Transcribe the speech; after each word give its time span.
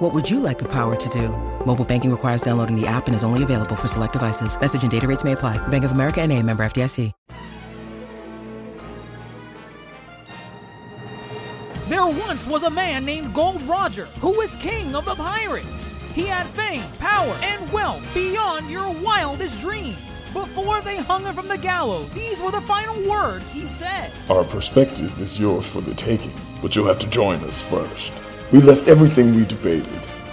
What 0.00 0.14
would 0.14 0.30
you 0.30 0.40
like 0.40 0.58
the 0.58 0.68
power 0.68 0.96
to 0.96 1.08
do? 1.10 1.28
Mobile 1.66 1.84
banking 1.84 2.10
requires 2.10 2.40
downloading 2.40 2.74
the 2.74 2.86
app 2.86 3.06
and 3.06 3.14
is 3.14 3.22
only 3.22 3.42
available 3.42 3.76
for 3.76 3.86
select 3.86 4.14
devices. 4.14 4.58
Message 4.58 4.80
and 4.80 4.90
data 4.90 5.06
rates 5.06 5.24
may 5.24 5.32
apply. 5.32 5.58
Bank 5.68 5.84
of 5.84 5.92
America 5.92 6.22
and 6.22 6.32
a 6.32 6.42
member 6.42 6.64
FDIC. 6.64 7.12
There 11.90 12.06
once 12.06 12.46
was 12.46 12.62
a 12.62 12.70
man 12.70 13.04
named 13.04 13.34
Gold 13.34 13.60
Roger 13.62 14.06
who 14.22 14.32
was 14.38 14.56
king 14.56 14.96
of 14.96 15.04
the 15.04 15.16
pirates. 15.16 15.90
He 16.14 16.24
had 16.24 16.46
fame, 16.46 16.90
power, 16.98 17.36
and 17.42 17.70
wealth 17.70 18.02
beyond 18.14 18.70
your 18.70 18.90
wildest 19.02 19.60
dreams. 19.60 20.22
Before 20.32 20.80
they 20.80 20.96
hung 20.96 21.24
him 21.24 21.34
from 21.34 21.48
the 21.48 21.58
gallows, 21.58 22.10
these 22.12 22.40
were 22.40 22.52
the 22.52 22.62
final 22.62 23.06
words 23.06 23.52
he 23.52 23.66
said. 23.66 24.10
Our 24.30 24.44
perspective 24.44 25.20
is 25.20 25.38
yours 25.38 25.66
for 25.66 25.82
the 25.82 25.94
taking, 25.94 26.32
but 26.62 26.74
you'll 26.74 26.86
have 26.86 27.00
to 27.00 27.10
join 27.10 27.40
us 27.40 27.60
first. 27.60 28.12
We 28.52 28.60
left 28.60 28.88
everything 28.88 29.36
we 29.36 29.44
debated 29.44 29.86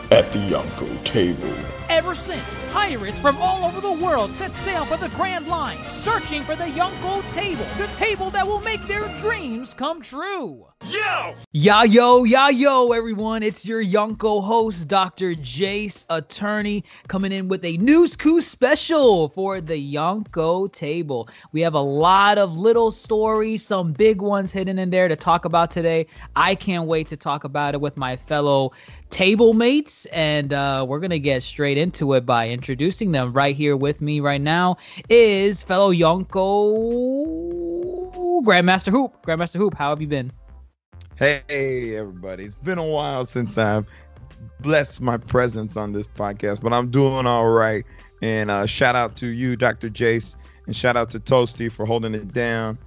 at 0.09 0.31
the 0.31 0.39
Yonko 0.39 1.03
table. 1.03 1.76
Ever 1.89 2.15
since, 2.15 2.61
pirates 2.73 3.21
from 3.21 3.37
all 3.37 3.63
over 3.63 3.79
the 3.79 3.93
world 3.93 4.29
set 4.31 4.53
sail 4.55 4.83
for 4.83 4.97
the 4.97 5.07
Grand 5.15 5.47
Line, 5.47 5.77
searching 5.89 6.43
for 6.43 6.53
the 6.53 6.65
Yonko 6.65 7.33
table, 7.33 7.65
the 7.77 7.87
table 7.93 8.29
that 8.31 8.45
will 8.45 8.59
make 8.59 8.85
their 8.87 9.07
dreams 9.21 9.73
come 9.73 10.01
true. 10.01 10.67
Yo! 10.85 11.35
Ya 11.53 11.83
yo, 11.83 12.23
ya 12.23 12.49
yo, 12.49 12.91
everyone. 12.91 13.41
It's 13.41 13.65
your 13.65 13.83
Yonko 13.83 14.43
host, 14.43 14.87
Dr. 14.87 15.33
Jace, 15.33 16.05
attorney, 16.09 16.83
coming 17.07 17.31
in 17.31 17.47
with 17.47 17.65
a 17.65 17.77
News 17.77 18.15
Coo 18.15 18.41
special 18.41 19.29
for 19.29 19.59
the 19.59 19.93
Yonko 19.93 20.71
table. 20.71 21.29
We 21.51 21.61
have 21.61 21.73
a 21.73 21.81
lot 21.81 22.37
of 22.37 22.57
little 22.57 22.91
stories, 22.91 23.65
some 23.65 23.93
big 23.93 24.21
ones 24.21 24.51
hidden 24.51 24.77
in 24.77 24.89
there 24.89 25.07
to 25.07 25.15
talk 25.15 25.45
about 25.45 25.71
today. 25.71 26.07
I 26.35 26.55
can't 26.55 26.85
wait 26.85 27.07
to 27.09 27.17
talk 27.17 27.43
about 27.43 27.73
it 27.73 27.81
with 27.81 27.97
my 27.97 28.17
fellow 28.17 28.73
table 29.09 29.53
mates, 29.53 30.05
and 30.07 30.51
uh, 30.53 30.85
we're 30.87 30.99
gonna 30.99 31.19
get 31.19 31.43
straight 31.43 31.77
into 31.77 32.13
it 32.13 32.25
by 32.25 32.49
introducing 32.49 33.11
them. 33.11 33.33
Right 33.33 33.55
here 33.55 33.75
with 33.77 34.01
me 34.01 34.19
right 34.19 34.41
now 34.41 34.77
is 35.09 35.63
fellow 35.63 35.93
Yonko 35.93 36.33
Grandmaster 38.43 38.91
Hoop. 38.91 39.25
Grandmaster 39.25 39.57
Hoop, 39.57 39.75
how 39.75 39.89
have 39.89 40.01
you 40.01 40.07
been? 40.07 40.31
Hey, 41.15 41.95
everybody. 41.95 42.45
It's 42.45 42.55
been 42.55 42.77
a 42.77 42.85
while 42.85 43.25
since 43.25 43.57
I've 43.57 43.87
blessed 44.59 45.01
my 45.01 45.17
presence 45.17 45.75
on 45.77 45.91
this 45.93 46.07
podcast, 46.07 46.61
but 46.61 46.73
I'm 46.73 46.91
doing 46.91 47.25
all 47.25 47.49
right. 47.49 47.83
And 48.21 48.51
uh, 48.51 48.65
shout 48.65 48.95
out 48.95 49.15
to 49.17 49.27
you, 49.27 49.55
Dr. 49.55 49.89
Jace, 49.89 50.35
and 50.65 50.75
shout 50.75 50.97
out 50.97 51.09
to 51.11 51.19
Toasty 51.19 51.71
for 51.71 51.85
holding 51.85 52.13
it 52.13 52.33
down 52.33 52.77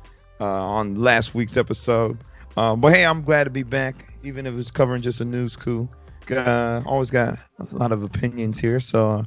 uh, 0.41 0.45
on 0.45 1.01
last 1.01 1.35
week's 1.35 1.57
episode. 1.57 2.19
Uh, 2.57 2.77
but 2.77 2.93
hey, 2.93 3.05
I'm 3.05 3.23
glad 3.23 3.45
to 3.45 3.51
be 3.51 3.63
back, 3.63 4.13
even 4.23 4.47
if 4.47 4.55
it's 4.59 4.71
covering 4.71 5.03
just 5.03 5.21
a 5.21 5.25
news 5.25 5.57
coo. 5.57 5.89
Uh, 6.31 6.83
always 6.87 7.11
got 7.11 7.39
a 7.59 7.75
lot 7.75 7.93
of 7.93 8.03
opinions 8.03 8.61
here, 8.61 8.81
so 8.81 9.11
uh, 9.11 9.25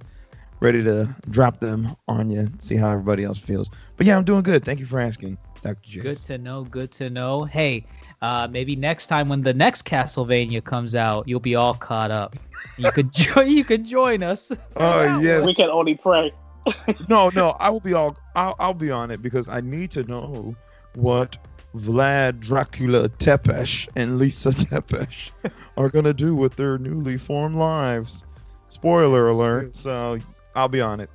ready 0.60 0.84
to 0.84 1.14
drop 1.30 1.60
them 1.60 1.96
on 2.08 2.30
you, 2.30 2.50
see 2.60 2.76
how 2.76 2.90
everybody 2.90 3.24
else 3.24 3.38
feels. 3.38 3.70
But 3.98 4.08
yeah, 4.08 4.18
I'm 4.18 4.24
doing 4.24 4.44
good. 4.44 4.64
Thank 4.64 4.80
you 4.80 4.86
for 4.86 5.00
asking, 5.00 5.38
Dr. 5.62 5.90
Jace. 5.90 6.02
Good 6.02 6.18
to 6.26 6.38
know. 6.38 6.64
Good 6.64 6.92
to 6.94 7.10
know. 7.10 7.44
Hey, 7.44 7.86
uh, 8.22 8.48
maybe 8.50 8.76
next 8.76 9.08
time 9.08 9.28
when 9.28 9.42
the 9.42 9.54
next 9.54 9.84
Castlevania 9.84 10.64
comes 10.64 10.96
out, 10.96 11.28
you'll 11.28 11.40
be 11.40 11.56
all 11.56 11.74
caught 11.74 12.12
up. 12.12 12.36
You 12.78 12.92
could 12.92 13.14
join. 13.14 13.50
You 13.50 13.66
could 13.66 13.86
join 13.86 14.24
us. 14.24 14.52
Oh 14.76 15.20
yes. 15.20 15.46
We 15.46 15.54
can 15.54 15.70
only 15.70 15.96
pray. 15.96 16.34
no, 17.10 17.30
no, 17.30 17.56
I 17.60 17.70
will 17.70 17.82
be 17.82 17.94
all. 17.94 18.18
I'll, 18.36 18.56
I'll 18.60 18.74
be 18.74 18.90
on 18.90 19.12
it 19.12 19.22
because 19.22 19.50
I 19.50 19.60
need 19.62 19.92
to 19.92 20.04
know 20.04 20.56
what 20.96 21.38
Vlad 21.76 22.40
Dracula 22.40 23.10
Tepesh 23.10 23.88
and 23.96 24.18
Lisa 24.18 24.50
Tepesh 24.52 25.32
are 25.78 25.90
gonna 25.90 26.14
do 26.14 26.36
with 26.36 26.56
their 26.56 26.78
newly 26.78 27.18
formed 27.18 27.56
lives. 27.56 28.26
Spoiler 28.70 29.28
alert. 29.28 29.76
So 29.76 30.20
I'll 30.56 30.68
be 30.68 30.82
on 30.82 31.00
it. 31.00 31.10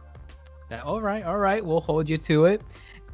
All 0.84 1.00
right, 1.00 1.24
all 1.24 1.38
right. 1.38 1.64
We'll 1.64 1.80
hold 1.80 2.10
you 2.10 2.18
to 2.18 2.46
it. 2.46 2.62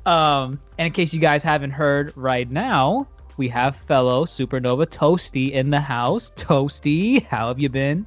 Um, 0.06 0.60
and 0.77 0.87
in 0.87 0.93
case 0.93 1.15
you 1.15 1.21
guys 1.21 1.43
haven't 1.43 1.71
heard 1.71 2.12
right 2.16 2.50
now, 2.50 3.06
we 3.37 3.49
have 3.49 3.77
fellow 3.77 4.25
Supernova 4.25 4.87
Toasty 4.87 5.53
in 5.53 5.71
the 5.71 5.81
house. 5.81 6.31
Toasty, 6.31 7.25
how 7.25 7.49
have 7.49 7.59
you 7.59 7.69
been? 7.69 8.06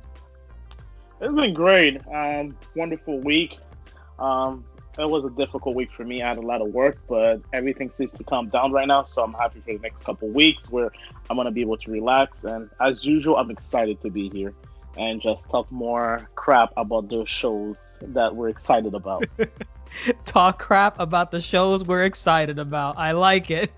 It's 1.19 1.33
been 1.33 1.53
great. 1.53 2.01
Um, 2.07 2.55
wonderful 2.75 3.19
week. 3.19 3.57
Um, 4.19 4.65
it 4.97 5.09
was 5.09 5.25
a 5.25 5.29
difficult 5.29 5.75
week 5.75 5.91
for 5.91 6.03
me. 6.03 6.21
I 6.21 6.29
had 6.29 6.37
a 6.37 6.41
lot 6.41 6.61
of 6.61 6.69
work, 6.69 6.97
but 7.07 7.41
everything 7.53 7.91
seems 7.91 8.11
to 8.13 8.23
calm 8.23 8.49
down 8.49 8.71
right 8.71 8.87
now. 8.87 9.03
So 9.03 9.23
I'm 9.23 9.33
happy 9.33 9.59
for 9.59 9.73
the 9.73 9.79
next 9.79 10.03
couple 10.03 10.27
weeks 10.29 10.71
where 10.71 10.91
I'm 11.29 11.37
gonna 11.37 11.51
be 11.51 11.61
able 11.61 11.77
to 11.77 11.91
relax. 11.91 12.43
And 12.43 12.69
as 12.79 13.05
usual, 13.05 13.37
I'm 13.37 13.51
excited 13.51 14.01
to 14.01 14.09
be 14.09 14.29
here 14.29 14.53
and 14.97 15.21
just 15.21 15.49
talk 15.49 15.71
more 15.71 16.29
crap 16.35 16.73
about 16.75 17.09
those 17.09 17.29
shows 17.29 17.77
that 18.01 18.35
we're 18.35 18.49
excited 18.49 18.93
about. 18.93 19.25
Talk 20.25 20.59
crap 20.59 20.99
about 20.99 21.31
the 21.31 21.41
shows 21.41 21.85
we're 21.85 22.03
excited 22.03 22.59
about. 22.59 22.97
I 22.97 23.13
like 23.13 23.49
it. 23.49 23.71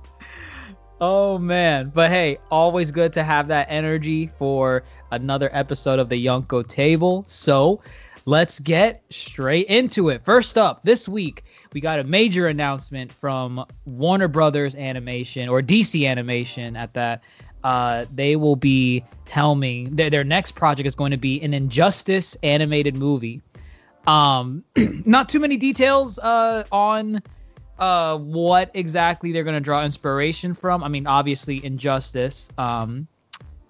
oh 1.00 1.38
man, 1.38 1.92
but 1.94 2.10
hey, 2.10 2.38
always 2.50 2.90
good 2.90 3.12
to 3.14 3.22
have 3.22 3.48
that 3.48 3.66
energy 3.70 4.30
for 4.38 4.84
another 5.10 5.50
episode 5.52 5.98
of 5.98 6.08
the 6.08 6.24
Yonko 6.24 6.66
Table. 6.66 7.24
So 7.28 7.82
let's 8.24 8.60
get 8.60 9.02
straight 9.10 9.66
into 9.66 10.08
it. 10.08 10.24
First 10.24 10.58
up, 10.58 10.82
this 10.84 11.08
week 11.08 11.44
we 11.72 11.80
got 11.80 11.98
a 11.98 12.04
major 12.04 12.46
announcement 12.46 13.12
from 13.12 13.64
Warner 13.84 14.28
Brothers 14.28 14.74
Animation 14.74 15.48
or 15.48 15.62
DC 15.62 16.06
Animation 16.06 16.76
at 16.76 16.94
that. 16.94 17.22
Uh, 17.64 18.06
they 18.12 18.34
will 18.34 18.56
be 18.56 19.04
helming 19.28 19.96
their, 19.96 20.10
their 20.10 20.24
next 20.24 20.52
project 20.52 20.86
is 20.86 20.96
going 20.96 21.12
to 21.12 21.16
be 21.16 21.40
an 21.42 21.54
Injustice 21.54 22.36
animated 22.42 22.96
movie. 22.96 23.40
Um, 24.06 24.64
not 25.06 25.28
too 25.28 25.38
many 25.38 25.56
details 25.58 26.18
uh, 26.18 26.64
on 26.72 27.22
uh, 27.78 28.18
what 28.18 28.72
exactly 28.74 29.32
they're 29.32 29.44
going 29.44 29.54
to 29.54 29.60
draw 29.60 29.84
inspiration 29.84 30.54
from. 30.54 30.82
I 30.82 30.88
mean, 30.88 31.06
obviously, 31.06 31.64
Injustice. 31.64 32.48
Um, 32.58 33.06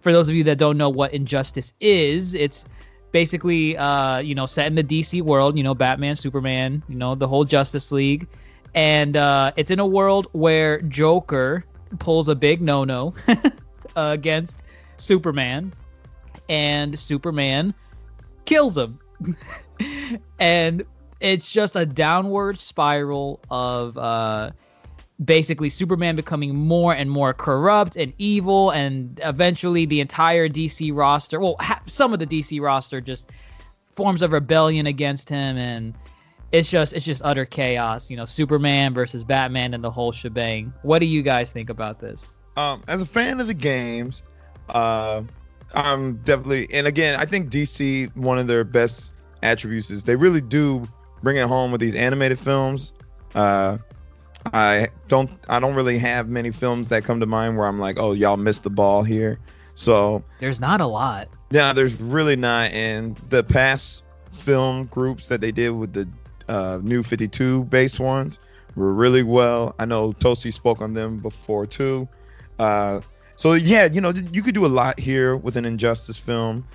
for 0.00 0.12
those 0.12 0.28
of 0.28 0.34
you 0.34 0.44
that 0.44 0.58
don't 0.58 0.78
know 0.78 0.90
what 0.90 1.14
Injustice 1.14 1.74
is, 1.80 2.34
it's 2.34 2.64
basically 3.12 3.76
uh, 3.76 4.18
you 4.18 4.34
know 4.34 4.46
set 4.46 4.66
in 4.66 4.74
the 4.74 4.84
DC 4.84 5.22
world. 5.22 5.56
You 5.56 5.64
know, 5.64 5.74
Batman, 5.74 6.16
Superman, 6.16 6.82
you 6.88 6.96
know 6.96 7.14
the 7.14 7.28
whole 7.28 7.44
Justice 7.44 7.92
League, 7.92 8.26
and 8.74 9.16
uh, 9.16 9.52
it's 9.56 9.70
in 9.70 9.78
a 9.78 9.86
world 9.86 10.28
where 10.32 10.80
Joker 10.80 11.64
pulls 11.98 12.28
a 12.28 12.34
big 12.34 12.60
no-no 12.62 13.14
against 13.96 14.62
Superman, 14.96 15.74
and 16.48 16.98
Superman 16.98 17.74
kills 18.44 18.76
him. 18.76 18.98
and 20.38 20.84
it's 21.20 21.52
just 21.52 21.76
a 21.76 21.86
downward 21.86 22.58
spiral 22.58 23.40
of 23.50 23.96
uh, 23.96 24.50
basically 25.22 25.68
Superman 25.68 26.16
becoming 26.16 26.54
more 26.54 26.94
and 26.94 27.10
more 27.10 27.32
corrupt 27.34 27.96
and 27.96 28.12
evil, 28.18 28.70
and 28.70 29.20
eventually 29.22 29.86
the 29.86 30.00
entire 30.00 30.48
DC 30.48 30.94
roster, 30.94 31.40
well, 31.40 31.56
ha- 31.58 31.82
some 31.86 32.12
of 32.12 32.18
the 32.18 32.26
DC 32.26 32.60
roster 32.60 33.00
just 33.00 33.30
forms 33.94 34.22
a 34.22 34.28
rebellion 34.28 34.86
against 34.86 35.28
him, 35.28 35.56
and 35.56 35.94
it's 36.50 36.70
just 36.70 36.92
it's 36.92 37.04
just 37.04 37.22
utter 37.24 37.44
chaos. 37.44 38.10
You 38.10 38.16
know, 38.16 38.24
Superman 38.24 38.94
versus 38.94 39.24
Batman 39.24 39.74
and 39.74 39.82
the 39.82 39.90
whole 39.90 40.12
shebang. 40.12 40.72
What 40.82 41.00
do 41.00 41.06
you 41.06 41.22
guys 41.22 41.52
think 41.52 41.70
about 41.70 42.00
this? 42.00 42.34
Um, 42.56 42.82
as 42.88 43.00
a 43.00 43.06
fan 43.06 43.40
of 43.40 43.46
the 43.46 43.54
games, 43.54 44.24
uh, 44.68 45.22
I'm 45.74 46.16
definitely, 46.18 46.68
and 46.72 46.86
again, 46.86 47.18
I 47.18 47.24
think 47.24 47.50
DC 47.50 48.14
one 48.16 48.38
of 48.38 48.46
their 48.46 48.64
best 48.64 49.14
attributes 49.42 49.90
is 49.90 50.04
they 50.04 50.16
really 50.16 50.40
do 50.40 50.86
bring 51.22 51.36
it 51.36 51.46
home 51.46 51.72
with 51.72 51.80
these 51.80 51.94
animated 51.94 52.38
films. 52.38 52.92
Uh, 53.34 53.78
I 54.46 54.88
don't 55.08 55.30
I 55.48 55.60
don't 55.60 55.74
really 55.74 55.98
have 55.98 56.28
many 56.28 56.50
films 56.50 56.88
that 56.88 57.04
come 57.04 57.20
to 57.20 57.26
mind 57.26 57.56
where 57.56 57.66
I'm 57.66 57.78
like, 57.78 57.98
oh, 57.98 58.12
y'all 58.12 58.36
missed 58.36 58.64
the 58.64 58.70
ball 58.70 59.02
here. 59.02 59.38
So 59.74 60.22
There's 60.40 60.60
not 60.60 60.80
a 60.80 60.86
lot. 60.86 61.28
yeah, 61.50 61.72
there's 61.72 62.00
really 62.00 62.36
not. 62.36 62.70
And 62.72 63.16
the 63.30 63.42
past 63.42 64.02
film 64.32 64.86
groups 64.86 65.28
that 65.28 65.40
they 65.40 65.52
did 65.52 65.70
with 65.70 65.92
the 65.92 66.08
uh, 66.48 66.80
new 66.82 67.02
52 67.02 67.64
based 67.64 68.00
ones 68.00 68.40
were 68.74 68.92
really 68.92 69.22
well. 69.22 69.74
I 69.78 69.84
know 69.84 70.12
Toasty 70.12 70.52
spoke 70.52 70.80
on 70.80 70.94
them 70.94 71.18
before 71.18 71.66
too. 71.66 72.08
Uh, 72.58 73.00
so 73.36 73.54
yeah, 73.54 73.86
you 73.90 74.00
know, 74.00 74.10
you 74.10 74.42
could 74.42 74.54
do 74.54 74.66
a 74.66 74.68
lot 74.68 74.98
here 74.98 75.36
with 75.36 75.56
an 75.56 75.64
Injustice 75.64 76.18
film. 76.18 76.66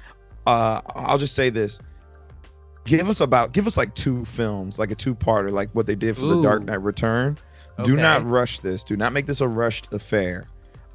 Uh, 0.46 0.81
I'll 0.96 1.18
just 1.18 1.36
say 1.36 1.50
this: 1.50 1.80
give 2.86 3.10
us 3.10 3.22
about 3.22 3.52
give 3.52 3.68
us 3.68 3.78
like 3.78 3.94
two 3.96 4.25
films, 4.25 4.80
like 4.80 4.92
a 4.92 4.96
two-parter, 4.96 5.52
like 5.52 5.69
what 5.74 5.86
they 5.86 5.96
did 5.96 6.16
for 6.16 6.25
the 6.25 6.42
Dark 6.42 6.64
Knight 6.64 6.81
Return. 6.81 7.38
Do 7.83 7.95
not 7.95 8.25
rush 8.27 8.59
this. 8.59 8.83
Do 8.83 8.97
not 8.97 9.13
make 9.13 9.25
this 9.25 9.41
a 9.41 9.47
rushed 9.47 9.94
affair. 9.94 10.47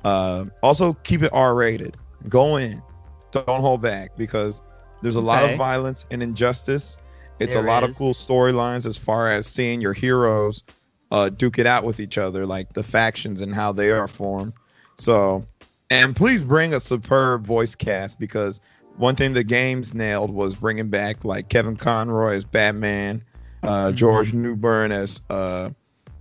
Uh, 0.04 0.46
also, 0.62 0.94
keep 0.94 1.22
it 1.22 1.30
R-rated. 1.32 1.96
Go 2.28 2.56
in. 2.56 2.82
Don't 3.30 3.60
hold 3.60 3.80
back 3.82 4.16
because 4.16 4.60
there's 5.00 5.16
a 5.16 5.20
lot 5.20 5.48
of 5.48 5.56
violence 5.56 6.06
and 6.10 6.22
injustice. 6.22 6.98
It's 7.38 7.54
There 7.54 7.64
a 7.64 7.66
lot 7.66 7.82
is. 7.84 7.90
of 7.90 7.96
cool 7.96 8.12
storylines 8.14 8.84
as 8.86 8.98
far 8.98 9.30
as 9.30 9.46
seeing 9.46 9.80
your 9.80 9.92
heroes 9.92 10.62
uh, 11.10 11.28
duke 11.28 11.58
it 11.58 11.66
out 11.66 11.84
with 11.84 12.00
each 12.00 12.18
other, 12.18 12.46
like 12.46 12.72
the 12.72 12.82
factions 12.82 13.40
and 13.40 13.54
how 13.54 13.72
they 13.72 13.90
are 13.90 14.08
formed. 14.08 14.52
So, 14.96 15.44
and 15.90 16.14
please 16.16 16.42
bring 16.42 16.74
a 16.74 16.80
superb 16.80 17.46
voice 17.46 17.74
cast 17.74 18.18
because 18.18 18.60
one 18.96 19.16
thing 19.16 19.32
the 19.34 19.44
games 19.44 19.94
nailed 19.94 20.30
was 20.30 20.54
bringing 20.54 20.88
back 20.88 21.24
like 21.24 21.48
Kevin 21.48 21.76
Conroy 21.76 22.34
as 22.36 22.44
Batman, 22.44 23.22
uh, 23.62 23.86
Mhm. 23.88 23.94
George 23.94 24.32
Newbern 24.32 24.92
as 24.92 25.20
uh, 25.30 25.70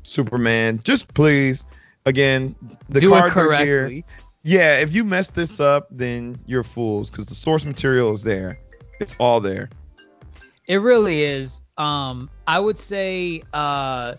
Superman. 0.04 0.82
Just 0.84 1.14
please, 1.14 1.66
again, 2.06 2.56
the 2.90 3.00
Do 3.00 3.16
it 3.16 3.20
cards 3.20 3.38
are 3.38 3.56
here. 3.58 3.80
correctly. 3.82 4.06
Yeah, 4.44 4.80
if 4.80 4.94
you 4.94 5.04
mess 5.04 5.30
this 5.30 5.60
up, 5.60 5.88
then 5.92 6.40
you're 6.48 6.64
fools 6.64 7.12
because 7.12 7.28
the 7.28 7.36
source 7.36 7.64
material 7.64 8.12
is 8.14 8.24
there. 8.24 8.60
It's 9.00 9.16
all 9.20 9.40
there. 9.40 9.70
It 10.68 10.78
really 10.78 11.24
is. 11.24 11.62
Um, 11.78 12.30
I 12.48 12.60
would 12.60 12.80
say, 12.80 13.44
uh, 13.54 14.16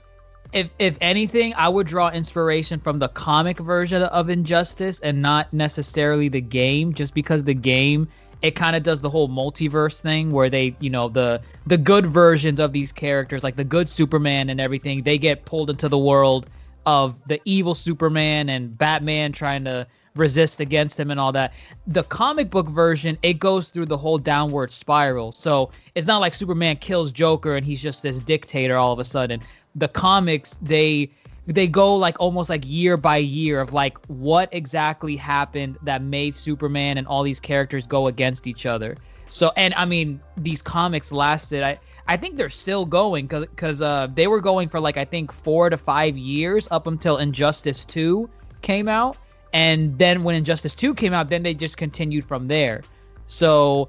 if 0.52 0.68
if 0.78 0.96
anything, 1.00 1.54
I 1.54 1.68
would 1.68 1.86
draw 1.86 2.10
inspiration 2.10 2.78
from 2.78 2.98
the 2.98 3.08
comic 3.08 3.58
version 3.58 4.02
of 4.02 4.28
Injustice 4.28 5.00
and 5.00 5.22
not 5.22 5.52
necessarily 5.52 6.28
the 6.28 6.40
game, 6.40 6.94
just 6.94 7.14
because 7.14 7.44
the 7.44 7.54
game 7.54 8.08
it 8.42 8.56
kind 8.56 8.74
of 8.74 8.82
does 8.82 9.00
the 9.00 9.08
whole 9.08 9.28
multiverse 9.28 10.00
thing 10.00 10.32
where 10.32 10.50
they, 10.50 10.76
you 10.80 10.90
know, 10.90 11.08
the 11.08 11.40
the 11.66 11.78
good 11.78 12.06
versions 12.06 12.58
of 12.58 12.72
these 12.72 12.92
characters, 12.92 13.44
like 13.44 13.56
the 13.56 13.64
good 13.64 13.88
Superman 13.88 14.50
and 14.50 14.60
everything, 14.60 15.02
they 15.02 15.18
get 15.18 15.44
pulled 15.44 15.70
into 15.70 15.88
the 15.88 15.98
world 15.98 16.48
of 16.84 17.14
the 17.26 17.40
evil 17.44 17.74
Superman 17.74 18.48
and 18.48 18.76
Batman 18.76 19.32
trying 19.32 19.64
to 19.64 19.86
resist 20.14 20.60
against 20.60 20.98
him 20.98 21.10
and 21.10 21.18
all 21.18 21.32
that. 21.32 21.52
The 21.86 22.02
comic 22.02 22.50
book 22.50 22.68
version, 22.68 23.16
it 23.22 23.34
goes 23.34 23.70
through 23.70 23.86
the 23.86 23.96
whole 23.96 24.18
downward 24.18 24.72
spiral. 24.72 25.32
So 25.32 25.70
it's 25.94 26.06
not 26.06 26.20
like 26.20 26.34
Superman 26.34 26.76
kills 26.76 27.12
Joker 27.12 27.56
and 27.56 27.64
he's 27.64 27.80
just 27.80 28.02
this 28.02 28.20
dictator 28.20 28.76
all 28.76 28.92
of 28.92 28.98
a 28.98 29.04
sudden. 29.04 29.40
The 29.74 29.88
comics, 29.88 30.58
they 30.60 31.12
they 31.46 31.66
go 31.66 31.96
like 31.96 32.20
almost 32.20 32.48
like 32.48 32.62
year 32.64 32.96
by 32.96 33.16
year 33.16 33.60
of 33.60 33.72
like 33.72 33.98
what 34.06 34.48
exactly 34.52 35.16
happened 35.16 35.78
that 35.82 36.02
made 36.02 36.34
Superman 36.34 36.98
and 36.98 37.06
all 37.06 37.22
these 37.22 37.40
characters 37.40 37.86
go 37.86 38.06
against 38.06 38.46
each 38.46 38.64
other. 38.66 38.96
So 39.28 39.50
and 39.56 39.74
I 39.74 39.84
mean 39.84 40.20
these 40.36 40.62
comics 40.62 41.10
lasted 41.10 41.62
I 41.62 41.80
I 42.06 42.16
think 42.16 42.36
they're 42.36 42.50
still 42.50 42.84
going 42.84 43.26
cuz 43.28 43.46
cuz 43.56 43.82
uh 43.82 44.08
they 44.14 44.26
were 44.26 44.40
going 44.40 44.68
for 44.68 44.78
like 44.78 44.96
I 44.96 45.04
think 45.04 45.32
4 45.32 45.70
to 45.70 45.78
5 45.78 46.16
years 46.16 46.68
up 46.70 46.86
until 46.86 47.18
Injustice 47.18 47.84
2 47.86 48.28
came 48.60 48.88
out 48.88 49.16
and 49.52 49.98
then 49.98 50.22
when 50.22 50.36
Injustice 50.36 50.76
2 50.76 50.94
came 50.94 51.12
out 51.12 51.28
then 51.28 51.42
they 51.42 51.54
just 51.54 51.76
continued 51.76 52.24
from 52.24 52.46
there. 52.46 52.82
So 53.26 53.88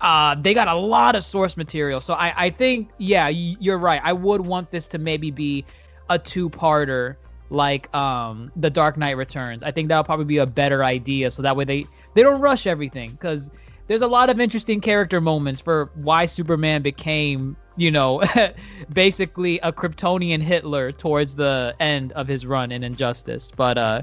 uh, 0.00 0.36
they 0.36 0.54
got 0.54 0.68
a 0.68 0.74
lot 0.74 1.16
of 1.16 1.24
source 1.24 1.56
material. 1.56 2.00
So 2.00 2.14
I, 2.14 2.32
I 2.36 2.50
think, 2.50 2.90
yeah, 2.98 3.26
you're 3.26 3.78
right. 3.78 4.00
I 4.02 4.12
would 4.12 4.40
want 4.40 4.70
this 4.70 4.86
to 4.88 4.98
maybe 4.98 5.32
be 5.32 5.64
a 6.08 6.18
two-parter 6.18 7.16
like 7.50 7.94
um, 7.94 8.52
The 8.56 8.70
Dark 8.70 8.96
Knight 8.96 9.16
Returns. 9.16 9.62
I 9.62 9.70
think 9.70 9.88
that 9.88 9.96
would 9.96 10.06
probably 10.06 10.26
be 10.26 10.38
a 10.38 10.46
better 10.46 10.84
idea. 10.84 11.30
So 11.30 11.42
that 11.42 11.56
way 11.56 11.64
they 11.64 11.86
they 12.14 12.22
don't 12.22 12.40
rush 12.40 12.66
everything 12.66 13.12
because 13.12 13.50
there's 13.86 14.02
a 14.02 14.06
lot 14.06 14.30
of 14.30 14.38
interesting 14.38 14.80
character 14.80 15.20
moments 15.20 15.60
for 15.60 15.90
why 15.94 16.26
Superman 16.26 16.82
became, 16.82 17.56
you 17.76 17.90
know, 17.90 18.22
basically 18.92 19.58
a 19.60 19.72
Kryptonian 19.72 20.42
Hitler 20.42 20.92
towards 20.92 21.34
the 21.34 21.74
end 21.80 22.12
of 22.12 22.28
his 22.28 22.44
run 22.44 22.70
in 22.70 22.84
Injustice. 22.84 23.50
But 23.50 23.78
uh, 23.78 24.02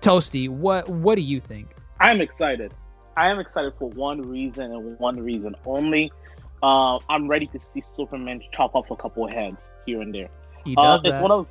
Toasty, 0.00 0.48
what 0.48 0.88
what 0.88 1.16
do 1.16 1.22
you 1.22 1.40
think? 1.40 1.68
I'm 2.00 2.20
excited. 2.20 2.72
I 3.16 3.30
am 3.30 3.38
excited 3.38 3.74
for 3.78 3.88
one 3.90 4.22
reason 4.22 4.72
and 4.72 4.98
one 4.98 5.20
reason 5.20 5.54
only. 5.64 6.12
Uh, 6.62 6.98
I'm 7.08 7.28
ready 7.28 7.46
to 7.48 7.60
see 7.60 7.80
Superman 7.80 8.42
chop 8.50 8.74
off 8.74 8.90
a 8.90 8.96
couple 8.96 9.26
of 9.26 9.32
heads 9.32 9.70
here 9.86 10.00
and 10.00 10.14
there. 10.14 10.30
He 10.64 10.76
Uh, 10.76 10.94
it's 11.04 11.16
that. 11.16 11.22
one 11.22 11.30
of, 11.30 11.46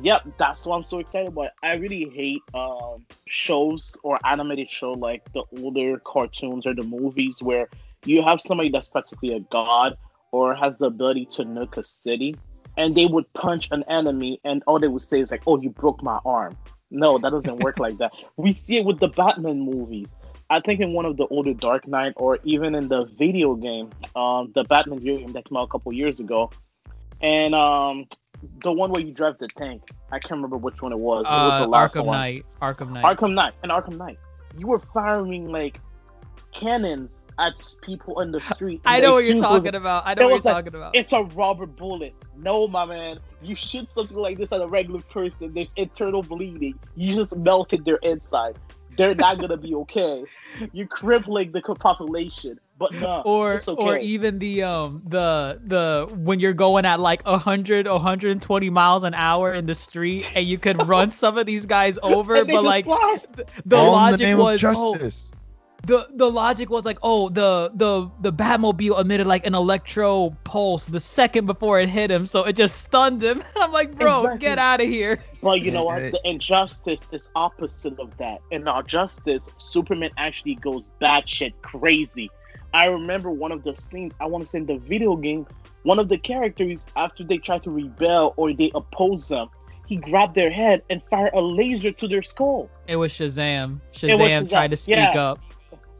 yep, 0.00 0.22
that's 0.38 0.66
why 0.66 0.76
I'm 0.76 0.84
so 0.84 0.98
excited 0.98 1.28
about. 1.28 1.46
it. 1.46 1.52
I 1.62 1.74
really 1.74 2.08
hate 2.08 2.42
um, 2.54 3.04
shows 3.26 3.96
or 4.02 4.18
animated 4.24 4.70
show 4.70 4.92
like 4.92 5.22
the 5.32 5.44
older 5.58 5.98
cartoons 5.98 6.66
or 6.66 6.74
the 6.74 6.84
movies 6.84 7.42
where 7.42 7.68
you 8.04 8.22
have 8.22 8.40
somebody 8.40 8.70
that's 8.70 8.88
practically 8.88 9.32
a 9.34 9.40
god 9.40 9.96
or 10.32 10.54
has 10.54 10.76
the 10.76 10.86
ability 10.86 11.26
to 11.26 11.44
nuke 11.44 11.76
a 11.76 11.82
city, 11.82 12.36
and 12.76 12.94
they 12.94 13.06
would 13.06 13.30
punch 13.34 13.68
an 13.70 13.84
enemy, 13.88 14.40
and 14.44 14.62
all 14.66 14.78
they 14.78 14.88
would 14.88 15.02
say 15.02 15.20
is 15.20 15.30
like, 15.30 15.42
"Oh, 15.46 15.60
you 15.60 15.70
broke 15.70 16.02
my 16.02 16.18
arm." 16.24 16.56
No, 16.90 17.18
that 17.18 17.30
doesn't 17.30 17.58
work 17.58 17.78
like 17.78 17.98
that. 17.98 18.12
We 18.36 18.52
see 18.52 18.76
it 18.78 18.84
with 18.84 18.98
the 18.98 19.08
Batman 19.08 19.60
movies. 19.60 20.08
I 20.50 20.60
think 20.60 20.80
in 20.80 20.92
one 20.92 21.06
of 21.06 21.16
the 21.16 21.26
older 21.26 21.54
Dark 21.54 21.86
Knight, 21.86 22.14
or 22.16 22.38
even 22.44 22.74
in 22.74 22.88
the 22.88 23.04
video 23.04 23.54
game, 23.54 23.90
um, 24.14 24.52
the 24.54 24.64
Batman 24.64 24.98
video 24.98 25.18
game 25.18 25.32
that 25.32 25.44
came 25.46 25.56
out 25.56 25.64
a 25.64 25.68
couple 25.68 25.92
years 25.92 26.20
ago, 26.20 26.50
and 27.20 27.54
um, 27.54 28.06
the 28.62 28.72
one 28.72 28.90
where 28.90 29.02
you 29.02 29.12
drive 29.12 29.38
the 29.38 29.48
tank. 29.48 29.82
I 30.10 30.18
can't 30.18 30.32
remember 30.32 30.56
which 30.56 30.82
one 30.82 30.92
it 30.92 30.98
was. 30.98 31.24
it 31.24 31.28
was 31.30 31.52
uh, 31.52 31.60
the 31.60 31.66
last 31.68 31.94
Arkham 31.94 32.04
one. 32.06 32.18
Knight. 32.18 32.46
Arkham 32.60 32.92
Knight. 32.92 33.04
Arkham 33.04 33.34
Knight 33.34 33.54
and 33.62 33.72
Arkham 33.72 33.96
Knight. 33.96 34.18
You 34.58 34.66
were 34.66 34.80
firing 34.92 35.48
like 35.48 35.80
cannons 36.52 37.22
at 37.38 37.74
people 37.82 38.20
in 38.20 38.30
the 38.30 38.40
street. 38.40 38.80
I 38.84 39.00
know 39.00 39.14
what 39.14 39.24
you're 39.24 39.38
talking 39.38 39.74
as- 39.74 39.80
about. 39.80 40.06
I 40.06 40.14
know 40.14 40.28
what 40.28 40.44
you're 40.44 40.54
like- 40.54 40.64
talking 40.64 40.74
about. 40.74 40.94
It's 40.94 41.12
a 41.12 41.22
rubber 41.22 41.66
bullet. 41.66 42.14
No, 42.36 42.68
my 42.68 42.84
man. 42.84 43.18
You 43.42 43.54
shoot 43.54 43.88
something 43.88 44.16
like 44.16 44.38
this 44.38 44.52
at 44.52 44.60
a 44.60 44.66
regular 44.66 45.00
person. 45.00 45.52
There's 45.54 45.72
internal 45.76 46.22
bleeding. 46.22 46.78
You 46.94 47.14
just 47.14 47.36
melted 47.36 47.84
their 47.84 47.96
inside. 47.96 48.56
They're 48.96 49.14
not 49.14 49.38
gonna 49.38 49.56
be 49.56 49.74
okay. 49.74 50.24
You're 50.72 50.86
crippling 50.86 51.52
the 51.52 51.62
population. 51.62 52.60
But 52.82 52.94
no, 52.96 53.22
or 53.24 53.64
okay. 53.68 53.74
or 53.76 53.96
even 53.98 54.38
the 54.38 54.64
um 54.64 55.02
the 55.08 55.60
the 55.64 56.08
when 56.14 56.40
you're 56.40 56.54
going 56.54 56.86
at 56.86 57.00
like 57.00 57.24
100 57.26 57.86
120 57.86 58.70
miles 58.70 59.04
an 59.04 59.14
hour 59.14 59.52
in 59.54 59.66
the 59.66 59.74
street 59.74 60.26
and 60.34 60.46
you 60.46 60.58
could 60.58 60.78
run 60.78 61.10
some 61.22 61.38
of 61.38 61.46
these 61.46 61.66
guys 61.66 61.98
over 62.02 62.42
And 62.42 62.48
but 62.50 62.64
like 62.64 62.86
fly. 62.86 63.18
the 63.64 63.76
All 63.76 63.90
logic 63.90 64.30
the 64.30 64.34
was 64.34 64.62
of 64.62 64.72
oh 64.74 64.98
the 65.86 66.08
the 66.14 66.30
logic 66.30 66.70
was 66.70 66.84
like 66.84 66.98
oh 67.02 67.28
the 67.30 67.70
the 67.74 68.10
the 68.20 68.32
Batmobile 68.32 69.00
emitted 69.00 69.26
like 69.26 69.46
an 69.46 69.54
electro 69.54 70.30
pulse 70.44 70.86
the 70.86 71.00
second 71.00 71.46
before 71.46 71.80
it 71.80 71.88
hit 71.88 72.10
him 72.10 72.26
so 72.26 72.44
it 72.44 72.54
just 72.54 72.80
stunned 72.82 73.22
him 73.22 73.42
I'm 73.56 73.72
like 73.72 73.96
bro 73.98 74.26
Exactly. 74.26 74.38
get 74.38 74.58
out 74.58 74.80
of 74.80 74.88
here 74.88 75.22
But 75.42 75.62
you 75.62 75.70
know 75.72 75.84
what? 75.84 76.10
The 76.10 76.20
injustice 76.24 77.08
is 77.12 77.30
opposite 77.34 77.98
of 77.98 78.16
that. 78.18 78.42
In 78.50 78.68
our 78.68 78.82
justice, 78.82 79.48
Superman 79.58 80.10
actually 80.16 80.56
goes 80.56 80.82
batshit 81.00 81.54
crazy. 81.62 82.32
I 82.74 82.86
remember 82.86 83.30
one 83.30 83.52
of 83.52 83.64
the 83.64 83.74
scenes, 83.76 84.16
I 84.20 84.26
want 84.26 84.44
to 84.44 84.50
say 84.50 84.58
in 84.58 84.66
the 84.66 84.78
video 84.78 85.16
game, 85.16 85.46
one 85.82 85.98
of 85.98 86.08
the 86.08 86.18
characters, 86.18 86.86
after 86.96 87.24
they 87.24 87.38
try 87.38 87.58
to 87.58 87.70
rebel 87.70 88.34
or 88.36 88.52
they 88.52 88.70
oppose 88.74 89.28
them, 89.28 89.48
he 89.86 89.96
grabbed 89.96 90.34
their 90.34 90.50
head 90.50 90.82
and 90.88 91.02
fired 91.10 91.34
a 91.34 91.40
laser 91.40 91.92
to 91.92 92.08
their 92.08 92.22
skull. 92.22 92.70
it 92.86 92.96
was 92.96 93.12
Shazam 93.12 93.80
was 93.92 94.00
Shazam, 94.00 94.18
Shazam, 94.18 94.50
tried 94.50 94.70
to 94.70 94.76
speak 94.76 94.96
yeah. 94.96 95.20
up 95.20 95.40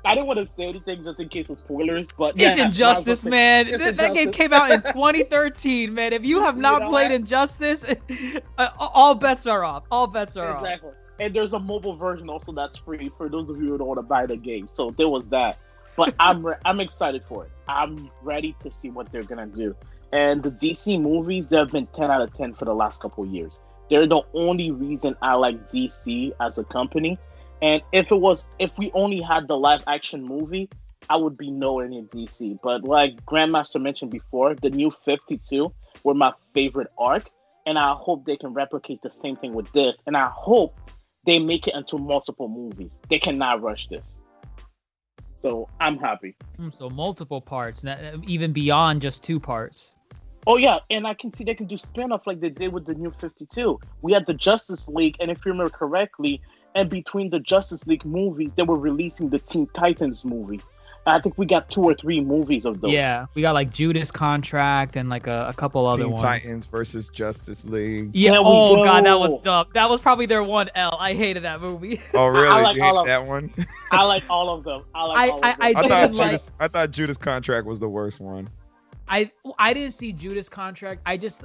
I 0.05 0.15
didn't 0.15 0.27
want 0.27 0.41
to 0.41 0.47
say 0.47 0.65
anything 0.65 1.05
just 1.05 1.21
in 1.21 1.29
case 1.29 1.49
of 1.49 1.59
spoilers, 1.59 2.11
but 2.13 2.35
it's 2.37 2.59
I 2.59 2.65
Injustice, 2.65 3.25
man. 3.25 3.69
It's 3.69 3.85
That, 3.85 3.97
that 3.99 4.15
game 4.15 4.33
came 4.33 4.53
out 4.53 4.71
in 4.71 4.83
2013, 4.83 5.95
man. 5.95 6.13
If 6.13 6.25
you 6.25 6.41
have 6.41 6.57
You 6.57 6.63
not 6.63 6.83
know 6.83 6.89
played 6.89 7.11
what? 7.11 7.21
Injustice, 7.21 7.85
uh, 8.59 8.69
all 8.79 9.15
bets 9.15 9.47
are 9.47 9.65
off. 9.65 9.85
All 9.91 10.07
bets 10.07 10.37
are 10.37 10.57
off. 10.57 10.63
Exactly. 10.63 10.91
And 11.21 11.35
there's 11.35 11.53
a 11.53 11.61
mobile 11.61 11.95
version 11.95 12.29
also 12.29 12.53
that's 12.53 12.77
free 12.77 13.13
for 13.17 13.29
those 13.29 13.49
of 13.49 13.59
you 13.59 13.69
who 13.69 13.79
don't 13.79 13.87
want 13.87 13.99
to 13.99 14.03
buy 14.03 14.27
the 14.27 14.37
game. 14.37 14.69
So 14.73 14.91
there 14.91 15.09
was 15.09 15.29
that. 15.29 15.59
But 15.97 16.15
I'm 16.19 16.45
re- 16.45 16.57
I'm 16.65 16.81
excited 16.81 17.23
for 17.29 17.45
it. 17.45 17.51
I'm 17.69 18.11
ready 18.23 18.57
to 18.63 18.71
see 18.71 18.91
what 18.91 19.11
they're 19.13 19.23
gonna 19.23 19.47
do. 19.47 19.75
And 20.13 20.43
the 20.43 20.51
DC 20.51 21.01
movies, 21.01 21.49
they 21.49 21.57
have 21.57 21.71
been 21.71 21.87
10 21.87 22.11
out 22.11 22.21
of 22.21 22.37
10 22.37 22.55
for 22.55 22.65
the 22.65 22.75
last 22.75 23.01
couple 23.01 23.27
years. 23.27 23.61
They're 23.89 24.07
the 24.07 24.23
only 24.35 24.71
reason 24.71 25.17
I 25.23 25.35
like 25.35 25.71
DC 25.71 26.33
as 26.41 26.59
a 26.59 26.65
company. 26.65 27.19
And 27.61 27.83
if 27.93 28.11
it 28.11 28.17
was, 28.17 28.45
if 28.59 28.71
we 28.79 28.91
only 28.93 29.21
had 29.21 29.49
the 29.49 29.57
live 29.57 29.85
action 29.87 30.25
movie, 30.25 30.69
I 31.09 31.17
would 31.17 31.37
be 31.37 31.51
nowhere 31.51 31.89
near 31.89 32.03
DC. 32.03 32.59
But 32.63 32.85
like 32.85 33.25
Grandmaster 33.27 33.81
mentioned 33.81 34.11
before, 34.11 34.55
the 34.55 34.71
new 34.71 34.93
52 35.05 35.73
were 36.05 36.15
my 36.15 36.33
favorite 36.55 36.89
arc. 36.99 37.29
And 37.65 37.79
I 37.79 37.95
hope 37.95 38.25
they 38.25 38.37
can 38.37 38.55
replicate 38.55 39.03
the 39.03 39.11
same 39.11 39.37
thing 39.37 39.55
with 39.55 39.71
this. 39.73 40.03
And 40.07 40.17
I 40.17 40.31
hope 40.35 40.79
they 41.25 41.39
make 41.39 41.69
it 41.69 41.75
into 41.75 41.99
multiple 41.99 42.49
movies. 42.49 42.99
They 43.09 43.19
cannot 43.19 43.63
rush 43.63 43.89
this. 43.89 44.21
So 45.43 45.69
I'm 45.81 45.99
happy. 45.99 46.37
Mm, 46.59 46.75
So 46.75 46.89
multiple 46.89 47.41
parts, 47.41 47.85
even 48.25 48.53
beyond 48.53 49.03
just 49.03 49.25
two 49.25 49.41
parts. 49.41 49.99
Oh 50.47 50.57
yeah, 50.57 50.79
and 50.91 51.07
I 51.07 51.15
can 51.15 51.33
see 51.33 51.45
they 51.45 51.55
can 51.55 51.67
do 51.67 51.77
spin-off 51.77 52.27
like 52.27 52.41
they 52.41 52.49
did 52.49 52.73
with 52.73 52.87
the 52.87 52.95
new 52.95 53.13
52. 53.13 53.79
We 54.01 54.13
had 54.13 54.27
the 54.27 54.35
Justice 54.35 54.89
League, 54.89 55.17
and 55.21 55.31
if 55.31 55.45
you 55.45 55.53
remember 55.53 55.71
correctly, 55.71 56.43
and 56.75 56.89
between 56.89 57.31
the 57.31 57.39
Justice 57.39 57.87
League 57.87 58.05
movies, 58.05 58.53
they 58.55 58.63
were 58.63 58.79
releasing 58.79 59.29
the 59.29 59.39
Teen 59.39 59.69
Titans 59.73 60.25
movie. 60.25 60.61
I 61.05 61.19
think 61.21 61.37
we 61.37 61.47
got 61.47 61.69
two 61.69 61.83
or 61.83 61.95
three 61.95 62.21
movies 62.21 62.65
of 62.65 62.81
those. 62.81 62.93
Yeah, 62.93 63.27
we 63.35 63.43
got 63.43 63.55
like 63.55 63.73
Judas 63.73 64.11
Contract 64.13 64.97
and 64.97 65.09
like 65.09 65.27
a, 65.27 65.47
a 65.49 65.53
couple 65.53 65.85
other 65.87 66.05
Teen 66.05 66.13
ones. 66.13 66.23
Titans 66.23 66.67
versus 66.67 67.09
Justice 67.09 67.65
League. 67.65 68.11
Yeah. 68.15 68.33
There 68.33 68.43
we 68.43 68.49
Oh 68.49 68.85
god, 68.85 69.05
that 69.07 69.19
was 69.19 69.37
dumb. 69.43 69.67
That 69.75 69.91
was 69.91 70.01
probably 70.01 70.27
their 70.27 70.43
one 70.45 70.71
L. 70.75 70.97
I 71.01 71.15
hated 71.15 71.43
that 71.43 71.61
movie. 71.61 72.01
Oh 72.15 72.27
really? 72.27 72.49
like 72.63 72.77
you 72.77 72.83
all 72.85 72.95
hate 72.95 73.01
of- 73.01 73.07
that 73.07 73.27
one? 73.27 73.53
I 73.91 74.05
like 74.05 74.23
all 74.31 74.51
of 74.51 74.65
them. 74.65 74.85
I 74.95 75.05
like 75.05 75.19
I- 75.19 75.29
all 75.31 75.37
of 75.37 75.43
them. 75.43 75.55
I 75.61 75.67
I 75.69 75.73
didn't 75.73 75.89
thought 75.89 76.15
like- 76.15 76.27
Judas. 76.31 76.53
I 76.61 76.69
thought 76.69 76.91
Judas 76.93 77.17
Contract 77.17 77.67
was 77.67 77.81
the 77.81 77.89
worst 77.89 78.21
one. 78.21 78.49
I 79.09 79.31
I 79.59 79.73
didn't 79.75 79.93
see 79.95 80.13
Judas 80.13 80.49
Contract. 80.49 81.03
I 81.05 81.17
just 81.17 81.43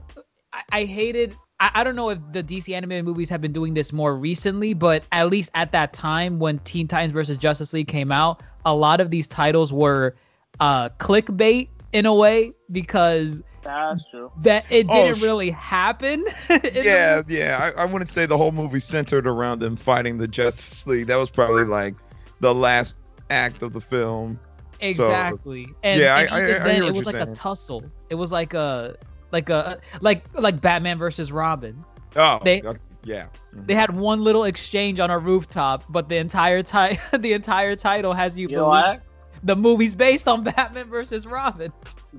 I, 0.54 0.62
I 0.72 0.84
hated. 0.84 1.36
I, 1.60 1.72
I 1.76 1.84
don't 1.84 1.96
know 1.96 2.10
if 2.10 2.20
the 2.32 2.44
DC 2.44 2.74
animated 2.76 3.06
movies 3.06 3.30
have 3.30 3.42
been 3.42 3.54
doing 3.54 3.74
this 3.74 3.92
more 3.92 4.16
recently, 4.16 4.74
but 4.74 5.04
at 5.12 5.30
least 5.30 5.52
at 5.56 5.72
that 5.72 5.94
time 5.94 6.40
when 6.40 6.60
Teen 6.60 6.88
Titans 6.88 7.12
versus 7.12 7.38
Justice 7.38 7.74
League 7.74 7.88
came 7.88 8.12
out, 8.12 8.42
a 8.66 8.76
lot 8.76 9.02
of 9.02 9.10
these 9.10 9.28
titles 9.28 9.72
were 9.74 10.16
uh 10.60 10.90
clickbait 11.00 11.70
in 11.94 12.06
a 12.06 12.14
way 12.14 12.52
because 12.72 13.42
That's 13.64 14.04
true. 14.12 14.32
that 14.42 14.66
it 14.70 14.88
Oh, 14.90 14.94
didn't 14.94 15.18
sh- 15.20 15.24
really 15.24 15.50
happen. 15.52 16.26
in 16.50 16.62
the 16.62 16.82
Yeah, 16.84 17.22
yeah. 17.28 17.72
I, 17.78 17.84
I 17.84 17.86
wouldn't 17.86 18.10
say 18.10 18.26
the 18.26 18.38
whole 18.38 18.52
movie 18.52 18.80
centered 18.80 19.26
around 19.28 19.60
them 19.60 19.76
fighting 19.78 20.18
the 20.18 20.28
Justice 20.28 20.86
League. 20.88 21.08
That 21.08 21.16
was 21.18 21.30
probably 21.30 21.64
like 21.66 21.96
the 22.40 22.54
last 22.54 22.98
act 23.30 23.62
of 23.64 23.74
the 23.74 23.82
film. 23.82 24.40
Exactly. 24.80 25.68
and, 25.84 26.00
Yeah, 26.00 26.16
I- 26.16 26.22
and 26.24 26.34
I- 26.34 26.40
even 26.50 26.62
I 26.62 26.66
then 26.66 26.76
hear 26.76 26.84
it 26.84 26.88
was 26.96 27.06
you're 27.12 27.20
like 27.20 27.28
a 27.30 27.34
tussle. 27.34 27.84
It 28.10 28.16
was 28.16 28.32
like 28.32 28.54
a 28.54 28.96
like 29.32 29.50
a 29.50 29.80
like 30.02 30.26
like 30.34 30.62
Batman 30.62 30.98
versus 30.98 31.32
Robin. 31.32 31.84
Oh, 32.16 32.40
They- 32.44 32.62
okay, 32.62 32.80
yeah. 33.04 33.28
They 33.54 33.74
had 33.74 33.96
one 33.96 34.24
little 34.24 34.44
exchange 34.44 35.00
on 35.00 35.10
a 35.10 35.18
rooftop, 35.18 35.84
but 35.90 36.10
the 36.10 36.18
entire 36.18 36.62
ti- 36.64 37.00
the 37.18 37.34
entire 37.34 37.76
title 37.76 38.14
has 38.14 38.38
you 38.38 38.44
You 38.50 38.56
believe 38.58 38.68
what? 38.68 39.02
the 39.44 39.56
movie's 39.56 39.96
based 39.96 40.28
on 40.28 40.44
Batman 40.56 40.90
versus 40.90 41.26
Robin. 41.26 41.72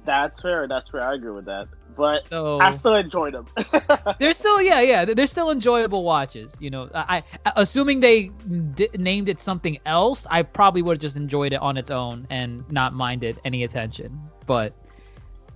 That's 0.05 0.41
fair. 0.41 0.67
That's 0.69 0.89
fair. 0.89 1.03
I 1.03 1.15
agree 1.15 1.31
with 1.33 1.47
that. 1.47 1.69
But 1.97 2.23
So 2.23 2.61
I 2.61 2.71
still 2.71 2.95
enjoyed 2.95 3.35
them. 3.35 3.47
they're 4.21 4.33
still 4.33 4.63
yeah 4.63 4.81
yeah 4.83 5.05
they're 5.05 5.27
still 5.27 5.51
enjoyable 5.51 6.05
watches. 6.05 6.57
You 6.61 6.71
know, 6.71 6.89
I, 6.95 7.25
I 7.45 7.53
assuming 7.57 7.99
they 8.01 8.29
d- 8.75 8.89
named 8.97 9.29
it 9.29 9.41
something 9.41 9.79
else, 9.85 10.27
I 10.31 10.43
probably 10.43 10.83
would 10.83 10.97
have 10.99 11.01
just 11.03 11.17
enjoyed 11.17 11.53
it 11.53 11.61
on 11.61 11.77
its 11.77 11.91
own 11.91 12.27
and 12.31 12.65
not 12.71 12.95
minded 12.95 13.41
any 13.45 13.65
attention. 13.65 14.21
But 14.47 14.75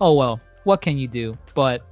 oh 0.00 0.14
well, 0.14 0.40
what 0.64 0.81
can 0.81 0.99
you 0.99 1.09
do? 1.09 1.37
But 1.54 1.85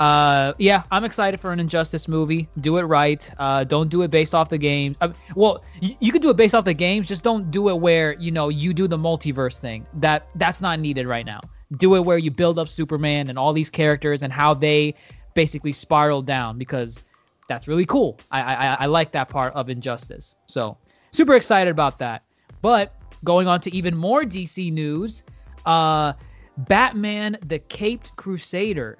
uh 0.00 0.52
yeah 0.58 0.82
i'm 0.90 1.04
excited 1.04 1.38
for 1.38 1.52
an 1.52 1.60
injustice 1.60 2.08
movie. 2.08 2.48
Do 2.60 2.78
it 2.78 2.82
right. 2.82 3.30
Uh 3.38 3.62
don't 3.64 3.88
do 3.88 4.02
it 4.02 4.10
based 4.10 4.34
off 4.34 4.48
the 4.48 4.58
games 4.58 4.96
uh, 5.00 5.10
well 5.36 5.62
you, 5.80 5.94
you 6.00 6.12
could 6.12 6.20
do 6.20 6.30
it 6.30 6.36
based 6.36 6.54
off 6.54 6.64
the 6.64 6.74
games 6.74 7.06
just 7.06 7.22
don't 7.22 7.50
do 7.52 7.68
it 7.68 7.78
where 7.78 8.14
you 8.14 8.32
know 8.32 8.48
you 8.48 8.74
do 8.74 8.88
the 8.88 8.98
multiverse 8.98 9.58
thing. 9.58 9.86
That 9.94 10.26
that's 10.34 10.60
not 10.60 10.80
needed 10.80 11.06
right 11.06 11.24
now. 11.24 11.40
Do 11.76 11.94
it 11.94 12.00
where 12.04 12.18
you 12.18 12.30
build 12.30 12.58
up 12.58 12.68
superman 12.68 13.28
and 13.28 13.38
all 13.38 13.52
these 13.52 13.70
characters 13.70 14.22
and 14.22 14.32
how 14.32 14.54
they 14.54 14.94
basically 15.34 15.72
spiral 15.72 16.22
down 16.22 16.58
because 16.58 17.02
that's 17.48 17.68
really 17.68 17.86
cool. 17.86 18.18
I 18.32 18.42
i, 18.42 18.74
I 18.80 18.86
like 18.86 19.12
that 19.12 19.28
part 19.28 19.54
of 19.54 19.68
injustice. 19.70 20.34
So 20.46 20.76
super 21.12 21.34
excited 21.34 21.70
about 21.70 22.00
that. 22.00 22.24
But 22.62 22.96
going 23.22 23.46
on 23.46 23.60
to 23.60 23.74
even 23.74 23.96
more 23.96 24.22
dc 24.22 24.72
news 24.72 25.22
uh 25.64 26.12
batman 26.56 27.36
the 27.46 27.58
caped 27.58 28.14
crusader 28.16 28.98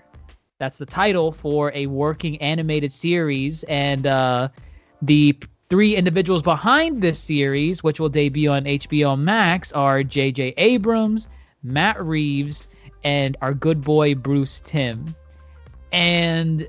that's 0.58 0.78
the 0.78 0.86
title 0.86 1.32
for 1.32 1.72
a 1.74 1.86
working 1.86 2.40
animated 2.40 2.92
series, 2.92 3.64
and 3.64 4.06
uh, 4.06 4.48
the 5.02 5.38
three 5.68 5.96
individuals 5.96 6.42
behind 6.42 7.02
this 7.02 7.18
series, 7.18 7.82
which 7.82 7.98
will 7.98 8.08
debut 8.08 8.50
on 8.50 8.64
HBO 8.64 9.18
Max, 9.18 9.72
are 9.72 10.02
J.J. 10.02 10.54
Abrams, 10.56 11.28
Matt 11.62 12.02
Reeves, 12.02 12.68
and 13.02 13.36
our 13.42 13.52
good 13.52 13.82
boy 13.82 14.14
Bruce 14.14 14.60
Timm. 14.60 15.16
And 15.90 16.68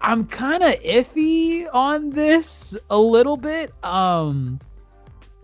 I'm 0.00 0.26
kind 0.26 0.62
of 0.62 0.74
iffy 0.82 1.66
on 1.72 2.10
this 2.10 2.76
a 2.90 2.98
little 2.98 3.36
bit. 3.36 3.72
Um, 3.84 4.60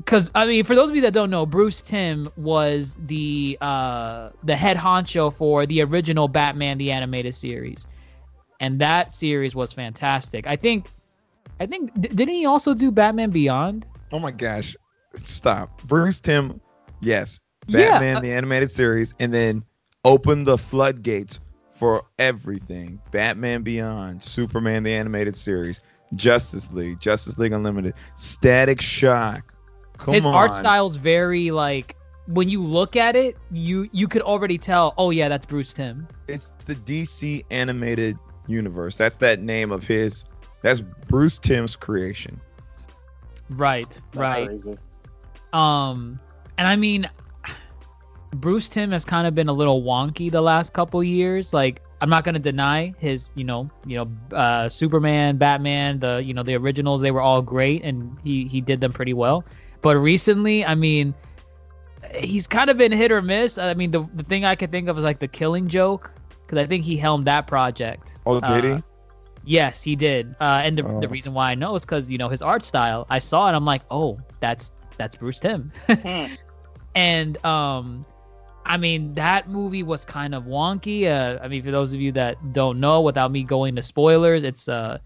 because 0.07 0.31
I 0.35 0.47
mean, 0.47 0.65
for 0.65 0.75
those 0.77 0.89
of 0.89 0.97
you 0.97 1.03
that 1.03 1.13
don't 1.13 1.31
know, 1.31 1.45
Bruce 1.45 1.83
Timm 1.83 2.31
was 2.37 2.97
the 3.07 3.59
uh 3.61 4.31
the 4.45 4.57
head 4.57 4.77
honcho 4.77 5.35
for 5.35 5.67
the 5.67 5.83
original 5.83 6.29
Batman 6.29 6.79
the 6.79 6.93
animated 6.93 7.35
series, 7.35 7.87
and 8.61 8.81
that 8.81 9.13
series 9.13 9.55
was 9.55 9.73
fantastic. 9.73 10.47
I 10.47 10.57
think, 10.57 10.87
I 11.59 11.67
think 11.67 11.93
d- 12.01 12.09
didn't 12.09 12.35
he 12.35 12.47
also 12.47 12.73
do 12.73 12.91
Batman 12.93 13.31
Beyond? 13.31 13.85
Oh 14.13 14.21
my 14.21 14.31
gosh. 14.31 14.77
Stop. 15.17 15.83
Bruce 15.83 16.21
Timm, 16.21 16.61
yes. 17.01 17.41
Yeah, 17.67 17.93
Batman 17.93 18.17
uh- 18.19 18.21
the 18.21 18.33
animated 18.33 18.71
series, 18.71 19.13
and 19.19 19.35
then 19.35 19.65
open 20.05 20.45
the 20.45 20.57
floodgates 20.57 21.41
for 21.75 22.05
everything. 22.17 23.01
Batman 23.11 23.63
Beyond, 23.63 24.23
Superman 24.23 24.85
the 24.85 24.95
animated 24.95 25.37
series, 25.37 25.81
Justice 26.15 26.73
League, 26.73 27.01
Justice 27.01 27.39
League 27.39 27.53
Unlimited, 27.53 27.95
Static 28.15 28.81
Shock. 28.81 29.56
Come 29.99 30.15
His 30.15 30.27
on. 30.27 30.35
art 30.35 30.55
style's 30.55 30.97
very 30.97 31.51
like 31.51 31.97
when 32.27 32.49
you 32.49 32.63
look 32.63 32.97
at 32.97 33.17
it, 33.17 33.37
you 33.51 33.89
you 33.93 34.09
could 34.09 34.23
already 34.23 34.59
tell. 34.59 34.95
Oh 34.99 35.11
yeah, 35.11 35.29
that's 35.29 35.47
Bruce 35.47 35.73
Timm. 35.75 36.07
It's 36.29 36.53
the 36.67 36.75
DC 36.75 37.45
animated 37.51 38.19
universe. 38.47 38.97
That's 38.97 39.17
that 39.17 39.41
name 39.41 39.73
of 39.73 39.87
his. 39.87 40.25
That's 40.63 40.81
Bruce 40.81 41.39
Timm's 41.39 41.77
creation. 41.77 42.41
Right, 43.49 44.01
right. 44.15 44.51
Um, 45.53 46.19
and 46.59 46.67
I 46.67 46.75
mean, 46.77 47.09
Bruce 48.33 48.69
Timm 48.69 48.91
has 48.91 49.05
kind 49.05 49.27
of 49.27 49.35
been 49.35 49.49
a 49.49 49.53
little 49.53 49.83
wonky 49.83 50.31
the 50.31 50.41
last 50.41 50.73
couple 50.73 51.03
years. 51.05 51.53
Like, 51.53 51.83
I'm 52.01 52.11
not 52.11 52.25
gonna 52.25 52.41
deny 52.41 52.93
his, 52.99 53.29
you 53.37 53.45
know, 53.45 53.71
you 53.87 53.99
know, 53.99 54.37
uh, 54.37 54.69
Superman, 54.69 55.37
Batman, 55.37 56.01
the, 56.01 56.21
you 56.25 56.35
know, 56.35 56.43
the 56.43 56.57
originals, 56.57 57.01
they 57.01 57.13
were 57.13 57.23
all 57.23 57.43
great, 57.43 57.85
and 57.85 58.17
he 58.25 58.47
he 58.47 58.61
did 58.61 58.81
them 58.81 58.93
pretty 58.93 59.15
well. 59.15 59.45
But 59.83 59.97
recently, 59.97 60.65
I 60.65 60.75
mean, 60.75 61.15
he's 62.15 62.47
kind 62.47 62.71
of 62.71 62.77
been 62.77 62.93
hit 62.93 63.13
or 63.13 63.23
miss. 63.23 63.59
I 63.59 63.75
mean, 63.75 63.91
the 63.91 64.09
the 64.15 64.23
thing 64.25 64.45
I 64.45 64.55
could 64.55 64.71
think 64.71 64.89
of 64.89 64.99
is 64.99 65.05
like 65.05 65.19
the 65.19 65.29
Killing 65.29 65.69
Joke, 65.69 66.13
because 66.45 66.59
I 66.59 66.67
think 66.67 66.85
he 66.85 66.97
helmed 66.97 67.27
that 67.27 67.47
project. 67.47 68.17
Oh, 68.27 68.41
did 68.41 68.65
he? 68.65 68.71
Uh, 68.73 68.81
Yes, 69.49 69.81
he 69.81 69.95
did. 69.95 70.35
Uh, 70.41 70.63
and 70.65 70.77
the, 70.77 70.83
the 70.83 71.07
Oh. 71.07 71.09
reason 71.09 71.33
why 71.33 71.53
I 71.53 71.55
know 71.55 71.77
is 71.77 71.83
because 71.83 72.11
you 72.11 72.19
know 72.19 72.29
his 72.29 72.43
art 72.43 72.65
style. 72.65 73.07
I 73.09 73.21
saw 73.21 73.49
it. 73.49 73.53
I'm 73.55 73.65
like, 73.65 73.83
oh, 73.93 74.19
that's 74.41 74.73
that's 74.97 75.15
Bruce 75.15 75.39
Timm. 75.39 75.71
Hmm. 75.89 76.27
and 76.97 77.45
um, 77.47 78.05
I 78.65 78.77
mean 78.77 79.15
that 79.15 79.49
movie 79.49 79.85
was 79.85 80.05
kind 80.05 80.35
of 80.35 80.47
wonky. 80.47 81.05
Uh, 81.07 81.39
I 81.41 81.47
mean, 81.47 81.63
for 81.63 81.71
those 81.71 81.93
of 81.93 82.01
you 82.01 82.11
that 82.13 82.53
don't 82.53 82.81
know, 82.81 83.03
without 83.03 83.31
me 83.31 83.45
going 83.45 83.77
to 83.77 83.83
spoilers, 83.83 84.43
it's 84.43 84.69
uh, 84.69 84.99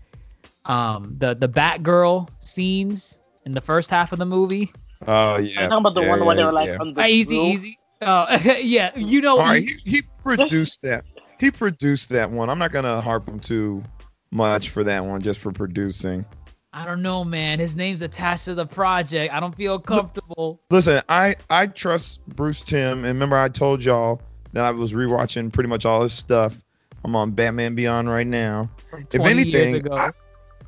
um, 0.64 1.16
the 1.18 1.34
the 1.34 1.48
Batgirl 1.48 2.28
scenes 2.38 3.18
in 3.44 3.52
the 3.52 3.60
first 3.60 3.90
half 3.90 4.12
of 4.12 4.18
the 4.18 4.26
movie. 4.26 4.72
Oh 5.06 5.12
Are 5.12 5.40
yeah. 5.40 5.48
you 5.48 5.68
talking 5.68 5.78
about 5.78 5.94
the 5.94 6.02
yeah, 6.02 6.08
one 6.08 6.24
where 6.24 6.36
they 6.36 6.42
yeah, 6.42 6.46
were 6.46 6.52
like 6.52 6.68
yeah. 6.68 6.76
on 6.78 6.94
the 6.94 7.06
easy, 7.06 7.38
roof? 7.38 7.54
easy. 7.54 7.78
Uh, 8.00 8.38
yeah, 8.60 8.96
you 8.96 9.20
know. 9.20 9.38
All 9.38 9.46
right, 9.46 9.62
he, 9.62 9.90
he 9.90 10.02
produced 10.22 10.80
that. 10.82 11.04
He 11.38 11.50
produced 11.50 12.10
that 12.10 12.30
one. 12.30 12.50
I'm 12.50 12.58
not 12.58 12.72
gonna 12.72 13.00
harp 13.00 13.28
him 13.28 13.40
too 13.40 13.82
much 14.30 14.70
for 14.70 14.84
that 14.84 15.04
one, 15.04 15.22
just 15.22 15.40
for 15.40 15.52
producing. 15.52 16.24
I 16.72 16.84
don't 16.84 17.02
know, 17.02 17.24
man. 17.24 17.58
His 17.58 17.74
name's 17.74 18.00
attached 18.00 18.44
to 18.44 18.54
the 18.54 18.66
project. 18.66 19.34
I 19.34 19.40
don't 19.40 19.56
feel 19.56 19.78
comfortable. 19.78 20.60
Listen, 20.70 21.02
I 21.08 21.36
I 21.48 21.66
trust 21.66 22.24
Bruce 22.26 22.62
Timm, 22.62 22.98
and 22.98 23.06
remember 23.06 23.36
I 23.36 23.48
told 23.48 23.82
y'all 23.82 24.20
that 24.52 24.64
I 24.64 24.70
was 24.70 24.92
rewatching 24.92 25.52
pretty 25.52 25.68
much 25.68 25.84
all 25.84 26.02
his 26.02 26.12
stuff. 26.12 26.56
I'm 27.04 27.16
on 27.16 27.32
Batman 27.32 27.74
Beyond 27.74 28.08
right 28.10 28.26
now. 28.26 28.70
From 28.90 29.02
If 29.12 29.20
20 29.20 29.42
years 29.44 29.54
anything, 29.54 29.86
ago. 29.86 29.96
I- 29.96 30.10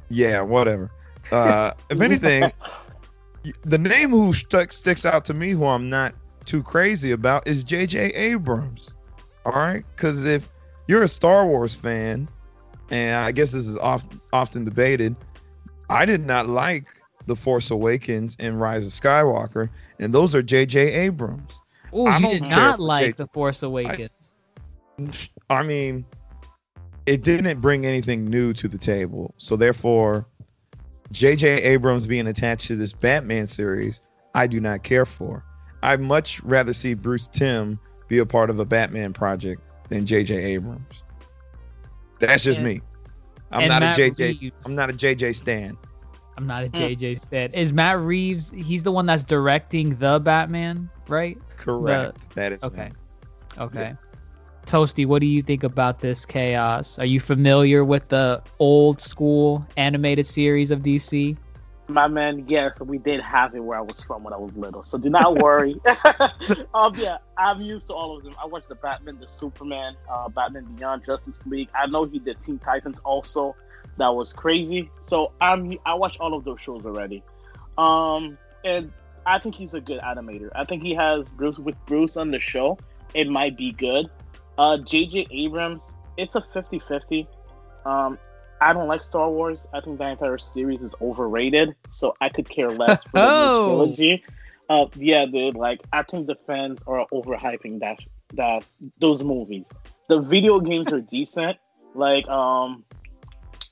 yeah, 0.09 0.41
whatever. 0.41 0.91
Uh, 1.31 1.73
if 1.91 2.01
anything, 2.01 2.51
the 3.65 3.79
name 3.79 4.11
who 4.11 4.33
stuck 4.33 4.73
sticks 4.73 5.05
out 5.05 5.25
to 5.27 5.35
me, 5.35 5.51
who 5.51 5.67
I'm 5.67 5.91
not 5.91 6.15
too 6.45 6.63
crazy 6.63 7.13
about, 7.13 7.47
is 7.47 7.65
J.J. 7.65 8.13
Abrams. 8.15 8.93
All 9.45 9.53
right, 9.53 9.85
because 9.97 10.25
if 10.25 10.49
you're 10.87 11.03
a 11.03 11.09
Star 11.09 11.47
Wars 11.47 11.75
fan, 11.75 12.29
and 12.91 13.17
I 13.17 13.33
guess 13.33 13.53
this 13.53 13.67
is 13.67 13.77
oft, 13.79 14.13
often 14.33 14.65
debated, 14.65 15.17
I 15.91 16.05
did 16.05 16.25
not 16.25 16.49
like 16.49 16.87
The 17.27 17.37
Force 17.37 17.71
Awakens 17.71 18.37
and 18.39 18.61
Rise 18.61 18.87
of 18.87 18.93
Skywalker, 18.93 19.69
and 19.99 20.15
those 20.15 20.35
are 20.35 20.43
J.J. 20.43 20.93
Abrams. 20.93 21.61
Oh, 21.93 22.09
you 22.19 22.29
did 22.29 22.43
not 22.43 22.81
like 22.81 23.17
J- 23.17 23.25
The 23.25 23.27
Force 23.29 23.63
Awakens. 23.63 24.35
I 25.51 25.63
mean, 25.63 26.05
it 27.07 27.23
didn't 27.23 27.61
bring 27.61 27.85
anything 27.85 28.25
new 28.25 28.53
to 28.55 28.69
the 28.69 28.79
table. 28.79 29.35
So 29.37 29.57
therefore, 29.57 30.27
J.J. 31.13 31.63
Abrams 31.63 32.07
being 32.07 32.27
attached 32.27 32.67
to 32.69 32.77
this 32.77 32.93
Batman 32.93 33.47
series, 33.47 34.01
I 34.35 34.47
do 34.47 34.61
not 34.61 34.83
care 34.83 35.07
for. 35.07 35.45
I'd 35.83 36.01
much 36.01 36.43
rather 36.43 36.73
see 36.73 36.95
Bruce 36.95 37.29
Timm 37.29 37.79
be 38.09 38.19
a 38.19 38.27
part 38.27 38.51
of 38.51 38.59
a 38.59 38.65
Batman 38.65 39.13
project 39.13 39.63
than 39.89 40.07
J.J. 40.07 40.35
Abrams. 40.37 41.03
That's 42.19 42.45
just 42.45 42.59
And- 42.59 42.67
me. 42.67 42.81
I'm 43.51 43.69
not 43.69 43.81
Matt 43.83 43.95
a 43.95 44.11
J.J. 44.11 44.39
Reeves. 44.41 44.67
I'm 44.67 44.75
not 44.75 44.89
a 44.89 44.93
J.J. 44.95 45.35
Stan. 45.35 45.77
I'm 46.39 46.47
not 46.47 46.65
a 46.65 46.69
Mm. 46.71 46.97
JJ 46.97 47.21
stan. 47.21 47.51
Is 47.53 47.75
Matt 47.75 48.01
Reeves? 48.01 48.51
He's 48.53 48.83
the 48.83 48.91
one 48.91 49.05
that's 49.05 49.23
directing 49.23 49.97
the 49.97 50.19
Batman, 50.19 50.89
right? 51.07 51.37
Correct. 51.59 52.35
that 52.35 52.53
is 52.53 52.65
Okay. 52.65 52.85
him. 52.85 52.93
Okay. 53.59 53.95
Toasty, 54.67 55.07
what 55.07 55.21
do 55.21 55.27
you 55.27 55.43
think 55.43 55.65
about 55.65 56.01
this 56.01 56.25
chaos? 56.25 56.99
Are 56.99 57.05
you 57.05 57.21
familiar 57.21 57.85
with 57.85 58.09
the 58.09 58.43
old 58.59 59.01
school 59.01 59.67
animated 59.77 60.27
series 60.27 60.71
of 60.71 60.81
DC? 60.81 61.37
My 61.89 62.07
man, 62.07 62.47
yes, 62.49 62.81
we 62.81 62.99
did 62.99 63.21
have 63.21 63.55
it 63.55 63.61
where 63.61 63.77
I 63.77 63.83
was 63.83 64.01
from 64.01 64.23
when 64.23 64.33
I 64.33 64.39
was 64.39 64.57
little, 64.57 64.83
so 64.83 64.99
do 64.99 65.11
not 65.11 65.39
worry. 65.39 65.79
um, 66.75 66.95
yeah, 66.97 67.19
I'm 67.37 67.61
used 67.61 67.89
to 67.89 67.95
all 67.95 68.17
of 68.17 68.25
them. 68.25 68.35
I 68.43 68.47
watched 68.47 68.69
the 68.69 68.77
Batman, 68.77 69.19
the 69.19 69.29
Superman, 69.29 69.97
uh, 70.11 70.29
Batman 70.29 70.65
Beyond, 70.77 71.05
Justice 71.05 71.41
League. 71.45 71.69
I 71.75 71.87
know 71.87 72.05
he 72.05 72.19
did 72.19 72.41
Teen 72.41 72.59
Titans 72.59 72.99
also. 73.05 73.57
That 73.99 74.15
was 74.15 74.33
crazy. 74.33 74.91
So 75.03 75.33
I'm 75.41 75.77
I 75.85 75.95
watched 75.95 76.19
all 76.21 76.35
of 76.35 76.45
those 76.45 76.61
shows 76.61 76.87
already. 76.87 77.23
Um, 77.77 78.39
and 78.65 78.93
I 79.27 79.39
think 79.39 79.55
he's 79.55 79.75
a 79.75 79.81
good 79.81 80.01
animator. 80.01 80.51
I 80.55 80.65
think 80.65 80.83
he 80.83 80.95
has 80.95 81.33
Bruce 81.33 81.59
with 81.59 81.77
Bruce 81.87 82.17
on 82.17 82.31
the 82.31 82.39
show. 82.39 82.79
It 83.13 83.29
might 83.29 83.57
be 83.57 83.73
good. 83.73 84.09
Uh, 84.59 84.77
JJ 84.79 85.29
Abrams, 85.31 85.95
it's 86.17 86.35
a 86.37 86.41
50-50. 86.55 87.27
Um, 87.85 88.19
I 88.61 88.73
don't 88.73 88.87
like 88.87 89.03
Star 89.03 89.29
Wars. 89.31 89.67
I 89.73 89.81
think 89.81 89.99
the 89.99 90.07
entire 90.09 90.39
series 90.39 90.83
is 90.83 90.95
overrated, 91.01 91.75
so 91.89 92.15
I 92.21 92.29
could 92.29 92.49
care 92.49 92.71
less 92.71 93.03
for 93.11 93.11
the 93.15 93.21
Oh. 93.21 93.67
new 93.87 93.95
trilogy. 93.95 94.25
Uh, 94.69 94.87
yeah, 94.95 95.27
dude. 95.27 95.57
Like, 95.57 95.81
I 95.93 96.03
think 96.03 96.27
the 96.29 96.37
fans 96.47 96.83
are 96.87 97.07
overhyping 97.13 97.81
that 97.81 97.99
that 98.35 98.65
those 99.01 99.25
movies. 99.25 99.69
The 100.09 100.21
video 100.21 100.61
games 100.61 100.93
are 100.93 101.01
decent. 101.01 101.59
Like, 101.95 102.27
um, 102.29 102.85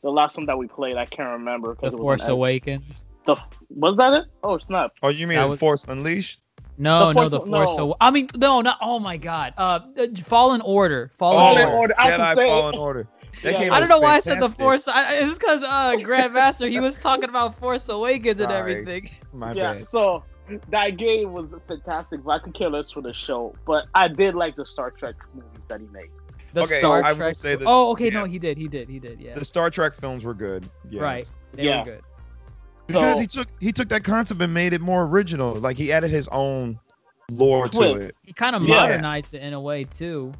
the 0.03 0.11
last 0.11 0.37
one 0.37 0.45
that 0.45 0.59
we 0.59 0.67
played, 0.67 0.99
I 0.99 1.07
can't 1.07 1.31
remember 1.31 1.69
The 1.69 1.75
because 1.77 1.93
it 1.95 1.99
was 1.99 2.05
Force 2.05 2.29
Awakens. 2.29 3.07
The 3.25 3.37
was 3.71 3.97
that 3.97 4.13
it? 4.13 4.25
Oh 4.43 4.59
snap! 4.59 4.93
Oh, 5.03 5.09
you 5.09 5.27
mean 5.27 5.41
the 5.41 5.49
was- 5.49 5.59
Force 5.59 5.87
Unleashed? 5.89 6.41
No, 6.81 6.99
The 7.01 7.07
no, 7.07 7.13
Force- 7.13 7.31
the 7.31 7.41
Force. 7.41 7.77
no. 7.77 7.83
Awa- 7.85 7.97
I 8.01 8.11
mean, 8.11 8.27
no, 8.37 8.61
not. 8.63 8.79
Oh 8.81 8.99
my 8.99 9.17
God. 9.17 9.53
Uh, 9.59 9.81
uh, 9.99 10.07
Fallen 10.25 10.61
Order. 10.63 11.13
Fallen 11.19 11.59
Oh, 11.59 11.61
Order. 11.63 11.73
Order. 11.77 11.95
I 11.99 12.11
Jedi 12.13 12.35
saying- 12.37 12.51
Fallen 12.51 12.75
Order. 12.77 13.09
That 13.43 13.53
Yeah. 13.55 13.59
game 13.61 13.73
I 13.73 13.81
don't 13.81 13.89
know 13.89 14.01
why 14.01 14.17
I 14.17 14.21
said 14.21 14.41
the. 14.41 14.49
Force. 14.49 14.89
I, 14.89 15.17
it 15.21 15.27
was 15.29 15.39
because 15.39 15.63
uh, 15.63 15.93
Grandmaster 15.99 16.69
he 16.71 16.81
was 16.81 16.99
talking 16.99 17.29
about 17.29 17.59
Force 17.59 17.89
Awakens 17.89 18.41
and 18.41 18.51
Sorry. 18.51 18.73
everything. 18.73 19.11
My 19.33 19.53
yeah, 19.53 19.75
bad. 19.75 19.89
so 19.89 20.25
that 20.71 20.97
game 20.97 21.33
was 21.33 21.55
fantastic, 21.69 22.25
but 22.25 22.31
I 22.33 22.39
could 22.41 22.55
care 22.55 22.69
less 22.71 22.91
for 22.91 23.03
the 23.03 23.13
show. 23.15 23.55
But 23.67 23.87
I 23.95 24.09
did 24.09 24.35
like 24.35 24.57
the 24.57 24.67
Star 24.67 24.91
Trek 24.91 25.15
movies 25.35 25.65
that 25.69 25.81
he 25.81 25.87
made. 25.89 26.11
The 26.53 26.63
Okay, 26.63 26.79
Star 26.79 27.03
I 27.05 27.11
will 27.13 27.17
Trek. 27.19 27.37
say 27.37 27.55
that- 27.57 27.65
oh, 27.67 27.93
okay, 27.93 28.07
yeah. 28.07 28.11
no, 28.21 28.25
he 28.25 28.39
did, 28.39 28.59
he 28.59 28.67
did, 28.69 28.89
he 28.89 28.99
did. 28.99 29.21
Yeah, 29.21 29.35
The 29.37 29.45
Star 29.45 29.71
Trek 29.71 29.95
films 29.95 30.25
were 30.25 30.35
good. 30.35 30.69
Yes. 30.91 31.01
Right. 31.01 31.31
they 31.53 31.63
Yeah. 31.65 31.79
were 31.79 31.85
good. 31.85 32.01
Because 32.93 33.17
So- 33.17 33.21
he 33.21 33.27
took 33.27 33.49
he 33.61 33.73
took 33.73 33.89
that 33.91 34.05
concept 34.05 34.41
and 34.41 34.53
made 34.55 34.73
it 34.73 34.81
more 34.81 35.05
original. 35.05 35.55
Like 35.55 35.77
he 35.77 35.93
added 35.93 36.11
his 36.11 36.29
own 36.29 36.79
lore 37.31 37.69
to 37.69 37.95
it. 37.95 38.17
He 38.25 38.33
kind 38.33 38.57
of 38.57 38.67
Yeah. 38.67 38.77
modernized 38.77 39.35
it 39.35 39.43
in 39.43 39.53
a 39.55 39.61
way 39.61 39.85
too. 39.85 40.33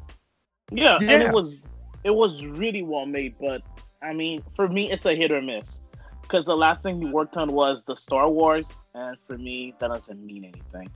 Yeah, 0.71 0.97
and 1.01 1.23
it 1.23 1.33
was 1.33 1.55
it 2.03 2.11
was 2.11 2.45
really 2.45 2.81
well 2.81 3.05
made. 3.05 3.35
But 3.39 3.61
I 4.01 4.13
mean, 4.13 4.43
for 4.55 4.67
me, 4.67 4.91
it's 4.91 5.05
a 5.05 5.15
hit 5.15 5.31
or 5.31 5.41
miss. 5.41 5.81
Because 6.21 6.45
the 6.45 6.55
last 6.55 6.81
thing 6.81 7.01
he 7.01 7.07
worked 7.07 7.35
on 7.35 7.51
was 7.51 7.83
the 7.83 7.95
Star 7.95 8.29
Wars, 8.29 8.79
and 8.95 9.17
for 9.27 9.37
me, 9.37 9.73
that 9.79 9.89
doesn't 9.89 10.25
mean 10.25 10.45
anything. 10.45 10.89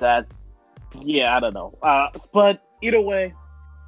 That, 0.00 0.26
yeah, 1.00 1.36
I 1.36 1.40
don't 1.40 1.54
know. 1.54 1.78
Uh, 1.80 2.08
but 2.32 2.60
either 2.82 3.00
way, 3.00 3.32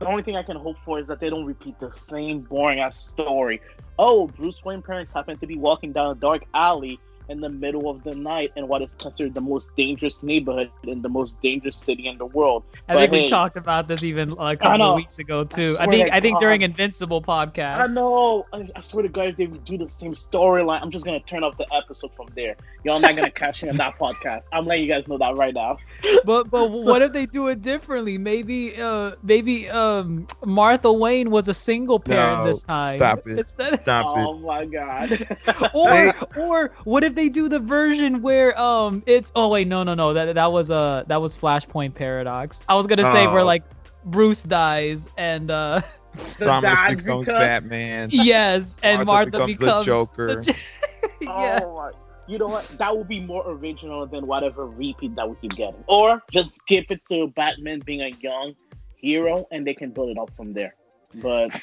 the 0.00 0.06
only 0.06 0.22
thing 0.22 0.36
I 0.36 0.42
can 0.42 0.56
hope 0.56 0.76
for 0.84 0.98
is 0.98 1.08
that 1.08 1.20
they 1.20 1.30
don't 1.30 1.44
repeat 1.44 1.78
the 1.78 1.92
same 1.92 2.40
boring 2.40 2.80
ass 2.80 2.96
story. 2.96 3.60
Oh, 3.98 4.26
Bruce 4.26 4.62
Wayne 4.64 4.82
parents 4.82 5.12
happen 5.12 5.38
to 5.38 5.46
be 5.46 5.56
walking 5.56 5.92
down 5.92 6.10
a 6.10 6.14
dark 6.14 6.44
alley 6.52 6.98
in 7.28 7.40
the 7.40 7.48
middle 7.48 7.88
of 7.90 8.02
the 8.02 8.14
night 8.14 8.50
in 8.56 8.66
what 8.68 8.82
is 8.82 8.94
considered 8.94 9.34
the 9.34 9.40
most 9.40 9.70
dangerous 9.76 10.22
neighborhood 10.22 10.70
in 10.84 11.02
the 11.02 11.08
most 11.08 11.40
dangerous 11.40 11.78
city 11.78 12.06
in 12.06 12.18
the 12.18 12.26
world. 12.26 12.64
I 12.88 12.96
But 12.96 12.98
think 12.98 13.12
we 13.12 13.22
talked 13.24 13.56
about 13.56 13.88
this 13.88 14.02
even 14.04 14.34
a 14.38 14.56
I 14.62 14.76
couple 14.76 14.78
know. 14.78 14.90
of 14.90 14.94
weeks 14.94 15.18
ago 15.18 15.44
too. 15.44 15.76
I, 15.78 15.86
swear 15.86 15.96
think 15.96 16.08
to 16.08 16.12
I 16.12 16.20
think 16.20 16.38
God. 16.38 16.40
during 16.40 16.62
Invincible 16.62 17.22
podcast. 17.22 17.84
I 17.84 17.86
know. 17.86 18.44
I, 18.52 18.66
I 18.76 18.80
swear 18.80 19.02
to 19.02 19.08
God, 19.08 19.28
if 19.28 19.36
they 19.36 19.46
do 19.46 19.76
the 19.78 19.88
same 19.88 20.12
storyline, 20.12 20.80
I'm 20.82 20.90
just 20.90 21.04
gonna 21.04 21.20
turn 21.20 21.42
off 21.44 21.56
the 21.56 21.66
episode 21.72 22.10
from 22.16 22.28
there. 22.34 22.56
Y'all 22.84 23.00
not 23.00 23.16
gonna 23.16 23.30
catch 23.30 23.62
me 23.62 23.68
on 23.70 23.76
that 23.76 23.94
podcast. 24.00 24.42
I'm 24.52 24.66
letting 24.66 24.84
you 24.84 24.90
guys 24.92 25.06
know 25.06 25.18
that 25.18 25.34
right 25.36 25.54
now. 25.54 25.78
But 26.22 26.50
but 26.50 26.70
what 26.70 27.02
if 27.02 27.12
they 27.12 27.26
do 27.26 27.48
it 27.48 27.62
differently? 27.62 28.18
Maybe 28.18 28.74
uh 28.76 29.12
maybe 29.22 29.68
um 29.70 30.26
Martha 30.44 30.92
Wayne 30.92 31.30
was 31.30 31.48
a 31.48 31.54
single 31.54 32.00
parent 32.00 32.42
No, 32.42 32.44
this 32.44 32.62
time. 32.64 33.04
stop 33.04 33.26
it. 33.26 33.46
Instead 33.46 33.80
Stop 33.82 34.06
oh 34.14 34.38
my 34.38 34.64
God. 34.66 35.10
or 35.72 36.14
or 36.34 36.74
what 36.84 37.04
if 37.04 37.13
they 37.14 37.28
do 37.28 37.48
the 37.48 37.60
version 37.60 38.22
where 38.22 38.58
um 38.60 39.02
it's 39.06 39.32
oh 39.34 39.48
wait 39.48 39.68
no 39.68 39.82
no 39.82 39.94
no 39.94 40.12
that 40.14 40.34
that 40.34 40.52
was 40.52 40.70
uh 40.70 41.04
that 41.06 41.20
was 41.20 41.36
Flashpoint 41.36 41.94
Paradox. 41.94 42.62
I 42.68 42.74
was 42.74 42.86
gonna 42.86 43.04
say 43.04 43.26
where 43.26 43.40
Oh. 43.40 43.44
like 43.44 43.64
Bruce 44.04 44.42
dies 44.42 45.08
and 45.16 45.50
uh. 45.50 45.80
Thomas 46.40 46.78
becomes 46.88 47.26
because- 47.26 47.26
Batman. 47.26 48.08
yes 48.12 48.76
and 48.82 49.04
Martha, 49.04 49.30
Martha 49.38 49.46
becomes, 49.46 49.58
the 49.86 49.90
Joker. 49.90 50.42
the- 50.42 50.54
yes. 51.20 51.62
Oh 51.64 51.74
my. 51.76 51.90
You 52.26 52.38
know 52.38 52.46
what? 52.46 52.64
That 52.78 52.96
would 52.96 53.08
be 53.08 53.20
more 53.20 53.42
original 53.46 54.06
than 54.06 54.26
whatever 54.26 54.66
repeat 54.66 55.14
that 55.16 55.28
we 55.28 55.36
keep 55.42 55.56
getting. 55.56 55.84
Or 55.88 56.22
just 56.30 56.54
skip 56.56 56.86
it 56.90 57.02
to 57.10 57.26
Batman 57.28 57.80
being 57.84 58.00
a 58.00 58.08
young 58.08 58.54
hero, 58.96 59.46
and 59.50 59.66
they 59.66 59.74
can 59.74 59.90
build 59.90 60.08
it 60.08 60.16
up 60.18 60.30
from 60.34 60.54
there. 60.54 60.74
But 61.16 61.54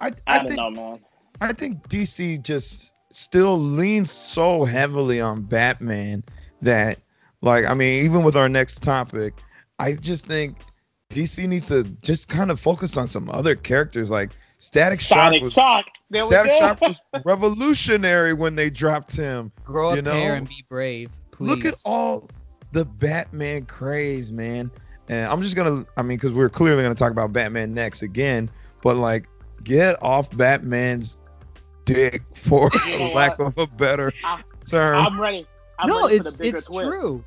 I, 0.00 0.08
I, 0.08 0.12
I 0.26 0.38
don't 0.38 0.46
think 0.48 0.56
know, 0.58 0.70
man. 0.70 0.98
I 1.40 1.52
think 1.52 1.86
DC 1.88 2.42
just 2.42 2.93
still 3.14 3.58
leans 3.58 4.10
so 4.10 4.64
heavily 4.64 5.20
on 5.20 5.42
Batman 5.42 6.24
that, 6.62 6.98
like, 7.40 7.66
I 7.66 7.74
mean, 7.74 8.04
even 8.04 8.24
with 8.24 8.36
our 8.36 8.48
next 8.48 8.82
topic, 8.82 9.34
I 9.78 9.92
just 9.92 10.26
think 10.26 10.56
DC 11.10 11.46
needs 11.46 11.68
to 11.68 11.84
just 12.02 12.28
kind 12.28 12.50
of 12.50 12.58
focus 12.60 12.96
on 12.96 13.08
some 13.08 13.28
other 13.30 13.54
characters. 13.54 14.10
Like 14.10 14.30
Static 14.58 15.00
Shock 15.00 15.16
Sonic 15.16 15.42
was 15.42 15.52
Shock. 15.52 15.86
Static. 16.12 16.52
Shock 16.52 16.80
was 16.80 17.00
revolutionary 17.24 18.32
when 18.32 18.56
they 18.56 18.70
dropped 18.70 19.16
him. 19.16 19.52
Grow 19.64 19.90
a 19.90 19.96
You 19.96 20.02
pair 20.02 20.30
know? 20.30 20.34
and 20.34 20.48
be 20.48 20.64
brave. 20.68 21.10
Please. 21.30 21.48
Look 21.48 21.64
at 21.64 21.74
all 21.84 22.28
the 22.72 22.84
Batman 22.84 23.66
craze, 23.66 24.32
man. 24.32 24.70
And 25.08 25.26
I'm 25.26 25.42
just 25.42 25.54
gonna, 25.54 25.84
I 25.96 26.02
mean, 26.02 26.16
because 26.16 26.32
we're 26.32 26.48
clearly 26.48 26.82
gonna 26.82 26.94
talk 26.94 27.12
about 27.12 27.32
Batman 27.32 27.74
next 27.74 28.02
again, 28.02 28.50
but 28.82 28.96
like, 28.96 29.26
get 29.62 30.02
off 30.02 30.34
Batman's 30.36 31.18
dick, 31.84 32.22
for 32.34 32.70
You 32.86 32.98
know 32.98 33.12
lack 33.14 33.38
of 33.38 33.56
a 33.58 33.66
better 33.66 34.12
I- 34.24 34.42
term. 34.68 35.06
I'm 35.06 35.20
ready. 35.20 35.46
I'm 35.78 35.88
no, 35.88 36.02
ready 36.06 36.18
for 36.20 36.28
it's 36.28 36.36
the 36.36 36.42
bigger 36.42 36.58
it's 36.58 36.66
twist. 36.66 36.86
true. 36.86 37.24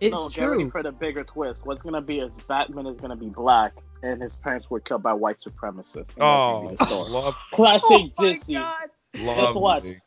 It's 0.00 0.12
no, 0.12 0.28
get 0.28 0.44
ready 0.44 0.62
true. 0.64 0.70
for 0.70 0.82
the 0.82 0.92
bigger 0.92 1.24
twist. 1.24 1.66
What's 1.66 1.82
gonna 1.82 2.02
be 2.02 2.20
is 2.20 2.40
Batman 2.40 2.86
is 2.86 3.00
gonna 3.00 3.16
be 3.16 3.28
black, 3.30 3.72
and 4.02 4.20
his 4.20 4.36
parents 4.38 4.68
were 4.70 4.80
killed 4.80 5.02
by 5.02 5.12
white 5.14 5.40
supremacists. 5.40 5.96
And 5.96 6.04
that's 6.06 6.16
oh, 6.20 6.62
gonna 6.62 6.70
be 6.70 6.76
the 6.76 6.84
oh, 6.84 6.86
story. 6.86 7.10
love, 7.10 7.34
classic 7.52 7.88
Oh 7.90 8.10
my 8.18 8.30
Disney. 8.32 8.54
God. 8.56 8.90
love. 9.18 9.56
what? 9.56 9.84
me. 9.84 9.98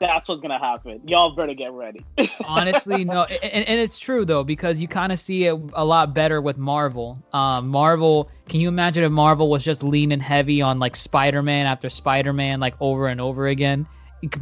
That's 0.00 0.28
what's 0.28 0.40
gonna 0.40 0.58
happen. 0.58 1.02
Y'all 1.06 1.34
better 1.36 1.52
get 1.52 1.72
ready. 1.72 2.04
Honestly, 2.46 3.04
no, 3.04 3.24
and, 3.24 3.68
and 3.68 3.78
it's 3.80 3.98
true 3.98 4.24
though 4.24 4.42
because 4.42 4.80
you 4.80 4.88
kind 4.88 5.12
of 5.12 5.18
see 5.18 5.44
it 5.44 5.60
a 5.74 5.84
lot 5.84 6.14
better 6.14 6.40
with 6.40 6.56
Marvel. 6.56 7.22
Um, 7.34 7.68
Marvel, 7.68 8.30
can 8.48 8.60
you 8.60 8.68
imagine 8.68 9.04
if 9.04 9.12
Marvel 9.12 9.50
was 9.50 9.62
just 9.62 9.82
leaning 9.82 10.18
heavy 10.18 10.62
on 10.62 10.78
like 10.78 10.96
Spider-Man 10.96 11.66
after 11.66 11.90
Spider-Man 11.90 12.60
like 12.60 12.74
over 12.80 13.08
and 13.08 13.20
over 13.20 13.46
again? 13.46 13.86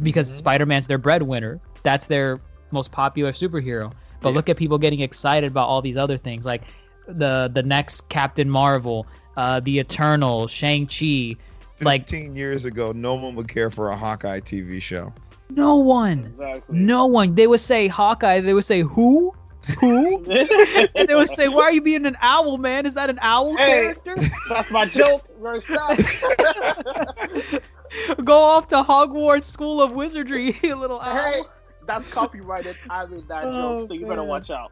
Because 0.01 0.31
Mhm. 0.31 0.37
Spider-Man's 0.37 0.87
their 0.87 0.97
breadwinner. 0.97 1.59
That's 1.83 2.07
their 2.07 2.39
most 2.71 2.91
popular 2.93 3.33
superhero. 3.33 3.91
But 4.21 4.33
look 4.33 4.47
at 4.47 4.55
people 4.55 4.77
getting 4.77 5.01
excited 5.01 5.51
about 5.51 5.67
all 5.67 5.81
these 5.81 5.97
other 5.97 6.17
things 6.17 6.45
like 6.45 6.63
the 7.05 7.51
the 7.53 7.63
next 7.63 8.07
Captain 8.07 8.49
Marvel, 8.49 9.07
uh, 9.35 9.59
the 9.59 9.79
Eternal, 9.79 10.47
Shang 10.47 10.87
Chi. 10.87 11.35
Like 11.81 12.01
15 12.09 12.35
years 12.37 12.63
ago, 12.63 12.93
no 12.93 13.15
one 13.15 13.35
would 13.35 13.47
care 13.49 13.69
for 13.69 13.89
a 13.89 13.97
Hawkeye 13.97 14.39
TV 14.41 14.81
show. 14.81 15.13
No 15.49 15.77
one, 15.77 16.33
exactly. 16.37 16.79
no 16.79 17.07
one. 17.07 17.35
They 17.35 17.47
would 17.47 17.59
say 17.59 17.87
Hawkeye. 17.87 18.41
They 18.41 18.53
would 18.53 18.65
say 18.65 18.81
who, 18.81 19.33
who. 19.79 20.23
and 20.95 21.07
they 21.07 21.15
would 21.15 21.27
say, 21.27 21.47
"Why 21.47 21.63
are 21.63 21.73
you 21.73 21.81
being 21.81 22.05
an 22.05 22.17
owl, 22.21 22.57
man? 22.57 22.85
Is 22.85 22.93
that 22.95 23.09
an 23.09 23.19
owl 23.21 23.55
Hey. 23.57 23.67
character? 23.67 24.15
That's 24.49 24.71
my 24.71 24.85
joke. 24.85 25.25
Go 28.23 28.41
off 28.41 28.67
to 28.69 28.75
Hogwarts 28.77 29.45
School 29.45 29.81
of 29.81 29.91
Wizardry, 29.91 30.55
you 30.63 30.75
little 30.75 30.99
owl." 30.99 31.31
hey, 31.31 31.41
that's 31.85 32.07
copyrighted. 32.09 32.75
I 32.89 33.05
mean 33.07 33.25
that 33.27 33.45
Oh, 33.45 33.79
joke, 33.79 33.87
so 33.89 33.93
you 33.95 34.05
better 34.05 34.23
watch 34.23 34.49
out. 34.51 34.71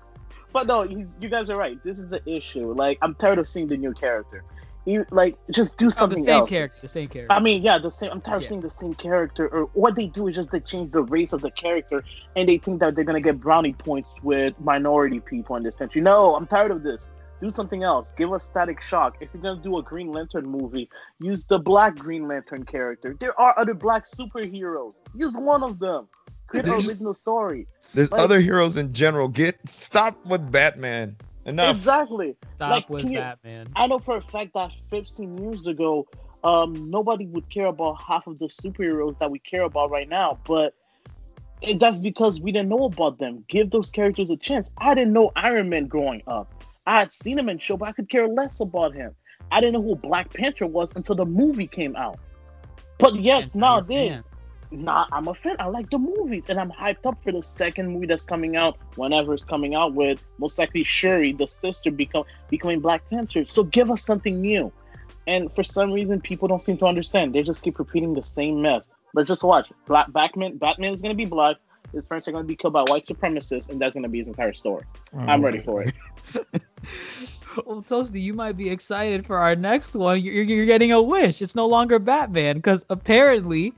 But 0.53 0.67
no, 0.67 0.83
he's, 0.83 1.15
you 1.19 1.29
guys 1.29 1.49
are 1.49 1.57
right. 1.57 1.81
This 1.83 1.99
is 1.99 2.09
the 2.09 2.21
issue. 2.29 2.71
Like, 2.73 2.99
I'm 3.01 3.15
tired 3.15 3.39
of 3.39 3.47
seeing 3.47 3.67
the 3.67 3.77
new 3.77 3.93
character. 3.93 4.43
You 4.87 5.05
like 5.11 5.37
just 5.51 5.77
do 5.77 5.87
Oh, 5.87 5.89
something 5.89 6.19
the 6.19 6.25
same 6.25 6.39
else. 6.41 6.49
character. 6.49 6.77
The 6.81 6.87
same 6.87 7.09
character. 7.09 7.35
I 7.35 7.41
mean, 7.41 7.61
yeah, 7.61 7.77
the 7.77 7.91
same. 7.91 8.09
I'm 8.09 8.21
tired 8.21 8.35
Yeah. 8.35 8.37
of 8.37 8.45
seeing 8.45 8.61
the 8.61 8.69
same 8.69 8.93
character. 8.93 9.45
Or 9.49 9.65
what 9.73 9.95
they 9.95 10.07
do 10.07 10.27
is 10.27 10.35
just 10.35 10.49
they 10.49 10.61
change 10.61 10.93
the 10.93 11.01
race 11.03 11.33
of 11.33 11.41
the 11.41 11.51
character, 11.51 12.05
and 12.37 12.47
they 12.47 12.57
think 12.57 12.79
that 12.79 12.95
they're 12.95 13.03
gonna 13.03 13.19
get 13.19 13.39
brownie 13.41 13.73
points 13.73 14.07
with 14.23 14.53
minority 14.61 15.19
people 15.19 15.57
in 15.57 15.63
this 15.63 15.75
country. 15.75 15.99
No, 16.01 16.35
I'm 16.35 16.47
tired 16.47 16.71
of 16.71 16.83
this. 16.83 17.09
Do 17.41 17.51
something 17.51 17.83
else. 17.83 18.13
Give 18.17 18.31
us 18.31 18.45
Static 18.45 18.81
Shock. 18.81 19.17
If 19.19 19.29
you're 19.33 19.43
gonna 19.43 19.61
do 19.61 19.77
a 19.77 19.83
Green 19.83 20.11
Lantern 20.11 20.47
movie, 20.47 20.89
use 21.19 21.43
the 21.43 21.59
Black 21.59 21.95
Green 21.97 22.27
Lantern 22.29 22.63
character. 22.63 23.13
There 23.19 23.37
are 23.39 23.53
other 23.59 23.73
Black 23.73 24.05
superheroes. 24.05 24.93
Use 25.15 25.35
one 25.35 25.63
of 25.63 25.79
them. 25.79 26.07
Create 26.47 26.65
an 26.65 26.75
original 26.75 27.13
story. 27.13 27.67
There's 27.93 28.09
Like- 28.09 28.21
other 28.21 28.39
heroes 28.39 28.77
in 28.77 28.93
general. 28.93 29.27
Get 29.27 29.57
stop 29.67 30.15
with 30.25 30.49
Batman. 30.49 31.17
Enough. 31.47 31.75
Exactly. 31.75 32.35
Stop 32.55 32.71
Like, 32.71 32.89
with 32.89 33.01
can 33.03 33.11
you- 33.13 33.19
Batman. 33.19 33.67
I 33.75 33.87
know 33.87 33.99
for 33.99 34.17
a 34.17 34.21
fact 34.21 34.53
that 34.53 34.73
15 34.89 35.37
years 35.37 35.65
ago, 35.67 36.07
um, 36.43 36.91
nobody 36.91 37.25
would 37.25 37.49
care 37.49 37.65
about 37.67 38.01
half 38.01 38.27
of 38.27 38.37
the 38.37 38.45
superheroes 38.45 39.17
that 39.19 39.31
we 39.31 39.39
care 39.39 39.63
about 39.63 39.89
right 39.89 40.07
now. 40.07 40.39
But 40.45 40.73
it, 41.61 41.79
that's 41.79 41.99
because 41.99 42.39
we 42.39 42.51
didn't 42.51 42.69
know 42.69 42.85
about 42.85 43.17
them. 43.17 43.43
Give 43.47 43.69
those 43.69 43.91
characters 43.91 44.29
a 44.29 44.37
chance. 44.37 44.71
I 44.77 44.93
didn't 44.93 45.13
know 45.13 45.31
Iron 45.35 45.69
Man 45.69 45.87
growing 45.87 46.21
up. 46.27 46.63
I 46.85 46.99
had 46.99 47.11
seen 47.11 47.39
him 47.39 47.49
in 47.49 47.59
show, 47.59 47.77
but 47.77 47.89
I 47.89 47.91
could 47.93 48.09
care 48.09 48.27
less 48.27 48.59
about 48.59 48.93
him. 48.93 49.15
I 49.51 49.59
didn't 49.61 49.73
know 49.73 49.81
who 49.81 49.95
Black 49.95 50.33
Panther 50.33 50.67
was 50.67 50.91
until 50.95 51.15
the 51.15 51.25
movie 51.25 51.67
came 51.67 51.95
out. 51.95 52.19
But 52.99 53.15
yes, 53.21 53.53
And 53.53 53.61
now 53.61 53.75
you're 53.77 53.81
nowadays, 53.87 54.09
fan. 54.11 54.23
Nah, 54.69 55.05
I'm 55.11 55.27
a 55.27 55.33
fan. 55.33 55.55
I 55.59 55.67
like 55.67 55.89
the 55.89 55.97
movies, 55.97 56.45
and 56.49 56.59
I'm 56.59 56.71
hyped 56.71 57.05
up 57.05 57.23
for 57.23 57.31
the 57.31 57.41
second 57.41 57.89
movie 57.89 58.07
that's 58.07 58.25
coming 58.25 58.55
out 58.55 58.77
whenever 58.95 59.33
it's 59.33 59.45
coming 59.45 59.75
out. 59.75 59.93
With 59.93 60.19
most 60.37 60.59
likely 60.59 60.83
Shuri, 60.83 61.33
the 61.33 61.47
sister, 61.47 61.91
become 61.91 62.25
becoming 62.49 62.81
Black 62.81 63.09
Panther. 63.09 63.45
So 63.47 63.63
give 63.63 63.89
us 63.89 64.03
something 64.03 64.41
new. 64.41 64.71
And 65.25 65.53
for 65.53 65.63
some 65.63 65.91
reason, 65.91 66.21
people 66.21 66.47
don't 66.47 66.61
seem 66.61 66.77
to 66.77 66.85
understand. 66.85 67.33
They 67.33 67.43
just 67.43 67.63
keep 67.63 67.79
repeating 67.79 68.13
the 68.13 68.23
same 68.23 68.61
mess. 68.61 68.89
But 69.13 69.27
just 69.27 69.43
watch. 69.43 69.71
Black 69.85 70.11
Batman. 70.11 70.57
Batman 70.57 70.93
is 70.93 71.01
gonna 71.01 71.15
be 71.15 71.25
black. 71.25 71.57
His 71.93 72.05
parents 72.05 72.27
are 72.27 72.31
gonna 72.33 72.43
be 72.43 72.55
killed 72.55 72.73
by 72.73 72.83
white 72.83 73.05
supremacists, 73.05 73.69
and 73.69 73.79
that's 73.79 73.95
gonna 73.95 74.09
be 74.09 74.17
his 74.17 74.27
entire 74.27 74.53
story. 74.53 74.83
I'm 75.13 75.41
mm. 75.41 75.45
ready 75.45 75.61
for 75.61 75.83
it. 75.83 75.93
Well, 77.65 77.81
Toasty, 77.81 78.21
you 78.21 78.33
might 78.33 78.57
be 78.57 78.69
excited 78.69 79.25
for 79.25 79.37
our 79.37 79.55
next 79.55 79.95
one. 79.95 80.21
You're, 80.21 80.43
you're 80.43 80.65
getting 80.65 80.91
a 80.91 81.01
wish. 81.01 81.41
It's 81.41 81.55
no 81.55 81.65
longer 81.65 81.99
Batman 81.99 82.57
because 82.57 82.85
apparently, 82.89 83.73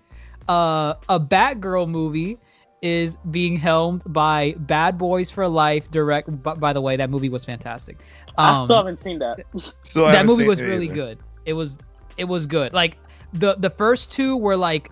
uh, 0.49 0.95
a 1.09 1.19
Batgirl 1.19 1.89
movie 1.89 2.39
is 2.81 3.17
being 3.31 3.57
helmed 3.57 4.03
by 4.07 4.55
Bad 4.57 4.97
Boys 4.97 5.31
for 5.31 5.47
Life. 5.47 5.91
Direct. 5.91 6.43
By, 6.43 6.55
by 6.55 6.73
the 6.73 6.81
way, 6.81 6.97
that 6.97 7.09
movie 7.09 7.29
was 7.29 7.45
fantastic. 7.45 7.99
I 8.38 8.53
Um, 8.53 8.65
still 8.65 8.77
haven't 8.77 8.99
seen 8.99 9.19
that. 9.19 9.41
So 9.83 10.12
that 10.12 10.25
movie 10.25 10.45
was 10.45 10.62
really 10.62 10.88
either. 10.88 10.95
good. 10.95 11.19
It 11.45 11.53
was 11.53 11.79
it 12.17 12.25
was 12.25 12.47
good. 12.47 12.73
Like 12.73 12.97
the 13.33 13.55
the 13.55 13.69
first 13.69 14.12
two 14.12 14.38
were 14.38 14.57
like 14.57 14.91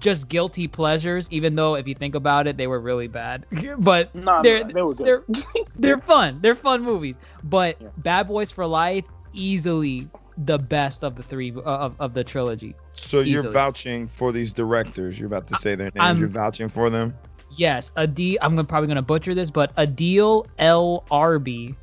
just 0.00 0.28
guilty 0.28 0.68
pleasures, 0.68 1.28
even 1.30 1.54
though 1.56 1.74
if 1.74 1.86
you 1.88 1.94
think 1.94 2.14
about 2.14 2.46
it, 2.46 2.56
they 2.56 2.66
were 2.66 2.80
really 2.80 3.08
bad. 3.08 3.46
but 3.78 4.14
No, 4.14 4.42
no, 4.42 4.42
they're 4.42 4.64
they 4.64 4.82
were 4.82 4.94
good. 4.94 5.06
they're 5.06 5.24
they're 5.78 5.98
fun. 5.98 6.40
They're 6.42 6.56
fun 6.56 6.82
movies. 6.82 7.18
But 7.42 7.78
Yeah. 7.80 7.90
Bad 7.96 8.28
Boys 8.28 8.52
for 8.52 8.66
Life 8.66 9.04
easily 9.32 10.10
the 10.38 10.58
best 10.58 11.04
of 11.04 11.14
the 11.16 11.22
three 11.22 11.52
uh, 11.54 11.60
of, 11.60 12.00
of 12.00 12.14
the 12.14 12.24
trilogy. 12.24 12.74
So 12.92 13.20
you're 13.20 13.50
vouching 13.50 14.08
for 14.08 14.32
these 14.32 14.52
directors. 14.52 15.18
You're 15.18 15.26
about 15.26 15.48
to 15.48 15.56
say 15.56 15.74
their 15.74 15.86
names. 15.94 15.96
I'm- 15.98 16.18
you're 16.18 16.28
vouching 16.28 16.68
for 16.68 16.90
them. 16.90 17.14
Yes, 17.54 17.92
Adil. 17.96 18.38
I'm 18.40 18.54
gonna, 18.54 18.64
probably 18.66 18.88
gonna 18.88 19.02
butcher 19.02 19.34
this, 19.34 19.50
but 19.50 19.76
Adil 19.76 20.46
El 20.58 21.04
Arbi 21.10 21.76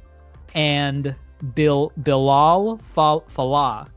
and 0.55 1.15
Bill 1.53 1.91
Bilall 2.01 2.81
Fal- 2.81 3.23
Fallah. 3.27 3.87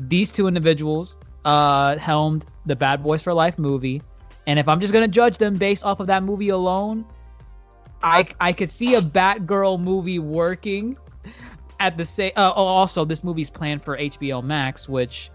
These 0.00 0.32
two 0.32 0.48
individuals 0.48 1.18
uh, 1.44 1.96
helmed 1.96 2.44
the 2.66 2.74
Bad 2.74 3.04
Boys 3.04 3.22
for 3.22 3.32
Life 3.32 3.56
movie, 3.58 4.02
and 4.48 4.58
if 4.58 4.66
I'm 4.66 4.80
just 4.80 4.92
gonna 4.92 5.06
judge 5.08 5.38
them 5.38 5.56
based 5.56 5.84
off 5.84 6.00
of 6.00 6.08
that 6.08 6.24
movie 6.24 6.48
alone, 6.48 7.04
I 8.02 8.26
I 8.40 8.52
could 8.52 8.70
see 8.70 8.94
a 8.96 9.00
Batgirl 9.00 9.80
movie 9.80 10.18
working. 10.18 10.96
At 11.80 11.96
the 11.96 12.04
same, 12.04 12.32
uh, 12.36 12.52
oh, 12.54 12.64
also 12.64 13.04
this 13.04 13.24
movie's 13.24 13.50
planned 13.50 13.82
for 13.82 13.96
HBO 13.96 14.44
Max, 14.44 14.88
which 14.88 15.30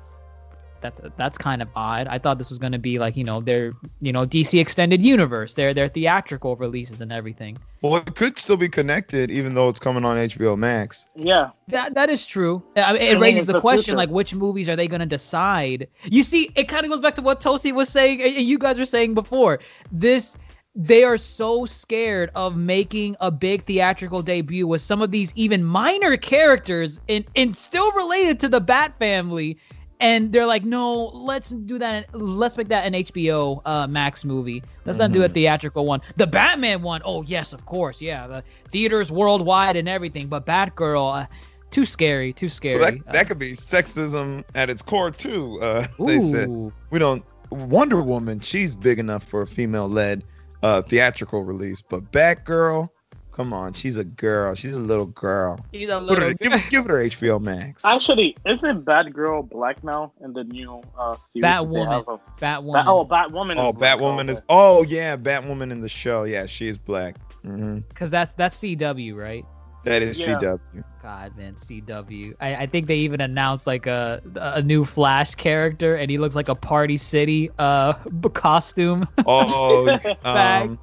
that's 0.86 1.02
that's 1.18 1.38
kind 1.38 1.62
of 1.62 1.70
odd. 1.76 2.08
I 2.08 2.20
thought 2.20 2.38
this 2.38 2.50
was 2.50 2.60
gonna 2.60 2.80
be 2.80 3.00
like 3.00 3.18
you 3.18 3.24
know 3.24 3.42
their 3.42 3.74
you 4.02 4.14
know 4.14 4.26
DC 4.26 4.60
extended 4.60 5.04
universe, 5.04 5.56
their 5.56 5.74
their 5.74 5.90
theatrical 5.90 6.56
releases 6.56 7.02
and 7.02 7.12
everything. 7.12 7.58
Well, 7.82 7.96
it 7.98 8.16
could 8.16 8.38
still 8.38 8.58
be 8.58 8.70
connected, 8.70 9.32
even 9.32 9.54
though 9.54 9.70
it's 9.70 9.80
coming 9.80 10.06
on 10.06 10.18
HBO 10.18 10.58
Max. 10.58 11.08
Yeah, 11.16 11.52
That 11.70 11.96
that 11.96 12.10
is 12.10 12.28
true. 12.28 12.64
Uh, 12.76 12.82
I 12.82 12.94
mean, 12.94 13.02
it 13.02 13.12
mean, 13.14 13.22
raises 13.22 13.48
the 13.48 13.54
the 13.54 13.62
question 13.62 13.94
future. 13.94 13.98
like 13.98 14.10
which 14.10 14.36
movies 14.36 14.70
are 14.70 14.76
they 14.76 14.88
gonna 14.88 15.06
decide? 15.06 15.88
You 16.04 16.22
see, 16.24 16.52
it 16.56 16.68
kind 16.68 16.86
of 16.86 16.92
goes 16.92 17.02
back 17.02 17.16
to 17.16 17.22
what 17.22 17.42
Toasty 17.42 17.74
was 17.74 17.90
saying 17.90 18.22
and 18.22 18.36
and 18.36 18.46
you 18.46 18.60
guys 18.60 18.78
were 18.78 18.86
saying 18.86 19.16
before. 19.16 19.60
This 19.92 20.38
they 20.76 21.04
are 21.06 21.18
so 21.18 21.66
scared 21.66 22.32
of 22.36 22.58
making 22.58 23.16
a 23.22 23.32
big 23.32 23.64
theatrical 23.64 24.22
debut 24.22 24.68
with 24.68 24.82
some 24.82 25.02
of 25.02 25.10
these 25.10 25.32
even 25.36 25.64
minor 25.64 26.18
characters 26.18 27.00
and 27.08 27.26
and 27.36 27.56
still 27.56 27.90
related 27.94 28.42
to 28.42 28.50
the 28.50 28.60
Bat 28.60 28.98
family. 29.00 29.58
And 29.98 30.34
they're 30.34 30.46
like, 30.46 30.66
no, 30.66 31.06
let's 31.06 31.50
do 31.50 31.80
that. 31.80 32.14
Let's 32.14 32.58
make 32.58 32.68
that 32.68 32.86
an 32.86 32.94
HBO 32.94 33.62
uh, 33.64 33.88
Max 33.88 34.26
movie. 34.26 34.62
Let's 34.84 35.00
not 35.00 35.14
do 35.14 35.24
a 35.24 35.30
theatrical 35.30 35.86
one. 35.86 36.02
The 36.18 36.28
Batman 36.28 36.82
one, 36.82 37.02
oh 37.06 37.24
yes, 37.24 37.54
of 37.54 37.66
course, 37.66 38.02
yeah. 38.02 38.28
The 38.28 38.44
theaters 38.72 39.10
worldwide 39.10 39.78
and 39.78 39.88
everything. 39.88 40.28
But 40.28 40.46
Batgirl, 40.46 41.24
uh, 41.24 41.28
too 41.72 41.86
scary, 41.86 42.34
too 42.34 42.50
scary. 42.50 42.82
So 42.82 42.86
that 42.86 42.94
Uh, 43.08 43.12
that 43.14 43.28
could 43.28 43.40
be 43.40 43.54
sexism 43.54 44.44
at 44.54 44.70
its 44.70 44.82
core 44.82 45.12
too. 45.12 45.62
Uh, 45.62 45.88
they 46.06 46.20
said 46.20 46.50
we 46.90 47.00
don't. 47.00 47.24
Wonder 47.50 48.02
Woman, 48.02 48.42
she's 48.42 48.76
big 48.76 49.00
enough 49.00 49.24
for 49.24 49.44
a 49.44 49.48
female-led 49.48 50.24
uh, 50.65 50.82
theatrical 50.82 51.43
release, 51.43 51.82
but 51.82 52.12
Batgirl, 52.12 52.89
come 53.32 53.54
on, 53.54 53.73
she's 53.73 53.97
a 53.97 54.04
girl. 54.04 54.56
She's 54.56 54.75
a 54.75 54.80
little 54.80 55.06
girl. 55.06 55.63
She's 55.71 55.88
a 55.89 55.99
little 55.99 56.25
her, 56.30 56.34
give, 56.34 56.54
give 56.71 56.86
it 56.86 56.89
her 56.89 57.04
HBO 57.04 57.39
Max. 57.39 57.86
actually, 57.86 58.36
isn't 58.45 58.84
Batgirl 58.84 59.47
black 59.49 59.84
now 59.84 60.12
in 60.23 60.34
the 60.34 60.43
new 60.43 60.82
uh, 60.97 61.17
series? 61.17 61.45
Batwoman. 61.45 62.08
of- 62.08 62.19
Batwoman. 62.41 62.73
Bat- 62.73 62.88
oh, 62.88 63.06
Batwoman. 63.06 63.56
Oh, 63.58 63.69
is. 63.69 63.75
Batwoman 63.75 64.30
is. 64.32 64.41
Oh 64.49 64.84
yeah, 64.84 65.17
Batwoman 65.17 65.69
in 65.71 65.82
the 65.82 65.89
show. 65.89 66.23
Yeah, 66.23 66.47
she 66.47 66.67
is 66.67 66.80
black. 66.80 67.17
hmm 67.43 67.80
because 67.89 68.10
that's 68.10 68.34
that's 68.34 68.58
CW, 68.58 69.15
right? 69.15 69.45
That 69.86 70.02
is 70.02 70.19
Yeah. 70.19 70.36
CW. 70.39 70.84
God, 71.02 71.38
man, 71.38 71.54
CW. 71.56 72.34
I, 72.39 72.56
I 72.56 72.65
think 72.65 72.88
they 72.88 72.98
even 72.98 73.21
announced 73.21 73.67
like 73.67 73.86
a 73.86 74.21
a 74.36 74.62
new 74.62 74.84
Flash 74.84 75.36
character, 75.36 75.95
and 75.95 76.10
he 76.10 76.17
looks 76.17 76.36
like 76.36 76.50
a 76.50 76.56
Party 76.56 76.98
City 76.98 77.50
uh 77.60 77.93
b- 78.19 78.30
costume. 78.30 79.08
Oh, 79.26 79.88
um, 80.26 80.80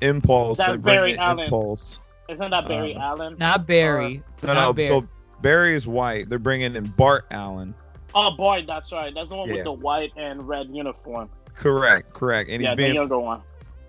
Impulse. 0.00 0.58
That's 0.58 0.70
they're 0.72 0.78
Barry 0.78 1.18
Allen. 1.18 1.40
Impulse. 1.40 2.00
Isn't 2.28 2.50
that 2.50 2.66
Barry 2.66 2.94
Uh, 2.94 3.00
Allen? 3.00 3.36
Not 3.38 3.66
Barry. 3.66 4.22
No, 4.42 4.54
not 4.54 4.60
no. 4.62 4.72
Barry. 4.72 4.88
So 4.88 5.08
Barry 5.42 5.74
is 5.74 5.86
white. 5.86 6.28
They're 6.28 6.38
bringing 6.38 6.74
in 6.76 6.84
Bart 6.96 7.26
Allen. 7.30 7.74
Oh 8.14 8.30
boy, 8.30 8.64
that's 8.66 8.92
right. 8.92 9.12
That's 9.14 9.30
the 9.30 9.36
one 9.36 9.48
Yeah. 9.48 9.56
with 9.56 9.64
the 9.64 9.72
white 9.72 10.12
and 10.16 10.46
red 10.46 10.68
uniform. 10.70 11.28
Correct, 11.54 12.12
correct. 12.12 12.50
And 12.50 12.62
he's 12.62 12.68
yeah, 12.70 12.74
the 12.76 12.92
younger 12.94 13.18
one. 13.18 13.42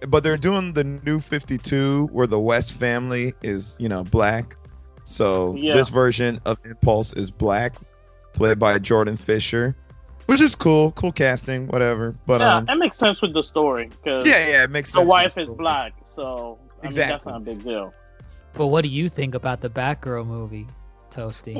But 0.08 0.24
they're 0.24 0.38
doing 0.38 0.74
the 0.74 0.84
new 0.84 1.20
52 1.20 2.10
where 2.12 2.28
the 2.28 2.40
West 2.40 2.74
family 2.76 3.34
is, 3.42 3.76
you 3.80 3.90
know, 3.90 4.04
black. 4.04 4.56
So 5.04 5.56
Yeah. 5.56 5.74
this 5.76 5.90
version 5.90 6.42
of 6.46 6.58
Impulse 6.66 7.14
is 7.14 7.32
black, 7.32 7.78
played 8.34 8.60
by 8.60 8.78
Jordan 8.80 9.18
Fisher, 9.18 9.76
which 10.26 10.42
is 10.42 10.56
cool. 10.56 10.92
Cool 10.92 11.12
casting, 11.14 11.68
whatever. 11.68 12.16
But 12.26 12.42
yeah, 12.42 12.56
um, 12.58 12.66
that 12.66 12.78
makes 12.78 12.98
sense 12.98 13.22
with 13.22 13.34
the 13.34 13.44
story 13.44 13.88
because 13.88 14.26
yeah, 14.28 14.48
yeah, 14.48 14.64
it 14.64 14.70
makes 14.70 14.92
sense. 14.92 15.02
the 15.04 15.08
wife 15.08 15.36
with 15.38 15.48
is 15.50 15.54
black, 15.54 15.94
so 16.04 16.60
I 16.84 16.88
mean, 16.90 16.96
that's 16.96 17.26
not 17.26 17.38
a 17.38 17.40
big 17.40 17.64
deal. 17.64 17.94
But 18.54 18.68
what 18.68 18.84
do 18.84 18.90
you 18.90 19.08
think 19.08 19.34
about 19.36 19.62
the 19.62 19.70
Batgirl 19.70 20.26
movie, 20.28 20.68
Toasty? 21.12 21.58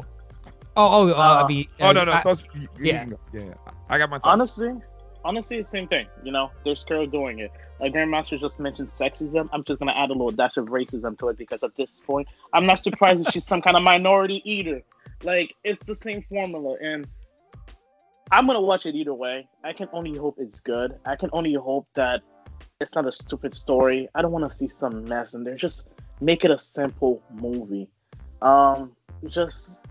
Oh, 0.76 1.10
oh, 1.10 1.10
uh, 1.10 1.14
Uh, 1.14 1.44
I 1.44 1.48
mean, 1.48 1.68
Oh 1.80 1.92
no, 1.92 2.04
no, 2.04 2.12
I- 2.14 2.22
Toast- 2.22 2.50
you- 2.54 2.62
you 2.62 2.86
yeah. 2.86 3.00
can 3.02 3.10
go. 3.12 3.20
yeah, 3.34 3.42
yeah. 3.46 3.54
I 3.90 3.98
got 3.98 4.10
my 4.10 4.18
thoughts. 4.18 4.26
Honestly, 4.28 4.74
honestly, 5.28 5.58
the 5.58 5.64
same 5.64 5.88
thing. 5.88 6.08
You 6.24 6.32
know, 6.32 6.52
they're 6.64 6.76
scared 6.76 7.12
doing 7.12 7.40
it. 7.40 7.52
Like 7.80 7.94
Grandmaster 7.94 8.40
just 8.40 8.60
mentioned 8.60 8.90
sexism. 8.90 9.50
I'm 9.52 9.64
just 9.64 9.80
gonna 9.80 9.92
add 9.92 10.10
a 10.10 10.14
little 10.14 10.32
dash 10.32 10.58
of 10.58 10.68
racism 10.68 11.20
to 11.20 11.30
it 11.30 11.38
because 11.38 11.64
at 11.64 11.76
this 11.76 12.02
point, 12.02 12.28
I'm 12.54 12.66
not 12.66 12.84
surprised 12.84 13.28
if 13.28 13.34
she's 13.34 13.46
some 13.46 13.62
kind 13.62 13.76
of 13.76 13.84
minority 13.84 14.42
eater. 14.46 14.82
Like 15.24 15.54
it's 15.64 15.84
the 15.84 15.96
same 15.96 16.24
formula, 16.24 16.78
and 16.82 17.08
I'm 18.32 18.48
gonna 18.48 18.62
watch 18.62 18.86
it 18.86 18.96
either 18.96 19.14
way. 19.14 19.48
I 19.64 19.74
can 19.74 19.90
only 19.92 20.18
hope 20.18 20.38
it's 20.40 20.62
good. 20.62 20.98
I 21.06 21.18
can 21.18 21.30
only 21.34 21.54
hope 21.54 21.88
that 21.96 22.24
it's 22.80 22.96
not 22.96 23.06
a 23.08 23.12
stupid 23.12 23.54
story. 23.54 24.08
I 24.16 24.22
don't 24.22 24.32
want 24.32 24.50
to 24.50 24.56
see 24.56 24.68
some 24.68 25.06
mess 25.06 25.34
in 25.34 25.44
there. 25.44 25.56
Just 25.56 25.90
make 26.22 26.46
it 26.46 26.52
a 26.52 26.58
simple 26.58 27.22
movie. 27.34 27.90
Um, 28.42 28.96
just 29.28 29.84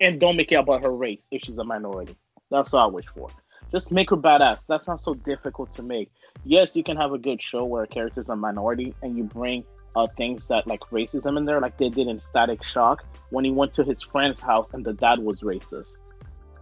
and 0.00 0.18
don't 0.18 0.36
make 0.36 0.50
it 0.50 0.56
about 0.56 0.82
her 0.82 0.90
race 0.90 1.26
if 1.30 1.42
she's 1.44 1.58
a 1.58 1.64
minority. 1.64 2.16
That's 2.50 2.72
all 2.72 2.88
I 2.88 2.90
wish 2.90 3.06
for. 3.06 3.28
Just 3.70 3.92
make 3.92 4.10
her 4.10 4.16
badass. 4.16 4.66
That's 4.66 4.86
not 4.86 5.00
so 5.00 5.14
difficult 5.14 5.74
to 5.74 5.82
make. 5.82 6.10
Yes, 6.44 6.74
you 6.74 6.82
can 6.82 6.96
have 6.96 7.12
a 7.12 7.18
good 7.18 7.42
show 7.42 7.64
where 7.64 7.82
a 7.82 7.86
character's 7.86 8.28
a 8.28 8.36
minority 8.36 8.94
and 9.02 9.16
you 9.16 9.24
bring 9.24 9.64
uh, 9.94 10.06
things 10.16 10.48
that 10.48 10.66
like 10.66 10.80
racism 10.90 11.36
in 11.36 11.44
there, 11.44 11.60
like 11.60 11.76
they 11.76 11.88
did 11.88 12.08
in 12.08 12.18
Static 12.20 12.62
Shock 12.62 13.04
when 13.30 13.44
he 13.44 13.50
went 13.50 13.74
to 13.74 13.84
his 13.84 14.02
friend's 14.02 14.40
house 14.40 14.72
and 14.72 14.84
the 14.84 14.92
dad 14.92 15.18
was 15.18 15.40
racist. 15.40 15.96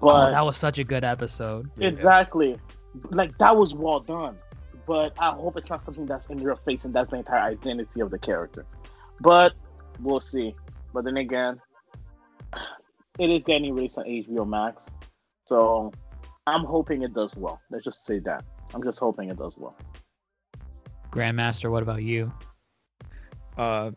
oh, 0.02 0.06
But 0.06 0.30
that 0.30 0.44
was 0.44 0.56
such 0.56 0.78
a 0.78 0.84
good 0.84 1.04
episode. 1.04 1.70
Yes. 1.76 1.92
exactly, 1.92 2.58
like 3.10 3.36
that 3.38 3.56
was 3.56 3.74
well 3.74 4.00
done. 4.00 4.36
But 4.86 5.14
I 5.18 5.32
hope 5.32 5.56
it's 5.56 5.68
not 5.68 5.82
something 5.82 6.06
that's 6.06 6.28
in 6.28 6.38
your 6.38 6.56
face 6.56 6.84
and 6.84 6.94
that's 6.94 7.10
the 7.10 7.16
entire 7.16 7.40
identity 7.40 8.00
of 8.00 8.10
the 8.10 8.18
character. 8.18 8.64
But 9.20 9.54
we'll 10.00 10.20
see. 10.20 10.54
But 10.94 11.04
then 11.04 11.16
again, 11.16 11.60
it 13.18 13.30
is 13.30 13.42
getting 13.44 13.74
released 13.74 13.98
on 13.98 14.04
HBO 14.04 14.48
Max, 14.48 14.88
so 15.44 15.92
I'm 16.46 16.64
hoping 16.64 17.02
it 17.02 17.12
does 17.12 17.36
well. 17.36 17.60
Let's 17.70 17.84
just 17.84 18.06
say 18.06 18.20
that. 18.20 18.44
I'm 18.74 18.82
just 18.82 18.98
hoping 19.00 19.30
it 19.30 19.36
does 19.38 19.58
well. 19.58 19.76
Grandmaster, 21.10 21.70
what 21.70 21.82
about 21.82 22.02
you? 22.02 22.32
Uh, 23.56 23.90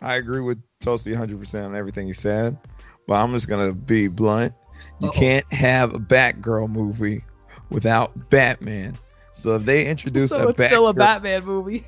I 0.00 0.14
agree 0.14 0.40
with 0.40 0.62
Toasty 0.82 1.14
100% 1.16 1.64
on 1.66 1.74
everything 1.76 2.06
he 2.06 2.12
said, 2.12 2.56
but 3.06 3.14
I'm 3.14 3.32
just 3.32 3.48
gonna 3.48 3.72
be 3.72 4.08
blunt. 4.08 4.54
You 5.00 5.08
Uh-oh. 5.08 5.12
can't 5.18 5.52
have 5.52 5.94
a 5.94 5.98
Batgirl 5.98 6.70
movie 6.70 7.24
without 7.70 8.30
Batman. 8.30 8.96
So 9.32 9.56
if 9.56 9.64
they 9.64 9.86
introduce 9.86 10.30
so 10.30 10.44
a 10.44 10.48
it's 10.48 10.64
still 10.64 10.88
a 10.88 10.94
Batgirl- 10.94 10.98
Batman 10.98 11.44
movie. 11.44 11.86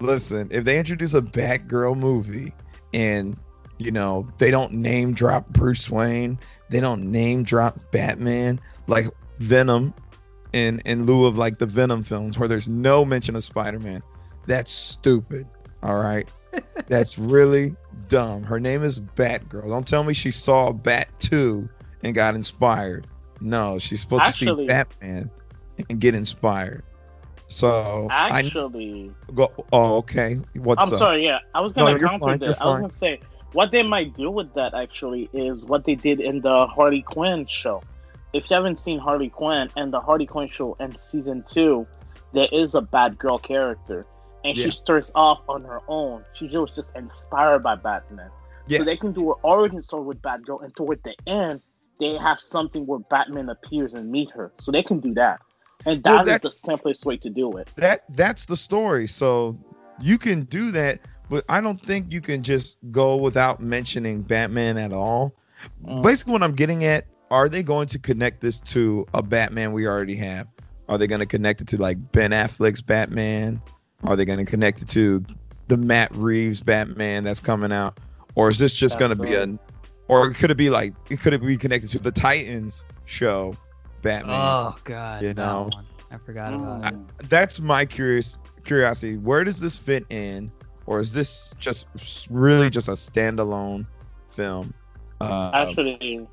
listen, 0.00 0.48
if 0.50 0.64
they 0.64 0.78
introduce 0.78 1.14
a 1.14 1.22
Batgirl 1.22 1.96
movie 1.96 2.52
and 2.92 3.36
you 3.78 3.90
know 3.90 4.28
they 4.38 4.50
don't 4.50 4.72
name 4.74 5.14
drop 5.14 5.48
Bruce 5.48 5.90
Wayne, 5.90 6.38
they 6.70 6.80
don't 6.80 7.10
name 7.12 7.42
drop 7.44 7.78
Batman 7.92 8.60
like 8.86 9.06
Venom 9.44 9.94
in 10.52 10.80
in 10.80 11.04
lieu 11.06 11.26
of 11.26 11.36
like 11.36 11.58
the 11.58 11.66
Venom 11.66 12.02
films 12.04 12.38
where 12.38 12.48
there's 12.48 12.68
no 12.68 13.04
mention 13.04 13.36
of 13.36 13.44
Spider-Man. 13.44 14.02
That's 14.46 14.70
stupid. 14.70 15.46
All 15.82 15.96
right. 15.96 16.28
That's 16.88 17.18
really 17.18 17.76
dumb. 18.08 18.42
Her 18.42 18.60
name 18.60 18.82
is 18.82 19.00
Batgirl. 19.00 19.68
Don't 19.68 19.86
tell 19.86 20.04
me 20.04 20.14
she 20.14 20.30
saw 20.30 20.72
Bat 20.72 21.08
2 21.18 21.68
and 22.02 22.14
got 22.14 22.34
inspired. 22.34 23.06
No, 23.40 23.78
she's 23.78 24.00
supposed 24.00 24.24
to 24.24 24.32
see 24.32 24.66
Batman 24.66 25.30
and 25.88 26.00
get 26.00 26.14
inspired. 26.14 26.84
So 27.46 28.08
Actually, 28.10 29.12
I 29.28 29.32
go. 29.32 29.52
Oh, 29.72 29.96
okay. 29.98 30.40
What's 30.54 30.86
I'm 30.86 30.92
up? 30.92 30.98
sorry. 30.98 31.24
Yeah, 31.24 31.40
I 31.54 31.60
was 31.60 31.72
gonna 31.72 31.98
you're 31.98 32.08
counter 32.08 32.38
that. 32.38 32.62
I 32.62 32.66
was 32.66 32.78
gonna 32.78 32.92
say 32.92 33.20
what 33.52 33.70
they 33.70 33.82
might 33.82 34.16
do 34.16 34.30
with 34.30 34.54
that 34.54 34.74
actually 34.74 35.28
is 35.32 35.66
what 35.66 35.84
they 35.84 35.94
did 35.94 36.20
in 36.20 36.40
the 36.40 36.66
Harley 36.66 37.02
Quinn 37.02 37.46
show. 37.46 37.82
If 38.34 38.50
you 38.50 38.56
haven't 38.56 38.80
seen 38.80 38.98
Harley 38.98 39.28
Quinn 39.30 39.70
and 39.76 39.92
the 39.92 40.00
Harley 40.00 40.26
Quinn 40.26 40.48
show 40.48 40.76
in 40.80 40.96
season 40.98 41.44
two, 41.48 41.86
there 42.32 42.48
is 42.50 42.74
a 42.74 42.82
Batgirl 42.82 43.42
character, 43.42 44.06
and 44.44 44.56
Yeah. 44.56 44.64
she 44.64 44.70
starts 44.72 45.10
off 45.14 45.40
on 45.48 45.62
her 45.62 45.80
own. 45.86 46.24
She 46.34 46.48
was 46.48 46.72
just 46.72 46.94
inspired 46.96 47.62
by 47.62 47.76
Batman. 47.76 48.30
Yes. 48.66 48.80
So 48.80 48.84
they 48.84 48.96
can 48.96 49.12
do 49.12 49.30
an 49.30 49.38
origin 49.44 49.82
story 49.82 50.02
with 50.04 50.20
Batgirl, 50.20 50.64
and 50.64 50.74
toward 50.74 51.00
the 51.04 51.14
end, 51.28 51.60
they 52.00 52.16
have 52.16 52.40
something 52.40 52.86
where 52.86 52.98
Batman 52.98 53.48
appears 53.48 53.94
and 53.94 54.10
meet 54.10 54.30
her. 54.32 54.52
So 54.58 54.72
they 54.72 54.82
can 54.82 54.98
do 54.98 55.14
that, 55.14 55.40
and 55.86 56.02
Well, 56.04 56.24
that 56.24 56.34
is 56.34 56.40
the 56.40 56.50
simplest 56.50 57.06
way 57.06 57.16
to 57.18 57.30
do 57.30 57.56
it. 57.58 57.68
that 57.76 58.02
that's 58.16 58.46
the 58.46 58.56
story. 58.56 59.06
So 59.06 59.56
you 60.00 60.18
can 60.18 60.42
do 60.42 60.72
that, 60.72 60.98
but 61.30 61.44
I 61.48 61.60
don't 61.60 61.80
think 61.80 62.12
you 62.12 62.20
can 62.20 62.42
just 62.42 62.78
go 62.90 63.14
without 63.14 63.60
mentioning 63.60 64.22
Batman 64.22 64.76
at 64.76 64.92
all. 64.92 65.32
Mm. 65.86 66.02
Basically, 66.02 66.32
what 66.32 66.42
I'm 66.42 66.56
getting 66.56 66.82
at, 66.84 67.06
are 67.34 67.48
they 67.48 67.64
going 67.64 67.88
to 67.88 67.98
connect 67.98 68.40
this 68.40 68.60
to 68.60 69.04
a 69.12 69.20
Batman 69.20 69.72
we 69.72 69.88
already 69.88 70.14
have? 70.14 70.46
Are 70.88 70.96
they 70.98 71.08
going 71.08 71.18
to 71.18 71.26
connect 71.26 71.60
it 71.60 71.66
to 71.68 71.82
like 71.82 72.12
Ben 72.12 72.30
Affleck's 72.30 72.80
Batman? 72.80 73.60
Are 74.04 74.14
they 74.14 74.24
going 74.24 74.38
to 74.38 74.44
connect 74.44 74.82
it 74.82 74.88
to 74.90 75.24
the 75.66 75.76
Matt 75.76 76.14
Reeves 76.14 76.60
Batman 76.60 77.24
that's 77.24 77.40
coming 77.40 77.72
out? 77.72 77.98
Or 78.36 78.48
is 78.48 78.58
this 78.58 78.72
just 78.72 79.00
going 79.00 79.10
to 79.10 79.16
be 79.16 79.34
a, 79.34 79.58
or 80.06 80.30
could 80.32 80.52
it 80.52 80.56
be 80.56 80.70
like, 80.70 80.94
it 81.10 81.20
could 81.20 81.32
it 81.34 81.44
be 81.44 81.56
connected 81.56 81.90
to 81.90 81.98
the 81.98 82.12
Titans 82.12 82.84
show 83.04 83.56
Batman? 84.02 84.36
Oh 84.38 84.76
God, 84.84 85.22
You 85.22 85.34
know. 85.34 85.70
I 86.12 86.18
forgot 86.18 86.54
about 86.54 86.92
it. 86.92 86.94
Mm. 86.94 87.28
that's 87.28 87.58
my 87.58 87.84
curious 87.84 88.38
curiosity. 88.62 89.16
Where 89.16 89.42
does 89.42 89.58
this 89.58 89.76
fit 89.76 90.06
in, 90.08 90.52
or 90.86 91.00
is 91.00 91.12
this 91.12 91.52
just 91.58 91.88
really 92.30 92.70
just 92.70 92.86
a 92.86 92.92
standalone 92.92 93.86
film? 94.30 94.72
Uh, 95.20 95.50
Actually, 95.52 96.28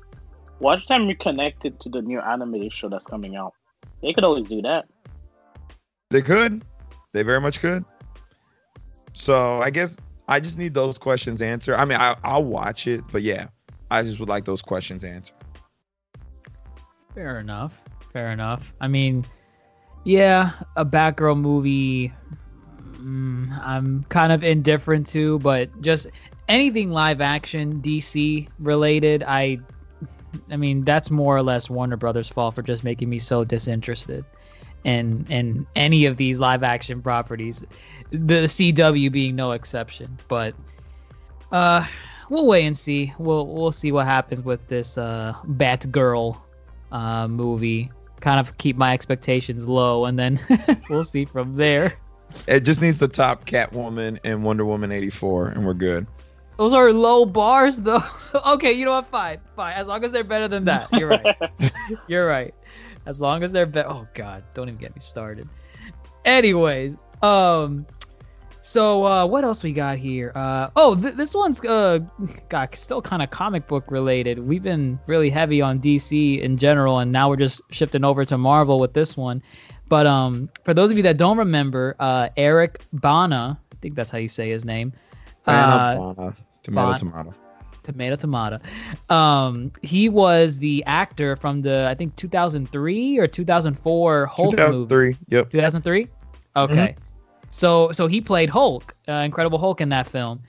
watch 0.62 0.86
them 0.86 1.08
reconnect 1.08 1.64
it 1.64 1.78
to 1.80 1.88
the 1.88 2.00
new 2.00 2.20
animated 2.20 2.72
show 2.72 2.88
that's 2.88 3.04
coming 3.04 3.36
out. 3.36 3.52
They 4.00 4.12
could 4.12 4.24
always 4.24 4.46
do 4.48 4.62
that. 4.62 4.86
they 6.10 6.22
could, 6.22 6.64
they 7.12 7.22
very 7.22 7.40
much 7.40 7.60
could. 7.60 7.84
So 9.14 9.58
I 9.58 9.70
guess 9.70 9.96
I 10.28 10.40
just 10.40 10.56
need 10.56 10.72
those 10.72 10.98
questions 10.98 11.42
answered. 11.42 11.74
I 11.74 11.84
mean, 11.84 11.98
I, 11.98 12.16
I'll 12.24 12.44
watch 12.44 12.86
it, 12.86 13.02
but 13.12 13.22
yeah, 13.22 13.48
I 13.90 14.02
just 14.02 14.20
would 14.20 14.28
like 14.28 14.44
those 14.44 14.62
questions 14.62 15.04
answered. 15.04 15.36
Fair 17.14 17.40
enough. 17.40 17.82
Fair 18.12 18.30
enough. 18.30 18.74
I 18.80 18.88
mean, 18.88 19.26
yeah, 20.04 20.52
a 20.76 20.84
Batgirl 20.84 21.38
movie. 21.38 22.12
Mm, 22.94 23.58
I'm 23.62 24.04
kind 24.08 24.32
of 24.32 24.44
indifferent 24.44 25.06
to, 25.08 25.38
but 25.40 25.68
just 25.82 26.08
anything 26.48 26.90
live 26.92 27.20
action 27.20 27.82
DC 27.82 28.48
related, 28.58 29.22
I. 29.26 29.58
I 30.50 30.56
mean, 30.56 30.84
that's 30.84 31.10
more 31.10 31.36
or 31.36 31.42
less 31.42 31.68
Warner 31.68 31.96
Brothers' 31.96 32.28
fault 32.28 32.54
for 32.54 32.62
just 32.62 32.84
making 32.84 33.08
me 33.08 33.18
so 33.18 33.44
disinterested 33.44 34.24
in 34.84 35.26
in 35.28 35.66
any 35.76 36.06
of 36.06 36.16
these 36.16 36.40
live 36.40 36.62
action 36.62 37.02
properties. 37.02 37.64
The 38.10 38.44
CW 38.44 39.10
being 39.10 39.36
no 39.36 39.52
exception, 39.52 40.18
but 40.28 40.54
uh, 41.50 41.86
we'll 42.28 42.46
wait 42.46 42.66
and 42.66 42.76
see. 42.76 43.12
We'll 43.18 43.46
we'll 43.46 43.72
see 43.72 43.92
what 43.92 44.06
happens 44.06 44.42
with 44.42 44.66
this 44.68 44.98
uh 44.98 45.34
Batgirl 45.46 46.38
uh, 46.90 47.28
movie. 47.28 47.90
Kind 48.20 48.38
of 48.38 48.56
keep 48.56 48.76
my 48.76 48.92
expectations 48.92 49.68
low, 49.68 50.04
and 50.04 50.18
then 50.18 50.40
we'll 50.90 51.04
see 51.04 51.24
from 51.24 51.56
there. 51.56 51.98
It 52.48 52.60
just 52.60 52.80
needs 52.80 52.98
the 52.98 53.08
top 53.08 53.44
Catwoman 53.44 54.18
and 54.24 54.42
Wonder 54.42 54.64
Woman 54.64 54.90
84, 54.92 55.48
and 55.48 55.66
we're 55.66 55.74
good. 55.74 56.06
Those 56.56 56.72
are 56.72 56.92
low 56.92 57.24
bars, 57.24 57.78
though. 57.78 58.02
okay, 58.46 58.72
you 58.72 58.84
know 58.84 58.92
what? 58.92 59.06
Fine, 59.08 59.40
fine. 59.56 59.74
As 59.74 59.88
long 59.88 60.04
as 60.04 60.12
they're 60.12 60.24
better 60.24 60.48
than 60.48 60.64
that, 60.66 60.88
you're 60.92 61.08
right. 61.08 61.36
You're 62.08 62.26
right. 62.26 62.54
As 63.06 63.20
long 63.20 63.42
as 63.42 63.52
they're 63.52 63.66
better. 63.66 63.88
Oh 63.88 64.06
God, 64.14 64.44
don't 64.54 64.68
even 64.68 64.78
get 64.78 64.94
me 64.94 65.00
started. 65.00 65.48
Anyways, 66.24 66.98
um, 67.22 67.84
so 68.60 69.04
uh, 69.04 69.26
what 69.26 69.42
else 69.42 69.64
we 69.64 69.72
got 69.72 69.98
here? 69.98 70.30
Uh, 70.34 70.70
oh, 70.76 70.94
th- 70.94 71.14
this 71.14 71.34
one's 71.34 71.60
uh, 71.64 71.98
got 72.48 72.76
still 72.76 73.02
kind 73.02 73.20
of 73.20 73.30
comic 73.30 73.66
book 73.66 73.90
related. 73.90 74.38
We've 74.38 74.62
been 74.62 75.00
really 75.06 75.30
heavy 75.30 75.60
on 75.60 75.80
DC 75.80 76.40
in 76.40 76.58
general, 76.58 77.00
and 77.00 77.10
now 77.10 77.28
we're 77.28 77.36
just 77.36 77.60
shifting 77.70 78.04
over 78.04 78.24
to 78.24 78.38
Marvel 78.38 78.78
with 78.78 78.92
this 78.92 79.16
one. 79.16 79.42
But 79.88 80.06
um, 80.06 80.48
for 80.64 80.74
those 80.74 80.92
of 80.92 80.96
you 80.96 81.02
that 81.02 81.16
don't 81.16 81.38
remember, 81.38 81.96
uh, 81.98 82.28
Eric 82.36 82.80
Bana, 82.92 83.58
I 83.72 83.76
think 83.82 83.96
that's 83.96 84.12
how 84.12 84.18
you 84.18 84.28
say 84.28 84.50
his 84.50 84.64
name. 84.64 84.92
Uh, 85.46 85.94
Banana, 85.96 86.36
tomato, 86.62 86.98
tomato. 86.98 87.34
tomato 87.82 88.14
tomato 88.16 88.58
um 89.10 89.72
he 89.82 90.08
was 90.08 90.58
the 90.60 90.84
actor 90.86 91.34
from 91.34 91.62
the 91.62 91.86
i 91.88 91.94
think 91.96 92.14
2003 92.16 93.18
or 93.18 93.26
2004 93.26 94.26
hulk 94.26 94.56
movie 94.56 94.56
2003. 94.56 95.16
Yep. 95.30 95.50
2003 95.50 96.08
okay 96.54 96.96
so 97.50 97.90
so 97.90 98.06
he 98.06 98.20
played 98.20 98.48
hulk 98.48 98.94
uh, 99.08 99.12
incredible 99.14 99.58
hulk 99.58 99.80
in 99.80 99.88
that 99.88 100.06
film 100.06 100.40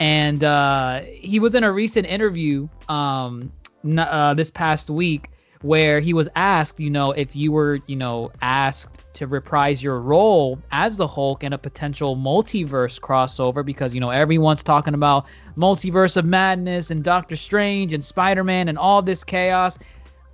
and 0.00 0.42
uh 0.42 1.00
he 1.02 1.38
was 1.38 1.54
in 1.54 1.62
a 1.62 1.70
recent 1.70 2.06
interview 2.08 2.66
um 2.88 3.52
n- 3.84 3.98
uh, 4.00 4.34
this 4.34 4.50
past 4.50 4.90
week 4.90 5.30
where 5.62 6.00
he 6.00 6.14
was 6.14 6.28
asked 6.34 6.80
you 6.80 6.88
know 6.88 7.12
if 7.12 7.36
you 7.36 7.52
were 7.52 7.80
you 7.86 7.96
know 7.96 8.32
asked 8.40 9.00
to 9.12 9.26
reprise 9.26 9.82
your 9.82 10.00
role 10.00 10.58
as 10.72 10.96
the 10.96 11.06
hulk 11.06 11.44
in 11.44 11.52
a 11.52 11.58
potential 11.58 12.16
multiverse 12.16 12.98
crossover 12.98 13.64
because 13.64 13.94
you 13.94 14.00
know 14.00 14.08
everyone's 14.08 14.62
talking 14.62 14.94
about 14.94 15.26
multiverse 15.56 16.16
of 16.16 16.24
madness 16.24 16.90
and 16.90 17.04
doctor 17.04 17.36
strange 17.36 17.92
and 17.92 18.02
spider-man 18.02 18.68
and 18.68 18.78
all 18.78 19.02
this 19.02 19.24
chaos. 19.24 19.78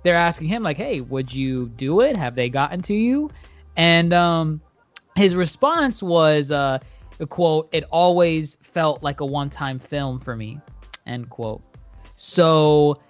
They're 0.03 0.15
asking 0.15 0.47
him 0.47 0.63
like 0.63 0.77
hey 0.77 1.01
would 1.01 1.33
you 1.33 1.67
do 1.67 1.99
it? 2.01 2.15
Have 2.15 2.35
they 2.35 2.47
gotten 2.49 2.81
to 2.83 2.93
you? 2.93 3.29
And 3.75 4.13
um 4.13 4.61
his 5.17 5.35
response 5.35 6.01
was 6.01 6.51
uh 6.51 6.79
quote 7.27 7.67
it 7.73 7.83
always 7.91 8.55
felt 8.61 9.03
like 9.03 9.19
a 9.19 9.25
one-time 9.25 9.79
film 9.79 10.19
for 10.19 10.35
me 10.35 10.61
end 11.05 11.29
quote. 11.29 11.63
So 12.15 13.01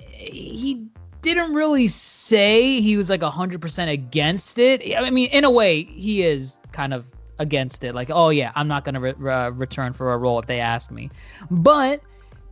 he 0.00 0.88
didn't 1.22 1.52
really 1.54 1.88
say 1.88 2.80
he 2.80 2.96
was 2.96 3.10
like 3.10 3.20
100% 3.20 3.92
against 3.92 4.58
it. 4.58 4.96
I 4.96 5.10
mean 5.10 5.30
in 5.30 5.44
a 5.44 5.50
way 5.50 5.84
he 5.84 6.22
is 6.22 6.58
kind 6.72 6.94
of 6.94 7.04
against 7.38 7.84
it. 7.84 7.94
Like 7.94 8.10
oh 8.10 8.30
yeah 8.30 8.52
i'm 8.54 8.68
not 8.68 8.84
going 8.84 8.94
to 8.94 9.00
re- 9.00 9.50
return 9.50 9.92
for 9.92 10.12
a 10.12 10.18
role 10.18 10.38
if 10.38 10.46
they 10.46 10.60
ask 10.60 10.90
me. 10.90 11.10
But 11.50 12.00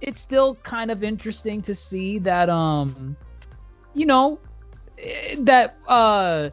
it's 0.01 0.21
still 0.21 0.57
kind 0.57 0.91
of 0.91 1.03
interesting 1.03 1.63
to 1.63 1.75
see 1.75 2.19
that 2.21 2.49
um 2.51 3.17
you 3.95 4.07
know 4.07 4.39
eh, 4.99 5.37
that 5.41 5.77
uh 5.89 6.51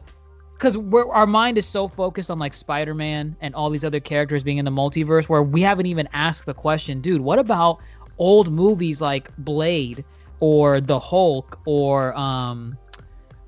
because 0.54 0.76
our 1.12 1.26
mind 1.26 1.58
is 1.58 1.66
so 1.66 1.88
focused 1.88 2.30
on 2.30 2.38
like 2.38 2.54
Spider-Man 2.54 3.36
and 3.40 3.54
all 3.54 3.70
these 3.70 3.84
other 3.84 4.00
characters 4.00 4.42
being 4.42 4.58
in 4.58 4.64
the 4.64 4.70
multiverse, 4.70 5.28
where 5.28 5.42
we 5.42 5.60
haven't 5.60 5.86
even 5.86 6.08
asked 6.12 6.46
the 6.46 6.54
question, 6.54 7.00
dude, 7.00 7.20
what 7.20 7.38
about 7.38 7.80
old 8.18 8.50
movies 8.50 9.00
like 9.00 9.36
Blade 9.36 10.04
or 10.40 10.80
The 10.80 10.98
Hulk 10.98 11.58
or 11.64 12.16
um, 12.16 12.78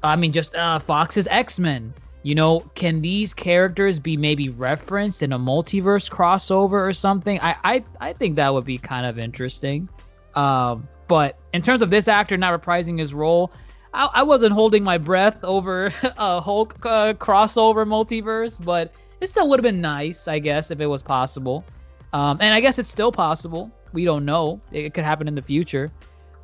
I 0.03 0.17
mean 0.17 0.33
just 0.33 0.55
uh, 0.55 0.79
Fox's 0.79 1.27
X-Men? 1.29 1.95
You 2.23 2.35
know, 2.35 2.61
can 2.75 3.03
these 3.03 3.35
characters 3.35 4.01
be 4.01 4.17
maybe 4.17 4.49
referenced 4.49 5.23
in 5.23 5.33
a 5.33 5.39
multiverse 5.39 6.11
crossover 6.11 6.89
or 6.89 6.93
something? 6.93 7.39
I 7.41 7.57
I, 7.63 7.85
I 8.01 8.13
think 8.15 8.37
that 8.37 8.53
would 8.53 8.65
be 8.65 8.79
kind 8.79 9.07
of 9.07 9.19
interesting. 9.19 9.89
Um, 10.35 10.89
but 11.09 11.39
in 11.53 11.63
terms 11.63 11.83
of 11.83 11.91
this 11.91 12.09
actor 12.09 12.37
not 12.37 12.61
reprising 12.61 12.99
his 12.99 13.15
role, 13.15 13.53
I, 13.95 14.09
I 14.15 14.23
wasn't 14.25 14.53
holding 14.53 14.85
my 14.85 14.99
breath 14.99 15.43
over 15.43 15.87
a 16.03 16.41
Hulk 16.41 16.85
uh, 16.85 17.15
crossover 17.15 17.87
multiverse, 17.87 18.63
but 18.63 18.93
it 19.21 19.29
still 19.29 19.49
would 19.49 19.59
have 19.59 19.65
been 19.65 19.81
nice, 19.81 20.29
I 20.29 20.39
guess, 20.39 20.71
if 20.71 20.81
it 20.81 20.87
was 20.87 21.03
possible. 21.03 21.65
Um, 22.13 22.39
and 22.41 22.55
I 22.55 22.61
guess 22.61 22.79
it's 22.79 22.89
still 22.89 23.13
possible. 23.13 23.71
We 23.93 24.05
don't 24.05 24.25
know. 24.25 24.61
It, 24.71 24.87
it 24.87 24.95
could 24.95 25.05
happen 25.05 25.29
in 25.29 25.35
the 25.35 25.43
future. 25.43 25.91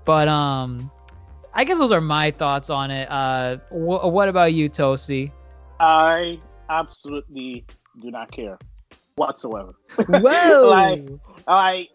But 0.04 0.28
um, 0.28 0.90
I 1.54 1.64
guess 1.64 1.78
those 1.78 1.92
are 1.92 2.00
my 2.00 2.30
thoughts 2.30 2.70
on 2.70 2.90
it. 2.90 3.08
Uh, 3.10 3.56
wh- 3.68 4.12
what 4.12 4.28
about 4.28 4.52
you, 4.52 4.68
Toasty? 4.68 5.30
I 5.80 6.40
absolutely 6.68 7.64
do 8.00 8.10
not 8.10 8.30
care 8.32 8.58
whatsoever. 9.16 9.74
Whoa! 10.06 10.68
like, 10.68 11.04
I, 11.46 11.88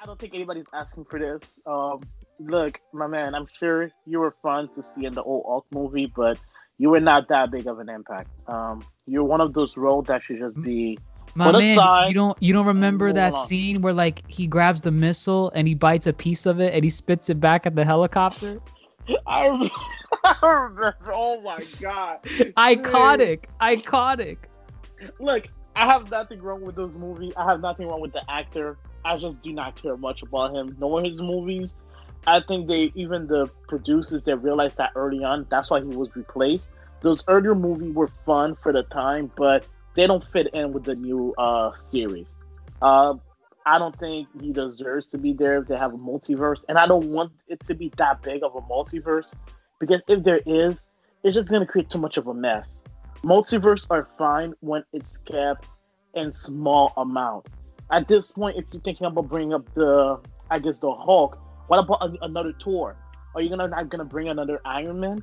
I 0.00 0.06
don't 0.06 0.18
think 0.18 0.34
anybody's 0.34 0.66
asking 0.72 1.06
for 1.06 1.18
this. 1.18 1.58
Um, 1.66 2.00
look, 2.38 2.80
my 2.92 3.06
man, 3.06 3.34
I'm 3.34 3.46
sure 3.58 3.90
you 4.06 4.20
were 4.20 4.34
fun 4.42 4.68
to 4.74 4.82
see 4.82 5.04
in 5.04 5.14
the 5.14 5.22
old 5.22 5.44
Hulk 5.46 5.66
movie, 5.70 6.06
but 6.14 6.38
you 6.78 6.90
were 6.90 7.00
not 7.00 7.28
that 7.28 7.50
big 7.50 7.66
of 7.66 7.78
an 7.78 7.88
impact. 7.88 8.30
Um, 8.46 8.84
you're 9.06 9.24
one 9.24 9.40
of 9.40 9.52
those 9.52 9.76
roles 9.76 10.06
that 10.06 10.22
should 10.22 10.38
just 10.38 10.60
be 10.62 10.98
My 11.34 11.52
man, 11.52 11.72
aside 11.72 12.08
you 12.08 12.14
don't 12.14 12.36
you 12.40 12.52
don't 12.52 12.66
remember 12.66 13.12
that 13.12 13.32
along. 13.32 13.46
scene 13.46 13.82
where 13.82 13.92
like 13.92 14.28
he 14.28 14.46
grabs 14.46 14.80
the 14.80 14.90
missile 14.90 15.50
and 15.54 15.68
he 15.68 15.74
bites 15.74 16.06
a 16.06 16.12
piece 16.12 16.46
of 16.46 16.60
it 16.60 16.74
and 16.74 16.82
he 16.82 16.90
spits 16.90 17.30
it 17.30 17.40
back 17.40 17.66
at 17.66 17.76
the 17.76 17.84
helicopter? 17.84 18.60
I 19.26 20.38
remember, 20.42 20.96
Oh 21.06 21.40
my 21.40 21.64
god! 21.80 22.20
Iconic, 22.56 23.44
iconic. 23.60 24.38
Look, 25.18 25.48
I 25.76 25.86
have 25.86 26.10
nothing 26.10 26.42
wrong 26.42 26.62
with 26.62 26.76
those 26.76 26.96
movies. 26.96 27.32
I 27.36 27.44
have 27.50 27.60
nothing 27.60 27.88
wrong 27.88 28.00
with 28.00 28.12
the 28.12 28.28
actor. 28.30 28.76
I 29.04 29.16
just 29.16 29.42
do 29.42 29.52
not 29.52 29.80
care 29.80 29.96
much 29.96 30.22
about 30.22 30.54
him. 30.54 30.76
Knowing 30.78 31.04
his 31.04 31.22
movies, 31.22 31.74
I 32.26 32.40
think 32.40 32.68
they 32.68 32.92
even 32.94 33.26
the 33.26 33.46
producers 33.68 34.22
they 34.24 34.34
realized 34.34 34.76
that 34.76 34.92
early 34.94 35.24
on. 35.24 35.46
That's 35.50 35.70
why 35.70 35.80
he 35.80 35.86
was 35.86 36.14
replaced. 36.14 36.70
Those 37.00 37.24
earlier 37.28 37.54
movies 37.54 37.94
were 37.94 38.10
fun 38.26 38.56
for 38.62 38.72
the 38.72 38.82
time, 38.82 39.30
but 39.36 39.64
they 39.94 40.06
don't 40.06 40.24
fit 40.32 40.48
in 40.54 40.72
with 40.72 40.84
the 40.84 40.94
new 40.94 41.34
uh, 41.38 41.72
series. 41.74 42.36
Uh, 42.80 43.14
I 43.66 43.78
don't 43.78 43.98
think 43.98 44.28
he 44.40 44.52
deserves 44.52 45.06
to 45.08 45.18
be 45.18 45.32
there 45.32 45.58
if 45.58 45.68
they 45.68 45.76
have 45.76 45.92
a 45.92 45.98
multiverse, 45.98 46.64
and 46.68 46.78
I 46.78 46.86
don't 46.86 47.10
want 47.10 47.32
it 47.46 47.64
to 47.66 47.74
be 47.74 47.92
that 47.96 48.22
big 48.22 48.42
of 48.42 48.54
a 48.54 48.60
multiverse 48.62 49.34
because 49.78 50.02
if 50.08 50.22
there 50.22 50.40
is, 50.46 50.82
it's 51.22 51.34
just 51.34 51.48
gonna 51.48 51.66
create 51.66 51.90
too 51.90 51.98
much 51.98 52.16
of 52.16 52.26
a 52.26 52.34
mess. 52.34 52.80
Multiverse 53.22 53.86
are 53.90 54.08
fine 54.16 54.54
when 54.60 54.82
it's 54.92 55.18
kept 55.18 55.66
in 56.14 56.32
small 56.32 56.92
amount. 56.96 57.46
At 57.90 58.08
this 58.08 58.32
point, 58.32 58.56
if 58.56 58.64
you're 58.72 58.80
thinking 58.80 59.06
about 59.06 59.28
bringing 59.28 59.52
up 59.52 59.72
the, 59.74 60.20
I 60.50 60.58
guess 60.58 60.78
the 60.78 60.92
Hulk, 60.92 61.38
what 61.66 61.78
about 61.78 62.02
a, 62.02 62.24
another 62.24 62.54
Thor? 62.62 62.96
Are 63.34 63.42
you 63.42 63.50
gonna 63.50 63.68
not 63.68 63.90
gonna 63.90 64.04
bring 64.04 64.28
another 64.28 64.60
Iron 64.64 65.00
Man, 65.00 65.22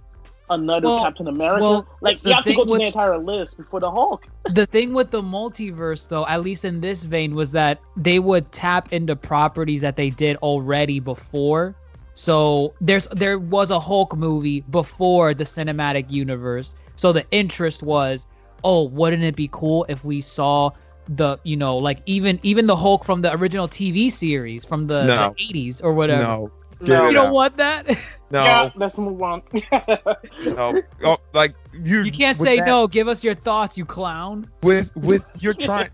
another 0.50 0.88
Well- 0.88 1.04
Captain 1.04 1.28
America? 1.28 1.62
well, 1.64 1.88
like 2.02 2.24
you 2.26 2.34
have 2.34 2.44
to 2.46 2.54
go 2.54 2.64
through 2.64 2.72
with- 2.74 2.82
the 2.82 2.88
entire 2.88 3.18
list 3.18 3.58
before 3.58 3.80
the 3.80 3.92
Hulk. 3.92 4.28
the 4.50 4.66
thing 4.66 4.94
with 4.94 5.12
the 5.12 5.22
multiverse 5.22 6.08
though 6.08 6.26
at 6.26 6.42
least 6.44 6.64
in 6.66 6.80
this 6.82 7.04
vein 7.04 7.36
was 7.36 7.52
that 7.52 7.80
they 7.96 8.20
would 8.20 8.52
tap 8.52 8.92
into 8.94 9.16
properties 9.16 9.82
that 9.82 9.96
they 9.98 10.10
did 10.10 10.38
already 10.38 11.00
before 11.00 11.76
so 12.14 12.74
there's 12.82 13.08
there 13.12 13.38
was 13.38 13.70
a 13.72 13.80
hulk 13.80 14.16
movie 14.16 14.62
before 14.72 15.34
the 15.34 15.44
cinematic 15.44 16.10
universe 16.10 16.76
so 16.96 17.12
the 17.12 17.26
interest 17.32 17.84
was 17.84 18.26
oh 18.64 18.84
wouldn't 18.84 19.24
it 19.24 19.36
be 19.36 19.50
cool 19.52 19.86
if 19.90 20.04
we 20.04 20.20
saw 20.22 20.72
the 21.10 21.38
you 21.44 21.56
know 21.56 21.78
like 21.78 22.02
even 22.06 22.40
even 22.44 22.66
the 22.68 22.76
hulk 22.76 23.04
from 23.06 23.22
the 23.22 23.34
original 23.36 23.68
tv 23.68 24.12
series 24.12 24.66
from 24.66 24.88
the, 24.88 25.04
No. 25.06 25.34
the 25.38 25.44
80s 25.54 25.82
or 25.84 25.94
whatever 25.94 26.24
No, 26.24 26.52
Get 26.84 27.04
you 27.06 27.14
don't 27.14 27.28
out. 27.28 27.34
want 27.34 27.58
that 27.58 27.98
no, 28.30 28.44
Yeah, 28.44 28.72
let's 28.76 28.98
move 28.98 29.22
on. 29.22 29.42
no. 30.46 30.82
Oh, 31.04 31.18
like 31.34 31.56
you. 31.74 32.04
you 32.04 32.12
can't 32.12 32.38
say 32.38 32.58
that- 32.58 32.68
no 32.68 32.88
give 32.88 33.08
us 33.08 33.24
your 33.24 33.36
thoughts 33.36 33.78
you 33.78 33.86
clown 33.86 34.50
With 34.62 34.96
with 34.96 35.30
you're 35.40 35.54
trying 35.54 35.90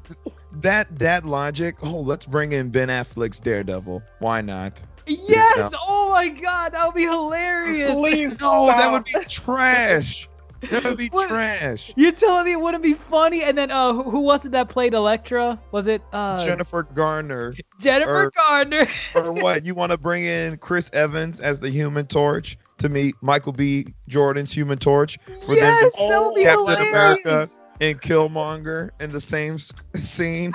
that 0.62 1.00
that 1.00 1.26
logic. 1.26 1.78
Oh, 1.82 2.00
let's 2.00 2.26
bring 2.26 2.52
in 2.52 2.70
Ben 2.70 2.90
Affleck's 2.90 3.40
Daredevil. 3.40 4.02
Why 4.20 4.42
not? 4.42 4.84
yes 5.06 5.74
oh 5.86 6.12
my 6.12 6.30
god 6.30 6.72
that 6.72 6.86
would 6.86 6.96
be 6.96 7.04
hilarious 7.04 7.92
Please 7.98 8.40
No, 8.40 8.68
that 8.68 8.90
would 8.92 9.04
be 9.04 9.14
trash. 9.28 10.30
That 10.72 10.84
would 10.86 10.98
be 10.98 11.08
What? 11.10 11.30
trash. 11.30 11.92
You're 11.96 12.12
telling 12.14 12.46
me 12.46 12.54
it 12.54 12.60
wouldn't 12.62 12.84
be 12.84 12.94
funny? 12.94 13.44
And 13.44 13.58
then 13.58 13.70
uh, 13.72 13.94
who, 13.94 14.04
who 14.10 14.22
was 14.22 14.46
it 14.46 14.52
that 14.54 14.70
played 14.70 14.94
Elektra? 14.94 15.60
Was 15.72 15.88
it 15.88 16.02
uh, 16.14 16.44
Jennifer 16.46 16.84
Garner 16.84 17.54
Jennifer 17.80 18.26
or- 18.26 18.32
Garner? 18.32 18.88
or 19.16 19.32
what? 19.34 19.66
You 19.66 19.76
want 19.76 19.92
to 19.92 19.98
bring 19.98 20.24
in 20.24 20.58
Chris 20.58 20.90
Evans 20.94 21.40
as 21.40 21.60
the 21.60 21.70
Human 21.70 22.06
Torch 22.08 22.58
to 22.80 22.90
meet 22.90 23.16
Michael 23.22 23.54
B. 23.54 23.94
Jordan's 24.08 24.52
Human 24.52 24.78
Torch 24.78 25.18
for 25.46 25.54
yes, 25.56 25.96
them 25.98 26.10
that 26.10 26.20
would 26.22 26.36
be 26.36 26.44
Captain 26.44 26.66
hilarious. 26.66 27.20
America 27.26 27.48
and 27.82 28.02
Killmonger 28.02 28.90
in 29.00 29.12
the 29.12 29.22
same 29.22 29.58
scene? 29.96 30.54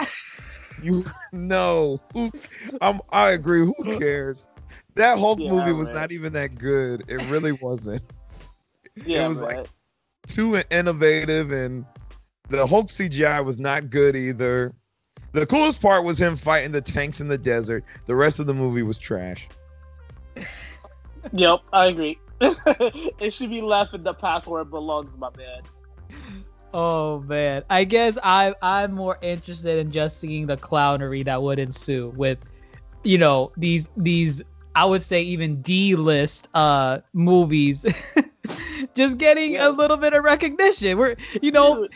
you 0.82 1.04
no. 1.32 2.00
Who, 2.14 2.30
I'm, 2.80 3.00
I 3.10 3.30
agree. 3.30 3.60
Who 3.64 3.98
cares? 3.98 4.46
That 4.94 5.18
Hulk 5.18 5.38
Yeah, 5.40 5.50
movie 5.52 5.72
was 5.72 5.88
man. 5.88 5.96
not 5.96 6.12
even 6.12 6.32
that 6.34 6.56
good. 6.58 7.04
It 7.08 7.22
really 7.30 7.52
wasn't. 7.52 8.02
yeah, 9.06 9.26
was 9.28 9.40
man. 9.42 9.56
like- 9.58 9.66
Too 10.28 10.62
innovative 10.70 11.52
and 11.52 11.84
the 12.48 12.66
Hulk 12.66 12.86
CGI 12.86 13.44
was 13.44 13.58
not 13.58 13.90
good 13.90 14.16
either. 14.16 14.74
The 15.32 15.46
coolest 15.46 15.80
part 15.82 16.04
was 16.04 16.20
him 16.20 16.36
fighting 16.36 16.72
the 16.72 16.80
tanks 16.80 17.20
in 17.20 17.28
the 17.28 17.38
desert. 17.38 17.84
The 18.06 18.14
rest 18.14 18.40
of 18.40 18.46
the 18.46 18.54
movie 18.54 18.82
was 18.82 18.96
trash. 18.96 19.48
Yep, 21.32 21.60
I 21.72 21.86
agree. 21.86 22.18
it 22.40 23.32
should 23.32 23.50
be 23.50 23.60
left 23.60 23.94
in 23.94 24.02
the 24.02 24.14
past 24.14 24.46
where 24.46 24.62
it 24.62 24.70
belongs, 24.70 25.16
my 25.16 25.28
man. 25.36 25.62
Oh 26.72 27.20
man, 27.20 27.64
I 27.70 27.84
guess 27.84 28.18
I 28.22 28.54
I'm 28.60 28.92
more 28.92 29.18
interested 29.22 29.78
in 29.78 29.90
just 29.90 30.20
seeing 30.20 30.46
the 30.46 30.56
clownery 30.56 31.24
that 31.24 31.42
would 31.42 31.58
ensue 31.58 32.12
with, 32.14 32.38
you 33.02 33.18
know, 33.18 33.52
these 33.56 33.90
these 33.96 34.42
I 34.78 34.84
would 34.84 35.02
say 35.02 35.22
even 35.22 35.62
D 35.62 35.96
list 35.96 36.48
uh 36.54 37.00
movies, 37.12 37.86
just 38.94 39.18
getting 39.18 39.54
Yeah. 39.54 39.68
a 39.68 39.70
little 39.70 39.96
bit 39.96 40.14
of 40.14 40.24
recognition. 40.24 40.98
We're 40.98 41.16
you 41.42 41.52
know 41.52 41.76
Dude, 41.76 41.94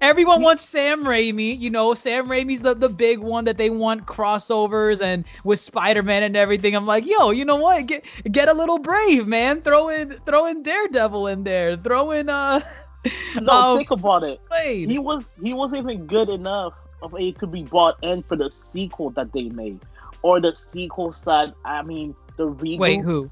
Everyone 0.00 0.40
wants 0.42 0.64
Sam 0.64 1.02
Raimi, 1.04 1.58
you 1.58 1.70
know. 1.70 1.94
Sam 1.94 2.28
Raimi's 2.28 2.62
the, 2.62 2.74
the 2.74 2.88
big 2.88 3.18
one 3.18 3.46
that 3.46 3.58
they 3.58 3.70
want 3.70 4.06
crossovers 4.06 5.02
and 5.02 5.24
with 5.42 5.58
Spider-Man 5.58 6.22
and 6.22 6.36
everything. 6.36 6.76
I'm 6.76 6.86
like, 6.86 7.06
yo, 7.06 7.30
you 7.30 7.44
know 7.44 7.56
what? 7.56 7.86
Get 7.86 8.04
get 8.30 8.48
a 8.48 8.54
little 8.54 8.78
brave, 8.78 9.26
man. 9.26 9.62
Throw 9.62 9.88
in 9.88 10.20
throw 10.24 10.46
in 10.46 10.62
Daredevil 10.62 11.26
in 11.26 11.42
there. 11.44 11.76
Throw 11.76 12.12
in 12.12 12.28
uh 12.28 12.60
no, 13.34 13.52
um, 13.52 13.78
think 13.78 13.90
about 13.90 14.22
it. 14.22 14.40
Blade. 14.48 14.90
He 14.90 14.98
was 14.98 15.30
he 15.42 15.54
wasn't 15.54 15.82
even 15.90 16.06
good 16.06 16.28
enough 16.28 16.74
of 17.02 17.14
it 17.18 17.38
to 17.40 17.46
be 17.46 17.64
bought 17.64 17.96
in 18.02 18.22
for 18.22 18.36
the 18.36 18.50
sequel 18.50 19.10
that 19.12 19.32
they 19.32 19.48
made, 19.48 19.80
or 20.22 20.40
the 20.40 20.54
sequel 20.54 21.12
side. 21.12 21.52
I 21.64 21.82
mean, 21.82 22.14
the 22.36 22.48
reboot. 22.48 22.78
Wait, 22.78 23.00
who? 23.00 23.30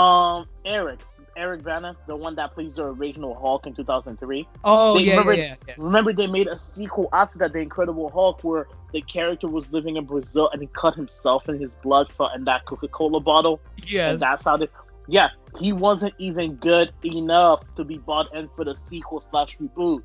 Um, 0.00 0.48
Eric, 0.64 1.00
Eric 1.36 1.62
Bana, 1.62 1.96
the 2.06 2.16
one 2.16 2.34
that 2.36 2.54
plays 2.54 2.74
the 2.74 2.84
original 2.84 3.34
Hulk 3.34 3.66
in 3.66 3.74
2003. 3.74 4.48
Oh 4.64 4.98
yeah, 4.98 5.10
remember- 5.12 5.34
yeah, 5.34 5.54
yeah. 5.68 5.74
Remember, 5.78 6.12
they 6.12 6.26
made 6.26 6.48
a 6.48 6.58
sequel 6.58 7.08
after 7.12 7.38
that, 7.38 7.52
The 7.52 7.60
Incredible 7.60 8.10
Hulk, 8.10 8.42
where 8.42 8.66
the 8.92 9.02
character 9.02 9.48
was 9.48 9.70
living 9.70 9.96
in 9.96 10.04
Brazil 10.04 10.50
and 10.52 10.62
he 10.62 10.68
cut 10.68 10.94
himself 10.94 11.48
in 11.48 11.60
his 11.60 11.74
blood 11.76 12.10
for 12.12 12.28
in 12.34 12.44
that 12.44 12.64
Coca-Cola 12.64 13.20
bottle. 13.20 13.60
Yes. 13.84 14.12
And 14.12 14.20
that's 14.20 14.44
how 14.44 14.56
they. 14.56 14.68
Yeah, 15.06 15.28
he 15.58 15.72
wasn't 15.72 16.14
even 16.18 16.54
good 16.56 16.92
enough 17.04 17.62
to 17.76 17.84
be 17.84 17.98
bought 17.98 18.34
in 18.34 18.48
for 18.56 18.64
the 18.64 18.74
sequel 18.74 19.20
slash 19.20 19.58
reboot. 19.58 20.02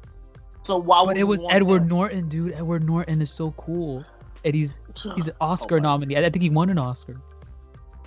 So 0.64 0.78
why 0.78 1.02
would 1.02 1.08
but 1.08 1.18
it 1.18 1.24
was 1.24 1.46
Edward 1.50 1.84
him? 1.84 1.88
Norton, 1.88 2.28
dude. 2.28 2.54
Edward 2.54 2.84
Norton 2.86 3.22
is 3.22 3.32
so 3.32 3.52
cool. 3.52 4.04
And 4.44 4.56
he's 4.56 4.80
he's 5.16 5.28
an 5.28 5.36
Oscar 5.42 5.78
Oh 5.78 5.80
nominee. 5.80 6.18
I 6.18 6.30
think 6.30 6.42
he 6.42 6.50
won 6.50 6.70
an 6.70 6.78
Oscar. 6.78 7.16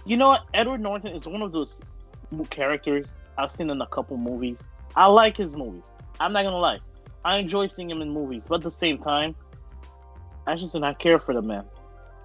You 0.05 0.17
know 0.17 0.29
what? 0.29 0.47
Edward 0.55 0.81
Norton 0.81 1.09
is 1.15 1.27
one 1.27 1.43
of 1.43 1.53
those 1.53 1.81
characters 2.51 3.15
I've 3.39 3.51
seen 3.51 3.71
in 3.71 3.81
a 3.81 3.87
couple 3.87 4.17
movies. 4.17 4.67
I 4.97 5.07
like 5.07 5.37
his 5.37 5.55
movies. 5.55 5.93
I'm 6.21 6.33
not 6.33 6.45
gonna 6.45 6.59
lie. 6.59 6.79
I 7.25 7.39
enjoy 7.39 7.67
seeing 7.67 7.91
him 7.91 8.03
in 8.03 8.11
movies, 8.11 8.47
but 8.49 8.57
at 8.57 8.63
the 8.63 8.71
same 8.71 8.99
time, 8.99 9.35
I 10.47 10.57
just 10.57 10.73
do 10.73 10.81
not 10.81 10.99
care 10.99 11.19
for 11.19 11.35
the 11.35 11.43
man. 11.43 11.65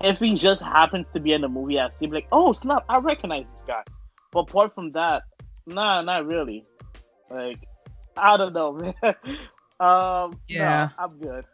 If 0.02 0.20
he 0.20 0.36
just 0.36 0.62
happens 0.62 1.08
to 1.14 1.20
be 1.20 1.34
in 1.34 1.42
the 1.42 1.50
movie, 1.50 1.80
I 1.80 1.90
see, 1.90 2.08
like, 2.08 2.28
oh 2.32 2.54
snap, 2.54 2.84
I 2.90 2.98
recognize 2.98 3.52
this 3.52 3.64
guy. 3.66 3.84
But 4.32 4.42
apart 4.42 4.74
from 4.74 4.92
that, 4.94 5.24
nah, 5.66 6.02
not 6.02 6.26
really. 6.26 6.66
Like, 7.30 7.60
I 8.16 8.38
don't 8.38 8.54
know, 8.54 8.72
man. 9.04 9.16
um, 9.80 10.40
Yeah. 10.48 10.90
no, 10.98 11.04
I'm 11.04 11.18
good. 11.20 11.46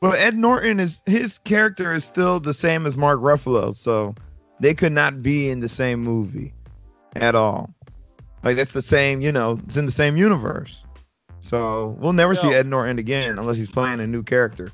But 0.00 0.18
Ed 0.18 0.36
Norton 0.36 0.78
is 0.80 1.02
his 1.06 1.38
character 1.38 1.92
is 1.92 2.04
still 2.04 2.38
the 2.40 2.54
same 2.54 2.86
as 2.86 2.96
Mark 2.96 3.20
Ruffalo, 3.20 3.74
so 3.74 4.14
they 4.60 4.74
could 4.74 4.92
not 4.92 5.22
be 5.22 5.50
in 5.50 5.60
the 5.60 5.68
same 5.68 6.00
movie 6.00 6.52
at 7.16 7.34
all. 7.34 7.74
Like 8.44 8.56
that's 8.56 8.72
the 8.72 8.82
same, 8.82 9.20
you 9.20 9.32
know, 9.32 9.58
it's 9.64 9.76
in 9.76 9.86
the 9.86 9.92
same 9.92 10.16
universe. 10.16 10.84
So 11.40 11.96
we'll 11.98 12.12
never 12.12 12.34
see 12.34 12.52
Ed 12.52 12.66
Norton 12.66 12.98
again 12.98 13.38
unless 13.38 13.56
he's 13.56 13.70
playing 13.70 14.00
a 14.00 14.06
new 14.06 14.22
character. 14.22 14.70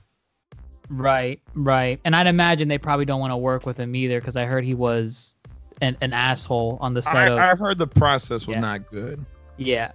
Right, 0.90 1.40
right. 1.54 1.98
And 2.04 2.14
I'd 2.14 2.26
imagine 2.26 2.68
they 2.68 2.78
probably 2.78 3.06
don't 3.06 3.20
want 3.20 3.32
to 3.32 3.36
work 3.38 3.64
with 3.64 3.78
him 3.78 3.94
either 3.96 4.20
because 4.20 4.36
I 4.36 4.44
heard 4.44 4.64
he 4.64 4.74
was 4.74 5.36
an, 5.80 5.96
an 6.02 6.12
asshole 6.12 6.78
on 6.80 6.92
the 6.94 7.00
set 7.02 7.32
of 7.32 7.38
I, 7.38 7.52
I 7.52 7.54
heard 7.54 7.78
the 7.78 7.86
process 7.86 8.46
was 8.46 8.56
Yeah. 8.56 8.60
not 8.60 8.90
good. 8.90 9.24
Yeah. 9.56 9.92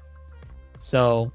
So, 0.80 1.32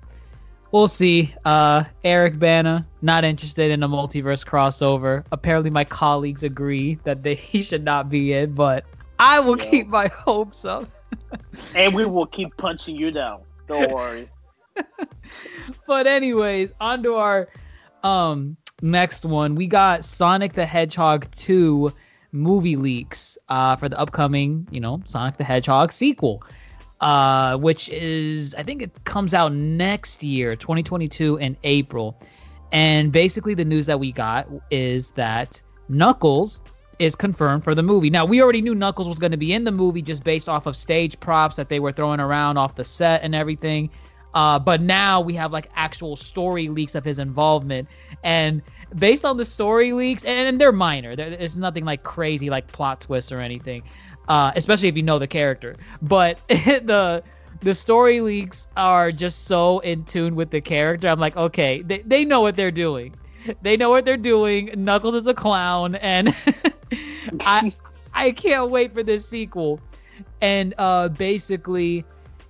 we'll 0.74 0.88
see. 0.88 1.32
Uh, 1.44 1.84
Eric 2.02 2.36
Bana 2.38 2.84
not 3.00 3.24
interested 3.24 3.70
in 3.70 3.82
a 3.84 3.88
multiverse 3.88 4.44
crossover. 4.44 5.24
Apparently, 5.30 5.70
my 5.70 5.84
colleagues 5.84 6.42
agree 6.42 6.98
that 7.04 7.22
they, 7.22 7.34
he 7.52 7.62
should 7.62 7.84
not 7.84 8.10
be 8.10 8.32
in, 8.32 8.54
but 8.54 8.84
I 9.18 9.38
will 9.40 9.56
Yeah. 9.56 9.70
keep 9.70 9.86
my 9.86 10.08
hopes 10.08 10.64
up. 10.64 10.88
And 11.76 11.94
we 11.94 12.04
will 12.04 12.26
keep 12.26 12.56
punching 12.56 12.96
you 12.96 13.12
down. 13.12 13.42
Don't 13.68 13.90
worry. 13.92 14.28
but 15.86 16.06
anyways, 16.08 16.72
on 16.80 17.04
to 17.04 17.14
our 17.14 17.48
um 18.02 18.56
next 18.82 19.24
one. 19.24 19.54
We 19.54 19.68
got 19.68 20.04
Sonic 20.04 20.52
the 20.54 20.66
Hedgehog 20.66 21.30
2 21.30 21.92
movie 22.32 22.74
leaks 22.76 23.38
uh 23.48 23.76
for 23.76 23.88
the 23.88 23.98
upcoming, 23.98 24.66
you 24.72 24.80
know, 24.80 25.02
Sonic 25.04 25.36
the 25.36 25.44
Hedgehog 25.44 25.92
sequel. 25.92 26.42
Uh 27.04 27.58
which 27.58 27.90
is 27.90 28.54
I 28.54 28.62
think 28.62 28.80
it 28.80 29.04
comes 29.04 29.34
out 29.34 29.52
next 29.52 30.24
year, 30.24 30.56
2022 30.56 31.36
in 31.36 31.56
April. 31.62 32.18
And 32.72 33.12
basically 33.12 33.54
the 33.54 33.64
news 33.66 33.86
that 33.86 34.00
we 34.00 34.10
got 34.10 34.48
is 34.70 35.10
that 35.12 35.62
Knuckles 35.88 36.60
is 36.98 37.14
confirmed 37.14 37.62
for 37.62 37.74
the 37.74 37.82
movie. 37.82 38.08
Now, 38.08 38.24
we 38.24 38.40
already 38.42 38.62
knew 38.62 38.74
Knuckles 38.74 39.06
was 39.08 39.18
going 39.18 39.32
to 39.32 39.36
be 39.36 39.52
in 39.52 39.64
the 39.64 39.72
movie 39.72 40.00
just 40.02 40.24
based 40.24 40.48
off 40.48 40.66
of 40.66 40.76
stage 40.76 41.20
props 41.20 41.56
that 41.56 41.68
they 41.68 41.78
were 41.78 41.92
throwing 41.92 42.20
around 42.20 42.56
off 42.56 42.74
the 42.74 42.84
set 42.84 43.22
and 43.22 43.34
everything. 43.34 43.90
Uh, 44.32 44.58
but 44.58 44.80
now 44.80 45.20
we 45.20 45.34
have 45.34 45.52
like 45.52 45.70
actual 45.76 46.16
story 46.16 46.68
leaks 46.68 46.94
of 46.96 47.04
his 47.04 47.18
involvement, 47.20 47.88
and 48.24 48.62
based 48.96 49.24
on 49.24 49.36
the 49.36 49.44
story 49.44 49.92
leaks, 49.92 50.24
and, 50.24 50.48
and 50.48 50.60
they're 50.60 50.72
minor. 50.72 51.14
There- 51.14 51.30
There's 51.36 51.56
nothing 51.56 51.84
like 51.84 52.02
crazy 52.02 52.50
like 52.50 52.66
plot 52.66 53.00
twists 53.02 53.30
or 53.30 53.38
anything, 53.38 53.84
uh, 54.28 54.52
especially 54.56 54.88
if 54.88 54.96
you 54.96 55.02
know 55.02 55.18
the 55.18 55.26
character. 55.26 55.76
But 56.02 56.38
the 56.48 57.22
the 57.60 57.74
story 57.74 58.20
leaks 58.20 58.68
are 58.76 59.12
just 59.12 59.44
so 59.44 59.78
in 59.80 60.04
tune 60.04 60.34
with 60.34 60.50
the 60.50 60.60
character. 60.60 61.08
I'm 61.08 61.20
like, 61.20 61.36
okay, 61.36 61.82
they, 61.82 62.00
they 62.00 62.24
know 62.24 62.40
what 62.40 62.56
they're 62.56 62.70
doing. 62.70 63.14
They 63.62 63.76
know 63.76 63.90
what 63.90 64.04
they're 64.04 64.16
doing. 64.16 64.70
Knuckles 64.76 65.14
is 65.14 65.26
a 65.26 65.34
clown, 65.34 65.94
and 65.96 66.34
I 67.40 67.72
I 68.12 68.30
can't 68.32 68.70
wait 68.70 68.94
for 68.94 69.02
this 69.02 69.28
sequel. 69.28 69.80
And 70.40 70.74
uh, 70.78 71.08
basically, 71.08 72.04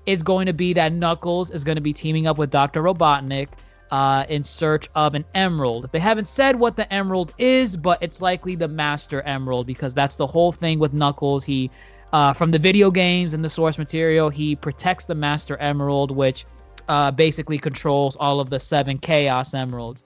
it's 0.07 0.23
going 0.23 0.47
to 0.47 0.53
be 0.53 0.75
that 0.75 0.93
Knuckles 0.93 1.51
is 1.51 1.65
going 1.65 1.77
to 1.77 1.83
be 1.83 1.93
teaming 1.93 2.27
up 2.27 2.39
with 2.39 2.51
Dr. 2.51 2.83
Robotnik 2.83 3.49
uh, 3.91 4.25
in 4.29 4.43
search 4.43 4.89
of 4.95 5.15
an 5.15 5.25
emerald. 5.35 5.91
They 5.93 5.99
haven't 5.99 6.27
said 6.27 6.57
what 6.57 6.77
the 6.77 6.93
emerald 6.93 7.33
is, 7.39 7.77
but 7.77 8.03
it's 8.03 8.21
likely 8.21 8.57
the 8.57 8.69
Master 8.69 9.21
Emerald 9.23 9.67
because 9.67 9.95
that's 9.95 10.17
the 10.17 10.27
whole 10.27 10.53
thing 10.53 10.79
with 10.79 10.93
Knuckles. 10.93 11.45
He, 11.45 11.71
uh, 12.13 12.33
from 12.33 12.51
the 12.51 12.59
video 12.59 12.91
games 12.91 13.35
and 13.35 13.45
the 13.45 13.51
source 13.51 13.79
material, 13.79 14.31
he 14.31 14.57
protects 14.57 15.05
the 15.05 15.15
Master 15.15 15.57
Emerald, 15.57 16.11
which 16.11 16.47
uh, 16.89 17.11
basically 17.11 17.59
controls 17.59 18.17
all 18.17 18.41
of 18.41 18.51
the 18.51 18.61
seven 18.61 18.99
Chaos 18.99 19.55
Emeralds. 19.55 20.05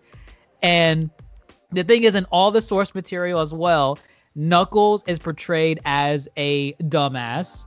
And 0.63 1.11
the 1.71 1.85
thing 1.85 2.05
is, 2.05 2.15
in 2.15 2.25
all 2.27 2.51
the 2.51 2.61
source 2.61 2.95
material 2.95 3.41
as 3.41 3.55
well, 3.55 3.99
Knuckles 4.39 5.03
is 5.09 5.19
portrayed 5.19 5.81
as 5.85 6.29
a 6.37 6.73
dumbass, 6.75 7.67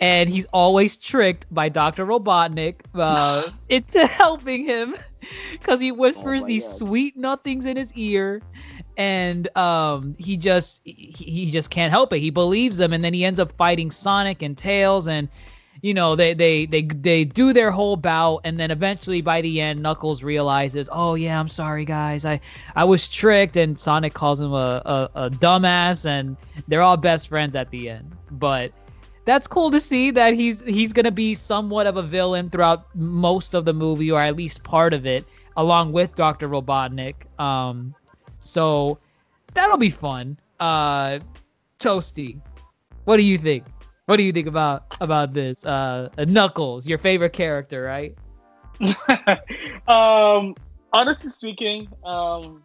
and 0.00 0.28
he's 0.28 0.46
always 0.46 0.96
tricked 0.96 1.46
by 1.54 1.68
Dr. 1.68 2.04
Robotnik 2.04 2.80
uh, 2.92 3.42
into 3.68 4.04
helping 4.04 4.64
him 4.64 4.96
because 5.52 5.80
he 5.80 5.92
whispers 5.92 6.42
Oh 6.42 6.46
these 6.46 6.64
God. 6.64 6.76
sweet 6.76 7.16
nothings 7.16 7.66
in 7.66 7.76
his 7.76 7.94
ear, 7.94 8.42
and 8.96 9.56
um, 9.56 10.16
he 10.18 10.36
just 10.36 10.82
he, 10.84 11.14
he 11.16 11.46
just 11.46 11.70
can't 11.70 11.92
help 11.92 12.12
it. 12.12 12.18
He 12.18 12.30
believes 12.30 12.80
him, 12.80 12.92
and 12.92 13.04
then 13.04 13.14
he 13.14 13.24
ends 13.24 13.38
up 13.38 13.52
fighting 13.56 13.92
Sonic 13.92 14.42
and 14.42 14.58
Tails, 14.58 15.06
and 15.06 15.28
you 15.82 15.94
know 15.94 16.16
they 16.16 16.34
they 16.34 16.66
they 16.66 16.82
they 16.82 17.24
do 17.24 17.52
their 17.52 17.70
whole 17.70 17.96
bout 17.96 18.40
and 18.44 18.58
then 18.58 18.70
eventually 18.70 19.20
by 19.20 19.40
the 19.40 19.60
end 19.60 19.82
knuckles 19.82 20.24
realizes 20.24 20.88
oh 20.90 21.14
yeah 21.14 21.38
i'm 21.38 21.48
sorry 21.48 21.84
guys. 21.84 22.24
I 22.24 22.40
i 22.74 22.84
was 22.84 23.08
tricked 23.08 23.56
and 23.56 23.78
sonic 23.78 24.14
calls 24.14 24.40
him 24.40 24.52
a, 24.52 24.82
a, 24.84 25.10
a 25.14 25.30
dumbass 25.30 26.06
and 26.06 26.36
they're 26.66 26.82
all 26.82 26.96
best 26.96 27.28
friends 27.28 27.54
at 27.54 27.70
the 27.70 27.90
end. 27.90 28.12
But 28.30 28.72
that's 29.24 29.46
cool 29.46 29.70
to 29.70 29.80
see 29.80 30.10
that 30.12 30.34
he's 30.34 30.62
he's 30.62 30.92
gonna 30.92 31.12
be 31.12 31.34
somewhat 31.34 31.86
of 31.86 31.96
a 31.96 32.02
villain 32.02 32.50
throughout 32.50 32.94
most 32.96 33.54
of 33.54 33.64
the 33.64 33.74
movie 33.74 34.10
or 34.10 34.20
at 34.20 34.36
least 34.36 34.62
part 34.62 34.94
of 34.94 35.06
it 35.06 35.24
along 35.56 35.92
with 35.92 36.14
dr 36.14 36.46
robotnik. 36.48 37.14
Um 37.38 37.94
so 38.40 38.98
that'll 39.54 39.78
be 39.78 39.90
fun. 39.90 40.38
Uh 40.58 41.20
toasty 41.78 42.40
what 43.04 43.18
do 43.18 43.22
you 43.22 43.38
think 43.38 43.64
what 44.08 44.16
do 44.16 44.22
you 44.22 44.32
think 44.32 44.46
about 44.46 44.96
about 45.02 45.34
this? 45.34 45.66
Uh, 45.66 46.08
Knuckles, 46.26 46.86
your 46.86 46.96
favorite 46.96 47.34
character, 47.34 47.82
right? 47.82 48.16
um, 49.86 50.54
honestly 50.94 51.30
speaking, 51.30 51.88
um, 52.06 52.62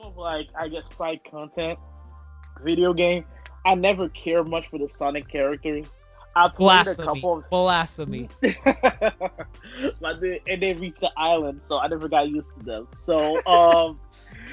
of 0.00 0.16
like 0.16 0.48
I 0.58 0.66
guess 0.66 0.92
side 0.96 1.20
content, 1.30 1.78
video 2.60 2.92
game. 2.92 3.24
I 3.64 3.76
never 3.76 4.08
care 4.08 4.42
much 4.42 4.68
for 4.68 4.78
the 4.78 4.88
Sonic 4.88 5.28
characters. 5.28 5.86
I 6.34 6.48
played 6.48 6.54
a 6.54 6.58
Blasphemy. 6.58 7.06
couple 7.06 7.38
of 7.38 7.50
Blasphemy. 7.50 8.28
but 10.00 10.20
they, 10.20 10.40
and 10.48 10.60
they 10.60 10.72
reached 10.72 11.00
the 11.00 11.12
island, 11.16 11.62
so 11.62 11.78
I 11.78 11.86
never 11.86 12.08
got 12.08 12.28
used 12.30 12.50
to 12.58 12.64
them. 12.64 12.88
So, 13.00 13.36
um, 13.46 14.00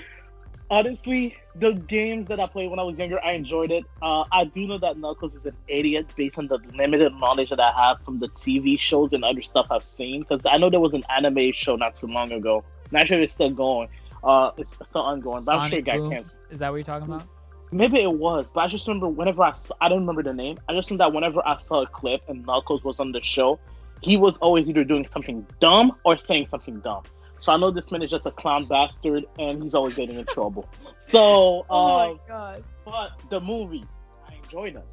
honestly, 0.69 1.35
the 1.59 1.73
games 1.73 2.27
that 2.27 2.39
I 2.39 2.47
played 2.47 2.69
when 2.69 2.79
I 2.79 2.83
was 2.83 2.97
younger, 2.97 3.23
I 3.23 3.33
enjoyed 3.33 3.71
it. 3.71 3.85
Uh, 4.01 4.25
I 4.31 4.45
do 4.45 4.67
know 4.67 4.77
that 4.79 4.97
Knuckles 4.97 5.35
is 5.35 5.45
an 5.45 5.55
idiot 5.67 6.07
based 6.15 6.37
on 6.37 6.47
the 6.47 6.59
limited 6.73 7.13
knowledge 7.13 7.49
that 7.49 7.59
I 7.59 7.71
have 7.71 8.01
from 8.03 8.19
the 8.19 8.29
TV 8.29 8.79
shows 8.79 9.13
and 9.13 9.23
other 9.23 9.41
stuff 9.41 9.67
I've 9.69 9.83
seen. 9.83 10.21
Because 10.21 10.41
I 10.45 10.57
know 10.57 10.69
there 10.69 10.79
was 10.79 10.93
an 10.93 11.03
anime 11.09 11.51
show 11.53 11.75
not 11.75 11.97
too 11.97 12.07
long 12.07 12.31
ago. 12.31 12.63
Not 12.91 13.07
sure 13.07 13.17
if 13.17 13.23
it's 13.23 13.33
still 13.33 13.49
going. 13.51 13.89
Uh, 14.23 14.51
it's 14.57 14.75
still 14.83 15.01
ongoing, 15.01 15.43
but 15.45 15.57
I'm 15.57 15.69
sure 15.69 15.79
it 15.79 15.85
Sonic 15.85 15.85
got 15.85 15.97
Boom? 15.97 16.11
canceled. 16.11 16.37
Is 16.51 16.59
that 16.59 16.69
what 16.69 16.77
you're 16.77 16.83
talking 16.83 17.07
about? 17.07 17.27
Maybe 17.71 17.99
it 17.99 18.11
was, 18.11 18.47
but 18.53 18.61
I 18.61 18.67
just 18.67 18.87
remember 18.87 19.09
whenever 19.09 19.43
I 19.43 19.51
saw, 19.53 19.75
I 19.81 19.89
don't 19.89 19.99
remember 19.99 20.23
the 20.23 20.33
name. 20.33 20.57
I 20.69 20.73
just 20.73 20.89
know 20.89 20.97
that 20.97 21.11
whenever 21.11 21.45
I 21.45 21.57
saw 21.57 21.81
a 21.81 21.87
clip 21.87 22.21
and 22.29 22.45
Knuckles 22.45 22.83
was 22.83 23.01
on 23.01 23.11
the 23.11 23.21
show, 23.21 23.59
he 24.01 24.15
was 24.15 24.37
always 24.37 24.69
either 24.69 24.85
doing 24.85 25.05
something 25.05 25.45
dumb 25.59 25.97
or 26.05 26.17
saying 26.17 26.45
something 26.45 26.79
dumb. 26.79 27.03
So 27.39 27.51
I 27.51 27.57
know 27.57 27.71
this 27.71 27.91
man 27.91 28.01
is 28.01 28.09
just 28.09 28.25
a 28.25 28.31
clown 28.31 28.65
bastard 28.65 29.25
and 29.37 29.61
he's 29.61 29.75
always 29.75 29.95
getting 29.95 30.17
in 30.17 30.25
trouble. 30.25 30.67
So, 30.99 31.65
uh, 31.69 32.15
god. 32.27 32.63
but 32.83 33.11
the 33.29 33.39
movies, 33.39 33.85
I 34.27 34.35
enjoyed 34.43 34.75
them. 34.75 34.83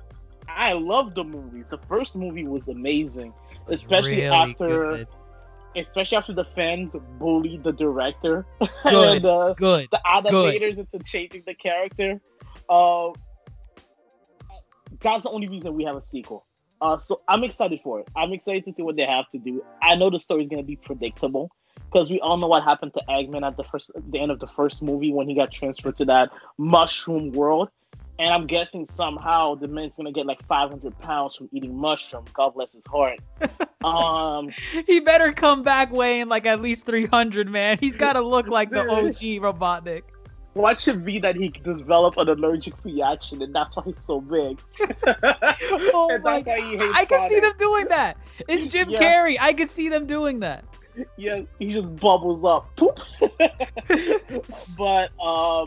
I 0.49 0.75
love 0.75 1.15
the 1.17 1.25
movies. 1.25 1.65
The 1.69 1.79
first 1.89 2.17
movie 2.17 2.47
was 2.47 2.69
amazing, 2.69 3.33
especially 3.67 4.17
Really 4.23 4.27
after, 4.27 4.91
good. 4.99 5.09
especially 5.75 6.17
after 6.19 6.33
the 6.33 6.45
fans 6.45 6.95
bullied 7.19 7.65
the 7.65 7.73
director 7.73 8.47
Good. 8.85 9.17
and 9.17 9.27
uh, 9.27 9.55
Good. 9.55 9.89
the 9.91 10.01
animators 10.07 10.79
into 10.79 11.01
changing 11.05 11.43
the 11.47 11.55
character. 11.55 12.21
Uh, 12.69 13.11
that's 15.01 15.25
the 15.25 15.31
only 15.31 15.49
reason 15.49 15.75
we 15.75 15.85
have 15.85 15.97
a 15.97 16.03
sequel. 16.03 16.47
Uh, 16.81 16.99
so 16.99 17.23
I'm 17.27 17.43
excited 17.45 17.81
for 17.83 18.01
it. 18.01 18.09
I'm 18.15 18.33
excited 18.33 18.65
to 18.67 18.73
see 18.75 18.83
what 18.83 18.95
they 18.97 19.07
have 19.07 19.25
to 19.33 19.39
do. 19.39 19.65
I 19.83 19.97
know 19.97 20.11
the 20.11 20.21
story 20.21 20.45
is 20.45 20.49
gonna 20.49 20.63
be 20.63 20.77
predictable 20.77 21.51
because 21.95 22.11
we 22.11 22.21
all 22.21 22.37
know 22.37 22.49
what 22.49 22.65
happened 22.65 22.93
to 22.95 23.03
Eggman 23.09 23.47
at 23.47 23.57
the 23.57 23.65
first, 23.65 23.91
the 24.11 24.19
end 24.19 24.31
of 24.31 24.41
the 24.41 24.49
first 24.49 24.83
movie 24.83 25.13
when 25.13 25.29
he 25.29 25.35
got 25.35 25.53
transferred 25.53 25.97
to 25.99 26.05
that 26.07 26.31
mushroom 26.59 27.33
world. 27.33 27.69
And 28.19 28.33
I'm 28.33 28.47
guessing 28.47 28.87
somehow 28.87 29.57
the 29.57 29.67
man's 29.67 29.97
gonna 29.97 30.13
get 30.13 30.27
like 30.27 30.45
500 30.47 30.99
pounds 31.01 31.37
from 31.37 31.49
eating 31.53 31.77
mushroom. 31.77 32.25
God 32.33 32.55
bless 32.55 32.75
his 32.75 32.87
heart. 32.87 33.21
um, 33.85 34.53
He 34.87 35.01
better 35.01 35.33
come 35.33 35.63
back 35.63 35.93
weighing 35.93 36.29
like 36.29 36.47
at 36.47 36.61
least 36.63 36.87
300, 36.87 37.49
man. 37.49 37.79
He's 37.81 37.97
got 37.97 38.15
to 38.15 38.23
look 38.23 38.49
like 38.49 38.71
the 38.71 38.83
OG 38.89 39.43
Robotnik. 39.43 40.03
Watch 40.55 40.87
it 40.87 41.05
be 41.05 41.19
that 41.19 41.35
he 41.35 41.49
develop 41.49 42.17
an 42.17 42.29
allergic 42.29 42.75
reaction, 42.85 43.43
and 43.43 43.53
that's 43.53 43.77
why 43.77 43.83
he's 43.87 44.05
so 44.05 44.21
big. 44.21 44.61
Oh 45.97 46.09
and 46.11 46.23
my 46.23 46.43
that's 46.43 46.47
why 46.47 46.71
he 46.71 46.77
hates 46.77 46.93
I 46.95 47.05
can 47.05 47.21
see 47.29 47.41
them 47.41 47.53
doing 47.59 47.87
that. 47.89 48.17
It's 48.49 48.73
Jim 48.73 48.91
Yeah. 48.91 49.01
Carrey. 49.01 49.37
I 49.41 49.53
can 49.53 49.69
see 49.69 49.89
them 49.89 50.07
doing 50.07 50.41
that. 50.41 50.65
Yeah, 51.17 51.43
he 51.59 51.71
just 51.71 51.97
bubbles 51.97 52.45
up. 52.45 52.75
Poop. 52.77 53.01
but 54.79 55.11
um, 55.21 55.67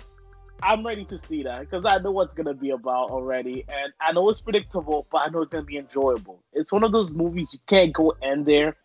I'm 0.61 0.85
ready 0.85 1.05
to 1.05 1.19
see 1.19 1.43
that 1.43 1.61
because 1.61 1.85
I 1.85 1.97
know 1.99 2.11
what's 2.11 2.33
gonna 2.33 2.53
be 2.53 2.71
about 2.71 3.09
already, 3.09 3.65
and 3.67 3.93
I 3.99 4.11
know 4.11 4.29
it's 4.29 4.41
predictable, 4.41 5.07
but 5.11 5.19
I 5.19 5.29
know 5.29 5.41
it's 5.41 5.51
gonna 5.51 5.63
be 5.63 5.77
enjoyable. 5.77 6.39
It's 6.53 6.71
one 6.71 6.83
of 6.83 6.91
those 6.91 7.13
movies 7.13 7.53
you 7.53 7.59
can't 7.67 7.93
go 7.93 8.15
in 8.21 8.43
there. 8.43 8.75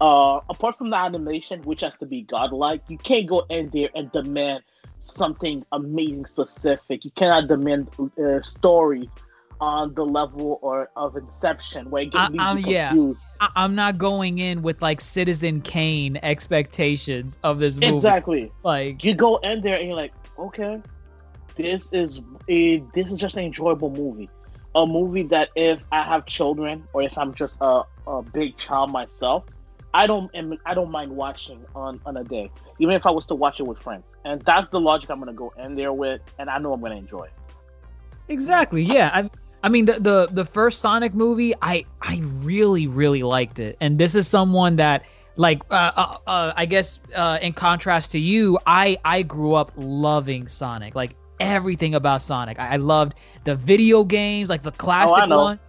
Uh, 0.00 0.40
apart 0.50 0.76
from 0.76 0.90
the 0.90 0.96
animation, 0.96 1.62
which 1.62 1.80
has 1.80 1.96
to 1.98 2.06
be 2.06 2.20
godlike, 2.22 2.82
you 2.88 2.98
can't 2.98 3.26
go 3.26 3.46
in 3.48 3.70
there 3.70 3.88
and 3.94 4.12
demand 4.12 4.62
something 5.00 5.64
amazing 5.72 6.26
specific. 6.26 7.04
You 7.04 7.10
cannot 7.12 7.48
demand 7.48 7.88
uh, 8.22 8.42
stories 8.42 9.08
on 9.60 9.94
the 9.94 10.04
level 10.04 10.58
or 10.62 10.90
of 10.96 11.16
Inception 11.16 11.90
where 11.90 12.02
it 12.02 12.14
I- 12.14 12.28
gets 12.28 12.32
leaves 12.32 12.44
um, 12.44 12.58
you 12.58 12.72
yeah. 12.72 12.88
confused. 12.88 13.24
I- 13.40 13.50
I'm 13.56 13.74
not 13.74 13.98
going 13.98 14.38
in 14.38 14.62
with 14.62 14.82
like 14.82 15.00
Citizen 15.00 15.60
Kane 15.60 16.18
expectations 16.22 17.38
of 17.42 17.58
this 17.58 17.76
movie. 17.76 17.92
Exactly. 17.94 18.52
Like, 18.62 19.02
you 19.04 19.14
go 19.14 19.36
in 19.36 19.62
there 19.62 19.76
and 19.76 19.86
you're 19.88 19.96
like, 19.96 20.12
okay, 20.38 20.80
this 21.56 21.92
is 21.92 22.22
a 22.48 22.78
this 22.94 23.10
is 23.10 23.18
just 23.18 23.36
an 23.36 23.44
enjoyable 23.44 23.90
movie, 23.90 24.28
a 24.74 24.86
movie 24.86 25.22
that 25.24 25.48
if 25.56 25.82
I 25.90 26.02
have 26.02 26.26
children 26.26 26.86
or 26.92 27.02
if 27.02 27.16
I'm 27.16 27.32
just 27.34 27.56
a, 27.60 27.82
a 28.06 28.22
big 28.22 28.58
child 28.58 28.90
myself, 28.90 29.44
I 29.94 30.06
don't 30.06 30.30
I 30.66 30.74
don't 30.74 30.90
mind 30.90 31.12
watching 31.12 31.64
on 31.74 31.98
on 32.04 32.18
a 32.18 32.24
day, 32.24 32.50
even 32.78 32.94
if 32.94 33.06
I 33.06 33.10
was 33.10 33.24
to 33.26 33.34
watch 33.34 33.60
it 33.60 33.66
with 33.66 33.78
friends. 33.78 34.04
And 34.26 34.42
that's 34.42 34.68
the 34.68 34.78
logic 34.80 35.08
I'm 35.08 35.18
gonna 35.18 35.32
go 35.32 35.54
in 35.58 35.76
there 35.76 35.94
with, 35.94 36.20
and 36.38 36.50
I 36.50 36.58
know 36.58 36.74
I'm 36.74 36.80
gonna 36.82 36.96
enjoy. 36.96 37.24
It. 37.24 37.32
Exactly. 38.28 38.82
Yeah. 38.82 39.10
I 39.14 39.30
I 39.66 39.68
mean 39.68 39.86
the 39.86 39.98
the 39.98 40.28
the 40.30 40.44
first 40.44 40.78
Sonic 40.78 41.12
movie, 41.12 41.52
I 41.60 41.86
I 42.00 42.22
really 42.22 42.86
really 42.86 43.24
liked 43.24 43.58
it, 43.58 43.76
and 43.80 43.98
this 43.98 44.14
is 44.14 44.28
someone 44.28 44.76
that 44.76 45.02
like 45.34 45.62
uh, 45.72 45.90
uh, 45.96 46.18
uh, 46.24 46.52
I 46.56 46.66
guess 46.66 47.00
uh, 47.12 47.40
in 47.42 47.52
contrast 47.52 48.12
to 48.12 48.20
you, 48.20 48.60
I 48.64 48.98
I 49.04 49.22
grew 49.22 49.54
up 49.54 49.72
loving 49.76 50.46
Sonic, 50.46 50.94
like 50.94 51.16
everything 51.40 51.96
about 51.96 52.22
Sonic. 52.22 52.60
I, 52.60 52.74
I 52.74 52.76
loved 52.76 53.14
the 53.42 53.56
video 53.56 54.04
games, 54.04 54.50
like 54.50 54.62
the 54.62 54.70
classic 54.70 55.24
oh, 55.26 55.36
one. 55.36 55.60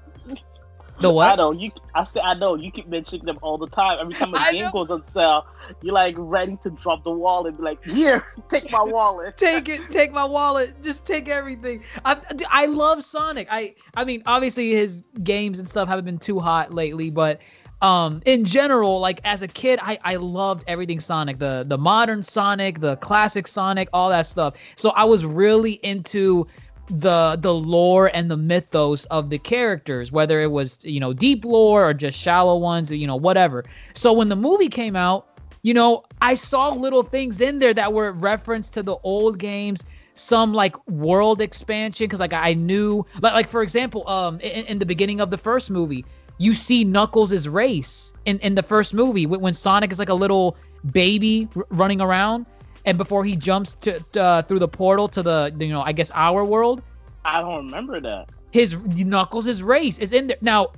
The 0.99 1.11
what? 1.11 1.29
I 1.29 1.35
know 1.35 1.51
you. 1.51 1.71
I 1.93 2.03
say 2.05 2.21
I 2.21 2.33
know 2.33 2.55
you 2.55 2.71
keep 2.71 2.87
mentioning 2.87 3.25
them 3.25 3.37
all 3.41 3.57
the 3.57 3.67
time. 3.67 3.97
Every 3.99 4.15
time 4.15 4.33
a 4.33 4.51
game 4.51 4.71
goes 4.71 4.89
on 4.89 5.03
sale, 5.03 5.45
you're 5.81 5.93
like 5.93 6.15
ready 6.17 6.57
to 6.63 6.71
drop 6.71 7.03
the 7.03 7.11
wallet 7.11 7.49
and 7.49 7.57
be 7.57 7.63
like, 7.63 7.83
"Here, 7.83 8.25
take 8.49 8.71
my 8.71 8.81
wallet. 8.83 9.37
take 9.37 9.69
it, 9.69 9.81
take 9.91 10.11
my 10.11 10.25
wallet. 10.25 10.81
Just 10.81 11.05
take 11.05 11.29
everything." 11.29 11.83
I, 12.03 12.17
I 12.49 12.65
love 12.65 13.03
Sonic. 13.03 13.47
I 13.51 13.75
I 13.95 14.05
mean, 14.05 14.23
obviously 14.25 14.71
his 14.71 15.03
games 15.23 15.59
and 15.59 15.69
stuff 15.69 15.87
haven't 15.87 16.05
been 16.05 16.19
too 16.19 16.39
hot 16.39 16.73
lately, 16.73 17.11
but 17.11 17.41
um 17.81 18.21
in 18.25 18.43
general 18.43 18.99
like 18.99 19.21
as 19.23 19.43
a 19.43 19.47
kid 19.47 19.79
i 19.83 19.99
i 20.03 20.15
loved 20.15 20.63
everything 20.67 20.99
sonic 20.99 21.37
the 21.37 21.63
the 21.67 21.77
modern 21.77 22.23
sonic 22.23 22.79
the 22.79 22.95
classic 22.97 23.47
sonic 23.47 23.87
all 23.93 24.09
that 24.09 24.25
stuff 24.25 24.55
so 24.75 24.89
i 24.89 25.03
was 25.03 25.23
really 25.23 25.73
into 25.73 26.47
the 26.89 27.37
the 27.39 27.53
lore 27.53 28.07
and 28.07 28.31
the 28.31 28.37
mythos 28.37 29.05
of 29.05 29.29
the 29.29 29.37
characters 29.37 30.11
whether 30.11 30.41
it 30.41 30.49
was 30.49 30.77
you 30.81 30.99
know 30.99 31.13
deep 31.13 31.43
lore 31.43 31.89
or 31.89 31.93
just 31.93 32.17
shallow 32.17 32.57
ones 32.57 32.91
or 32.91 32.95
you 32.95 33.07
know 33.07 33.17
whatever. 33.17 33.65
So 33.93 34.13
when 34.13 34.29
the 34.29 34.35
movie 34.35 34.69
came 34.69 34.95
out 34.95 35.27
you 35.61 35.73
know 35.73 36.03
i 36.21 36.33
saw 36.33 36.69
little 36.69 37.03
things 37.03 37.41
in 37.41 37.59
there 37.59 37.73
that 37.73 37.91
were 37.91 38.11
reference 38.11 38.69
to 38.69 38.83
the 38.83 38.95
old 39.03 39.37
games 39.37 39.85
some 40.13 40.53
like 40.53 40.87
world 40.87 41.41
expansion 41.41 42.05
because 42.05 42.19
like 42.19 42.33
i 42.33 42.53
knew 42.53 43.05
like, 43.21 43.33
like 43.33 43.49
for 43.49 43.61
example 43.61 44.07
um 44.07 44.39
in, 44.39 44.65
in 44.65 44.79
the 44.79 44.85
beginning 44.85 45.19
of 45.19 45.29
the 45.29 45.37
first 45.37 45.69
movie 45.69 46.05
you 46.39 46.53
see 46.53 46.83
Knuckles' 46.83 47.47
race 47.47 48.13
in, 48.23 48.37
in 48.39 48.53
the 48.53 48.61
first 48.61 48.93
movie 48.93 49.25
when 49.25 49.55
Sonic 49.55 49.91
is 49.91 49.97
like 49.97 50.09
a 50.09 50.13
little 50.13 50.55
baby 50.89 51.47
r- 51.55 51.65
running 51.69 51.99
around 51.99 52.45
and 52.87 52.97
before 52.97 53.25
he 53.25 53.35
jumps 53.35 53.75
to, 53.75 53.99
to 54.13 54.21
uh, 54.21 54.41
through 54.41 54.59
the 54.59 54.67
portal 54.67 55.07
to 55.09 55.21
the 55.21 55.53
you 55.59 55.67
know 55.67 55.81
I 55.81 55.91
guess 55.91 56.09
our 56.15 56.43
world. 56.43 56.81
I 57.23 57.41
don't 57.41 57.65
remember 57.65 57.99
that. 58.01 58.29
His 58.51 58.77
Knuckles' 58.77 59.45
his 59.45 59.61
race 59.61 59.99
is 59.99 60.13
in 60.13 60.27
there 60.27 60.37
now. 60.41 60.71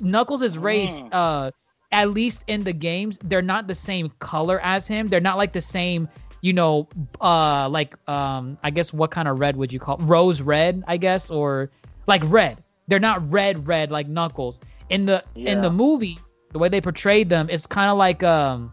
Knuckles' 0.00 0.58
race, 0.58 1.02
mm. 1.02 1.08
uh, 1.10 1.50
at 1.90 2.10
least 2.10 2.44
in 2.46 2.62
the 2.64 2.74
games, 2.74 3.18
they're 3.24 3.42
not 3.42 3.66
the 3.66 3.74
same 3.74 4.12
color 4.18 4.60
as 4.60 4.86
him. 4.86 5.08
They're 5.08 5.22
not 5.22 5.38
like 5.38 5.54
the 5.54 5.62
same, 5.62 6.10
you 6.42 6.52
know, 6.52 6.86
uh, 7.20 7.68
like 7.70 7.96
um, 8.06 8.58
I 8.62 8.70
guess 8.70 8.92
what 8.92 9.10
kind 9.10 9.26
of 9.26 9.40
red 9.40 9.56
would 9.56 9.72
you 9.72 9.80
call 9.80 9.96
rose 9.98 10.42
red? 10.42 10.84
I 10.86 10.98
guess 10.98 11.30
or 11.30 11.70
like 12.06 12.22
red. 12.26 12.62
They're 12.86 13.00
not 13.00 13.32
red 13.32 13.66
red 13.66 13.90
like 13.90 14.06
Knuckles 14.06 14.60
in 14.90 15.06
the 15.06 15.24
yeah. 15.34 15.52
in 15.52 15.62
the 15.62 15.70
movie 15.70 16.18
the 16.52 16.58
way 16.58 16.68
they 16.68 16.82
portrayed 16.82 17.30
them 17.30 17.48
is 17.48 17.66
kind 17.66 17.90
of 17.90 17.96
like 17.96 18.22
um 18.22 18.70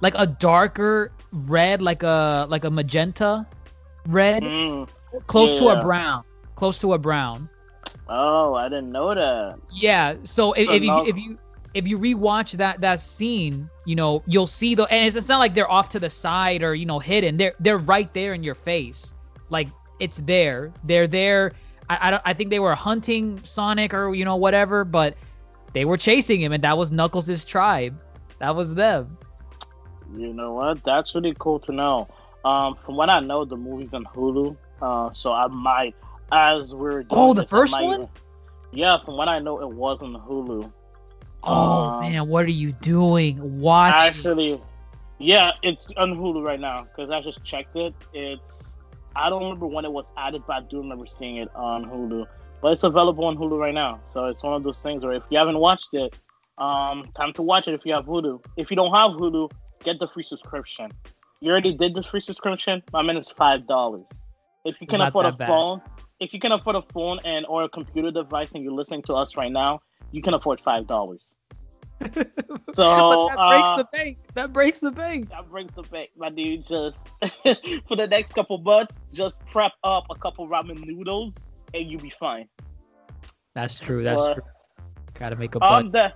like 0.00 0.14
a 0.16 0.26
darker 0.26 1.12
red 1.34 1.82
like 1.82 2.02
a 2.02 2.46
like 2.48 2.64
a 2.64 2.70
magenta 2.70 3.46
red 4.06 4.42
mm. 4.42 4.88
close 5.26 5.54
yeah. 5.54 5.60
to 5.60 5.68
a 5.68 5.82
brown 5.82 6.24
close 6.54 6.78
to 6.78 6.92
a 6.92 6.98
brown 6.98 7.48
oh 8.08 8.54
i 8.54 8.68
didn't 8.68 8.92
know 8.92 9.14
that 9.14 9.58
yeah 9.70 10.14
so, 10.22 10.52
if, 10.52 10.68
if, 10.70 10.82
you, 10.82 11.06
if 11.06 11.16
you 11.16 11.38
if 11.74 11.88
you 11.88 11.98
rewatch 11.98 12.52
that 12.52 12.80
that 12.80 13.00
scene 13.00 13.68
you 13.84 13.96
know 13.96 14.22
you'll 14.26 14.46
see 14.46 14.74
the 14.74 14.84
and 14.84 15.06
it's, 15.06 15.16
it's 15.16 15.28
not 15.28 15.38
like 15.38 15.54
they're 15.54 15.70
off 15.70 15.90
to 15.90 16.00
the 16.00 16.10
side 16.10 16.62
or 16.62 16.74
you 16.74 16.86
know 16.86 16.98
hidden 16.98 17.36
they're 17.36 17.54
they're 17.60 17.78
right 17.78 18.12
there 18.14 18.32
in 18.34 18.42
your 18.42 18.54
face 18.54 19.14
like 19.48 19.68
it's 19.98 20.18
there 20.18 20.72
they're 20.84 21.08
there 21.08 21.52
I, 21.88 22.12
I, 22.12 22.20
I 22.26 22.34
think 22.34 22.50
they 22.50 22.58
were 22.58 22.74
hunting 22.74 23.40
Sonic 23.44 23.94
or 23.94 24.14
you 24.14 24.24
know 24.24 24.36
whatever, 24.36 24.84
but 24.84 25.16
they 25.72 25.84
were 25.84 25.96
chasing 25.96 26.40
him, 26.40 26.52
and 26.52 26.64
that 26.64 26.78
was 26.78 26.90
Knuckles' 26.90 27.44
tribe. 27.44 28.00
That 28.38 28.56
was 28.56 28.74
them. 28.74 29.18
You 30.16 30.32
know 30.32 30.52
what? 30.52 30.82
That's 30.84 31.14
really 31.14 31.34
cool 31.38 31.60
to 31.60 31.72
know. 31.72 32.08
Um, 32.44 32.76
from 32.84 32.96
what 32.96 33.08
I 33.10 33.20
know, 33.20 33.44
the 33.44 33.56
movie's 33.56 33.94
on 33.94 34.04
Hulu, 34.04 34.56
uh, 34.82 35.10
so 35.12 35.32
I 35.32 35.46
might, 35.46 35.94
as 36.30 36.74
we're 36.74 37.04
oh 37.10 37.32
the 37.32 37.42
this, 37.42 37.50
first 37.50 37.72
might, 37.72 37.84
one. 37.84 38.08
Yeah, 38.72 38.98
from 38.98 39.16
what 39.16 39.28
I 39.28 39.38
know, 39.38 39.60
it 39.62 39.70
was 39.70 40.02
on 40.02 40.12
Hulu. 40.12 40.70
Oh 41.42 41.82
um, 41.84 42.00
man, 42.00 42.28
what 42.28 42.44
are 42.44 42.50
you 42.50 42.72
doing? 42.72 43.60
Watch. 43.60 43.94
Actually, 43.96 44.60
yeah, 45.18 45.52
it's 45.62 45.88
on 45.96 46.14
Hulu 46.16 46.44
right 46.44 46.60
now 46.60 46.84
because 46.84 47.10
I 47.10 47.20
just 47.20 47.42
checked 47.44 47.76
it. 47.76 47.94
It's 48.12 48.76
I 49.16 49.30
don't 49.30 49.42
remember 49.42 49.66
when 49.66 49.84
it 49.84 49.92
was 49.92 50.12
added, 50.16 50.42
but 50.46 50.56
I 50.56 50.60
do 50.60 50.78
remember 50.78 51.06
seeing 51.06 51.36
it 51.36 51.48
on 51.54 51.84
Hulu. 51.84 52.26
But 52.60 52.72
it's 52.72 52.84
available 52.84 53.24
on 53.24 53.36
Hulu 53.36 53.58
right 53.58 53.74
now. 53.74 54.00
So 54.12 54.26
it's 54.26 54.42
one 54.42 54.54
of 54.54 54.62
those 54.62 54.80
things 54.80 55.04
where 55.04 55.14
if 55.14 55.22
you 55.30 55.38
haven't 55.38 55.58
watched 55.58 55.94
it, 55.94 56.16
um, 56.58 57.08
time 57.16 57.32
to 57.34 57.42
watch 57.42 57.68
it 57.68 57.74
if 57.74 57.82
you 57.84 57.92
have 57.94 58.06
Hulu. 58.06 58.42
If 58.56 58.70
you 58.70 58.76
don't 58.76 58.94
have 58.94 59.12
Hulu, 59.12 59.50
get 59.84 59.98
the 59.98 60.08
free 60.08 60.22
subscription. 60.22 60.90
You 61.40 61.50
already 61.50 61.74
did 61.74 61.94
the 61.94 62.02
free 62.02 62.20
subscription. 62.20 62.82
My 62.92 63.02
man 63.02 63.16
is 63.16 63.30
five 63.30 63.66
dollars. 63.66 64.04
If 64.64 64.80
you 64.80 64.86
can 64.86 64.98
Not 64.98 65.08
afford 65.08 65.26
a 65.26 65.32
bad. 65.32 65.46
phone, 65.46 65.82
if 66.18 66.32
you 66.32 66.40
can 66.40 66.52
afford 66.52 66.76
a 66.76 66.82
phone 66.92 67.20
and 67.24 67.44
or 67.46 67.64
a 67.64 67.68
computer 67.68 68.10
device, 68.10 68.54
and 68.54 68.64
you're 68.64 68.72
listening 68.72 69.02
to 69.02 69.14
us 69.14 69.36
right 69.36 69.52
now, 69.52 69.82
you 70.10 70.22
can 70.22 70.34
afford 70.34 70.60
five 70.60 70.86
dollars. 70.86 71.36
so 72.72 73.28
that 73.28 73.48
breaks 73.48 73.70
uh, 73.70 73.76
the 73.76 73.88
bank. 73.92 74.18
That 74.34 74.52
breaks 74.52 74.80
the 74.80 74.90
bank. 74.90 75.30
That 75.30 75.48
breaks 75.50 75.72
the 75.74 75.82
bank, 75.82 76.10
my 76.16 76.30
dude. 76.30 76.66
Just 76.66 77.08
for 77.88 77.96
the 77.96 78.06
next 78.08 78.34
couple 78.34 78.58
months, 78.58 78.96
just 79.12 79.44
prep 79.46 79.72
up 79.84 80.06
a 80.10 80.14
couple 80.14 80.48
ramen 80.48 80.84
noodles, 80.84 81.36
and 81.72 81.90
you'll 81.90 82.00
be 82.00 82.12
fine. 82.18 82.48
That's 83.54 83.78
true. 83.78 84.02
That's 84.02 84.22
but, 84.22 84.34
true. 84.34 84.42
Gotta 85.14 85.36
make 85.36 85.54
a 85.54 85.60
butt. 85.60 85.92
De- 85.92 86.14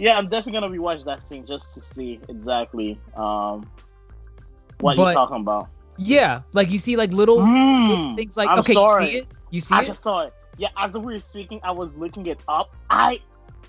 yeah, 0.00 0.16
I'm 0.16 0.28
definitely 0.28 0.60
gonna 0.60 0.74
rewatch 0.74 1.04
that 1.04 1.20
scene 1.20 1.46
just 1.46 1.74
to 1.74 1.80
see 1.80 2.20
exactly 2.28 2.98
um, 3.14 3.70
what 4.80 4.96
but, 4.96 5.04
you're 5.04 5.12
talking 5.12 5.36
about. 5.36 5.68
Yeah, 5.98 6.42
like 6.52 6.70
you 6.70 6.78
see 6.78 6.96
like 6.96 7.12
little, 7.12 7.38
mm, 7.38 7.88
little 7.88 8.16
things 8.16 8.36
like 8.36 8.48
I'm 8.48 8.60
okay, 8.60 8.72
sorry. 8.72 9.04
you 9.04 9.10
see 9.10 9.18
it. 9.18 9.26
You 9.50 9.60
see 9.60 9.74
I 9.74 9.80
it? 9.82 9.86
just 9.86 10.02
saw 10.02 10.20
it. 10.26 10.34
Yeah, 10.56 10.68
as 10.76 10.92
we 10.94 11.12
were 11.12 11.20
speaking, 11.20 11.60
I 11.62 11.72
was 11.72 11.96
looking 11.96 12.26
it 12.26 12.40
up. 12.48 12.74
I 12.88 13.20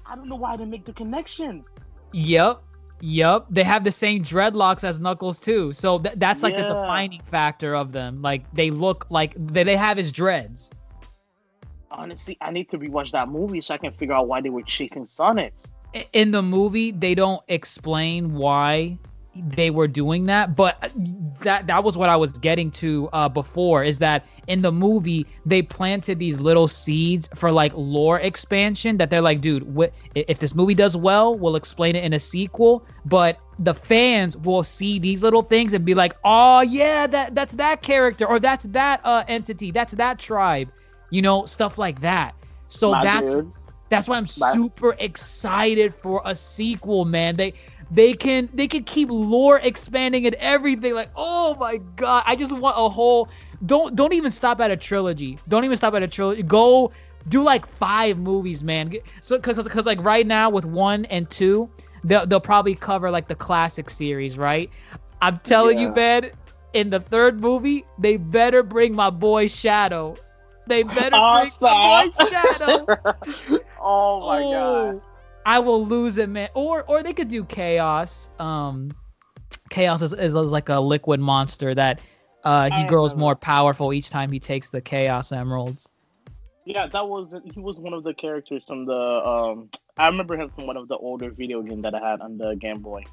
I 0.05 0.15
don't 0.15 0.29
know 0.29 0.36
why 0.36 0.55
they 0.55 0.65
make 0.65 0.86
the 0.86 0.93
connections. 0.93 1.65
Yep. 2.13 2.63
Yep, 3.03 3.47
they 3.49 3.63
have 3.63 3.84
the 3.84 3.91
same 3.91 4.23
dreadlocks 4.23 4.84
as 4.84 4.99
Knuckles 4.99 5.39
too. 5.39 5.73
So 5.73 5.97
th- 5.97 6.15
that's 6.17 6.43
like 6.43 6.53
yeah. 6.53 6.61
the 6.61 6.67
defining 6.67 7.21
factor 7.23 7.75
of 7.75 7.91
them. 7.91 8.21
Like 8.21 8.43
they 8.53 8.69
look 8.69 9.07
like 9.09 9.34
they, 9.36 9.63
they 9.63 9.75
have 9.75 9.97
his 9.97 10.11
dreads. 10.11 10.69
Honestly, 11.89 12.38
I 12.39 12.51
need 12.51 12.69
to 12.69 12.77
rewatch 12.77 13.11
that 13.11 13.27
movie 13.27 13.59
so 13.61 13.73
I 13.73 13.79
can 13.79 13.91
figure 13.93 14.13
out 14.13 14.27
why 14.27 14.41
they 14.41 14.49
were 14.49 14.61
chasing 14.61 15.05
Sonics. 15.05 15.71
In 16.13 16.31
the 16.31 16.41
movie, 16.41 16.91
they 16.91 17.15
don't 17.15 17.41
explain 17.47 18.33
why 18.33 18.97
they 19.35 19.69
were 19.69 19.87
doing 19.87 20.25
that 20.25 20.55
but 20.57 20.91
that 21.39 21.67
that 21.67 21.83
was 21.85 21.97
what 21.97 22.09
i 22.09 22.17
was 22.17 22.37
getting 22.39 22.69
to 22.69 23.07
uh, 23.13 23.29
before 23.29 23.81
is 23.81 23.99
that 23.99 24.25
in 24.47 24.61
the 24.61 24.71
movie 24.71 25.25
they 25.45 25.61
planted 25.61 26.19
these 26.19 26.41
little 26.41 26.67
seeds 26.67 27.29
for 27.35 27.49
like 27.49 27.71
lore 27.73 28.19
expansion 28.19 28.97
that 28.97 29.09
they're 29.09 29.21
like 29.21 29.39
dude 29.39 29.63
wh- 29.77 29.87
if 30.15 30.39
this 30.39 30.53
movie 30.53 30.75
does 30.75 30.97
well 30.97 31.37
we'll 31.37 31.55
explain 31.55 31.95
it 31.95 32.03
in 32.03 32.11
a 32.11 32.19
sequel 32.19 32.85
but 33.05 33.39
the 33.57 33.73
fans 33.73 34.35
will 34.35 34.63
see 34.63 34.99
these 34.99 35.23
little 35.23 35.43
things 35.43 35.73
and 35.73 35.85
be 35.85 35.95
like 35.95 36.13
oh 36.25 36.59
yeah 36.61 37.07
that 37.07 37.33
that's 37.33 37.53
that 37.53 37.81
character 37.81 38.25
or 38.25 38.37
that's 38.39 38.65
that 38.65 38.99
uh, 39.05 39.23
entity 39.29 39.71
that's 39.71 39.93
that 39.93 40.19
tribe 40.19 40.69
you 41.09 41.21
know 41.21 41.45
stuff 41.45 41.77
like 41.77 42.01
that 42.01 42.35
so 42.67 42.91
My 42.91 43.03
that's 43.03 43.33
dude. 43.33 43.53
That's 43.91 44.07
why 44.07 44.17
i'm 44.17 44.25
super 44.25 44.95
excited 44.97 45.93
for 45.93 46.23
a 46.25 46.33
sequel 46.33 47.05
man 47.05 47.35
they 47.35 47.53
they 47.91 48.13
can 48.13 48.49
they 48.53 48.67
can 48.67 48.85
keep 48.85 49.09
lore 49.11 49.59
expanding 49.59 50.25
and 50.25 50.35
everything. 50.35 50.93
Like, 50.93 51.09
oh 51.15 51.55
my 51.55 51.77
god, 51.97 52.23
I 52.25 52.37
just 52.37 52.53
want 52.53 52.77
a 52.79 52.89
whole. 52.89 53.27
Don't 53.63 53.95
don't 53.95 54.13
even 54.13 54.31
stop 54.31 54.61
at 54.61 54.71
a 54.71 54.77
trilogy. 54.77 55.37
Don't 55.47 55.65
even 55.65 55.75
stop 55.75 55.93
at 55.93 56.01
a 56.01 56.07
trilogy. 56.07 56.41
Go 56.41 56.93
do 57.27 57.43
like 57.43 57.67
five 57.67 58.17
movies, 58.17 58.63
man. 58.63 58.93
So 59.19 59.37
because 59.37 59.61
because 59.65 59.85
like 59.85 60.01
right 60.01 60.25
now 60.25 60.49
with 60.49 60.65
one 60.65 61.03
and 61.05 61.29
two, 61.29 61.69
they'll 62.05 62.25
they'll 62.25 62.39
probably 62.39 62.75
cover 62.75 63.11
like 63.11 63.27
the 63.27 63.35
classic 63.35 63.89
series, 63.89 64.37
right? 64.37 64.69
I'm 65.21 65.39
telling 65.39 65.77
yeah. 65.77 65.89
you, 65.89 65.93
man. 65.93 66.31
In 66.73 66.89
the 66.89 67.01
third 67.01 67.41
movie, 67.41 67.83
they 67.99 68.15
better 68.15 68.63
bring 68.63 68.95
my 68.95 69.09
boy 69.09 69.47
Shadow. 69.47 70.15
They 70.68 70.84
better 70.84 71.16
awesome. 71.16 72.12
bring 72.18 72.30
Shadow. 72.30 72.86
oh 73.82 74.28
my 74.28 74.43
oh. 74.43 74.51
god. 74.51 75.01
I 75.45 75.59
will 75.59 75.86
lose 75.86 76.18
it, 76.18 76.30
man. 76.30 76.49
Or 76.53 76.84
or 76.84 77.03
they 77.03 77.14
could 77.14 77.28
do 77.28 77.43
chaos. 77.43 78.32
Um, 78.39 78.91
chaos 79.70 80.01
is, 80.01 80.14
is, 80.14 80.36
is 80.36 80.51
like 80.51 80.70
a 80.70 80.80
liquid 80.80 81.20
monster 81.20 81.74
that 81.74 81.99
uh 82.43 82.70
he 82.72 82.88
grows 82.88 83.16
more 83.16 83.36
powerful 83.36 83.93
each 83.93 84.09
time 84.09 84.32
he 84.32 84.39
takes 84.39 84.70
the 84.70 84.82
chaos 84.82 85.32
emeralds. 85.32 85.89
Yeah, 86.66 86.88
that 86.88 87.07
was 87.07 87.36
he 87.53 87.59
was 87.59 87.78
one 87.78 87.93
of 87.93 88.03
the 88.03 88.14
characters 88.14 88.64
from 88.66 88.86
the 88.86 88.93
um 88.93 89.70
I 89.97 90.07
remember 90.07 90.38
him 90.38 90.49
from 90.49 90.68
one 90.68 90.78
of 90.78 90.88
the 90.88 90.95
older 90.95 91.32
video 91.32 91.62
games 91.62 91.84
that 91.84 91.95
I 91.95 92.09
had 92.09 92.22
on 92.22 92.38
the 92.38 92.55
Game 92.55 92.82
Boy. 92.82 93.03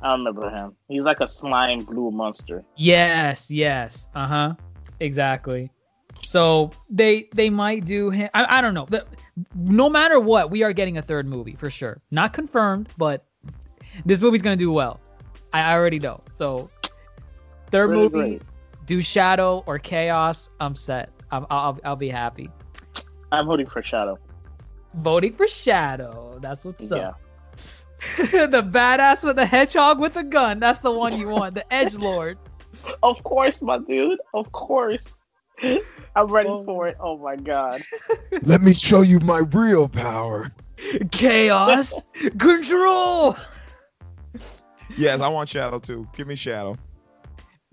I 0.00 0.12
remember 0.12 0.48
him. 0.50 0.76
He's 0.88 1.04
like 1.04 1.20
a 1.20 1.26
slime 1.26 1.84
blue 1.84 2.10
monster. 2.10 2.64
Yes, 2.76 3.50
yes. 3.50 4.08
Uh-huh. 4.14 4.54
Exactly. 5.00 5.70
So 6.20 6.72
they 6.90 7.28
they 7.34 7.50
might 7.50 7.84
do 7.84 8.10
him 8.10 8.28
I, 8.34 8.58
I 8.58 8.60
don't 8.62 8.74
know. 8.74 8.86
The, 8.88 9.06
no 9.54 9.88
matter 9.88 10.18
what, 10.18 10.50
we 10.50 10.62
are 10.64 10.72
getting 10.72 10.98
a 10.98 11.02
third 11.02 11.26
movie 11.26 11.54
for 11.56 11.70
sure. 11.70 12.00
Not 12.10 12.32
confirmed, 12.32 12.88
but 12.98 13.24
this 14.04 14.20
movie's 14.20 14.42
gonna 14.42 14.56
do 14.56 14.72
well. 14.72 15.00
I, 15.52 15.74
already 15.74 15.98
know. 15.98 16.22
So 16.36 16.70
third 17.70 17.90
Really 17.90 18.02
movie, 18.02 18.10
great. 18.38 18.42
do 18.86 19.00
Shadow 19.00 19.62
or 19.66 19.78
Chaos. 19.78 20.50
I'm 20.60 20.74
set. 20.74 21.10
I'm, 21.30 21.46
I'll 21.50 21.78
I'll 21.84 21.96
be 21.96 22.08
happy. 22.08 22.50
I'm 23.30 23.46
voting 23.46 23.66
for 23.66 23.82
Shadow. 23.82 24.18
Voting 24.94 25.34
for 25.34 25.46
Shadow. 25.46 26.38
That's 26.40 26.64
what's 26.64 26.90
Yeah. 26.90 27.10
up. 27.10 27.20
the 28.16 28.62
badass 28.62 29.24
with 29.24 29.36
the 29.36 29.44
hedgehog 29.46 29.98
with 30.00 30.16
a 30.16 30.22
gun. 30.24 30.60
That's 30.60 30.80
the 30.80 30.92
one 30.92 31.18
you 31.18 31.28
want. 31.28 31.54
The 31.54 31.70
edge 31.72 31.94
lord. 31.96 32.38
Of 33.02 33.22
course, 33.24 33.60
my 33.60 33.78
dude. 33.78 34.20
Of 34.32 34.50
course. 34.52 35.17
I'm 35.62 36.26
ready 36.26 36.48
Oh. 36.48 36.64
for 36.64 36.86
it. 36.88 36.96
Oh 37.00 37.16
my 37.18 37.36
god. 37.36 37.82
Let 38.42 38.60
me 38.62 38.72
show 38.74 39.02
you 39.02 39.20
my 39.20 39.38
real 39.52 39.88
power. 39.88 40.52
Chaos 41.10 42.00
control. 42.38 43.36
Yes, 44.96 45.20
I 45.20 45.28
want 45.28 45.48
Shadow 45.48 45.78
too. 45.78 46.08
Give 46.16 46.26
me 46.26 46.34
Shadow. 46.34 46.76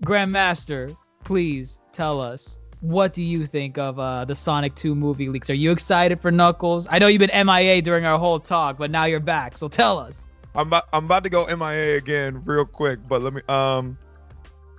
Grandmaster, 0.04 0.96
please 1.24 1.80
tell 1.92 2.20
us 2.20 2.58
what 2.80 3.14
do 3.14 3.22
you 3.22 3.46
think 3.46 3.78
of 3.78 3.98
uh, 3.98 4.24
the 4.26 4.34
Sonic 4.34 4.74
2 4.74 4.94
movie 4.94 5.28
leaks? 5.28 5.48
Are 5.48 5.54
you 5.54 5.70
excited 5.72 6.20
for 6.20 6.30
Knuckles? 6.30 6.86
I 6.88 6.98
know 6.98 7.06
you've 7.06 7.20
been 7.20 7.46
MIA 7.46 7.80
during 7.82 8.04
our 8.04 8.18
whole 8.18 8.38
talk, 8.38 8.76
but 8.78 8.90
now 8.90 9.06
you're 9.06 9.18
back, 9.18 9.56
so 9.56 9.66
tell 9.68 9.98
us. 9.98 10.28
I'm 10.54 10.66
about, 10.68 10.84
I'm 10.92 11.06
about 11.06 11.24
to 11.24 11.30
go 11.30 11.46
MIA 11.46 11.96
again 11.96 12.42
real 12.44 12.66
quick, 12.66 12.98
but 13.08 13.22
let 13.22 13.32
me 13.32 13.40
um 13.48 13.96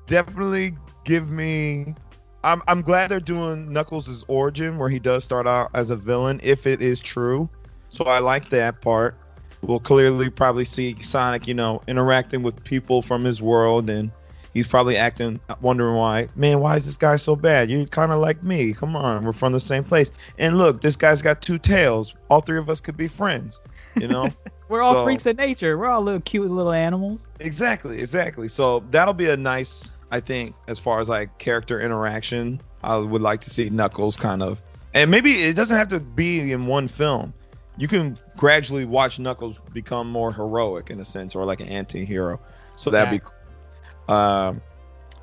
definitely 0.05 0.77
give 1.03 1.29
me 1.29 1.95
I'm 2.43 2.61
I'm 2.67 2.81
glad 2.81 3.09
they're 3.11 3.19
doing 3.19 3.71
Knuckles' 3.73 4.23
origin 4.27 4.77
where 4.77 4.89
he 4.89 4.99
does 4.99 5.23
start 5.23 5.47
out 5.47 5.71
as 5.73 5.89
a 5.89 5.95
villain 5.95 6.39
if 6.43 6.65
it 6.67 6.81
is 6.81 6.99
true. 6.99 7.49
So 7.89 8.05
I 8.05 8.19
like 8.19 8.49
that 8.49 8.81
part. 8.81 9.15
We'll 9.61 9.79
clearly 9.79 10.29
probably 10.29 10.65
see 10.65 10.95
Sonic, 11.01 11.47
you 11.47 11.53
know, 11.55 11.81
interacting 11.87 12.43
with 12.43 12.63
people 12.63 13.01
from 13.01 13.23
his 13.23 13.41
world 13.41 13.89
and 13.89 14.11
he's 14.53 14.67
probably 14.67 14.97
acting 14.97 15.39
wondering 15.61 15.95
why, 15.95 16.29
man, 16.35 16.59
why 16.59 16.75
is 16.75 16.85
this 16.85 16.97
guy 16.97 17.15
so 17.15 17.35
bad? 17.35 17.69
You're 17.69 17.85
kind 17.85 18.11
of 18.11 18.19
like 18.19 18.43
me. 18.43 18.73
Come 18.73 18.95
on, 18.95 19.25
we're 19.25 19.33
from 19.33 19.53
the 19.53 19.59
same 19.59 19.83
place. 19.83 20.11
And 20.37 20.57
look, 20.57 20.81
this 20.81 20.95
guy's 20.95 21.21
got 21.21 21.41
two 21.41 21.57
tails. 21.57 22.13
All 22.29 22.41
three 22.41 22.59
of 22.59 22.69
us 22.69 22.81
could 22.81 22.97
be 22.97 23.07
friends, 23.07 23.61
you 23.95 24.07
know? 24.07 24.29
We're 24.69 24.81
all 24.81 24.95
So- 24.95 25.03
freaks 25.05 25.25
of 25.25 25.37
nature. 25.37 25.77
We're 25.77 25.87
all 25.87 26.01
little 26.01 26.19
cute 26.21 26.51
little 26.51 26.73
animals. 26.73 27.25
Exactly, 27.39 27.99
exactly. 27.99 28.49
So 28.49 28.83
that'll 28.91 29.13
be 29.13 29.29
a 29.29 29.37
nice, 29.37 29.93
I 30.11 30.19
think, 30.19 30.55
as 30.67 30.79
far 30.79 30.99
as 30.99 31.09
like 31.09 31.37
character 31.37 31.81
interaction. 31.81 32.61
I 32.83 32.95
would 32.97 33.23
like 33.23 33.41
to 33.41 33.49
see 33.49 33.69
Knuckles 33.69 34.15
kind 34.15 34.41
of, 34.41 34.61
and 34.93 35.11
maybe 35.11 35.31
it 35.31 35.55
doesn't 35.55 35.75
have 35.75 35.89
to 35.89 35.99
be 35.99 36.51
in 36.51 36.67
one 36.67 36.87
film. 36.87 37.33
You 37.75 37.87
can 37.87 38.17
gradually 38.37 38.85
watch 38.85 39.19
Knuckles 39.19 39.59
become 39.73 40.09
more 40.09 40.31
heroic 40.31 40.89
in 40.89 40.99
a 40.99 41.05
sense, 41.05 41.35
or 41.35 41.43
like 41.43 41.59
an 41.59 41.67
anti-hero. 41.67 42.39
So 42.75 42.91
that'd 42.91 43.19
be, 43.19 44.13
um, 44.13 44.61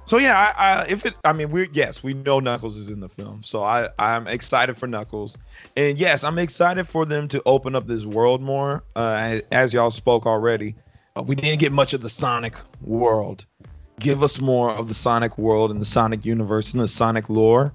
so 0.05 0.19
yeah. 0.19 0.37
I, 0.37 0.83
I, 0.83 0.87
if 0.89 1.07
it, 1.07 1.15
I 1.25 1.33
mean, 1.33 1.51
we 1.51 1.69
yes, 1.73 2.03
we 2.03 2.13
know 2.13 2.41
Knuckles 2.41 2.77
is 2.77 2.91
in 2.91 3.01
the 3.01 3.09
film, 3.09 3.43
so 3.45 3.63
I, 3.63 3.89
I'm 3.99 4.27
excited 4.27 4.77
for 4.77 4.89
Knuckles, 4.89 5.39
and 5.77 5.99
yes, 5.99 6.25
I'm 6.25 6.39
excited 6.39 6.87
for 6.87 7.07
them 7.07 7.29
to 7.29 7.43
open 7.47 7.77
up 7.77 7.87
this 7.87 8.05
world 8.05 8.43
more. 8.43 8.85
Uh, 8.95 9.41
as 9.51 9.73
y'all 9.73 9.93
spoke 9.93 10.27
already, 10.27 10.75
uh, 11.17 11.23
we 11.23 11.37
didn't 11.37 11.61
get 11.61 11.73
much 11.73 11.95
of 11.95 12.03
the 12.03 12.11
Sonic 12.11 12.55
world. 12.83 13.47
Give 13.99 14.23
us 14.23 14.41
more 14.41 14.71
of 14.71 14.89
the 14.89 14.95
Sonic 14.95 15.39
world 15.39 15.71
and 15.71 15.81
the 15.81 15.87
Sonic 15.87 16.25
universe 16.25 16.73
and 16.73 16.83
the 16.83 16.89
Sonic 16.89 17.29
lore. 17.29 17.75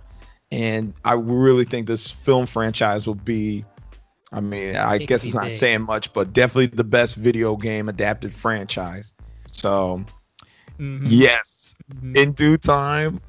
And 0.51 0.93
I 1.03 1.13
really 1.13 1.65
think 1.65 1.87
this 1.87 2.11
film 2.11 2.45
franchise 2.45 3.07
will 3.07 3.15
be, 3.15 3.65
I 4.31 4.41
mean, 4.41 4.75
I 4.75 4.97
guess 4.97 5.23
it's 5.23 5.35
not 5.35 5.53
saying 5.53 5.83
much, 5.83 6.11
but 6.11 6.33
definitely 6.33 6.67
the 6.67 6.83
best 6.83 7.15
video 7.15 7.55
game 7.55 7.87
adapted 7.87 8.33
franchise. 8.33 9.13
So, 9.47 10.05
Mhm, 10.79 11.01
yes, 11.05 11.75
mhm. 11.93 12.15
in 12.17 12.31
due 12.33 12.57
time, 12.57 13.21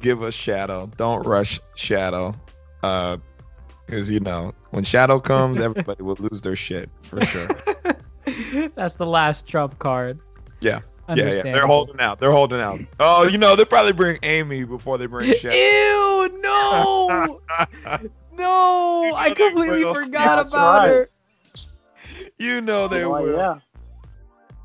give 0.00 0.22
us 0.22 0.34
Shadow. 0.34 0.90
Don't 0.96 1.26
rush 1.26 1.60
Shadow. 1.74 2.34
Uh, 2.82 3.18
because 3.86 4.10
you 4.10 4.20
know, 4.20 4.52
when 4.70 4.84
Shadow 4.84 5.20
comes, 5.20 5.60
everybody 5.60 6.02
will 6.02 6.16
lose 6.18 6.40
their 6.40 6.56
shit 6.56 6.88
for 7.02 7.22
sure. 7.24 7.48
That's 8.74 8.96
the 8.96 9.06
last 9.06 9.46
trump 9.46 9.78
card. 9.78 10.18
Yeah. 10.60 10.80
Yeah, 11.18 11.32
yeah, 11.34 11.42
they're 11.42 11.66
holding 11.66 12.00
out. 12.00 12.20
They're 12.20 12.30
holding 12.32 12.60
out. 12.60 12.80
Oh, 13.00 13.26
you 13.26 13.38
know, 13.38 13.56
they 13.56 13.64
probably 13.64 13.92
bring 13.92 14.18
Amy 14.22 14.64
before 14.64 14.98
they 14.98 15.06
bring 15.06 15.32
Shadow. 15.34 15.54
Ew, 15.54 16.40
no, 16.42 17.40
no! 18.36 19.04
You 19.04 19.14
I 19.14 19.28
know 19.28 19.34
they 19.34 19.34
completely 19.34 19.84
will. 19.84 19.94
forgot 19.94 20.36
That's 20.36 20.52
about 20.52 20.78
right. 20.78 20.88
her. 20.88 21.08
you 22.38 22.60
know 22.60 22.88
they 22.88 23.04
Oh, 23.04 23.10
will. 23.22 23.36
yeah. 23.36 23.58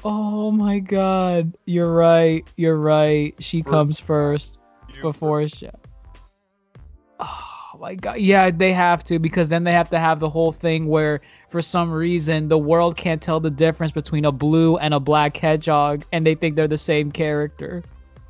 Oh 0.03 0.51
my 0.51 0.79
god, 0.79 1.57
you're 1.65 1.91
right. 1.91 2.45
You're 2.55 2.77
right. 2.79 3.33
She 3.39 3.61
For- 3.63 3.69
comes 3.71 3.99
first 3.99 4.59
You- 4.95 5.01
before 5.01 5.47
Sha 5.47 5.69
Oh 7.19 7.77
my 7.79 7.95
god. 7.95 8.19
Yeah, 8.19 8.51
they 8.51 8.73
have 8.73 9.03
to 9.05 9.19
because 9.19 9.49
then 9.49 9.63
they 9.63 9.71
have 9.71 9.89
to 9.89 9.99
have 9.99 10.19
the 10.19 10.29
whole 10.29 10.51
thing 10.51 10.87
where 10.87 11.21
for 11.49 11.61
some 11.61 11.91
reason 11.91 12.47
the 12.49 12.57
world 12.57 12.97
can't 12.97 13.21
tell 13.21 13.39
the 13.39 13.49
difference 13.49 13.91
between 13.91 14.25
a 14.25 14.31
blue 14.31 14.77
and 14.77 14.93
a 14.93 14.99
black 14.99 15.37
hedgehog 15.37 16.03
and 16.11 16.25
they 16.25 16.35
think 16.35 16.55
they're 16.55 16.67
the 16.67 16.77
same 16.77 17.11
character. 17.11 17.83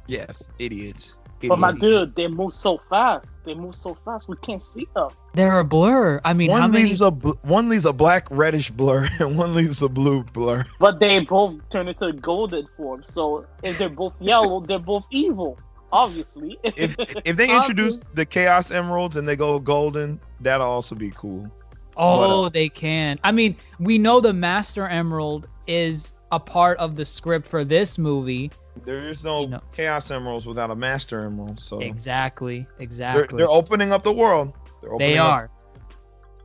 Yes, 0.07 0.49
idiots. 0.59 1.18
But 1.47 1.59
my 1.59 1.72
dude, 1.72 2.15
they 2.15 2.28
move 2.28 2.53
so 2.53 2.82
fast. 2.89 3.28
They 3.45 3.53
move 3.53 3.76
so 3.76 3.95
fast. 4.03 4.28
We 4.28 4.38
can't 4.38 4.61
see 4.61 4.88
them. 4.95 5.09
They're 5.34 5.59
a 5.59 5.63
blur. 5.63 6.20
I 6.26 6.34
mean, 6.34 6.49
how 6.49 6.61
one 6.61 6.72
many 6.72 6.86
leaves 6.86 7.01
a 7.01 7.11
bl- 7.11 7.34
one 7.43 7.70
leaves 7.70 7.86
a 7.86 7.93
black 7.93 8.28
reddish 8.32 8.72
blur 8.72 9.07
and 9.20 9.38
one 9.38 9.53
leaves 9.53 9.82
a 9.84 9.88
blue 9.88 10.24
blur. 10.24 10.65
But 10.80 10.99
they 10.99 11.20
both 11.20 11.57
turn 11.70 11.88
into 11.88 12.11
golden 12.13 12.68
form. 12.76 13.03
So 13.05 13.45
if 13.61 13.78
they're 13.78 13.89
both 13.89 14.13
yellow, 14.20 14.61
they're 14.61 14.80
both 14.80 15.05
evil. 15.11 15.59
Obviously. 15.91 16.57
If 16.63 16.95
if 17.24 17.38
they 17.38 17.49
introduce 17.55 18.03
the 18.13 18.26
Chaos 18.26 18.72
Emeralds 18.72 19.15
and 19.15 19.28
they 19.28 19.36
go 19.36 19.59
golden, 19.59 20.20
that'll 20.41 20.68
also 20.68 20.95
be 20.95 21.11
cool. 21.11 21.49
Oh, 21.97 22.17
But, 22.19 22.45
uh, 22.45 22.49
they 22.49 22.69
can. 22.69 23.19
I 23.23 23.31
mean, 23.31 23.55
we 23.79 23.97
know 23.97 24.21
the 24.21 24.33
Master 24.33 24.87
Emerald 24.87 25.47
is 25.65 26.13
a 26.31 26.39
part 26.39 26.77
of 26.79 26.95
the 26.95 27.05
script 27.05 27.47
for 27.47 27.63
this 27.63 27.97
movie. 27.97 28.51
There 28.85 29.01
is 29.01 29.23
no 29.23 29.41
You 29.41 29.47
know. 29.47 29.61
Chaos 29.73 30.11
Emeralds 30.11 30.45
without 30.45 30.69
a 30.69 30.75
Master 30.75 31.25
Emerald, 31.25 31.59
so 31.59 31.79
Exactly. 31.79 32.67
they're, 32.77 32.83
Exactly. 32.83 33.37
they're 33.37 33.49
opening 33.49 33.91
up 33.91 34.03
the 34.03 34.11
world. 34.13 34.53
They're 34.81 34.91
They 34.99 35.17
up- 35.17 35.31
are. 35.33 35.49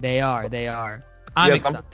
They 0.00 0.20
are. 0.20 0.48
They 0.48 0.68
are. 0.68 1.04
I'm 1.36 1.50
Yes, 1.50 1.64
I'm- 1.66 1.84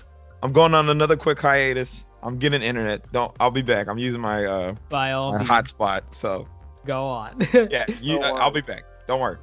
I'm 0.42 0.52
going 0.52 0.72
on 0.74 0.88
another 0.88 1.16
quick 1.16 1.40
hiatus. 1.40 2.04
I'm 2.22 2.38
getting 2.38 2.62
internet. 2.62 3.10
Don't. 3.12 3.34
I'll 3.40 3.50
be 3.50 3.62
back. 3.62 3.88
I'm 3.88 3.98
using 3.98 4.20
my 4.20 4.44
uh 4.44 4.74
my 4.90 5.08
hotspot. 5.10 6.02
So 6.12 6.46
Go 6.86 7.04
on. 7.06 7.36
yeah, 7.52 7.84
you, 8.00 8.20
I'll 8.20 8.50
be 8.50 8.60
back. 8.60 8.84
Don't 9.08 9.20
worry. 9.20 9.38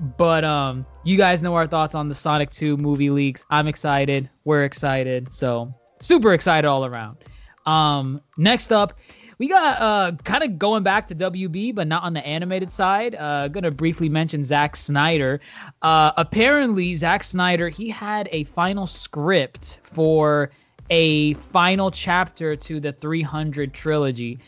But 0.00 0.44
um, 0.44 0.86
you 1.04 1.16
guys 1.16 1.42
know 1.42 1.54
our 1.54 1.66
thoughts 1.66 1.94
on 1.94 2.08
the 2.08 2.14
Sonic 2.14 2.50
2 2.50 2.76
movie 2.76 3.10
leaks. 3.10 3.44
I'm 3.50 3.66
excited. 3.66 4.30
We're 4.44 4.64
excited. 4.64 5.32
So 5.32 5.74
super 6.00 6.32
excited 6.32 6.66
all 6.66 6.84
around. 6.84 7.18
Um, 7.66 8.22
next 8.36 8.72
up, 8.72 8.98
we 9.38 9.48
got 9.48 9.80
uh 9.80 10.12
kind 10.22 10.42
of 10.44 10.58
going 10.58 10.82
back 10.82 11.08
to 11.08 11.14
WB, 11.14 11.74
but 11.74 11.86
not 11.86 12.02
on 12.02 12.12
the 12.12 12.26
animated 12.26 12.70
side. 12.70 13.14
Uh, 13.14 13.48
gonna 13.48 13.70
briefly 13.70 14.08
mention 14.08 14.44
Zack 14.44 14.76
Snyder. 14.76 15.40
Uh, 15.80 16.12
apparently 16.16 16.94
Zack 16.94 17.22
Snyder 17.22 17.68
he 17.68 17.88
had 17.88 18.28
a 18.32 18.44
final 18.44 18.86
script 18.86 19.80
for 19.82 20.50
a 20.90 21.34
final 21.34 21.90
chapter 21.90 22.56
to 22.56 22.80
the 22.80 22.92
300 22.92 23.72
trilogy. 23.72 24.40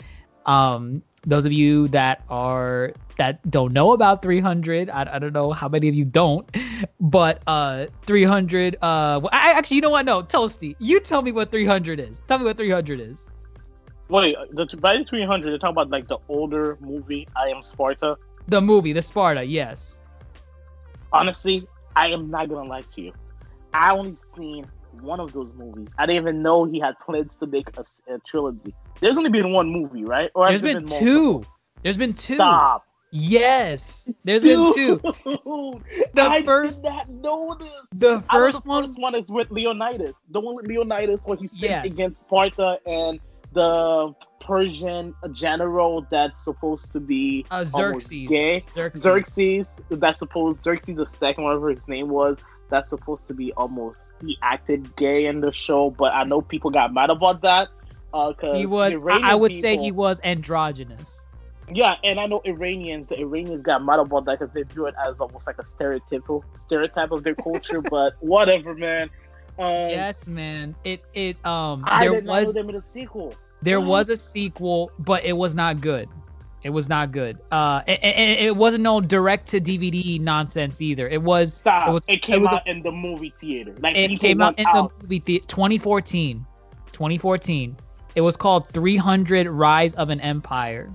Um, 0.45 1.03
those 1.27 1.45
of 1.45 1.53
you 1.53 1.89
that 1.89 2.23
are 2.29 2.93
that 3.19 3.49
don't 3.51 3.73
know 3.73 3.93
about 3.93 4.23
300, 4.23 4.91
I, 4.91 5.09
I 5.15 5.19
don't 5.19 5.33
know 5.33 5.53
how 5.53 5.69
many 5.69 5.89
of 5.89 5.95
you 5.95 6.05
don't, 6.05 6.49
but 7.01 7.43
uh 7.47 7.87
300 8.07 8.77
uh 8.77 9.21
well, 9.23 9.31
I 9.33 9.53
actually 9.53 9.77
you 9.77 9.83
know 9.83 9.91
what 9.91 10.05
no 10.07 10.23
Toasty 10.23 10.75
you 10.79 11.01
tell 11.01 11.23
me 11.23 11.33
what 11.33 11.51
300 11.51 12.01
is 12.01 12.21
tell 12.27 12.39
me 12.39 12.45
what 12.45 12.57
300 12.57 13.01
is 13.01 13.29
Wait, 14.09 14.37
the 14.53 14.67
by 14.79 14.99
the 14.99 15.05
300, 15.05 15.51
they're 15.51 15.59
talking 15.59 15.73
about 15.73 15.91
like 15.91 16.07
the 16.09 16.19
older 16.29 16.77
movie, 16.81 17.29
I 17.37 17.49
Am 17.49 17.63
Sparta. 17.63 18.17
the 18.49 18.61
movie 18.61 18.93
the 18.93 19.03
Sparta 19.03 19.43
yes 19.45 20.01
Honestly, 21.13 21.67
I 21.95 22.09
am 22.09 22.31
not 22.31 22.49
gonna 22.49 22.69
lie 22.69 22.83
to 22.95 23.03
you. 23.03 23.13
I 23.73 23.91
only 23.93 24.17
seen 24.37 24.71
one 25.01 25.21
of 25.21 25.33
those 25.33 25.53
movies. 25.53 25.95
I 25.99 26.07
didn't 26.07 26.23
even 26.23 26.43
know 26.43 26.65
he 26.65 26.79
had 26.81 26.99
plans 27.01 27.37
to 27.39 27.47
make 27.47 27.69
a 27.77 28.19
trilogy. 28.27 28.75
There's 29.01 29.17
only 29.19 29.31
been 29.31 29.53
one 29.53 29.69
movie, 29.71 30.05
right? 30.05 30.31
Or 30.35 30.49
there's 30.49 30.61
there's 30.63 30.73
there 30.73 30.81
been 30.81 30.89
multiple? 30.91 31.43
two 31.43 31.47
there's 31.83 31.97
been 31.97 32.13
two 32.13 32.35
Stop. 32.37 32.87
Yes, 33.15 34.09
there's 34.25 34.43
been 34.43 34.73
two. 34.75 35.01
The 36.15 36.23
I 36.23 36.43
first- 36.43 36.83
did 36.83 36.91
not 36.91 37.09
know 37.11 37.55
this. 37.59 37.71
The 37.95 38.23
first 38.33 38.63
the 38.63 38.69
one, 38.69 38.87
first 38.87 38.99
one 38.99 39.15
is 39.15 39.29
with 39.29 39.51
Leonidas. 39.51 40.17
The 40.31 40.41
one 40.41 40.57
with 40.57 40.67
Leonidas 40.67 41.21
where 41.25 41.37
he's 41.37 41.55
Yes. 41.57 41.93
against 41.93 42.21
Sparta 42.21 42.79
and 42.87 43.21
the 43.53 44.15
Persian 44.41 45.15
general 45.33 46.07
that's 46.11 46.43
supposed 46.45 46.93
to 46.95 47.01
be 47.01 47.45
uh, 47.51 47.67
almost 47.75 48.09
Xerxes. 48.09 48.29
gay. 48.29 48.65
Xerxes. 48.75 49.03
Xerxes, 49.03 49.71
that's 49.91 50.19
supposed 50.19 50.65
Xerxes 50.65 50.97
the 50.97 51.05
second, 51.07 51.45
whatever 51.45 51.69
his 51.69 51.87
name 51.87 52.09
was, 52.09 52.39
that's 52.73 52.91
supposed 52.91 53.29
to 53.29 53.35
be 53.35 53.53
almost 53.55 54.01
he 54.21 54.39
acted 54.43 54.97
gay 54.97 55.27
in 55.27 55.41
the 55.41 55.53
show, 55.53 55.91
but 55.91 56.15
I 56.15 56.25
know 56.25 56.43
people 56.43 56.71
got 56.71 56.93
mad 56.95 57.11
about 57.11 57.43
that. 57.43 57.69
Uh, 58.15 58.33
cause 58.35 58.59
He 58.59 58.67
was. 58.67 58.95
I, 59.09 59.21
I 59.33 59.35
would 59.37 59.55
say 59.55 59.77
he 59.77 59.93
was 59.93 60.21
androgynous. 60.25 61.27
Yeah, 61.73 61.97
and 62.05 62.19
I 62.21 62.27
know 62.27 62.41
Iranians. 62.45 63.09
The 63.09 63.21
Iranians 63.21 63.63
got 63.63 63.85
mad 63.85 64.01
about 64.01 64.25
that 64.27 64.39
because 64.41 64.53
they 64.55 64.63
view 64.63 64.87
it 64.87 64.95
as 65.09 65.21
almost 65.21 65.47
like 65.47 65.59
a 65.59 65.65
stereotypical 65.65 66.43
stereotype 66.67 67.13
of 67.13 67.25
their 67.25 67.37
culture. 67.37 67.81
but 67.91 68.15
whatever, 68.21 68.75
man. 68.75 69.11
Um, 69.59 69.91
Yes, 69.91 70.27
man. 70.29 70.77
It 70.85 71.03
it 71.15 71.45
um 71.47 71.85
I 71.85 72.07
there 72.07 72.13
did 72.13 72.25
not 72.25 72.43
know 72.43 72.51
was 72.51 72.55
they 72.55 72.63
made 72.63 72.77
a 72.77 72.83
sequel. 72.83 73.37
there 73.63 73.81
was 73.81 74.09
a 74.09 74.17
sequel, 74.17 74.93
but 74.99 75.25
it 75.25 75.35
was 75.35 75.55
not 75.55 75.81
good. 75.81 76.09
It 76.63 76.71
was 76.71 76.89
not 76.89 77.11
good. 77.13 77.39
Uh, 77.51 77.83
and, 77.87 78.03
and 78.05 78.41
it 78.41 78.57
wasn't 78.57 78.83
no 78.85 79.01
direct 79.01 79.49
to 79.49 79.61
DVD 79.61 80.21
nonsense 80.21 80.81
either. 80.81 81.09
It 81.09 81.21
was. 81.23 81.53
Stop! 81.55 81.97
It 82.09 82.15
It, 82.15 82.23
came 82.23 82.37
it 82.37 82.43
was 82.43 82.53
out 82.53 82.67
in 82.67 82.83
the 82.83 82.93
movie 82.93 83.33
theater. 83.37 83.75
Like 83.81 83.97
It 83.97 84.19
came 84.21 84.41
out 84.41 84.59
in 84.59 84.67
out. 84.67 84.97
the 84.99 85.05
movie 85.05 85.19
theater 85.21 85.45
2014. 85.49 86.47
2014. 86.93 87.77
It 88.15 88.21
was 88.21 88.37
called 88.37 88.69
300 88.71 89.49
Rise 89.49 89.95
of 89.95 90.11
an 90.11 90.21
Empire. 90.21 90.93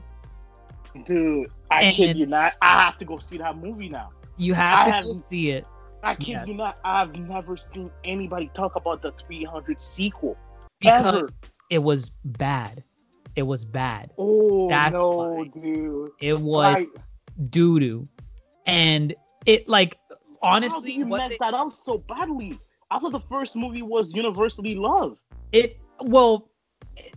Dude, 1.06 1.52
I 1.70 1.84
And- 1.84 1.96
kid 1.96 2.18
you 2.18 2.26
not. 2.26 2.54
I 2.62 2.82
have 2.84 2.98
to 3.00 3.06
go 3.06 3.20
see 3.20 3.38
that 3.40 3.58
movie 3.58 3.90
now. 3.90 4.10
You 4.38 4.54
have 4.54 4.80
I 4.80 4.86
to 4.86 4.92
have- 4.92 5.04
go 5.06 5.14
see 5.30 5.50
it 5.52 5.66
I 6.04 6.14
kid 6.16 6.28
Yes. 6.30 6.48
you 6.48 6.54
not. 6.54 6.78
I've 6.86 7.16
never 7.16 7.58
seen 7.58 7.90
anybody 8.04 8.50
talk 8.54 8.76
about 8.76 9.02
the 9.02 9.12
300 9.28 9.82
sequel. 9.82 10.38
because 10.80 11.30
Ever. 11.30 11.52
it 11.72 11.80
was 11.80 12.12
bad. 12.24 12.84
It 13.38 13.44
was 13.44 13.64
bad. 13.66 14.12
Oh 14.18 14.68
That's 14.70 14.96
no, 14.96 15.10
why. 15.10 15.48
dude. 15.48 16.12
It 16.20 16.40
was 16.40 16.80
Like, 16.80 16.90
doo 17.50 17.80
doo, 17.80 18.08
and 18.66 19.14
it 19.46 19.70
like 19.70 19.98
how 20.10 20.60
did 20.60 20.72
honestly, 20.72 20.94
you 20.94 21.08
what 21.08 21.18
mess 21.20 21.30
they- 21.30 21.38
that 21.40 21.54
up 21.54 21.72
so 21.72 22.00
badly? 22.00 22.60
I 22.90 23.00
thought 23.00 23.12
the 23.12 23.20
first 23.20 23.56
movie 23.56 23.82
was 23.84 24.12
universally 24.14 24.76
loved. 24.76 25.20
it 25.52 25.78
well, 26.02 26.50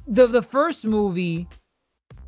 the 0.06 0.26
the 0.26 0.42
first 0.42 0.84
movie, 0.84 1.48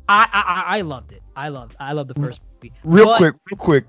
I 0.09 0.27
I 0.33 0.41
I- 0.41 0.77
I 0.77 0.81
loved 0.81 1.11
it. 1.13 1.21
I 1.35 1.49
loved 1.49 1.75
I 1.79 1.93
loved 1.93 2.09
the 2.09 2.15
mm. 2.15 2.23
first 2.25 2.41
movie. 2.55 2.73
Real 2.83 3.05
But- 3.05 3.17
quick, 3.17 3.35
real 3.51 3.57
quick. 3.57 3.85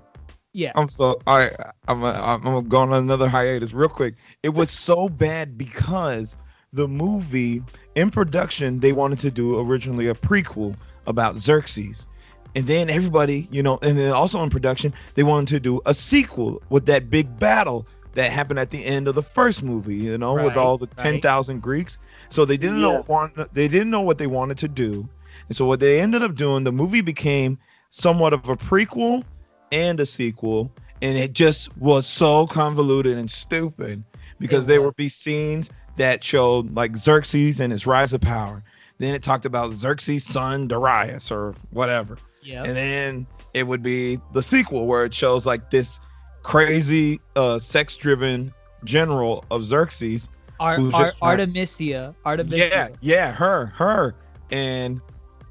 Yeah. 0.53 0.71
I'm 0.75 0.87
so 0.87 1.19
I 1.27 1.49
I'm 1.87 2.03
a, 2.03 2.11
I'm 2.11 2.45
I'm 2.47 2.67
going 2.69 2.91
on 2.93 3.03
another 3.03 3.27
hiatus 3.27 3.73
real 3.73 3.89
quick. 3.89 4.15
It 4.43 4.49
was 4.53 4.69
so 4.71 5.09
bad 5.09 5.57
because 5.57 6.37
the 6.75 6.87
movie 6.87 7.63
in 7.95 8.09
production 8.11 8.79
they 8.79 8.91
wanted 8.93 9.19
to 9.19 9.31
do 9.31 9.59
originally 9.59 10.07
a 10.07 10.13
prequel 10.13 10.75
about 11.07 11.37
Xerxes. 11.37 12.07
And 12.55 12.67
then 12.67 12.89
everybody, 12.89 13.47
you 13.51 13.63
know, 13.63 13.79
and 13.81 13.97
then 13.97 14.13
also 14.13 14.41
in 14.43 14.49
production 14.49 14.93
they 15.15 15.23
wanted 15.23 15.47
to 15.49 15.59
do 15.59 15.81
a 15.85 15.93
sequel 15.93 16.61
with 16.69 16.85
that 16.87 17.09
big 17.09 17.39
battle 17.39 17.85
that 18.13 18.31
happened 18.31 18.59
at 18.59 18.69
the 18.71 18.83
end 18.83 19.07
of 19.07 19.15
the 19.15 19.23
first 19.23 19.61
movie, 19.61 19.95
you 19.95 20.17
know, 20.17 20.35
with 20.35 20.55
all 20.55 20.77
the 20.77 20.87
right. 20.87 20.97
10,000 20.97 21.61
Greeks. 21.61 21.97
So 22.29 22.45
they 22.45 22.57
didn't 22.57 22.77
Yeah. 22.77 22.87
know 22.87 23.05
want, 23.07 23.53
they 23.53 23.67
didn't 23.67 23.89
know 23.89 24.01
what 24.01 24.17
they 24.17 24.27
wanted 24.27 24.57
to 24.59 24.67
do. 24.69 25.07
And 25.49 25.55
so 25.55 25.65
what 25.65 25.79
they 25.79 25.99
ended 25.99 26.23
up 26.23 26.35
doing, 26.35 26.63
the 26.63 26.71
movie 26.71 27.01
became 27.01 27.57
somewhat 27.89 28.33
of 28.33 28.47
a 28.47 28.55
prequel 28.55 29.23
and 29.71 29.99
a 29.99 30.05
sequel, 30.05 30.71
and 31.01 31.17
it 31.17 31.33
just 31.33 31.75
was 31.77 32.05
so 32.05 32.47
convoluted 32.47 33.17
and 33.17 33.29
stupid 33.29 34.03
because 34.39 34.65
there 34.65 34.81
would 34.81 34.95
be 34.95 35.09
scenes 35.09 35.69
that 35.97 36.23
showed 36.23 36.75
like 36.75 36.97
Xerxes 36.97 37.59
and 37.59 37.71
his 37.71 37.87
rise 37.87 38.13
of 38.13 38.21
power. 38.21 38.63
Then 38.97 39.13
it 39.13 39.23
talked 39.23 39.45
about 39.45 39.71
Xerxes' 39.71 40.23
son 40.23 40.67
Darius 40.67 41.31
or 41.31 41.55
whatever. 41.71 42.17
Yeah. 42.41 42.63
And 42.63 42.75
then 42.77 43.27
it 43.53 43.63
would 43.67 43.83
be 43.83 44.19
the 44.33 44.41
sequel 44.41 44.87
where 44.87 45.05
it 45.05 45.13
shows 45.13 45.45
like 45.45 45.69
this 45.69 45.99
crazy 46.43 47.19
uh 47.35 47.57
sex-driven 47.59 48.53
general 48.83 49.43
of 49.49 49.65
Xerxes. 49.65 50.29
Ar- 50.59 50.79
Ar- 50.93 51.13
Artemisia. 51.21 52.15
Artemisia. 52.23 52.69
Yeah, 52.69 52.89
yeah, 53.01 53.31
her, 53.33 53.65
her. 53.75 54.15
And 54.51 55.01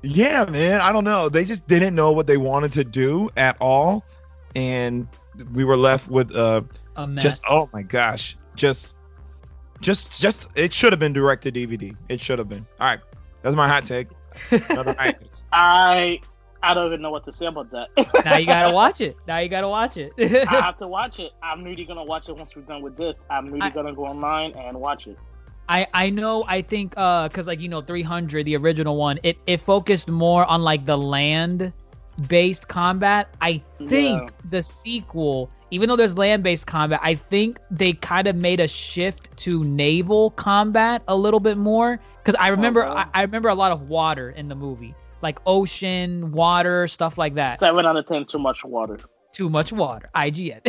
yeah, 0.02 0.44
man, 0.44 0.80
I 0.80 0.92
don't 0.92 1.04
know. 1.04 1.28
They 1.28 1.44
just 1.44 1.66
didn't 1.66 1.94
know 1.94 2.12
what 2.12 2.26
they 2.26 2.36
wanted 2.36 2.72
to 2.74 2.84
do 2.84 3.28
at 3.36 3.56
all. 3.60 4.04
And 4.54 5.08
we 5.52 5.64
were 5.64 5.76
left 5.76 6.08
with 6.08 6.34
uh 6.34 6.62
A 6.96 7.06
mess. 7.06 7.22
just 7.22 7.42
oh 7.50 7.68
my 7.72 7.82
gosh. 7.82 8.36
Just 8.54 8.93
just 9.84 10.20
just 10.20 10.48
it 10.56 10.72
should 10.72 10.92
have 10.92 10.98
been 11.00 11.12
direct 11.12 11.42
to 11.44 11.52
DVD. 11.52 11.94
It 12.08 12.20
should 12.20 12.38
have 12.40 12.48
been. 12.48 12.66
All 12.80 12.88
right. 12.88 13.00
That's 13.42 13.54
my 13.54 13.68
hot 13.68 13.86
take. 13.86 14.08
I 15.52 16.20
I 16.62 16.72
don't 16.74 16.86
even 16.86 17.02
know 17.02 17.10
what 17.10 17.24
to 17.26 17.32
say 17.32 17.46
about 17.46 17.70
that. 17.72 17.88
now 18.24 18.36
you 18.36 18.46
gotta 18.46 18.72
watch 18.82 19.00
it. 19.00 19.16
Now 19.28 19.38
you 19.38 19.48
gotta 19.48 19.68
watch 19.68 19.96
it. 19.96 20.12
I 20.18 20.22
have 20.62 20.78
to 20.78 20.88
watch 20.88 21.20
it. 21.20 21.32
I'm 21.42 21.62
really 21.62 21.84
gonna 21.84 22.04
watch 22.04 22.28
it 22.28 22.36
once 22.36 22.56
we're 22.56 22.62
done 22.62 22.82
with 22.82 22.96
this. 22.96 23.24
I'm 23.30 23.46
really 23.46 23.60
I- 23.62 23.70
gonna 23.70 23.94
go 23.94 24.06
online 24.06 24.52
and 24.52 24.80
watch 24.80 25.06
it. 25.06 25.18
I 25.68 25.86
I 25.94 26.10
know 26.10 26.44
I 26.46 26.60
think 26.62 26.94
uh 26.96 27.28
cuz 27.30 27.46
like 27.46 27.60
you 27.60 27.68
know 27.68 27.80
300 27.80 28.44
the 28.44 28.56
original 28.56 28.96
one 28.96 29.18
it 29.22 29.38
it 29.46 29.60
focused 29.62 30.10
more 30.10 30.44
on 30.44 30.62
like 30.62 30.84
the 30.84 30.96
land 30.98 31.72
based 32.28 32.68
combat. 32.68 33.28
I 33.40 33.62
think 33.78 34.22
Yeah. 34.22 34.28
the 34.50 34.62
sequel 34.62 35.50
even 35.70 35.88
though 35.88 35.96
there's 35.96 36.16
land 36.16 36.44
based 36.44 36.66
combat, 36.68 37.00
I 37.02 37.16
think 37.16 37.58
they 37.70 37.94
kind 37.94 38.28
of 38.28 38.36
made 38.36 38.60
a 38.60 38.68
shift 38.68 39.36
to 39.38 39.64
naval 39.64 40.30
combat 40.30 41.02
a 41.08 41.16
little 41.16 41.40
bit 41.40 41.56
more 41.58 41.98
cuz 42.24 42.34
I 42.36 42.48
remember 42.48 42.84
Okay. 42.84 43.00
I, 43.00 43.06
I 43.14 43.22
remember 43.22 43.48
a 43.48 43.54
lot 43.54 43.72
of 43.72 43.88
water 43.88 44.30
in 44.30 44.48
the 44.48 44.54
movie. 44.54 44.94
Like 45.22 45.40
ocean, 45.46 46.32
water, 46.32 46.86
stuff 46.86 47.16
like 47.18 47.34
that. 47.34 47.58
Seven 47.58 47.86
out 47.86 47.96
of 47.96 48.06
ten, 48.06 48.24
too 48.26 48.38
much 48.38 48.64
water. 48.64 48.98
Too 49.32 49.48
much 49.50 49.72
water. 49.72 50.10
IGN. 50.14 50.60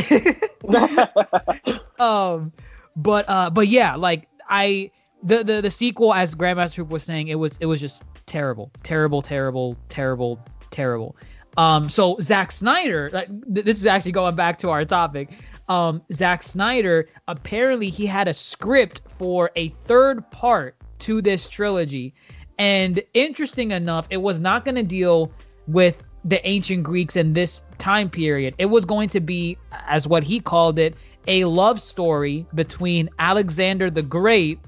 um 1.99 2.51
but 2.95 3.29
uh 3.29 3.49
but 3.49 3.67
yeah 3.67 3.95
like 3.95 4.27
i 4.49 4.89
the 5.23 5.43
the, 5.43 5.61
the 5.61 5.71
sequel 5.71 6.13
as 6.13 6.35
grandmaster 6.35 6.77
Hoop 6.77 6.89
was 6.89 7.03
saying 7.03 7.27
it 7.27 7.35
was 7.35 7.57
it 7.59 7.65
was 7.65 7.79
just 7.81 8.03
terrible 8.25 8.71
terrible 8.83 9.21
terrible 9.21 9.77
terrible 9.89 10.39
terrible 10.71 11.15
um 11.57 11.89
so 11.89 12.17
Zack 12.21 12.51
Snyder 12.51 13.27
this 13.47 13.79
is 13.79 13.85
actually 13.85 14.13
going 14.13 14.35
back 14.35 14.57
to 14.59 14.69
our 14.69 14.85
topic 14.85 15.29
um 15.67 16.01
Zack 16.11 16.43
Snyder 16.43 17.09
apparently 17.27 17.89
he 17.89 18.05
had 18.05 18.27
a 18.27 18.33
script 18.33 19.01
for 19.17 19.51
a 19.55 19.69
third 19.69 20.29
part 20.31 20.75
to 20.99 21.21
this 21.21 21.47
trilogy 21.47 22.13
and 22.57 23.03
interesting 23.13 23.71
enough 23.71 24.07
it 24.09 24.17
was 24.17 24.39
not 24.39 24.65
going 24.65 24.75
to 24.75 24.83
deal 24.83 25.31
with 25.67 26.01
the 26.25 26.45
ancient 26.47 26.83
Greeks 26.83 27.15
in 27.15 27.33
this 27.33 27.61
time 27.77 28.09
period. 28.09 28.55
It 28.57 28.65
was 28.65 28.85
going 28.85 29.09
to 29.09 29.19
be, 29.19 29.57
as 29.71 30.07
what 30.07 30.23
he 30.23 30.39
called 30.39 30.79
it, 30.79 30.95
a 31.27 31.45
love 31.45 31.81
story 31.81 32.45
between 32.53 33.09
Alexander 33.17 33.89
the 33.89 34.01
Great 34.01 34.59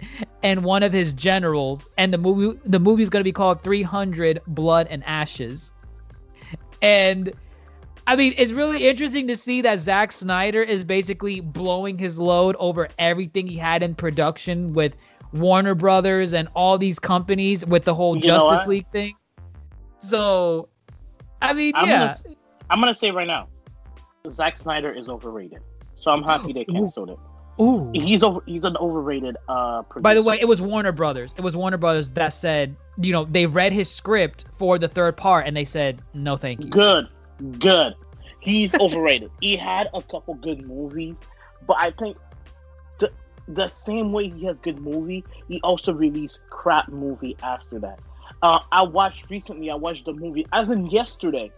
and 0.43 0.63
one 0.63 0.83
of 0.83 0.93
his 0.93 1.13
generals. 1.13 1.89
And 1.97 2.13
the 2.13 2.17
movie 2.17 2.59
the 2.65 2.79
movie 2.79 3.03
is 3.03 3.09
going 3.09 3.21
to 3.21 3.27
be 3.27 3.33
called 3.33 3.63
300 3.63 4.41
Blood 4.47 4.87
and 4.89 5.03
Ashes. 5.03 5.73
And 6.81 7.33
I 8.05 8.15
mean, 8.15 8.33
it's 8.37 8.51
really 8.51 8.87
interesting 8.87 9.27
to 9.27 9.35
see 9.35 9.61
that 9.61 9.79
Zack 9.79 10.11
Snyder 10.11 10.61
is 10.61 10.83
basically 10.83 11.41
blowing 11.41 11.97
his 11.97 12.19
load 12.19 12.55
over 12.57 12.87
everything 12.97 13.47
he 13.47 13.57
had 13.57 13.83
in 13.83 13.95
production 13.95 14.73
with 14.73 14.93
Warner 15.33 15.75
Brothers 15.75 16.33
and 16.33 16.47
all 16.53 16.77
these 16.77 16.99
companies 16.99 17.65
with 17.65 17.83
the 17.83 17.93
whole 17.93 18.15
You 18.15 18.21
Justice? 18.21 18.67
League 18.67 18.89
thing. 18.91 19.15
So, 19.99 20.69
I 21.41 21.53
mean, 21.53 21.73
I'm 21.75 21.89
yeah. 21.89 22.07
gonna 22.07 22.35
I'm 22.69 22.79
gonna 22.79 22.93
say 22.93 23.11
right 23.11 23.27
now, 23.27 23.49
Zack 24.29 24.57
Snyder 24.57 24.91
is 24.91 25.09
overrated. 25.09 25.59
So 25.95 26.11
I'm 26.11 26.23
happy 26.23 26.53
they 26.53 26.65
canceled 26.65 27.09
it. 27.09 27.17
Ooh. 27.59 27.91
He's 27.93 28.23
over. 28.23 28.41
He's 28.45 28.63
an 28.65 28.77
overrated. 28.77 29.35
Uh, 29.49 29.81
producer. 29.81 30.03
By 30.03 30.13
the 30.13 30.21
way, 30.21 30.37
it 30.39 30.47
was 30.47 30.61
Warner 30.61 30.91
Brothers. 30.91 31.33
It 31.37 31.41
was 31.41 31.57
Warner 31.57 31.77
Brothers 31.77 32.11
that 32.11 32.29
said, 32.29 32.75
you 33.01 33.11
know, 33.11 33.25
they 33.25 33.45
read 33.45 33.73
his 33.73 33.89
script 33.89 34.45
for 34.51 34.79
the 34.79 34.87
third 34.87 35.17
part 35.17 35.45
and 35.45 35.55
they 35.55 35.65
said, 35.65 36.01
no, 36.13 36.37
thank 36.37 36.63
you. 36.63 36.69
good, 36.69 37.07
good. 37.59 37.95
He's 38.39 38.73
overrated. 38.79 39.31
he 39.41 39.55
had 39.55 39.89
a 39.93 40.01
couple 40.01 40.35
good 40.35 40.65
movies, 40.65 41.15
but 41.65 41.77
I 41.77 41.91
think 41.91 42.17
the 42.99 43.11
the 43.47 43.67
same 43.67 44.11
way 44.11 44.29
he 44.29 44.45
has 44.45 44.59
good 44.59 44.79
movie, 44.79 45.23
he 45.47 45.59
also 45.61 45.93
released 45.93 46.41
crap 46.49 46.89
movie 46.89 47.37
after 47.41 47.79
that. 47.79 47.99
Uh, 48.41 48.59
I 48.71 48.83
watched 48.83 49.29
recently. 49.29 49.69
I 49.69 49.75
watched 49.75 50.05
the 50.05 50.13
movie, 50.13 50.45
as 50.53 50.69
in 50.69 50.87
yesterday. 50.87 51.51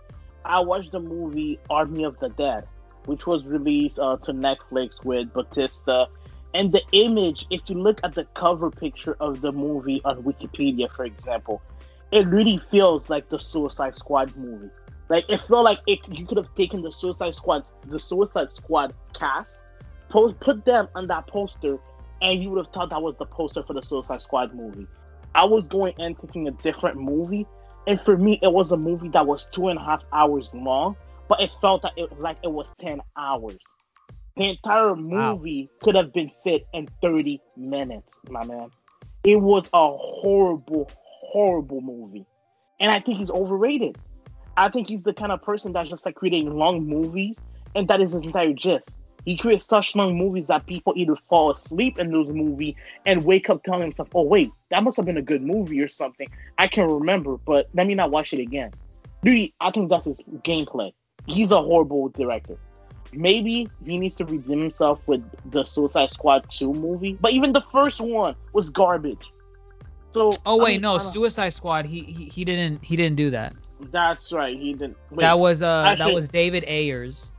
I 0.46 0.60
watched 0.62 0.92
the 0.92 1.00
movie 1.00 1.60
Army 1.70 2.04
of 2.04 2.18
the 2.20 2.30
Dead, 2.30 2.66
which 3.06 3.28
was 3.28 3.46
released 3.46 4.00
uh, 4.00 4.18
to 4.24 4.32
Netflix 4.32 5.04
with 5.04 5.34
Batista. 5.34 6.06
And 6.54 6.72
the 6.72 6.82
image, 6.92 7.46
if 7.52 7.62
you 7.68 7.76
look 7.76 8.00
at 8.04 8.16
the 8.16 8.26
cover 8.34 8.72
picture 8.72 9.16
of 9.20 9.42
the 9.42 9.52
movie 9.52 10.02
on 10.04 10.24
Wikipedia, 10.24 10.90
for 10.90 11.06
example, 11.06 11.62
it 12.12 12.26
really 12.28 12.60
feels 12.72 13.10
like 13.10 13.30
the 13.30 13.38
Suicide 13.38 13.96
Squad 13.98 14.36
movie. 14.36 14.70
Like 15.10 15.26
it 15.30 15.42
felt 15.42 15.64
like 15.64 15.80
it, 15.88 16.00
you 16.10 16.26
could 16.26 16.38
have 16.38 16.54
taken 16.56 16.82
the 16.82 16.92
Suicide 16.92 17.36
Squad, 17.36 17.70
the 17.88 18.00
Suicide 18.00 18.56
Squad 18.56 18.94
cast, 19.14 19.62
post, 20.10 20.40
put 20.40 20.66
them 20.66 20.88
on 20.96 21.08
that 21.08 21.28
poster, 21.28 21.78
and 22.22 22.44
you 22.44 22.50
would 22.52 22.66
have 22.66 22.74
thought 22.74 22.90
that 22.90 23.02
was 23.02 23.16
the 23.18 23.26
poster 23.26 23.64
for 23.64 23.74
the 23.74 23.82
Suicide 23.82 24.22
Squad 24.22 24.54
movie. 24.54 24.88
I 25.36 25.46
was 25.46 25.68
going 25.68 25.94
in 26.00 26.16
thinking 26.16 26.48
a 26.48 26.52
different 26.52 26.98
movie, 26.98 27.46
and 27.88 28.02
for 28.02 28.18
me, 28.18 28.40
it 28.42 28.52
was 28.52 28.72
a 28.72 28.78
movie 28.78 29.10
that 29.10 29.26
was 29.26 29.48
two 29.48 29.68
and 29.70 29.80
a 29.80 29.84
half 29.84 30.04
hours 30.12 30.54
long, 30.54 30.96
but 31.28 31.42
it 31.42 31.52
felt 31.62 31.84
that 31.84 31.94
it, 31.96 32.20
like 32.20 32.38
it 32.44 32.52
was 32.52 32.74
ten 32.80 33.02
hours. 33.16 33.60
The 34.40 34.52
entire 34.52 34.96
movie 34.96 35.64
wow. 35.70 35.80
could 35.84 35.96
have 35.96 36.14
been 36.14 36.32
fit 36.46 36.66
in 36.74 36.88
thirty 37.02 37.42
minutes, 37.58 38.22
my 38.30 38.46
man. 38.46 38.72
It 39.22 39.36
was 39.36 39.66
a 39.74 39.92
horrible, 39.98 40.90
horrible 41.04 41.82
movie, 41.82 42.26
and 42.80 42.90
I 42.90 43.02
think 43.02 43.18
he's 43.18 43.32
overrated. 43.32 43.98
I 44.56 44.70
think 44.70 44.88
he's 44.88 45.04
the 45.04 45.12
kind 45.12 45.34
of 45.34 45.42
person 45.42 45.74
that's 45.74 45.90
just 45.90 46.06
like 46.06 46.16
creating 46.16 46.56
long 46.56 46.88
movies, 46.88 47.38
and 47.76 47.90
that 47.90 48.00
is 48.00 48.14
his 48.14 48.24
entire 48.24 48.54
gist. 48.54 48.90
He 49.26 49.36
creates 49.36 49.66
such 49.66 49.94
long 49.94 50.18
movies 50.18 50.48
that 50.48 50.66
people 50.66 50.94
either 50.96 51.18
fall 51.28 51.52
asleep 51.52 52.00
in 52.00 52.10
those 52.10 52.32
movies 52.32 52.76
and 53.06 53.26
wake 53.26 53.50
up 53.50 53.62
telling 53.66 53.82
themselves, 53.82 54.12
"Oh 54.16 54.22
wait, 54.24 54.52
that 54.70 54.84
must 54.84 54.96
have 54.96 55.06
been 55.06 55.18
a 55.18 55.22
good 55.22 55.42
movie 55.42 55.82
or 55.82 55.90
something." 55.90 56.30
I 56.58 56.70
can 56.70 56.88
remember, 56.88 57.36
but 57.36 57.68
let 57.74 57.88
me 57.88 57.94
not 57.94 58.10
watch 58.10 58.32
it 58.32 58.40
again. 58.40 58.72
Dude, 59.22 59.52
I 59.60 59.72
think 59.72 59.90
that's 59.90 60.06
his 60.06 60.24
gameplay. 60.46 60.94
He's 61.26 61.52
a 61.52 61.62
horrible 61.62 62.08
director. 62.08 62.58
Maybe 63.14 63.70
he 63.84 63.98
needs 63.98 64.16
to 64.16 64.26
redeem 64.26 64.60
himself 64.60 65.02
with 65.08 65.24
the 65.52 65.64
Suicide 65.64 66.12
Squad 66.12 66.46
2 66.52 66.74
movie, 66.74 67.18
but 67.20 67.32
even 67.32 67.54
the 67.54 67.64
first 67.72 68.02
one 68.02 68.36
was 68.54 68.70
garbage. 68.70 69.26
So 70.12 70.34
Oh 70.46 70.58
wait, 70.58 70.64
I 70.64 70.72
mean, 70.74 70.82
no, 70.82 70.98
Suicide 70.98 71.50
Squad, 71.50 71.86
he, 71.86 72.02
he 72.02 72.26
he 72.26 72.44
didn't 72.44 72.84
he 72.84 72.96
didn't 72.96 73.16
do 73.16 73.30
that. 73.32 73.54
That's 73.92 74.34
right. 74.34 74.58
He 74.58 74.74
didn't. 74.74 74.98
Wait, 75.12 75.22
that 75.22 75.40
was 75.40 75.62
uh 75.62 75.84
actually, 75.86 76.12
that 76.12 76.16
was 76.16 76.30
David 76.30 76.64
Ayers. 76.68 77.34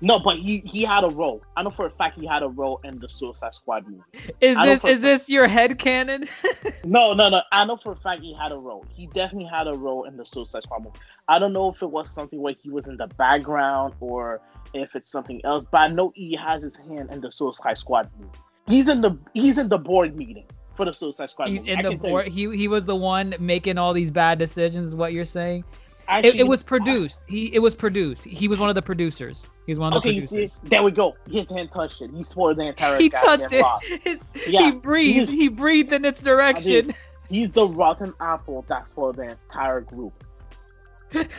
No, 0.00 0.18
but 0.18 0.36
he 0.36 0.60
he 0.60 0.82
had 0.82 1.04
a 1.04 1.08
role. 1.08 1.42
I 1.56 1.62
know 1.62 1.70
for 1.70 1.86
a 1.86 1.90
fact 1.90 2.18
he 2.18 2.26
had 2.26 2.42
a 2.42 2.48
role 2.48 2.80
in 2.84 3.00
the 3.00 3.08
Suicide 3.08 3.54
Squad 3.54 3.86
movie. 3.88 4.02
Is 4.40 4.56
this 4.56 4.84
is 4.84 5.00
this 5.00 5.28
your 5.28 5.48
head 5.48 5.78
canon? 5.78 6.28
no, 6.84 7.14
no, 7.14 7.28
no. 7.28 7.42
I 7.50 7.64
know 7.64 7.76
for 7.76 7.92
a 7.92 7.96
fact 7.96 8.22
he 8.22 8.34
had 8.34 8.52
a 8.52 8.56
role. 8.56 8.86
He 8.94 9.06
definitely 9.06 9.48
had 9.48 9.66
a 9.66 9.74
role 9.74 10.04
in 10.04 10.16
the 10.16 10.24
Suicide 10.24 10.62
Squad 10.62 10.84
movie. 10.84 10.98
I 11.26 11.38
don't 11.38 11.52
know 11.52 11.70
if 11.70 11.82
it 11.82 11.90
was 11.90 12.10
something 12.10 12.40
where 12.40 12.54
he 12.62 12.70
was 12.70 12.86
in 12.86 12.96
the 12.96 13.08
background 13.08 13.94
or 14.00 14.40
if 14.74 14.94
it's 14.94 15.10
something 15.10 15.40
else, 15.44 15.64
but 15.70 15.78
I 15.78 15.88
know 15.88 16.12
he 16.14 16.36
has 16.36 16.62
his 16.62 16.76
hand 16.76 17.10
in 17.10 17.20
the 17.20 17.30
Suicide 17.30 17.78
Squad 17.78 18.10
movie. 18.18 18.30
He's 18.66 18.88
in 18.88 19.00
the 19.00 19.18
he's 19.34 19.58
in 19.58 19.68
the 19.68 19.78
board 19.78 20.16
meeting 20.16 20.46
for 20.76 20.84
the 20.84 20.92
Suicide 20.92 21.30
Squad. 21.30 21.48
He's 21.48 21.60
movie. 21.60 21.72
in 21.72 21.86
I 21.86 21.90
the 21.90 21.96
board. 21.96 22.28
He 22.28 22.56
he 22.56 22.68
was 22.68 22.86
the 22.86 22.96
one 22.96 23.34
making 23.38 23.78
all 23.78 23.92
these 23.92 24.10
bad 24.10 24.38
decisions. 24.38 24.88
Is 24.88 24.94
what 24.94 25.12
you're 25.12 25.24
saying? 25.24 25.64
Actually, 26.08 26.30
it, 26.30 26.40
it, 26.40 26.48
was 26.48 26.62
produced. 26.62 27.20
He 27.28 27.54
it 27.54 27.60
was 27.60 27.74
produced. 27.74 28.24
He 28.24 28.48
was 28.48 28.58
one 28.58 28.68
of 28.68 28.74
the 28.74 28.82
producers. 28.82 29.46
He's 29.66 29.78
one 29.78 29.92
of 29.92 30.02
the 30.02 30.08
okay, 30.08 30.20
producers. 30.20 30.52
See, 30.52 30.68
there 30.68 30.82
we 30.82 30.90
go. 30.90 31.14
His 31.30 31.48
hand 31.50 31.70
touched 31.72 32.02
it. 32.02 32.10
He 32.12 32.22
swore 32.22 32.54
the 32.54 32.62
entire. 32.62 32.98
He 32.98 33.08
touched 33.08 33.48
it. 33.52 33.64
His, 34.04 34.26
yeah, 34.46 34.62
he 34.62 34.72
breathed. 34.72 35.30
He 35.30 35.48
breathed 35.48 35.92
in 35.92 36.04
its 36.04 36.20
direction. 36.20 36.72
I 36.72 36.82
mean, 36.82 36.94
he's 37.28 37.50
the 37.52 37.66
rotten 37.66 38.14
apple 38.20 38.64
that 38.68 38.88
spoiled 38.88 39.16
the 39.16 39.30
entire 39.30 39.80
group. 39.80 40.12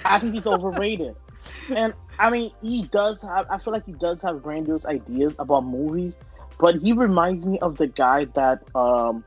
I 0.06 0.20
think 0.20 0.34
he's 0.34 0.48
overrated. 0.48 1.16
And 1.76 1.94
I 2.20 2.30
mean, 2.30 2.52
he 2.62 2.84
does 2.84 3.22
have. 3.22 3.48
I 3.50 3.58
feel 3.58 3.74
like 3.74 3.86
he 3.86 3.94
does 3.94 4.22
have 4.22 4.44
grandiose 4.44 4.86
ideas 4.86 5.36
about 5.40 5.66
movies, 5.66 6.18
but 6.60 6.76
he 6.76 6.94
reminds 6.94 7.46
me 7.46 7.60
of 7.60 7.78
the 7.78 7.88
guy 7.88 8.26
that 8.36 8.64
um 8.76 9.24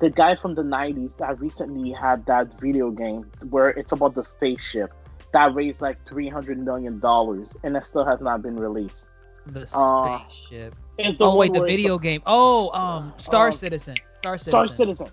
the 0.00 0.10
guy 0.10 0.36
from 0.36 0.54
the 0.54 0.62
90s 0.62 1.16
that 1.16 1.40
recently 1.40 1.90
had 1.90 2.24
that 2.26 2.60
video 2.60 2.90
game 2.90 3.30
where 3.50 3.70
it's 3.70 3.92
about 3.92 4.14
the 4.14 4.22
spaceship 4.22 4.92
that 5.32 5.54
raised 5.54 5.80
like 5.80 6.06
300 6.08 6.58
million 6.58 7.00
dollars 7.00 7.48
and 7.62 7.74
that 7.74 7.84
still 7.84 8.04
has 8.04 8.20
not 8.20 8.42
been 8.42 8.56
released. 8.56 9.08
The 9.46 9.68
uh, 9.74 10.20
spaceship. 10.20 10.74
uh, 10.98 11.10
the 11.10 11.16
oh 11.20 11.36
wait 11.36 11.52
the 11.52 11.60
video 11.60 11.98
game. 11.98 12.22
Oh 12.26 12.70
um 12.70 13.14
star 13.16 13.48
uh, 13.48 13.52
citizen 13.52 13.96
star 14.20 14.38
citizen. 14.38 14.50
Star 14.50 14.68
citizen. 14.68 15.08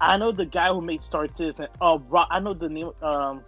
I 0.00 0.16
know 0.18 0.32
the 0.32 0.44
guy 0.44 0.68
who 0.68 0.80
made 0.80 1.02
star 1.02 1.28
citizen. 1.34 1.68
Uh 1.80 1.98
i 2.30 2.40
know 2.40 2.54
the 2.54 2.68
name 2.68 2.90
um 3.02 3.42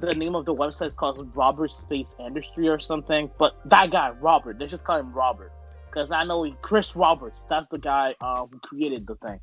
the 0.00 0.14
name 0.14 0.34
of 0.34 0.44
the 0.44 0.54
website 0.54 0.88
is 0.88 0.94
called 0.94 1.30
robert 1.34 1.72
space 1.72 2.14
industry 2.18 2.68
or 2.68 2.78
something 2.78 3.30
but 3.38 3.56
that 3.66 3.90
guy 3.90 4.10
robert 4.20 4.58
they 4.58 4.66
just 4.66 4.84
call 4.84 4.98
him 4.98 5.12
robert 5.12 5.52
because 5.88 6.10
i 6.10 6.24
know 6.24 6.42
he, 6.42 6.54
chris 6.62 6.96
roberts 6.96 7.44
that's 7.48 7.68
the 7.68 7.78
guy 7.78 8.14
uh, 8.20 8.44
who 8.46 8.58
created 8.58 9.06
the 9.06 9.14
thing 9.16 9.40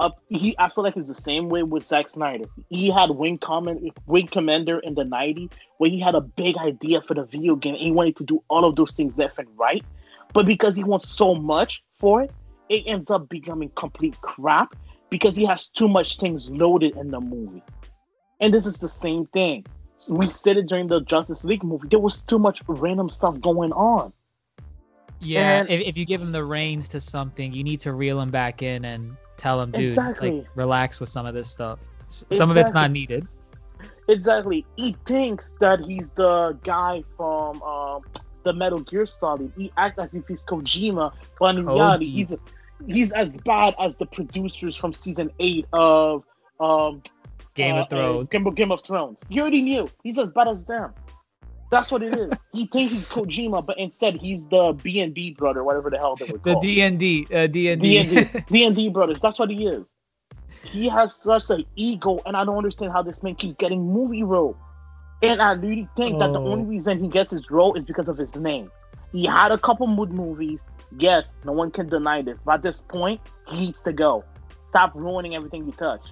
up. 0.00 0.20
He, 0.28 0.56
I 0.58 0.68
feel 0.68 0.82
like 0.82 0.96
it's 0.96 1.08
the 1.08 1.14
same 1.14 1.48
way 1.48 1.62
with 1.62 1.84
Zack 1.84 2.08
Snyder. 2.08 2.46
He 2.68 2.90
had 2.90 3.10
Wing 3.10 3.38
Command, 3.38 3.92
Wing 4.06 4.26
Commander 4.26 4.78
in 4.78 4.94
the 4.94 5.04
'90s, 5.04 5.50
where 5.78 5.90
he 5.90 6.00
had 6.00 6.14
a 6.14 6.20
big 6.20 6.56
idea 6.56 7.02
for 7.02 7.14
the 7.14 7.24
video 7.24 7.54
game. 7.54 7.74
He 7.74 7.92
wanted 7.92 8.16
to 8.16 8.24
do 8.24 8.42
all 8.48 8.64
of 8.64 8.76
those 8.76 8.92
things 8.92 9.16
left 9.16 9.38
and 9.38 9.48
right, 9.56 9.84
but 10.32 10.46
because 10.46 10.74
he 10.74 10.84
wants 10.84 11.08
so 11.08 11.34
much 11.34 11.82
for 11.98 12.22
it, 12.22 12.32
it 12.68 12.84
ends 12.86 13.10
up 13.10 13.28
becoming 13.28 13.70
complete 13.76 14.20
crap 14.20 14.74
because 15.10 15.36
he 15.36 15.44
has 15.44 15.68
too 15.68 15.88
much 15.88 16.18
things 16.18 16.50
loaded 16.50 16.96
in 16.96 17.10
the 17.10 17.20
movie. 17.20 17.62
And 18.40 18.52
this 18.54 18.66
is 18.66 18.78
the 18.78 18.88
same 18.88 19.26
thing. 19.26 19.66
We 20.08 20.28
said 20.28 20.56
it 20.56 20.66
during 20.66 20.86
the 20.86 21.00
Justice 21.00 21.44
League 21.44 21.62
movie. 21.62 21.88
There 21.88 21.98
was 21.98 22.22
too 22.22 22.38
much 22.38 22.62
random 22.66 23.10
stuff 23.10 23.40
going 23.40 23.72
on. 23.72 24.12
Yeah, 25.20 25.64
if, 25.68 25.80
if 25.80 25.96
you 25.98 26.06
give 26.06 26.22
him 26.22 26.32
the 26.32 26.42
reins 26.42 26.88
to 26.88 27.00
something, 27.00 27.52
you 27.52 27.62
need 27.62 27.80
to 27.80 27.92
reel 27.92 28.18
him 28.18 28.30
back 28.30 28.62
in 28.62 28.86
and 28.86 29.16
tell 29.36 29.60
him, 29.60 29.70
dude, 29.70 29.88
exactly. 29.88 30.30
like 30.30 30.46
relax 30.54 30.98
with 30.98 31.10
some 31.10 31.26
of 31.26 31.34
this 31.34 31.50
stuff. 31.50 31.78
S- 32.08 32.22
exactly. 32.22 32.36
Some 32.38 32.50
of 32.50 32.56
it's 32.56 32.72
not 32.72 32.90
needed. 32.90 33.28
Exactly. 34.08 34.66
He 34.76 34.96
thinks 35.04 35.54
that 35.60 35.80
he's 35.80 36.10
the 36.10 36.58
guy 36.64 37.04
from 37.18 37.62
um, 37.62 38.02
the 38.42 38.54
Metal 38.54 38.80
Gear 38.80 39.04
Solid. 39.04 39.52
He 39.56 39.70
acts 39.76 39.98
as 39.98 40.14
if 40.14 40.26
he's 40.26 40.44
Kojima, 40.44 41.12
but 41.38 41.56
in 41.56 41.66
reality, 41.66 42.10
he's 42.10 42.34
he's 42.86 43.12
as 43.12 43.38
bad 43.42 43.74
as 43.78 43.96
the 43.96 44.06
producers 44.06 44.74
from 44.74 44.94
season 44.94 45.30
eight 45.38 45.66
of 45.72 46.24
um, 46.58 47.02
Game 47.54 47.74
uh, 47.74 47.82
of 47.82 47.90
Thrones. 47.90 48.28
Game, 48.30 48.54
Game 48.54 48.72
of 48.72 48.82
Thrones. 48.84 49.20
You 49.28 49.42
already 49.42 49.62
knew. 49.62 49.90
He's 50.02 50.18
as 50.18 50.30
bad 50.30 50.48
as 50.48 50.64
them. 50.64 50.92
That's 51.70 51.90
what 51.92 52.02
it 52.02 52.16
is. 52.16 52.32
he 52.52 52.66
thinks 52.66 52.92
he's 52.92 53.08
Kojima, 53.08 53.64
but 53.64 53.78
instead 53.78 54.16
he's 54.16 54.46
the 54.48 54.72
B 54.82 55.00
and 55.00 55.14
D 55.14 55.32
brother, 55.32 55.62
whatever 55.62 55.88
the 55.88 55.98
hell 55.98 56.16
they 56.16 56.26
were 56.26 56.38
called. 56.38 56.62
The 56.62 56.66
D 56.66 56.82
and 56.82 56.98
D, 56.98 57.26
uh, 57.32 57.46
D 57.46 57.70
and 57.70 57.80
D, 57.80 58.24
D 58.50 58.64
and 58.64 58.74
D 58.74 58.88
brothers. 58.88 59.20
That's 59.20 59.38
what 59.38 59.50
he 59.50 59.66
is. 59.66 59.88
He 60.62 60.88
has 60.88 61.14
such 61.14 61.48
an 61.50 61.64
ego, 61.76 62.20
and 62.26 62.36
I 62.36 62.44
don't 62.44 62.56
understand 62.56 62.92
how 62.92 63.02
this 63.02 63.22
man 63.22 63.36
keeps 63.36 63.56
getting 63.56 63.92
movie 63.92 64.22
role. 64.22 64.56
And 65.22 65.40
I 65.40 65.52
really 65.52 65.88
think 65.96 66.16
oh. 66.16 66.18
that 66.20 66.32
the 66.32 66.40
only 66.40 66.64
oh. 66.64 66.68
reason 66.68 67.02
he 67.02 67.08
gets 67.08 67.30
his 67.30 67.50
role 67.50 67.74
is 67.74 67.84
because 67.84 68.08
of 68.08 68.18
his 68.18 68.36
name. 68.36 68.70
He 69.12 69.24
had 69.24 69.52
a 69.52 69.58
couple 69.58 69.86
mood 69.86 70.12
movies. 70.12 70.60
Yes, 70.98 71.34
no 71.44 71.52
one 71.52 71.70
can 71.70 71.88
deny 71.88 72.22
this. 72.22 72.38
But 72.44 72.54
at 72.54 72.62
this 72.62 72.80
point, 72.80 73.20
he 73.48 73.60
needs 73.60 73.80
to 73.82 73.92
go. 73.92 74.24
Stop 74.70 74.94
ruining 74.94 75.34
everything 75.34 75.66
you 75.66 75.72
touch. 75.72 76.02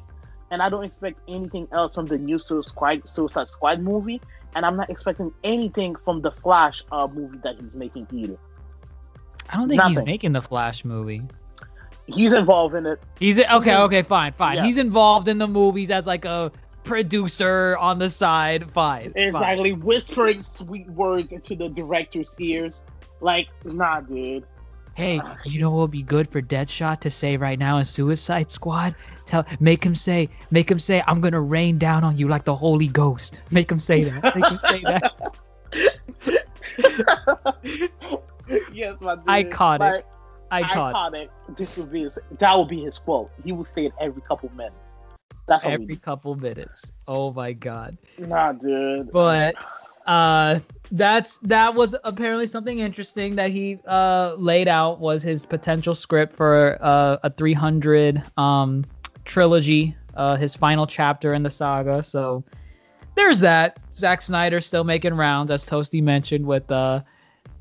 And 0.51 0.63
I 0.63 0.69
don't 0.69 0.85
expect 0.85 1.21
anything 1.29 1.69
else 1.73 1.95
from 1.95 2.07
the 2.07 2.17
new 2.17 2.39
Suicide 2.39 3.49
Squad 3.49 3.81
movie 3.81 4.21
and 4.55 4.65
I'm 4.65 4.77
not 4.77 4.91
expecting 4.91 5.33
anything 5.45 5.95
from 6.05 6.23
the 6.23 6.31
Flash 6.31 6.83
uh, 6.91 7.07
movie 7.07 7.39
that 7.45 7.57
he's 7.61 7.77
making 7.77 8.07
either. 8.13 8.37
I 9.49 9.57
don't 9.57 9.69
think 9.69 9.79
Nothing. 9.79 9.95
he's 9.95 10.05
making 10.05 10.33
the 10.33 10.43
Flash 10.43 10.85
movie. 10.85 11.23
He's 12.07 12.33
involved 12.33 12.75
in 12.75 12.87
it. 12.87 13.01
He's 13.19 13.39
okay. 13.39 13.77
Okay, 13.77 14.03
fine, 14.03 14.33
fine. 14.33 14.57
Yeah. 14.57 14.65
He's 14.65 14.79
involved 14.79 15.29
in 15.29 15.39
the 15.39 15.47
movies 15.47 15.91
as 15.91 16.07
like 16.07 16.25
a 16.25 16.51
producer 16.85 17.77
on 17.77 17.99
the 17.99 18.09
side. 18.09 18.73
Fine. 18.73 19.13
Exactly, 19.15 19.73
fine. 19.73 19.81
whispering 19.81 20.43
sweet 20.43 20.89
words 20.89 21.33
into 21.33 21.55
the 21.55 21.69
director's 21.69 22.35
ears. 22.41 22.83
Like, 23.21 23.49
nah, 23.65 24.01
dude 24.01 24.45
hey, 24.99 25.21
uh, 25.21 25.37
you 25.45 25.61
know 25.61 25.71
what 25.71 25.83
would 25.83 25.91
be 25.93 26.03
good 26.03 26.29
for 26.29 26.43
Deadshot 26.43 27.01
to 27.01 27.11
say 27.11 27.37
right 27.37 27.57
now 27.57 27.79
in 27.79 27.85
Suicide 27.85 28.51
Squad? 28.51 28.97
Tell, 29.27 29.47
make 29.61 29.85
him 29.85 29.95
say, 29.95 30.29
make 30.51 30.69
him 30.69 30.81
say, 30.81 31.05
I'm 31.07 31.21
gonna 31.21 31.41
rain 31.41 31.79
down 31.79 32.03
on 32.03 32.19
you 32.19 32.27
like 32.27 32.45
the 32.45 32.55
Holy 32.55 32.89
Ghost. 32.89 33.41
Make 33.51 33.71
him 33.71 33.79
say 33.79 34.03
that. 34.03 34.35
Make 34.35 34.47
him 34.47 34.57
say 34.57 34.83
that. 34.83 35.35
yes, 38.73 38.97
my 39.01 39.15
dude. 39.15 39.27
Iconic. 39.27 39.79
My, 40.51 40.63
iconic. 40.63 40.93
iconic. 40.93 41.29
This 41.57 41.77
would 41.77 41.93
be 41.93 42.03
his, 42.03 42.19
that 42.39 42.59
would 42.59 42.69
be 42.69 42.83
his 42.83 42.99
quote. 42.99 43.31
He 43.45 43.53
would 43.53 43.67
say 43.67 43.87
it 43.87 43.93
every 44.01 44.23
couple 44.23 44.51
minutes. 44.57 44.75
That's 45.47 45.65
every 45.65 45.97
couple 45.97 46.35
minutes. 46.35 46.93
Oh 47.07 47.33
my 47.33 47.53
god. 47.53 47.97
Nah, 48.19 48.53
dude. 48.53 49.13
But 49.13 49.55
uh 50.09 50.59
that's 50.91 51.37
that 51.39 51.75
was 51.75 51.95
apparently 52.03 52.47
something 52.47 52.79
interesting 52.79 53.37
that 53.37 53.51
he 53.51 53.79
uh 53.87 54.35
laid 54.39 54.67
out 54.67 54.99
was 55.01 55.23
his 55.23 55.45
potential 55.45 55.95
script 55.95 56.35
for 56.35 56.79
uh, 56.81 57.19
a 57.23 57.31
300 57.31 58.23
um 58.39 58.87
trilogy 59.27 59.95
uh 60.15 60.35
his 60.37 60.57
final 60.57 60.87
chapter 60.87 61.35
in 61.35 61.43
the 61.43 61.51
saga. 61.51 62.03
So 62.03 62.43
there's 63.15 63.41
that. 63.41 63.79
Zack 63.95 64.23
Snyder 64.23 64.61
still 64.61 64.85
making 64.85 65.15
rounds 65.15 65.51
as 65.51 65.65
Toasty 65.65 66.03
mentioned 66.03 66.47
with 66.47 66.71
uh 66.71 67.03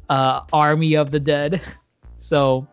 uh 0.08 0.42
Army 0.54 0.96
of 0.96 1.12
the 1.12 1.20
Dead. 1.20 1.62
So 2.20 2.68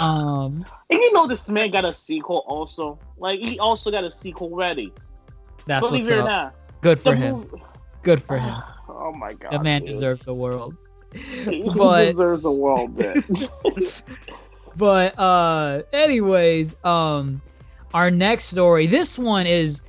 um 0.00 0.66
and 0.90 1.00
you 1.00 1.12
know 1.12 1.28
this 1.28 1.48
man 1.48 1.70
got 1.70 1.84
a 1.84 1.92
sequel 1.92 2.44
also. 2.48 2.98
Like 3.16 3.40
he 3.40 3.60
also 3.60 3.92
got 3.92 4.02
a 4.02 4.10
sequel 4.10 4.50
ready. 4.50 4.92
That's 5.66 5.86
Believe 5.86 6.06
what's 6.06 6.10
up. 6.10 6.26
Not, 6.26 6.54
good 6.80 6.98
for 6.98 7.14
him. 7.14 7.36
movie, 7.36 7.62
Good 8.02 8.22
for 8.22 8.38
him. 8.38 8.54
Oh 8.98 9.12
my 9.12 9.34
god. 9.34 9.52
The 9.52 9.62
man 9.62 9.82
dude. 9.82 9.90
deserves 9.90 10.24
the 10.24 10.34
world. 10.34 10.76
He 11.12 11.70
but- 11.76 12.12
deserves 12.12 12.42
the 12.42 12.50
world, 12.50 12.96
man. 12.96 13.24
But 14.76 15.18
uh 15.18 15.82
anyways, 15.92 16.74
um 16.84 17.40
our 17.94 18.10
next 18.10 18.44
story, 18.46 18.86
this 18.86 19.18
one 19.18 19.46
is 19.46 19.80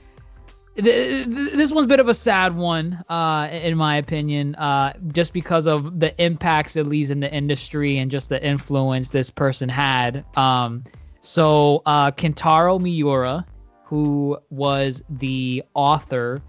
th- 0.76 1.26
th- 1.26 1.52
this 1.52 1.72
one's 1.72 1.86
a 1.86 1.88
bit 1.90 2.00
of 2.00 2.08
a 2.08 2.14
sad 2.14 2.56
one 2.56 3.04
uh 3.10 3.50
in 3.52 3.76
my 3.78 3.98
opinion 3.98 4.56
uh 4.56 4.94
just 5.12 5.34
because 5.34 5.68
of 5.68 6.00
the 6.00 6.14
impacts 6.24 6.76
it 6.78 6.86
leaves 6.88 7.12
in 7.12 7.20
the 7.20 7.34
industry 7.34 7.98
and 7.98 8.12
just 8.12 8.30
the 8.30 8.42
influence 8.42 9.10
this 9.10 9.30
person 9.30 9.68
had 9.68 10.24
um 10.38 10.84
so 11.22 11.82
uh 11.86 12.12
Kentaro 12.12 12.80
Miura 12.80 13.46
who 13.86 14.38
was 14.50 15.02
the 15.10 15.64
author 15.74 16.40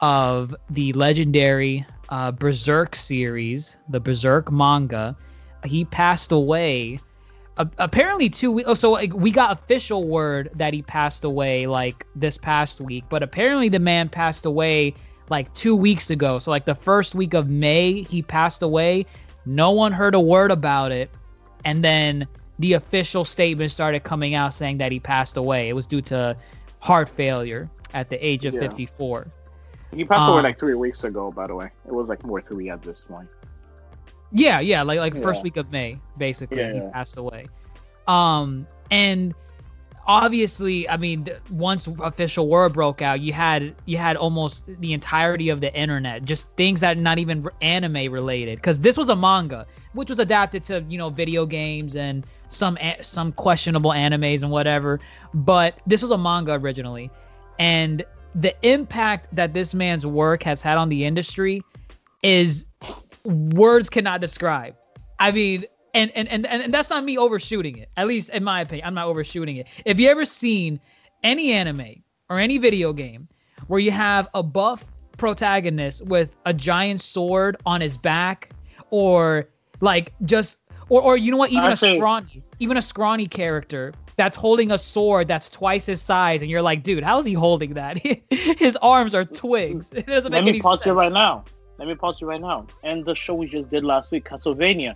of 0.00 0.54
the 0.70 0.92
legendary 0.94 1.86
uh, 2.08 2.32
Berserk 2.32 2.96
series, 2.96 3.76
the 3.88 4.00
Berserk 4.00 4.50
manga. 4.50 5.16
He 5.64 5.84
passed 5.84 6.32
away. 6.32 7.00
apparently 7.56 8.28
two 8.30 8.50
weeks. 8.52 8.68
Oh, 8.68 8.74
so 8.74 8.90
like, 8.90 9.12
we 9.14 9.30
got 9.30 9.52
official 9.52 10.06
word 10.06 10.50
that 10.56 10.74
he 10.74 10.82
passed 10.82 11.24
away 11.24 11.66
like 11.66 12.04
this 12.16 12.36
past 12.36 12.80
week, 12.80 13.04
but 13.08 13.22
apparently 13.22 13.68
the 13.68 13.78
man 13.78 14.08
passed 14.08 14.44
away 14.44 14.94
like 15.30 15.54
two 15.54 15.76
weeks 15.76 16.10
ago. 16.10 16.38
So 16.38 16.50
like 16.50 16.64
the 16.64 16.74
first 16.74 17.14
week 17.14 17.32
of 17.34 17.48
May, 17.48 18.02
he 18.02 18.22
passed 18.22 18.62
away. 18.62 19.06
No 19.46 19.70
one 19.72 19.92
heard 19.92 20.14
a 20.14 20.20
word 20.20 20.50
about 20.50 20.90
it, 20.90 21.10
and 21.64 21.82
then 21.84 22.26
the 22.58 22.74
official 22.74 23.24
statement 23.24 23.72
started 23.72 24.02
coming 24.02 24.34
out 24.34 24.52
saying 24.54 24.78
that 24.78 24.90
he 24.92 25.00
passed 25.00 25.36
away. 25.36 25.68
It 25.68 25.74
was 25.74 25.86
due 25.86 26.02
to 26.02 26.36
heart 26.80 27.08
failure 27.08 27.70
at 27.92 28.10
the 28.10 28.26
age 28.26 28.44
of 28.44 28.54
Yeah. 28.54 28.60
54. 28.60 29.26
He 29.94 30.04
passed 30.04 30.28
away 30.28 30.38
Um, 30.38 30.44
like 30.44 30.58
three 30.58 30.74
weeks 30.74 31.04
ago, 31.04 31.30
by 31.30 31.46
the 31.46 31.54
way. 31.54 31.70
It 31.86 31.92
was 31.92 32.08
like 32.08 32.24
more 32.24 32.40
three 32.40 32.70
at 32.70 32.82
this 32.82 33.04
point. 33.04 33.28
Yeah, 34.32 34.60
yeah, 34.60 34.82
like 34.82 34.98
like 34.98 35.16
first 35.22 35.42
week 35.42 35.56
of 35.56 35.70
May, 35.70 35.98
basically, 36.18 36.58
Yeah, 36.58 36.72
he 36.72 36.78
yeah. 36.78 36.90
passed 36.90 37.16
away. 37.16 37.46
Um, 38.06 38.66
and 38.90 39.34
obviously, 40.06 40.88
I 40.88 40.96
mean, 40.96 41.26
once 41.50 41.86
official 41.86 42.48
word 42.48 42.72
broke 42.72 43.00
out, 43.00 43.20
you 43.20 43.32
had 43.32 43.74
you 43.86 43.96
had 43.96 44.16
almost 44.16 44.66
the 44.80 44.92
entirety 44.92 45.50
of 45.50 45.60
the 45.60 45.72
internet, 45.74 46.24
just 46.24 46.50
things 46.56 46.80
that 46.80 46.98
not 46.98 47.18
even 47.18 47.48
anime 47.62 48.12
related, 48.12 48.56
because 48.56 48.80
this 48.80 48.96
was 48.96 49.08
a 49.08 49.16
manga, 49.16 49.66
which 49.92 50.08
was 50.08 50.18
adapted 50.18 50.64
to 50.64 50.84
you 50.88 50.98
know 50.98 51.10
video 51.10 51.46
games 51.46 51.96
and 51.96 52.26
some 52.48 52.76
some 53.02 53.32
questionable 53.32 53.90
animes 53.90 54.42
and 54.42 54.50
whatever, 54.50 55.00
but 55.32 55.80
this 55.86 56.02
was 56.02 56.10
a 56.10 56.18
manga 56.18 56.52
originally, 56.54 57.10
and 57.58 58.04
the 58.34 58.54
impact 58.66 59.28
that 59.34 59.54
this 59.54 59.74
man's 59.74 60.04
work 60.04 60.42
has 60.42 60.60
had 60.60 60.76
on 60.78 60.88
the 60.88 61.04
industry 61.04 61.62
is 62.22 62.66
words 63.24 63.90
cannot 63.90 64.20
describe. 64.20 64.74
I 65.18 65.30
mean, 65.30 65.64
and 65.94 66.10
and 66.14 66.28
and 66.28 66.46
and 66.46 66.74
that's 66.74 66.90
not 66.90 67.04
me 67.04 67.16
overshooting 67.16 67.78
it. 67.78 67.90
At 67.96 68.08
least 68.08 68.30
in 68.30 68.42
my 68.42 68.62
opinion, 68.62 68.86
I'm 68.86 68.94
not 68.94 69.06
overshooting 69.06 69.56
it. 69.56 69.68
If 69.84 70.00
you 70.00 70.08
ever 70.08 70.24
seen 70.24 70.80
any 71.22 71.52
anime 71.52 72.02
or 72.28 72.38
any 72.38 72.58
video 72.58 72.92
game 72.92 73.28
where 73.68 73.80
you 73.80 73.92
have 73.92 74.28
a 74.34 74.42
buff 74.42 74.84
protagonist 75.16 76.04
with 76.04 76.36
a 76.44 76.52
giant 76.52 77.00
sword 77.00 77.56
on 77.64 77.80
his 77.80 77.96
back, 77.96 78.50
or 78.90 79.48
like 79.80 80.12
just 80.24 80.58
or 80.88 81.00
or 81.02 81.16
you 81.16 81.30
know 81.30 81.36
what, 81.36 81.50
even 81.50 81.64
I 81.64 81.72
a 81.72 81.76
scrawny, 81.76 82.42
even 82.58 82.76
a 82.76 82.82
scrawny 82.82 83.26
character 83.26 83.94
that's 84.16 84.36
holding 84.36 84.70
a 84.70 84.78
sword 84.78 85.28
that's 85.28 85.50
twice 85.50 85.86
his 85.86 86.00
size, 86.02 86.42
and 86.42 86.50
you're 86.50 86.62
like, 86.62 86.82
dude, 86.82 87.02
how 87.02 87.18
is 87.18 87.26
he 87.26 87.32
holding 87.34 87.74
that? 87.74 87.98
his 88.30 88.76
arms 88.80 89.14
are 89.14 89.24
twigs. 89.24 89.92
It 89.96 90.06
doesn't 90.06 90.32
Let 90.32 90.44
make 90.44 90.54
me 90.54 90.60
pause 90.60 90.78
sense. 90.80 90.86
you 90.86 90.92
right 90.92 91.12
now. 91.12 91.44
Let 91.78 91.88
me 91.88 91.94
pause 91.96 92.20
you 92.20 92.26
right 92.28 92.40
now. 92.40 92.66
And 92.82 93.04
the 93.04 93.14
show 93.14 93.34
we 93.34 93.46
just 93.48 93.70
did 93.70 93.84
last 93.84 94.12
week, 94.12 94.24
Castlevania. 94.28 94.94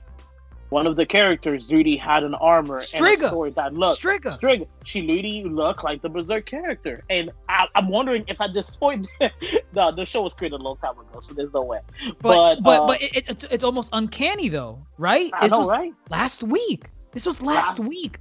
One 0.71 0.87
of 0.87 0.97
the 0.97 1.07
characters, 1.07 1.73
Rudy, 1.73 1.97
had 1.97 2.23
an 2.25 2.35
armor 2.35 2.77
and 2.77 2.85
Striga. 2.85 3.25
a 3.25 3.31
sword 3.31 3.55
that 3.55 3.73
looked. 3.73 4.03
Striga. 4.03 4.39
Striga. 4.39 4.67
She 4.85 5.01
literally 5.01 5.45
looked 5.45 5.83
like 5.83 6.03
the 6.03 6.11
Berserk 6.11 6.45
character. 6.45 7.05
And 7.09 7.31
I, 7.49 7.69
I'm 7.75 7.89
wondering 7.89 8.25
if 8.29 8.39
at 8.39 8.53
this 8.53 8.77
point, 8.77 9.09
no, 9.73 9.93
the 9.93 10.05
show 10.05 10.21
was 10.23 10.35
created 10.35 10.61
a 10.61 10.63
long 10.63 10.77
time 10.77 10.99
ago, 10.99 11.21
so 11.21 11.33
there's 11.33 11.55
no 11.55 11.63
way. 11.63 11.81
But 12.21 12.57
But, 12.57 12.63
but 12.63 12.81
uh, 12.83 12.87
but 12.87 13.03
it, 13.03 13.17
it, 13.17 13.31
it's- 13.31 13.47
it's 13.51 13.65
almost 13.65 13.89
uncanny 13.95 14.51
though, 14.51 14.87
right? 14.99 15.31
I 15.33 15.47
this 15.47 15.53
know, 15.53 15.61
was 15.61 15.71
right? 15.71 15.95
last 16.11 16.43
week. 16.43 16.85
This 17.13 17.25
was 17.25 17.41
last, 17.41 17.79
Last- 17.79 17.89
week. 17.89 18.19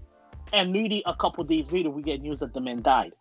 And 0.54 0.72
literally 0.72 1.04
a 1.06 1.14
couple 1.14 1.44
days 1.44 1.72
later, 1.72 1.90
we 1.90 2.02
get 2.02 2.22
news 2.22 2.40
that 2.40 2.54
the 2.54 2.62
man 2.62 2.82
died, 2.82 3.14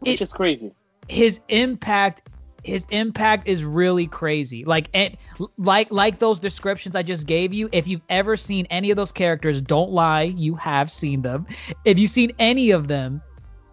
which 0.00 0.14
It- 0.14 0.22
is 0.22 0.32
crazy. 0.32 0.72
His 1.08 1.40
impact 1.48 2.22
his 2.64 2.86
impact 2.90 3.46
is 3.46 3.62
really 3.62 4.06
crazy. 4.06 4.64
Like 4.64 4.88
and 4.94 5.16
like 5.58 5.92
like 5.92 6.18
those 6.18 6.38
descriptions 6.38 6.96
I 6.96 7.02
just 7.02 7.26
gave 7.26 7.52
you, 7.52 7.68
if 7.72 7.86
you've 7.86 8.00
ever 8.08 8.38
seen 8.38 8.66
any 8.70 8.90
of 8.90 8.96
those 8.96 9.12
characters, 9.12 9.60
don't 9.60 9.90
lie, 9.90 10.22
you 10.22 10.54
have 10.54 10.90
seen 10.90 11.20
them. 11.20 11.46
If 11.84 11.98
you've 11.98 12.10
seen 12.10 12.32
any 12.38 12.70
of 12.70 12.88
them, 12.88 13.20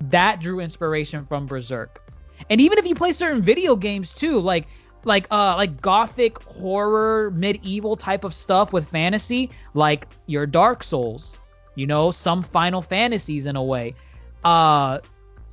that 0.09 0.41
drew 0.41 0.59
inspiration 0.59 1.23
from 1.25 1.45
Berserk. 1.45 2.01
And 2.49 2.59
even 2.59 2.79
if 2.79 2.85
you 2.85 2.95
play 2.95 3.13
certain 3.13 3.41
video 3.41 3.77
games 3.77 4.13
too, 4.13 4.39
like 4.39 4.67
like 5.05 5.27
uh 5.31 5.55
like 5.55 5.81
gothic 5.81 6.43
horror 6.43 7.31
medieval 7.31 7.95
type 7.95 8.25
of 8.25 8.33
stuff 8.33 8.73
with 8.73 8.89
fantasy, 8.89 9.51
like 9.73 10.05
your 10.25 10.45
Dark 10.45 10.83
Souls, 10.83 11.37
you 11.81 11.87
know, 11.87 12.11
some 12.11 12.43
Final 12.43 12.81
Fantasies 12.81 13.47
in 13.47 13.55
a 13.55 13.63
way. 13.63 13.95
Uh 14.43 14.99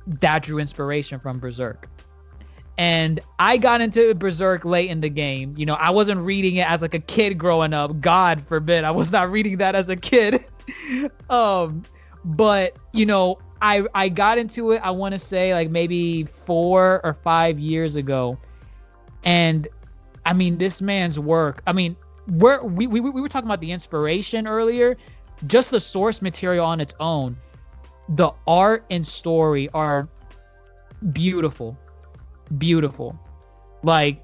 that 0.07 0.43
drew 0.43 0.59
inspiration 0.59 1.19
from 1.19 1.39
Berserk. 1.39 1.87
And 2.77 3.19
I 3.37 3.57
got 3.57 3.81
into 3.81 4.15
Berserk 4.15 4.63
late 4.63 4.89
in 4.89 5.01
the 5.01 5.09
game. 5.09 5.53
You 5.57 5.65
know, 5.65 5.73
I 5.73 5.89
wasn't 5.89 6.21
reading 6.21 6.55
it 6.55 6.69
as 6.69 6.81
like 6.81 6.93
a 6.93 6.99
kid 6.99 7.37
growing 7.37 7.73
up. 7.73 7.99
God 7.99 8.41
forbid, 8.41 8.85
I 8.85 8.91
was 8.91 9.11
not 9.11 9.29
reading 9.31 9.57
that 9.57 9.75
as 9.75 9.89
a 9.89 9.97
kid. 9.97 10.45
um, 11.29 11.83
but 12.23 12.77
you 12.93 13.05
know, 13.05 13.39
I 13.61 13.85
I 13.93 14.09
got 14.09 14.37
into 14.37 14.71
it. 14.71 14.81
I 14.83 14.91
want 14.91 15.13
to 15.13 15.19
say 15.19 15.53
like 15.53 15.69
maybe 15.69 16.23
four 16.23 17.01
or 17.03 17.13
five 17.13 17.59
years 17.59 17.97
ago, 17.97 18.37
and 19.23 19.67
I 20.25 20.33
mean 20.33 20.57
this 20.57 20.81
man's 20.81 21.19
work. 21.19 21.61
I 21.67 21.73
mean, 21.73 21.97
we're, 22.29 22.63
we 22.63 22.87
we 22.87 23.01
we 23.01 23.21
were 23.21 23.29
talking 23.29 23.47
about 23.47 23.61
the 23.61 23.71
inspiration 23.71 24.47
earlier. 24.47 24.97
Just 25.47 25.71
the 25.71 25.79
source 25.79 26.21
material 26.21 26.65
on 26.65 26.81
its 26.81 26.93
own, 26.99 27.37
the 28.09 28.31
art 28.47 28.85
and 28.89 29.05
story 29.05 29.69
are 29.73 30.07
beautiful, 31.13 31.77
beautiful. 32.57 33.17
Like 33.83 34.21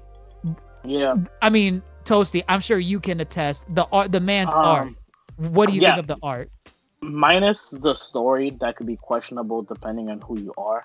Yeah. 0.84 1.14
I 1.42 1.50
mean, 1.50 1.82
Toasty, 2.04 2.44
I'm 2.48 2.60
sure 2.60 2.78
you 2.78 3.00
can 3.00 3.20
attest 3.20 3.74
the 3.74 3.84
art, 3.90 4.12
the 4.12 4.20
man's 4.20 4.52
Um, 4.52 4.60
art. 4.60 4.88
What 5.36 5.68
do 5.68 5.74
you 5.74 5.82
yeah. 5.82 5.96
think 5.96 6.00
of 6.00 6.06
the 6.06 6.18
art? 6.22 6.50
minus 7.02 7.70
the 7.70 7.94
story 7.94 8.56
that 8.60 8.76
could 8.76 8.86
be 8.86 8.96
questionable 8.96 9.62
depending 9.62 10.10
on 10.10 10.20
who 10.22 10.40
you 10.40 10.52
are 10.56 10.84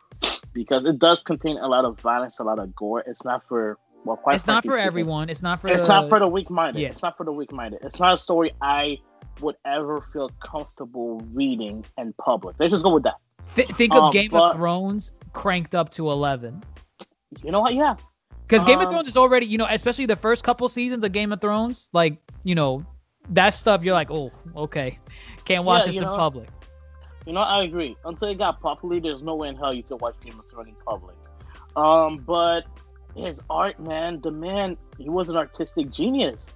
because 0.53 0.85
it 0.85 0.99
does 0.99 1.21
contain 1.21 1.57
a 1.57 1.67
lot 1.67 1.85
of 1.85 1.99
violence 2.01 2.39
a 2.39 2.43
lot 2.43 2.59
of 2.59 2.75
gore 2.75 3.01
it's 3.07 3.23
not 3.23 3.47
for 3.47 3.77
well 4.03 4.17
quite 4.17 4.35
It's 4.35 4.45
not 4.45 4.65
for 4.65 4.73
speaking, 4.73 4.87
everyone. 4.87 5.29
It's 5.29 5.41
not 5.41 5.61
for. 5.61 5.69
it's 5.69 5.87
the, 5.87 6.01
not 6.01 6.09
for 6.09 6.19
the 6.19 6.27
weak-minded 6.27 6.81
yeah. 6.81 6.89
it's 6.89 7.01
not 7.01 7.15
for 7.17 7.23
the 7.23 7.31
weak-minded 7.31 7.79
it's 7.81 7.99
not 7.99 8.13
a 8.13 8.17
story 8.17 8.51
i 8.61 8.99
would 9.41 9.55
ever 9.65 10.01
feel 10.13 10.29
comfortable 10.39 11.21
reading 11.33 11.83
in 11.97 12.13
public 12.13 12.55
let's 12.59 12.71
just 12.71 12.83
go 12.83 12.93
with 12.93 13.03
that 13.03 13.15
Th- 13.55 13.67
think 13.69 13.93
of 13.93 14.03
um, 14.03 14.11
Game 14.11 14.29
but- 14.31 14.51
of 14.51 14.55
Thrones 14.55 15.11
cranked 15.33 15.75
up 15.75 15.89
to 15.91 16.09
11. 16.09 16.63
you 17.43 17.51
know 17.51 17.59
what 17.61 17.73
yeah 17.73 17.95
Because 18.47 18.63
Game 18.65 18.79
of 18.79 18.87
Um, 18.87 18.91
Thrones 18.93 19.07
is 19.07 19.15
already, 19.17 19.45
you 19.45 19.57
know, 19.57 19.67
especially 19.69 20.05
the 20.07 20.15
first 20.17 20.43
couple 20.43 20.67
seasons 20.67 21.03
of 21.05 21.11
Game 21.13 21.31
of 21.31 21.39
Thrones, 21.39 21.89
like, 21.93 22.17
you 22.43 22.53
know, 22.53 22.85
that 23.29 23.51
stuff. 23.51 23.83
You're 23.85 23.93
like, 23.93 24.11
oh, 24.11 24.29
okay, 24.57 24.99
can't 25.45 25.63
watch 25.63 25.81
Yeah, 25.81 25.85
this 25.87 25.95
in 25.97 26.03
know, 26.03 26.17
public. 26.17 26.49
You 27.25 27.31
know, 27.31 27.39
I 27.41 27.63
agree. 27.63 27.95
Until 28.03 28.27
it 28.27 28.37
got 28.37 28.59
popular, 28.59 28.99
there's 28.99 29.23
no 29.23 29.35
way 29.35 29.47
in 29.47 29.55
hell 29.55 29.73
you 29.73 29.83
could 29.83 30.01
watch 30.01 30.15
Game 30.21 30.37
of 30.37 30.49
Thrones 30.51 30.67
in 30.67 30.75
public. 30.85 31.15
Um, 31.77 32.17
but 32.27 32.65
his 33.15 33.41
art, 33.49 33.79
man, 33.79 34.19
the 34.21 34.31
man, 34.31 34.75
he 34.97 35.07
was 35.07 35.29
an 35.29 35.37
artistic 35.37 35.89
genius. 35.89 36.53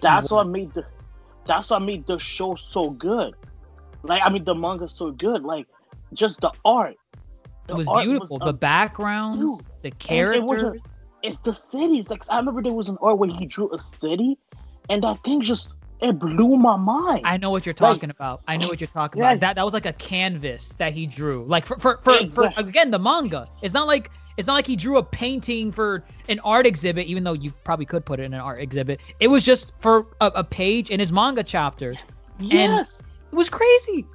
That's 0.00 0.30
what 0.30 0.46
made 0.46 0.72
the, 0.74 0.86
that's 1.48 1.70
what 1.70 1.80
made 1.82 2.06
the 2.06 2.18
show 2.18 2.54
so 2.54 2.90
good. 2.90 3.34
Like, 4.04 4.22
I 4.24 4.28
mean, 4.30 4.44
the 4.44 4.54
manga 4.54 4.86
so 4.86 5.10
good. 5.10 5.42
Like, 5.42 5.66
just 6.14 6.40
the 6.40 6.52
art. 6.64 6.94
It 7.68 7.74
was 7.74 7.88
art 7.88 8.04
beautiful. 8.04 8.38
the 8.38 8.46
um, 8.46 8.56
backgrounds, 8.56 9.38
dude, 9.38 9.66
the 9.82 9.88
and 9.88 9.94
it 9.94 9.98
characters. 9.98 10.42
wasn't- 10.44 10.82
It's 11.22 11.40
the 11.40 11.52
cities. 11.52 12.08
Like, 12.10 12.22
I 12.30 12.38
remember 12.38 12.62
there 12.62 12.72
was 12.72 12.88
an 12.88 12.96
art 13.02 13.18
where 13.18 13.28
he 13.28 13.44
drew 13.46 13.74
a 13.74 13.78
city, 13.78 14.38
and 14.88 15.02
that 15.02 15.24
thing 15.24 15.42
just 15.42 15.74
it 16.00 16.16
blew 16.16 16.56
my 16.56 16.76
mind. 16.76 17.22
I 17.24 17.38
know 17.38 17.50
what 17.50 17.66
you're 17.66 17.72
Like- 17.72 17.94
talking 17.96 18.10
about. 18.10 18.42
I 18.46 18.56
know 18.56 18.68
what 18.68 18.80
you're 18.80 18.86
talking 18.86 19.20
Yeah. 19.20 19.32
about. 19.32 19.40
That 19.40 19.56
that 19.56 19.64
was 19.64 19.74
like 19.74 19.84
a 19.86 19.92
canvas 19.94 20.74
that 20.74 20.92
he 20.92 21.06
drew. 21.06 21.44
Like 21.44 21.66
for 21.66 21.76
for, 21.78 21.98
for, 22.00 22.30
for 22.30 22.52
again 22.56 22.92
the 22.92 23.00
manga. 23.00 23.48
It's 23.62 23.74
not 23.74 23.88
like 23.88 24.10
it's 24.38 24.46
not 24.46 24.54
like 24.54 24.68
he 24.68 24.76
drew 24.76 24.98
a 24.98 25.02
painting 25.02 25.72
for 25.72 26.04
an 26.28 26.38
art 26.44 26.64
exhibit, 26.64 27.08
even 27.08 27.24
though 27.24 27.32
you 27.32 27.52
probably 27.64 27.86
could 27.86 28.04
put 28.04 28.20
it 28.20 28.22
in 28.22 28.32
an 28.32 28.40
art 28.40 28.60
exhibit. 28.60 29.00
It 29.18 29.26
was 29.26 29.44
just 29.44 29.72
for 29.80 30.06
a, 30.20 30.26
a 30.36 30.44
page 30.44 30.90
in 30.90 31.00
his 31.00 31.12
manga 31.12 31.42
chapter. 31.42 31.94
yes. 32.38 33.02
It 33.32 33.34
was 33.34 33.50
crazy. 33.50 34.06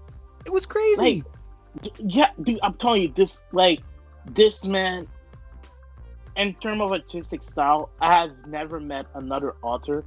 It 0.46 0.52
was 0.52 0.66
crazy. 0.66 1.24
D- 1.82 1.92
yeah, 2.00 2.30
dude, 2.42 2.60
I'm 2.64 2.76
telling 2.76 3.02
you, 3.02 3.10
this 3.10 3.42
like 3.52 3.82
this 4.26 4.66
man, 4.66 5.08
in 6.38 6.54
terms 6.56 6.82
of 6.82 6.92
artistic 6.94 7.44
style, 7.44 7.90
I 8.00 8.22
have 8.22 8.48
never 8.48 8.80
met 8.80 9.08
another 9.14 9.56
author 9.62 10.06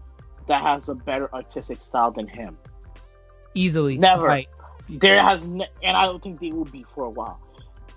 that 0.48 0.62
has 0.62 0.88
a 0.88 0.94
better 0.94 1.32
artistic 1.32 1.82
style 1.82 2.10
than 2.10 2.26
him. 2.26 2.56
Easily. 3.54 3.98
Never. 3.98 4.26
Right. 4.26 4.48
There 4.88 5.22
has, 5.22 5.46
ne- 5.46 5.68
and 5.82 5.96
I 5.96 6.06
don't 6.06 6.22
think 6.22 6.40
they 6.40 6.52
will 6.52 6.64
be 6.64 6.86
for 6.94 7.04
a 7.04 7.10
while. 7.10 7.38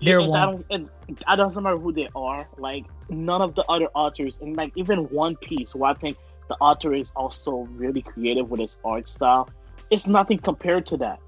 There 0.02 0.20
and 0.20 0.34
I 0.34 0.46
don't, 0.46 0.66
and 0.70 0.88
I 1.26 1.36
doesn't 1.36 1.62
matter 1.62 1.76
who 1.76 1.92
they 1.92 2.08
are. 2.14 2.48
Like 2.56 2.86
none 3.08 3.42
of 3.42 3.54
the 3.54 3.64
other 3.64 3.88
authors, 3.94 4.40
and 4.40 4.56
like 4.56 4.72
even 4.74 5.04
One 5.10 5.36
Piece, 5.36 5.74
where 5.74 5.90
I 5.90 5.94
think 5.94 6.16
the 6.48 6.54
author 6.54 6.94
is 6.94 7.12
also 7.14 7.68
really 7.72 8.02
creative 8.02 8.50
with 8.50 8.60
his 8.60 8.78
art 8.84 9.08
style. 9.08 9.50
It's 9.90 10.06
nothing 10.06 10.38
compared 10.38 10.86
to 10.86 10.96
that. 10.98 11.20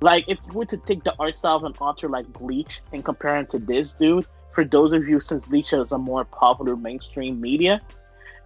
Like 0.00 0.24
if 0.28 0.38
we 0.46 0.56
were 0.56 0.64
to 0.66 0.76
take 0.76 1.04
the 1.04 1.14
art 1.18 1.36
style 1.36 1.56
of 1.56 1.64
an 1.64 1.74
author 1.80 2.08
like 2.08 2.30
Bleach 2.32 2.82
and 2.92 3.04
compare 3.04 3.36
it 3.38 3.50
to 3.50 3.58
this 3.58 3.94
dude, 3.94 4.26
for 4.50 4.64
those 4.64 4.92
of 4.92 5.08
you 5.08 5.20
since 5.20 5.42
Bleach 5.42 5.72
is 5.72 5.92
a 5.92 5.98
more 5.98 6.24
popular 6.24 6.76
mainstream 6.76 7.40
media, 7.40 7.80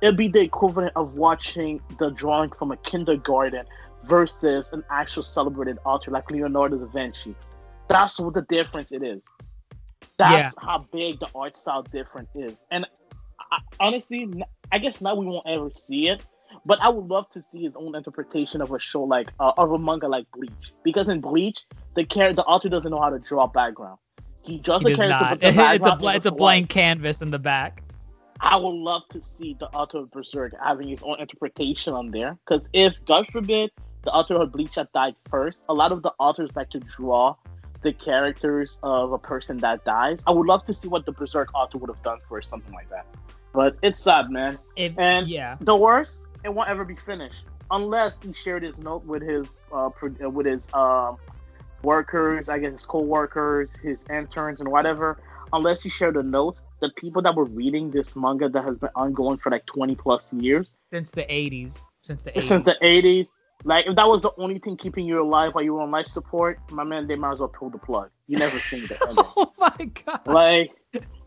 it'd 0.01 0.17
be 0.17 0.29
the 0.29 0.41
equivalent 0.41 0.93
of 0.95 1.15
watching 1.15 1.81
the 1.99 2.11
drawing 2.11 2.51
from 2.51 2.71
a 2.71 2.77
kindergarten 2.79 3.65
versus 4.05 4.73
an 4.73 4.85
actual 4.91 5.23
celebrated 5.23 5.79
author 5.85 6.11
like 6.11 6.31
Leonardo 6.31 6.77
da 6.77 6.87
Vinci. 6.87 7.35
That's 7.89 8.21
what 8.21 8.35
the 8.35 8.43
difference 8.43 8.93
it 8.93 9.03
is. 9.03 9.25
That's 10.21 10.55
how 10.59 10.87
big 10.93 11.21
the 11.21 11.29
art 11.35 11.57
style 11.57 11.83
difference 11.83 12.31
is. 12.35 12.61
And 12.71 12.87
I, 13.51 13.59
honestly, 13.79 14.29
I 14.71 14.79
guess 14.79 15.01
now 15.01 15.15
we 15.15 15.27
won't 15.27 15.47
ever 15.47 15.71
see 15.73 16.09
it. 16.09 16.25
But 16.67 16.81
I 16.83 16.89
would 16.89 17.07
love 17.07 17.31
to 17.31 17.41
see 17.41 17.63
his 17.63 17.75
own 17.77 17.95
interpretation 17.95 18.61
of 18.61 18.73
a 18.73 18.79
show 18.79 19.05
like 19.05 19.29
uh, 19.39 19.53
of 19.57 19.71
a 19.71 19.79
manga 19.79 20.09
like 20.09 20.27
Bleach, 20.33 20.73
because 20.83 21.09
in 21.09 21.21
Bleach, 21.21 21.65
the 21.95 22.05
char- 22.05 22.33
the 22.33 22.43
author 22.43 22.69
doesn't 22.69 22.91
know 22.91 23.01
how 23.01 23.11
to 23.11 23.21
draw 23.21 23.47
background. 23.47 23.99
He 24.43 24.59
draws 24.59 24.85
He 24.85 24.93
a 24.93 24.97
character, 24.97 25.21
not. 25.21 25.31
but 25.31 25.41
the 25.41 25.49
it's 25.49 25.57
a 25.57 25.61
background 25.61 26.17
it's 26.17 26.27
a 26.27 26.33
blank 26.33 26.69
canvas 26.69 27.23
in 27.23 27.31
the 27.31 27.39
back. 27.39 27.85
I 28.41 28.57
would 28.57 28.75
love 28.75 29.07
to 29.11 29.23
see 29.23 29.57
the 29.61 29.67
author 29.67 29.99
of 29.99 30.11
Berserk 30.11 30.55
having 30.63 30.89
his 30.89 31.03
own 31.05 31.21
interpretation 31.21 31.93
on 31.93 32.11
there. 32.11 32.39
Because 32.47 32.69
if, 32.73 32.97
God 33.05 33.27
forbid, 33.31 33.71
the 34.03 34.11
author 34.13 34.37
of 34.37 34.53
Bleach 34.53 34.77
had 34.77 34.89
died 34.93 35.15
first, 35.29 35.63
a 35.69 35.75
lot 35.75 35.93
of 35.93 36.03
the 36.03 36.13
authors 36.19 36.51
like 36.57 36.71
to 36.71 36.81
draw 36.81 37.37
the 37.83 37.93
characters 37.93 38.79
of 38.83 39.13
a 39.13 39.19
person 39.19 39.59
that 39.59 39.85
dies. 39.85 40.23
I 40.27 40.33
would 40.33 40.47
love 40.47 40.65
to 40.67 40.75
see 40.75 40.89
what 40.89 41.07
the 41.07 41.13
Berserk 41.13 41.55
author 41.55 41.79
would 41.79 41.91
have 41.91 42.03
done 42.03 42.19
for 42.29 42.43
something 42.43 42.73
like 42.73 42.91
that. 42.91 43.07
But 43.53 43.77
it's 43.83 44.01
sad, 44.01 44.31
man. 44.31 44.59
And 44.77 45.29
yeah. 45.29 45.57
the 45.61 45.77
worst, 45.77 46.27
it 46.45 46.51
won't 46.51 46.69
ever 46.69 46.85
be 46.85 46.97
finished 46.97 47.43
unless 47.71 48.21
he 48.21 48.33
shared 48.33 48.63
his 48.63 48.81
note 48.81 49.05
with 49.05 49.23
his 49.23 49.57
uh, 49.73 49.87
uh, 49.87 50.31
with 50.31 50.47
his 50.47 50.69
um, 50.75 51.17
workers, 51.83 52.49
I 52.49 52.59
guess 52.59 52.73
his 52.73 52.87
co-workers, 52.87 53.77
his 53.77 54.05
interns, 54.11 54.61
and 54.61 54.71
whatever. 54.71 55.19
Unless 55.53 55.83
he 55.83 55.91
shared 55.91 56.15
the 56.15 56.23
notes, 56.23 56.63
the 56.81 56.91
people 56.91 57.23
that 57.23 57.35
were 57.35 57.45
reading 57.45 57.91
this 57.91 58.15
manga 58.15 58.49
that 58.49 58.65
has 58.65 58.77
been 58.77 58.91
ongoing 58.95 59.37
for 59.39 59.51
like 59.51 59.67
20 59.67 59.97
plus 59.97 60.33
years 60.33 60.71
Since 60.93 61.11
the 61.11 61.23
80s. 61.23 61.81
Since 62.03 62.23
the 62.23 62.31
80s. 62.31 62.43
since 62.45 62.63
the 62.63 62.77
80s, 62.81 63.29
like 63.65 63.87
if 63.87 63.97
that 63.97 64.09
was 64.09 64.21
the 64.23 64.33
only 64.39 64.59
thing 64.59 64.77
keeping 64.77 65.07
you 65.07 65.23
alive 65.23 65.55
while 65.55 65.65
you 65.65 65.75
were 65.75 65.83
on 65.83 65.91
life 65.91 66.07
support, 66.07 66.59
my 66.71 66.85
man, 66.85 67.07
they 67.07 67.17
might 67.17 67.33
as 67.33 67.39
well 67.41 67.49
pull 67.49 67.71
the 67.71 67.79
plug. 67.79 68.11
You 68.27 68.39
never 68.39 68.59
seen 68.59 68.87
the 68.87 68.99
ending. 69.09 69.25
oh 69.37 69.53
my 69.59 69.91
god. 70.07 70.21
Like, 70.27 70.73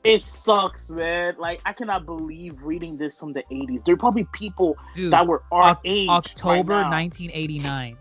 it 0.04 0.24
sucks, 0.24 0.90
man. 0.90 1.36
Like, 1.38 1.62
I 1.66 1.74
cannot 1.74 2.06
believe 2.06 2.62
reading 2.62 2.98
this 2.98 3.20
from 3.20 3.34
the 3.34 3.44
80s. 3.52 3.86
There 3.86 3.94
are 3.94 3.98
probably 3.98 4.28
people 4.34 4.78
Dude, 4.96 5.14
that 5.14 5.28
were 5.28 5.44
our 5.52 5.72
Oc- 5.72 5.82
age. 5.86 6.10
October 6.10 6.74
right 6.74 6.90
1989. 6.90 7.98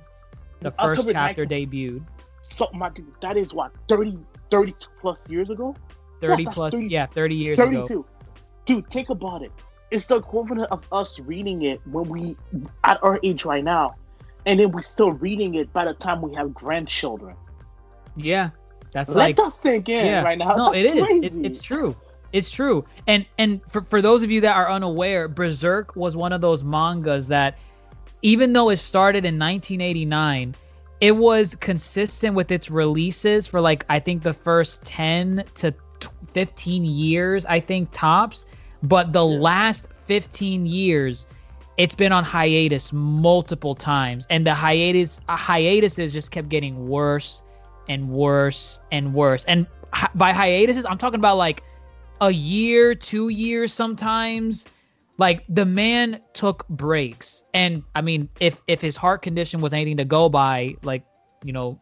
The 0.61 0.70
first 0.70 1.01
October 1.01 1.12
chapter 1.12 1.47
19 1.47 1.68
debuted. 1.68 2.07
So, 2.43 2.68
my 2.74 2.89
dude, 2.89 3.12
that 3.20 3.37
is 3.37 3.53
what 3.55 3.72
30, 3.89 4.18
30 4.51 4.74
plus 5.01 5.28
years 5.28 5.51
ago. 5.51 5.76
30 6.20 6.45
that's 6.45 6.55
plus, 6.55 6.74
30 6.74 6.87
yeah, 6.89 7.07
30 7.07 7.35
years 7.35 7.59
ago. 7.59 7.85
32. 7.87 8.07
Dude, 8.64 8.91
think 8.91 9.09
about 9.11 9.43
it. 9.43 9.53
It's 9.91 10.07
the 10.07 10.16
equivalent 10.16 10.70
of 10.70 10.87
us 10.91 11.20
reading 11.20 11.62
it 11.62 11.80
when 11.87 12.09
we 12.09 12.37
at 12.83 13.03
our 13.03 13.20
age 13.22 13.45
right 13.45 13.62
now, 13.62 13.95
and 14.47 14.59
then 14.59 14.70
we're 14.72 14.80
still 14.80 15.12
reading 15.12 15.55
it 15.55 15.72
by 15.72 15.84
the 15.84 15.95
time 15.95 16.22
we 16.22 16.34
have 16.34 16.53
grandchildren. 16.53 17.36
Yeah, 18.16 18.51
that's 18.93 19.09
Let 19.11 19.16
like 19.16 19.36
that 19.36 19.53
sink 19.53 19.88
in 19.88 20.07
yeah. 20.07 20.22
right 20.22 20.38
now. 20.38 20.55
No, 20.55 20.72
That's 20.72 20.84
it 20.84 20.97
is. 20.97 21.36
It, 21.36 21.47
it's 21.47 21.61
true. 21.61 21.97
It's 22.32 22.51
true. 22.51 22.84
And 23.07 23.26
and 23.38 23.61
for 23.68 23.82
for 23.82 24.03
those 24.03 24.22
of 24.22 24.30
you 24.30 24.43
that 24.43 24.57
are 24.57 24.68
unaware, 24.68 25.28
Berserk 25.28 25.97
was 25.97 26.16
one 26.16 26.32
of 26.32 26.40
those 26.40 26.64
mangas 26.64 27.28
that, 27.28 27.59
even 28.22 28.53
though 28.53 28.70
it 28.70 28.78
started 28.78 29.24
in 29.24 29.38
1989, 29.38 30.55
it 31.01 31.16
was 31.16 31.55
consistent 31.55 32.34
with 32.34 32.51
its 32.51 32.70
releases 32.70 33.47
for 33.47 33.61
like 33.61 33.84
I 33.88 34.01
think 34.01 34.22
the 34.22 34.34
first 34.34 34.84
10 34.84 35.45
to 35.57 35.74
15 36.32 36.84
years, 36.84 37.47
I 37.47 37.61
think 37.61 37.90
tops. 37.93 38.45
But 38.82 39.12
the 39.12 39.24
last 39.24 39.88
15 40.07 40.66
years, 40.66 41.26
it's 41.76 41.94
been 41.94 42.12
on 42.12 42.24
hiatus 42.24 42.92
multiple 42.92 43.74
times, 43.74 44.26
and 44.28 44.46
the 44.46 44.54
hiatus 44.54 45.20
uh, 45.28 45.36
hiatuses 45.36 46.12
just 46.12 46.30
kept 46.30 46.48
getting 46.48 46.88
worse 46.88 47.42
and 47.88 48.10
worse 48.10 48.80
and 48.90 49.14
worse. 49.14 49.44
And 49.44 49.66
hi- 49.92 50.10
by 50.14 50.32
hiatuses, 50.32 50.84
I'm 50.84 50.98
talking 50.98 51.18
about 51.18 51.38
like 51.38 51.62
a 52.20 52.30
year, 52.30 52.94
two 52.94 53.28
years 53.28 53.72
sometimes. 53.72 54.66
Like 55.18 55.44
the 55.48 55.66
man 55.66 56.20
took 56.32 56.66
breaks, 56.68 57.44
and 57.54 57.84
I 57.94 58.00
mean, 58.00 58.28
if 58.40 58.60
if 58.66 58.80
his 58.80 58.96
heart 58.96 59.22
condition 59.22 59.60
was 59.60 59.72
anything 59.72 59.98
to 59.98 60.04
go 60.04 60.28
by, 60.28 60.76
like 60.82 61.04
you 61.44 61.52
know, 61.52 61.78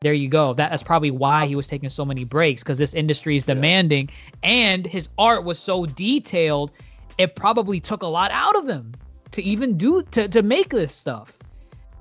there 0.00 0.12
you 0.12 0.28
go. 0.28 0.54
That, 0.54 0.70
that's 0.70 0.84
probably 0.84 1.10
why 1.10 1.46
he 1.46 1.56
was 1.56 1.66
taking 1.66 1.88
so 1.88 2.04
many 2.04 2.24
breaks 2.24 2.62
because 2.62 2.78
this 2.78 2.94
industry 2.94 3.36
is 3.36 3.44
demanding, 3.44 4.10
and 4.42 4.86
his 4.86 5.08
art 5.18 5.44
was 5.44 5.58
so 5.58 5.86
detailed, 5.86 6.70
it 7.18 7.34
probably 7.34 7.80
took 7.80 8.02
a 8.02 8.06
lot 8.06 8.30
out 8.30 8.56
of 8.56 8.68
him 8.68 8.94
to 9.32 9.42
even 9.42 9.76
do 9.76 10.02
to 10.02 10.28
to 10.28 10.42
make 10.42 10.70
this 10.70 10.94
stuff. 10.94 11.36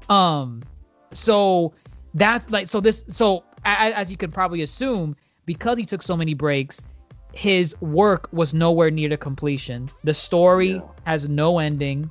Um, 0.09 0.63
so 1.11 1.73
that's 2.13 2.49
like 2.49 2.67
so 2.67 2.79
this 2.79 3.03
so 3.07 3.43
as 3.65 4.09
you 4.09 4.17
can 4.17 4.31
probably 4.31 4.61
assume 4.61 5.15
because 5.45 5.77
he 5.77 5.85
took 5.85 6.01
so 6.01 6.15
many 6.17 6.33
breaks 6.33 6.83
his 7.33 7.79
work 7.81 8.29
was 8.31 8.53
nowhere 8.53 8.89
near 8.89 9.09
to 9.09 9.17
completion 9.17 9.89
the 10.03 10.13
story 10.13 10.71
Yeah. 10.71 10.81
has 11.05 11.27
no 11.27 11.59
ending 11.59 12.09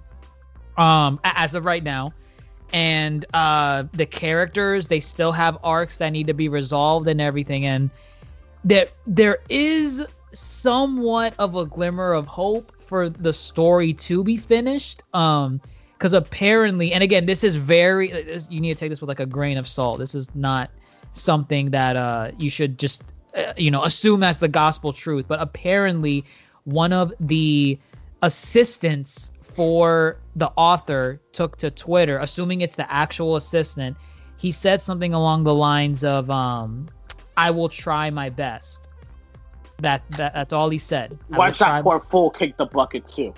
um 0.77 1.19
as 1.25 1.55
of 1.55 1.65
right 1.65 1.83
now 1.83 2.13
and 2.73 3.25
uh 3.35 3.85
the 3.95 4.07
characters 4.07 4.89
they 4.89 5.01
still 5.01 5.33
have 5.33 5.59
arcs 5.65 5.99
that 5.99 6.11
need 6.11 6.27
to 6.27 6.35
be 6.35 6.49
resolved 6.49 7.09
and 7.09 7.21
everything 7.21 7.65
and 7.65 7.91
there 8.65 8.89
there 9.07 9.39
is 9.49 10.07
somewhat 10.33 11.35
of 11.39 11.57
a 11.57 11.65
glimmer 11.65 12.13
of 12.13 12.27
hope 12.27 12.73
for 12.87 13.09
the 13.09 13.33
story 13.33 13.95
to 13.95 14.23
be 14.25 14.37
finished 14.37 15.03
um 15.13 15.61
because 15.97 16.13
apparently 16.13 16.93
and 16.93 17.03
again 17.03 17.27
this 17.27 17.45
is 17.45 17.57
very 17.57 18.11
this, 18.11 18.49
you 18.51 18.61
need 18.61 18.75
to 18.75 18.81
take 18.81 18.91
this 18.91 19.01
with 19.01 19.09
like 19.09 19.21
a 19.21 19.27
grain 19.27 19.59
of 19.59 19.67
salt. 19.67 19.99
This 19.99 20.15
is 20.15 20.35
not 20.35 20.71
something 21.13 21.71
that 21.71 21.97
uh 21.97 22.31
you 22.37 22.51
should 22.51 22.79
just 22.79 23.03
uh, 23.37 23.55
you 23.57 23.71
know 23.71 23.83
assume 23.83 24.23
as 24.23 24.39
the 24.39 24.49
gospel 24.49 24.93
truth 24.93 25.27
but 25.27 25.41
apparently 25.41 26.25
one 26.65 26.93
of 26.93 27.13
the 27.21 27.79
assistants 28.23 29.33
for 29.43 30.19
the 30.35 30.51
author 30.57 31.21
took 31.33 31.57
to 31.59 31.71
twitter 31.71 32.19
assuming 32.19 32.61
it's 32.61 32.77
the 32.77 32.91
actual 32.93 33.37
assistant. 33.37 33.97
He 34.39 34.51
said 34.51 34.83
something 34.83 35.15
along 35.15 35.45
the 35.45 35.55
lines 35.55 36.05
of 36.05 36.31
um 36.31 36.89
i 37.37 37.51
will 37.51 37.71
try 37.71 38.11
my 38.11 38.29
best 38.29 38.86
that, 39.79 40.03
that 40.13 40.35
that's 40.35 40.53
all 40.53 40.71
he 40.71 40.79
said 40.79 41.19
I 41.33 41.39
Watch 41.39 41.59
that 41.59 41.83
poor 41.83 42.01
fool 42.01 42.31
kick 42.31 42.57
the 42.57 42.67
bucket 42.67 43.07
too. 43.07 43.35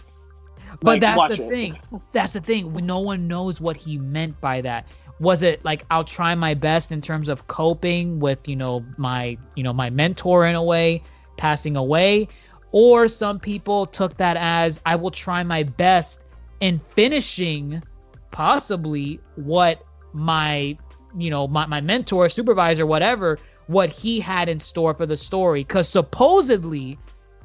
but 0.81 1.01
Like, 1.01 1.01
that's 1.01 1.39
the 1.39 1.45
it. 1.45 1.49
thing. 1.49 1.79
That's 2.13 2.33
the 2.35 2.41
thing. 2.41 2.73
No 2.87 3.01
one 3.01 3.27
knows 3.29 3.61
what 3.61 3.77
he 3.77 3.99
meant 3.99 4.41
by 4.41 4.61
that. 4.63 4.87
Was 5.21 5.43
it 5.43 5.65
like 5.65 5.85
I'll 5.91 6.05
try 6.05 6.35
my 6.37 6.55
best 6.55 6.93
in 6.93 7.01
terms 7.01 7.29
of 7.29 7.49
coping 7.49 8.21
with, 8.21 8.47
you 8.49 8.55
know, 8.55 8.85
my, 8.97 9.37
you 9.57 9.65
know, 9.65 9.73
my 9.73 9.91
mentor 9.91 10.47
in 10.47 10.55
a 10.55 10.63
way 10.63 11.03
passing 11.37 11.77
away, 11.77 12.29
or 12.71 13.09
some 13.09 13.41
people 13.41 13.87
took 13.87 14.17
that 14.19 14.37
as 14.37 14.81
I 14.87 14.97
will 14.97 15.11
try 15.11 15.43
my 15.43 15.65
best 15.65 16.23
in 16.61 16.79
finishing 16.79 17.83
possibly 18.31 19.21
what 19.37 19.85
my, 20.13 20.79
you 21.17 21.31
know, 21.31 21.49
my, 21.49 21.67
my 21.67 21.81
mentor, 21.81 22.29
supervisor, 22.29 22.87
whatever, 22.87 23.39
what 23.69 23.91
he 23.91 24.19
had 24.19 24.49
in 24.49 24.59
store 24.59 24.95
for 24.95 25.07
the 25.07 25.17
story 25.17 25.63
cuz 25.63 25.89
supposedly 25.89 26.99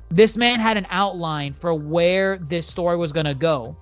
this 0.10 0.38
man 0.38 0.60
had 0.60 0.78
an 0.78 0.86
outline 0.90 1.54
for 1.54 1.74
where 1.74 2.38
this 2.38 2.68
story 2.68 2.98
was 2.98 3.14
going 3.14 3.26
to 3.26 3.34
go, 3.34 3.76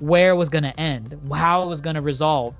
where 0.00 0.32
it 0.32 0.36
was 0.36 0.50
going 0.50 0.64
to 0.64 0.78
end, 0.78 1.18
how 1.32 1.62
it 1.62 1.66
was 1.66 1.80
going 1.80 1.96
to 1.96 2.02
resolve. 2.02 2.54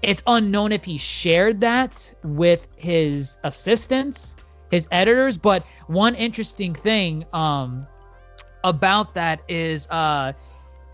It's 0.00 0.22
unknown 0.26 0.72
if 0.72 0.82
he 0.82 0.96
shared 0.96 1.60
that 1.60 2.14
with 2.22 2.66
his 2.76 3.36
assistants, 3.42 4.36
his 4.70 4.88
editors, 4.90 5.36
but 5.36 5.64
one 5.86 6.14
interesting 6.14 6.74
thing 6.74 7.26
um 7.32 7.86
about 8.64 9.14
that 9.14 9.42
is 9.48 9.86
uh 9.90 10.32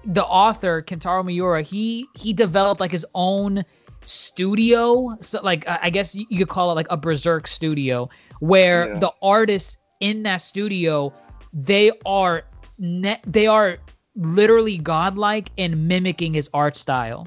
the 0.05 0.25
author 0.25 0.83
Kentaro 0.83 1.25
Miura, 1.25 1.63
he 1.63 2.07
he 2.15 2.33
developed 2.33 2.81
like 2.81 2.91
his 2.91 3.07
own 3.15 3.65
studio, 4.05 5.17
so 5.21 5.41
like 5.43 5.65
I 5.69 5.91
guess 5.91 6.15
you 6.15 6.39
could 6.39 6.49
call 6.49 6.71
it 6.73 6.75
like 6.75 6.89
a 6.91 6.97
berserk 6.97 7.47
studio 7.47 8.09
where 8.41 8.89
Yeah. 8.89 8.99
the 8.99 9.13
artists 9.23 9.79
in 10.01 10.25
that 10.25 10.39
studio 10.39 11.13
they 11.53 11.93
are 12.07 12.45
ne- 12.79 13.21
they 13.27 13.47
are 13.47 13.79
literally 14.17 14.79
godlike 14.79 15.51
in 15.57 15.87
mimicking 15.89 16.35
his 16.35 16.49
art 16.53 16.77
style 16.77 17.27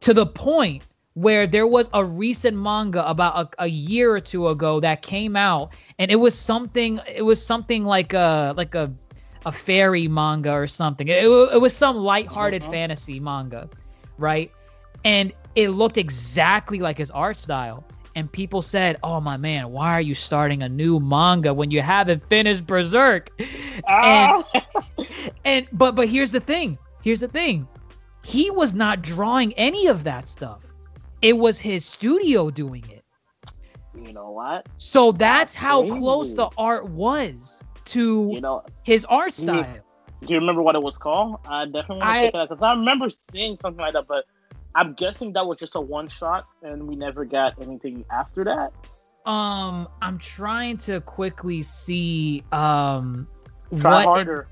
to 0.00 0.12
the 0.14 0.26
point 0.26 0.82
where 1.14 1.46
there 1.46 1.66
was 1.66 1.88
a 1.92 2.02
recent 2.04 2.56
manga 2.56 3.06
about 3.08 3.54
a, 3.58 3.64
a 3.64 3.66
year 3.66 4.10
or 4.14 4.20
two 4.20 4.48
ago 4.48 4.80
that 4.80 5.02
came 5.02 5.36
out 5.36 5.72
and 5.98 6.10
it 6.10 6.16
was 6.16 6.34
something 6.38 7.00
it 7.06 7.22
was 7.22 7.44
something 7.44 7.84
like 7.84 8.14
a 8.14 8.54
like 8.56 8.74
a 8.74 8.92
a 9.44 9.52
fairy 9.52 10.08
manga 10.08 10.52
or 10.52 10.66
something 10.66 11.08
it, 11.08 11.24
it 11.24 11.60
was 11.60 11.74
some 11.76 11.96
lighthearted 11.96 12.62
Mhm. 12.62 12.70
fantasy 12.70 13.20
manga 13.20 13.68
right 14.18 14.50
and 15.04 15.32
it 15.54 15.68
looked 15.70 15.98
exactly 15.98 16.78
like 16.78 16.98
his 16.98 17.10
art 17.10 17.36
style 17.36 17.84
and 18.14 18.30
people 18.30 18.62
said 18.62 18.98
oh 19.02 19.20
my 19.20 19.36
man 19.36 19.70
why 19.70 19.92
are 19.92 20.00
you 20.00 20.14
starting 20.14 20.62
a 20.62 20.68
new 20.68 21.00
manga 21.00 21.52
when 21.54 21.70
you 21.70 21.80
haven't 21.80 22.28
finished 22.28 22.66
berserk 22.66 23.30
Ah! 23.88 24.42
and 25.44 25.66
but 25.72 25.94
but 25.94 26.08
here's 26.08 26.32
the 26.32 26.40
thing 26.40 26.78
here's 27.02 27.20
the 27.20 27.28
thing 27.28 27.66
he 28.24 28.50
was 28.50 28.74
not 28.74 29.02
drawing 29.02 29.52
any 29.54 29.86
of 29.88 30.04
that 30.04 30.28
stuff 30.28 30.60
it 31.20 31.36
was 31.36 31.58
his 31.58 31.84
studio 31.84 32.50
doing 32.50 32.84
it 32.90 33.04
you 33.94 34.12
know 34.12 34.30
what? 34.30 34.66
so 34.78 35.12
that's 35.12 35.18
That's 35.18 35.54
how 35.54 35.82
crazy. 35.82 35.98
close 35.98 36.34
the 36.34 36.48
art 36.56 36.88
was 36.88 37.62
to 37.86 38.30
You 38.32 38.40
know, 38.40 38.62
his 38.84 39.04
art 39.04 39.34
style 39.34 39.78
do 40.24 40.32
you 40.34 40.38
remember 40.38 40.62
what 40.62 40.76
it 40.76 40.82
was 40.82 40.98
called? 40.98 41.40
I 41.46 41.64
definitely 41.64 41.96
want 41.98 42.02
I- 42.10 42.26
to 42.26 42.32
check 42.32 42.34
it 42.44 42.48
because 42.50 42.62
I 42.62 42.72
remember 42.74 43.08
seeing 43.32 43.58
something 43.58 43.80
like 43.80 43.94
that, 43.94 44.06
but 44.06 44.24
I'm 44.74 44.94
guessing 44.94 45.32
that 45.34 45.46
was 45.46 45.58
just 45.58 45.74
a 45.74 45.80
one 45.80 46.08
shot 46.08 46.46
and 46.62 46.86
we 46.88 46.96
never 46.96 47.24
got 47.24 47.60
anything 47.60 48.04
after 48.10 48.44
that. 48.44 48.72
um 49.24 49.86
i'm 50.00 50.18
trying 50.18 50.76
to 50.76 51.00
quickly 51.00 51.62
see 51.62 52.42
um 52.50 53.28
Try 53.80 54.04
what 54.04 54.04
harder. 54.04 54.48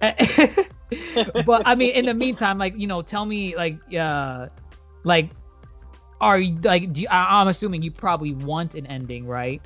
but 0.00 1.62
I 1.66 1.74
mean, 1.74 1.94
in 1.94 2.06
the 2.06 2.14
meantime, 2.14 2.58
like 2.58 2.76
you 2.76 2.86
know, 2.86 3.02
tell 3.02 3.24
me 3.24 3.54
like 3.54 3.78
uh, 3.94 4.48
like 5.04 5.30
are 6.20 6.38
you 6.38 6.58
like 6.62 6.92
do 6.92 7.02
you, 7.02 7.08
I, 7.08 7.40
I'm 7.40 7.48
assuming 7.48 7.82
you 7.82 7.90
probably 7.90 8.32
want 8.32 8.74
an 8.74 8.86
ending, 8.86 9.26
right? 9.26 9.62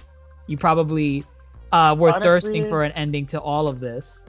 You 0.46 0.58
probably 0.58 1.24
uh 1.72 1.94
were 1.98 2.18
thirsting 2.20 2.68
for 2.68 2.82
an 2.82 2.92
ending 2.92 3.26
to 3.26 3.40
all 3.40 3.68
of 3.68 3.80
this. 3.80 4.23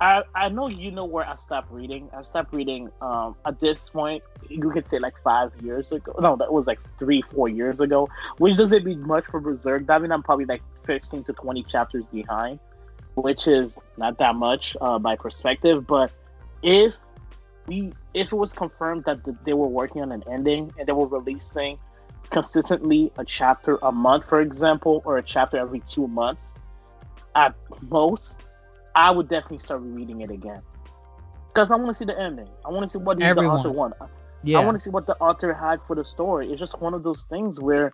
I, 0.00 0.22
I 0.34 0.48
know 0.48 0.68
you 0.68 0.90
know 0.90 1.04
where 1.04 1.26
I 1.26 1.36
stopped 1.36 1.70
reading. 1.70 2.08
I 2.16 2.22
stopped 2.22 2.54
reading 2.54 2.90
um, 3.02 3.36
at 3.44 3.60
this 3.60 3.90
point. 3.90 4.22
You 4.48 4.70
could 4.70 4.88
say 4.88 4.98
like 4.98 5.14
five 5.22 5.52
years 5.62 5.92
ago. 5.92 6.14
No, 6.18 6.36
that 6.36 6.50
was 6.50 6.66
like 6.66 6.78
three, 6.98 7.20
four 7.20 7.50
years 7.50 7.80
ago. 7.80 8.08
Which 8.38 8.56
doesn't 8.56 8.84
mean 8.84 9.06
much 9.06 9.26
for 9.26 9.40
Berserk. 9.40 9.86
That 9.86 10.00
means 10.00 10.12
I'm 10.12 10.22
probably 10.22 10.46
like 10.46 10.62
15 10.86 11.24
to 11.24 11.34
20 11.34 11.62
chapters 11.64 12.04
behind, 12.10 12.60
which 13.14 13.46
is 13.46 13.76
not 13.98 14.16
that 14.18 14.36
much 14.36 14.74
uh, 14.80 14.98
by 14.98 15.16
perspective. 15.16 15.86
But 15.86 16.10
if 16.62 16.96
we, 17.66 17.92
if 18.14 18.32
it 18.32 18.36
was 18.36 18.54
confirmed 18.54 19.04
that 19.04 19.22
the, 19.24 19.36
they 19.44 19.52
were 19.52 19.68
working 19.68 20.00
on 20.00 20.12
an 20.12 20.24
ending 20.30 20.72
and 20.78 20.88
they 20.88 20.92
were 20.92 21.08
releasing 21.08 21.78
consistently 22.30 23.12
a 23.18 23.24
chapter 23.24 23.78
a 23.82 23.92
month, 23.92 24.28
for 24.30 24.40
example, 24.40 25.02
or 25.04 25.18
a 25.18 25.22
chapter 25.22 25.58
every 25.58 25.80
two 25.80 26.06
months, 26.08 26.54
at 27.34 27.54
most, 27.90 28.38
I 28.94 29.10
would 29.10 29.28
definitely 29.28 29.60
start 29.60 29.80
reading 29.82 30.20
it 30.20 30.30
again 30.30 30.62
because 31.48 31.70
I 31.70 31.76
want 31.76 31.88
to 31.88 31.94
see 31.94 32.04
the 32.04 32.18
ending. 32.18 32.48
I 32.64 32.70
want 32.70 32.82
to 32.82 32.88
see 32.88 33.02
what 33.02 33.18
the 33.18 33.24
author 33.24 33.70
wanted. 33.70 33.96
Yeah. 34.42 34.58
I 34.58 34.64
want 34.64 34.74
to 34.76 34.80
see 34.80 34.90
what 34.90 35.06
the 35.06 35.16
author 35.16 35.52
had 35.52 35.80
for 35.86 35.96
the 35.96 36.04
story. 36.04 36.50
It's 36.50 36.58
just 36.58 36.80
one 36.80 36.94
of 36.94 37.02
those 37.02 37.24
things 37.24 37.60
where 37.60 37.92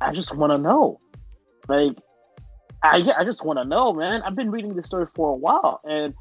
I 0.00 0.12
just 0.12 0.36
want 0.36 0.52
to 0.52 0.58
know. 0.58 1.00
Like, 1.68 1.96
I 2.82 2.98
yeah, 2.98 3.14
I 3.16 3.24
just 3.24 3.44
want 3.44 3.58
to 3.58 3.64
know, 3.64 3.92
man. 3.92 4.22
I've 4.22 4.36
been 4.36 4.50
reading 4.50 4.74
this 4.74 4.86
story 4.86 5.06
for 5.14 5.30
a 5.30 5.34
while, 5.34 5.80
and 5.84 6.14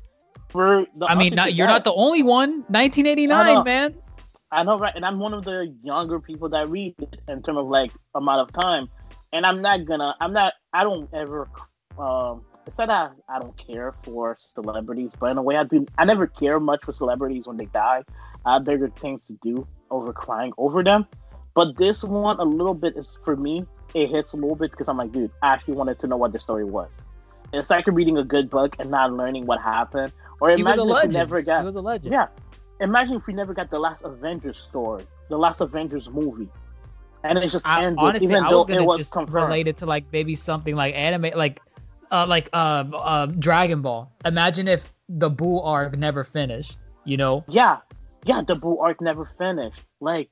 for 0.50 0.86
the 0.98 1.06
I 1.06 1.16
mean, 1.16 1.36
not, 1.36 1.54
you're 1.54 1.68
not 1.68 1.84
the 1.84 1.94
only 1.94 2.24
one. 2.24 2.64
1989, 2.70 3.58
I 3.58 3.64
man. 3.64 3.96
I 4.52 4.64
know, 4.64 4.80
right? 4.80 4.94
And 4.96 5.06
I'm 5.06 5.20
one 5.20 5.34
of 5.34 5.44
the 5.44 5.76
younger 5.84 6.20
people 6.20 6.50
that 6.50 6.70
read 6.70 6.96
it 7.00 7.20
in 7.28 7.44
terms 7.44 7.58
of 7.58 7.68
like 7.68 7.92
amount 8.14 8.42
of 8.42 8.54
time. 8.54 8.88
And 9.34 9.46
I'm 9.46 9.62
not 9.62 9.86
gonna, 9.86 10.16
I'm 10.22 10.32
not, 10.32 10.54
I 10.72 10.84
don't 10.84 11.14
ever, 11.14 11.50
um, 11.98 12.44
it's 12.66 12.78
not 12.78 12.88
that 12.88 13.14
I 13.30 13.40
don't 13.40 13.56
care 13.58 13.94
for 14.04 14.36
celebrities, 14.40 15.16
but 15.20 15.32
in 15.32 15.38
a 15.38 15.42
way 15.42 15.56
I 15.56 15.64
do, 15.64 15.86
I 15.98 16.06
never 16.06 16.28
care 16.28 16.60
much 16.60 16.84
for 16.84 16.92
celebrities 16.92 17.48
when 17.48 17.58
they 17.58 17.66
die. 17.66 18.04
I 18.46 18.54
have 18.54 18.64
bigger 18.64 18.90
things 18.90 19.26
to 19.28 19.34
do 19.42 19.68
over 19.92 20.14
crying 20.14 20.54
over 20.58 20.84
them. 20.84 21.06
But 21.54 21.78
this 21.78 22.04
one, 22.04 22.40
a 22.40 22.44
little 22.44 22.74
bit 22.74 22.98
is 22.98 23.18
for 23.24 23.36
me, 23.36 23.66
it 23.94 24.10
hits 24.10 24.34
a 24.34 24.36
little 24.38 24.56
bit 24.56 24.72
because 24.72 24.90
I'm 24.90 24.98
like, 24.98 25.12
dude, 25.12 25.32
I 25.42 25.54
actually 25.54 25.76
wanted 25.76 26.00
to 26.00 26.08
know 26.08 26.18
what 26.18 26.34
the 26.34 26.40
story 26.40 26.66
was. 26.66 26.92
It's 27.54 27.70
like 27.70 27.88
reading 27.88 28.18
a 28.18 28.24
good 28.24 28.50
book 28.50 28.76
and 28.80 28.90
not 28.92 29.14
learning 29.14 29.46
what 29.46 29.62
happened. 29.62 30.12
Or 30.42 30.50
He 30.50 30.60
imagine 30.60 30.90
if 30.90 31.04
we 31.04 31.14
never 31.14 31.42
got 31.42 31.62
He 31.62 31.66
was 31.66 31.76
a 31.76 31.82
legend. 31.82 32.12
yeah. 32.12 32.28
Imagine 32.82 33.16
if 33.16 33.26
we 33.28 33.34
never 33.34 33.54
got 33.54 33.70
the 33.70 33.80
last 33.80 34.04
Avengers 34.04 34.58
story, 34.58 35.06
the 35.30 35.38
last 35.38 35.62
Avengers 35.62 36.10
movie, 36.10 36.50
and 37.24 37.38
it 37.38 37.48
just 37.48 37.66
I, 37.66 37.86
ended, 37.86 38.00
honestly, 38.00 38.28
even 38.28 38.44
I 38.44 38.50
though 38.50 38.58
was 38.58 38.66
gonna 38.68 38.82
it 38.82 38.86
was 38.86 39.10
confirmed. 39.10 39.46
relate 39.46 39.68
it 39.70 39.78
to 39.78 39.86
like 39.86 40.06
maybe 40.12 40.36
something 40.36 40.76
like 40.76 40.94
anime, 40.94 41.38
like 41.38 41.62
uh, 42.12 42.26
like 42.28 42.50
uh, 42.54 42.84
uh, 42.94 43.26
Dragon 43.28 43.82
Ball. 43.82 44.12
Imagine 44.26 44.68
if 44.68 44.92
the 45.10 45.30
Boo 45.30 45.60
arc 45.60 45.98
never 45.98 46.24
finished. 46.24 46.78
You 47.04 47.18
know, 47.18 47.44
Yeah, 47.48 47.78
yeah, 48.26 48.42
the 48.42 48.56
Boo 48.56 48.80
arc 48.80 49.00
never 49.00 49.26
finished. 49.38 49.80
Like, 50.00 50.30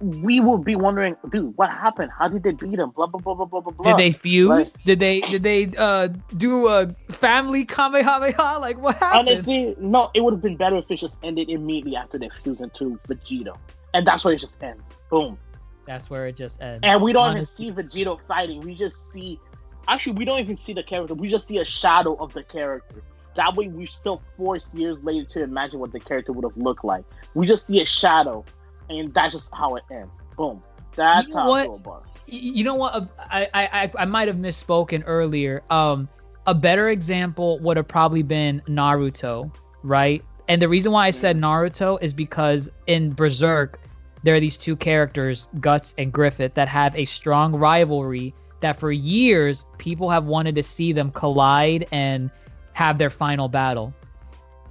we 0.00 0.40
would 0.40 0.64
be 0.64 0.74
wondering, 0.76 1.16
dude, 1.30 1.56
what 1.56 1.70
happened? 1.70 2.10
How 2.16 2.26
did 2.28 2.42
they 2.42 2.52
beat 2.52 2.78
him? 2.78 2.90
Blah 2.90 3.06
blah 3.06 3.20
blah 3.20 3.34
blah 3.34 3.46
blah 3.46 3.60
blah. 3.60 3.72
blah. 3.72 3.84
did 3.84 3.96
they 3.98 4.10
fuse? 4.10 4.48
Like- 4.48 4.84
did 4.84 4.98
they 4.98 5.20
did 5.22 5.42
they 5.44 5.70
uh 5.76 6.08
do 6.36 6.66
a 6.68 6.94
family 7.10 7.64
kamehameha? 7.64 8.58
Like 8.60 8.78
what 8.80 8.96
happened? 8.96 9.28
Honestly, 9.28 9.76
no. 9.78 10.10
It 10.14 10.22
would 10.24 10.34
have 10.34 10.42
been 10.42 10.56
better 10.56 10.76
if 10.76 10.90
it 10.90 10.96
just 10.96 11.18
ended 11.22 11.48
immediately 11.50 11.96
after 11.96 12.18
they 12.18 12.30
fused 12.42 12.60
into 12.60 12.98
Vegito, 13.08 13.56
and 13.94 14.04
that's 14.06 14.24
where 14.24 14.34
it 14.34 14.40
just 14.40 14.60
ends. 14.62 14.82
Boom. 15.10 15.38
That's 15.86 16.10
where 16.10 16.26
it 16.26 16.36
just 16.36 16.60
ends. 16.60 16.80
And 16.82 17.00
we 17.02 17.12
don't 17.12 17.28
Honestly. 17.30 17.66
even 17.66 17.88
see 17.88 18.02
Vegito 18.04 18.18
fighting. 18.28 18.60
We 18.60 18.74
just 18.74 19.10
see, 19.12 19.40
actually, 19.88 20.14
we 20.14 20.24
don't 20.24 20.40
even 20.40 20.56
see 20.56 20.74
the 20.74 20.84
character. 20.84 21.14
We 21.14 21.28
just 21.30 21.48
see 21.48 21.58
a 21.58 21.64
shadow 21.64 22.14
of 22.14 22.32
the 22.34 22.44
character. 22.44 23.02
That 23.34 23.56
way, 23.56 23.68
we're 23.68 23.86
still 23.86 24.22
forced 24.36 24.74
years 24.74 25.02
later 25.04 25.26
to 25.30 25.42
imagine 25.42 25.80
what 25.80 25.92
the 25.92 26.00
character 26.00 26.32
would 26.32 26.44
have 26.44 26.56
looked 26.56 26.84
like. 26.84 27.04
We 27.34 27.46
just 27.46 27.66
see 27.66 27.80
a 27.80 27.84
shadow, 27.84 28.44
and 28.88 29.12
that's 29.14 29.32
just 29.32 29.50
how 29.54 29.76
it 29.76 29.84
ends. 29.90 30.12
Boom. 30.36 30.62
That's 30.96 31.28
You 31.28 31.34
know 31.34 31.40
how 31.40 31.48
what? 31.48 31.60
I 31.60 31.62
feel 31.64 31.74
about 31.76 32.04
it. 32.06 32.10
You 32.26 32.64
know 32.64 32.74
what 32.74 33.08
I, 33.18 33.48
I 33.54 33.68
I- 33.82 33.92
I 34.00 34.04
might 34.04 34.28
have 34.28 34.36
misspoken 34.36 35.02
earlier 35.06 35.62
um 35.70 36.08
a 36.46 36.54
better 36.54 36.88
example 36.88 37.58
would 37.60 37.76
have 37.76 37.88
probably 37.88 38.22
been 38.22 38.62
naruto 38.68 39.50
right 39.82 40.22
and 40.48 40.60
the 40.60 40.68
reason 40.68 40.92
why 40.92 41.06
i 41.06 41.10
said 41.10 41.36
naruto 41.36 41.98
is 42.02 42.12
because 42.12 42.68
in 42.86 43.12
berserk 43.14 43.80
there 44.22 44.34
are 44.34 44.40
these 44.40 44.58
two 44.58 44.76
characters 44.76 45.48
guts 45.60 45.94
and 45.98 46.12
griffith 46.12 46.54
that 46.54 46.68
have 46.68 46.94
a 46.96 47.04
strong 47.06 47.54
rivalry 47.54 48.34
that 48.60 48.78
for 48.78 48.90
years 48.90 49.64
people 49.78 50.10
have 50.10 50.24
wanted 50.24 50.54
to 50.56 50.62
see 50.62 50.92
them 50.92 51.10
collide 51.10 51.86
and 51.92 52.30
have 52.72 52.98
their 52.98 53.10
final 53.10 53.48
battle. 53.48 53.94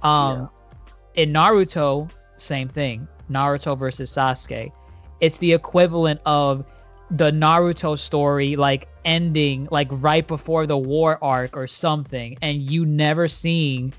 Um 0.02 0.50
in 1.14 1.32
naruto 1.32 2.10
same 2.36 2.68
thing. 2.68 3.08
Naruto 3.30 3.78
versus 3.78 4.10
sasuke. 4.10 4.72
It's 5.20 5.38
the 5.38 5.52
equivalent 5.52 6.20
of 6.24 6.64
the 7.10 7.30
Naruto 7.30 7.98
story 7.98 8.56
like 8.56 8.88
ending 9.04 9.66
like 9.70 9.88
right 9.90 10.26
before 10.26 10.66
the 10.66 10.76
war 10.76 11.18
arc 11.22 11.56
or 11.56 11.66
something 11.66 12.36
and 12.42 12.60
you 12.60 12.84
never 12.84 13.28
seeing 13.28 13.94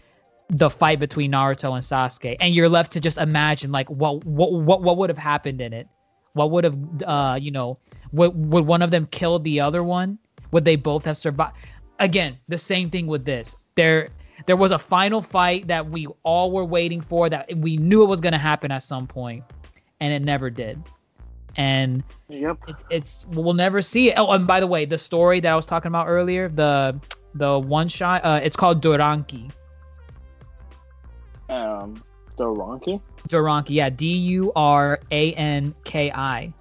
the 0.49 0.69
fight 0.69 0.99
between 0.99 1.31
Naruto 1.31 1.73
and 1.73 1.83
Sasuke. 1.83 2.37
And 2.39 2.53
you're 2.53 2.69
left 2.69 2.93
to 2.93 2.99
just 2.99 3.17
imagine 3.17 3.71
like 3.71 3.89
what 3.89 4.23
what 4.25 4.51
what, 4.51 4.81
what 4.81 4.97
would 4.97 5.09
have 5.09 5.17
happened 5.17 5.61
in 5.61 5.73
it? 5.73 5.87
What 6.33 6.51
would 6.51 6.63
have 6.63 6.77
uh 7.03 7.37
you 7.39 7.51
know 7.51 7.79
would 8.11 8.31
would 8.35 8.65
one 8.65 8.81
of 8.81 8.91
them 8.91 9.07
kill 9.11 9.39
the 9.39 9.59
other 9.59 9.83
one 9.83 10.17
would 10.51 10.65
they 10.65 10.75
both 10.75 11.05
have 11.05 11.17
survived 11.17 11.55
again 11.99 12.37
the 12.47 12.57
same 12.57 12.89
thing 12.89 13.07
with 13.07 13.25
this 13.25 13.55
there 13.75 14.09
there 14.45 14.55
was 14.55 14.71
a 14.71 14.79
final 14.79 15.21
fight 15.21 15.67
that 15.67 15.89
we 15.89 16.07
all 16.23 16.51
were 16.51 16.65
waiting 16.65 17.01
for 17.01 17.29
that 17.29 17.55
we 17.57 17.77
knew 17.77 18.03
it 18.03 18.07
was 18.07 18.21
going 18.21 18.31
to 18.33 18.39
happen 18.39 18.71
at 18.71 18.81
some 18.83 19.05
point 19.05 19.43
and 19.99 20.13
it 20.13 20.21
never 20.21 20.49
did 20.49 20.81
and 21.55 22.03
Yep. 22.29 22.57
it's, 22.67 22.83
it's 22.89 23.25
we'll 23.31 23.55
never 23.55 23.81
see 23.81 24.11
it. 24.11 24.13
Oh, 24.17 24.29
and 24.29 24.45
by 24.45 24.59
the 24.59 24.67
way, 24.67 24.85
the 24.85 24.99
story 24.99 25.39
that 25.39 25.51
I 25.51 25.55
was 25.55 25.65
talking 25.65 25.87
about 25.89 26.07
earlier, 26.07 26.47
the 26.47 26.99
the 27.33 27.57
one 27.57 27.87
shot, 27.87 28.23
uh, 28.23 28.39
it's 28.43 28.55
called 28.55 28.83
Duranki. 28.83 29.49
Um, 31.49 32.03
the 32.37 32.45
Ronki. 32.45 33.01
Duranki, 33.27 33.69
yeah, 33.69 33.89
D 33.89 34.15
U 34.15 34.51
R 34.55 34.99
A 35.11 35.33
N 35.33 35.73
K 35.83 36.11
I. 36.11 36.53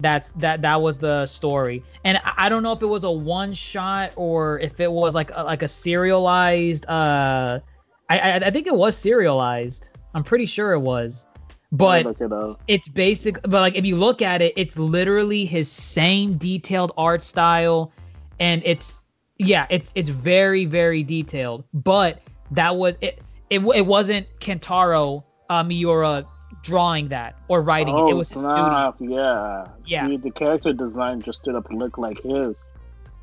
That's 0.00 0.32
that 0.32 0.62
that 0.62 0.80
was 0.80 0.98
the 0.98 1.26
story, 1.26 1.82
and 2.04 2.20
I, 2.24 2.48
don't 2.48 2.62
know 2.62 2.72
if 2.72 2.82
it 2.82 2.86
was 2.86 3.04
a 3.04 3.10
one 3.10 3.52
shot 3.52 4.12
or 4.14 4.60
if 4.60 4.78
it 4.78 4.90
was 4.90 5.14
like 5.14 5.30
a, 5.34 5.42
like 5.42 5.62
a 5.62 5.68
serialized. 5.68 6.86
Uh, 6.86 7.60
I, 8.08 8.18
I 8.18 8.34
I 8.36 8.50
think 8.50 8.66
it 8.66 8.74
was 8.76 8.96
serialized. 8.96 9.88
I'm 10.14 10.22
pretty 10.22 10.46
sure 10.46 10.72
it 10.72 10.80
was, 10.80 11.26
but 11.72 12.06
it 12.06 12.56
it's 12.68 12.88
basic 12.88 13.42
but 13.42 13.60
like 13.60 13.74
if 13.74 13.84
you 13.84 13.96
look 13.96 14.22
at 14.22 14.40
it 14.40 14.54
it's 14.56 14.78
literally 14.78 15.44
his 15.44 15.70
same 15.70 16.38
detailed 16.38 16.92
art 16.96 17.22
style 17.22 17.92
and 18.40 18.62
it's 18.64 19.02
yeah 19.36 19.66
it's 19.68 19.92
it's 19.94 20.08
very 20.08 20.64
very 20.64 21.02
detailed 21.02 21.64
but 21.74 22.22
that 22.52 22.76
was 22.76 22.96
it. 23.00 23.20
It, 23.50 23.60
it 23.60 23.86
wasn't 23.86 24.26
Kentaro 24.40 25.24
uh, 25.48 25.62
Miura 25.62 26.26
drawing 26.62 27.08
that 27.08 27.36
or 27.48 27.62
writing 27.62 27.94
oh, 27.94 28.08
it. 28.08 28.10
It 28.12 28.14
was 28.14 28.32
his 28.32 28.42
studio. 28.42 28.94
yeah. 29.00 29.68
Yeah. 29.86 30.16
The 30.16 30.30
character 30.30 30.72
design 30.72 31.22
just 31.22 31.42
stood 31.42 31.54
up 31.54 31.68
and 31.70 31.78
looked 31.78 31.98
like 31.98 32.22
his. 32.22 32.62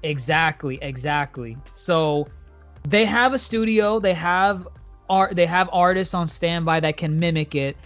Exactly, 0.03 0.78
exactly. 0.82 1.57
So 1.74 2.28
they 2.88 3.06
have 3.06 3.34
a 3.34 3.40
studio, 3.40 3.99
they 3.99 4.14
have 4.14 4.68
art, 5.10 5.36
they 5.36 5.45
have 5.45 5.70
artists 5.72 6.14
on 6.14 6.28
standby 6.28 6.82
that 6.82 6.98
can 6.98 7.20
mimic 7.20 7.56
it. 7.56 7.78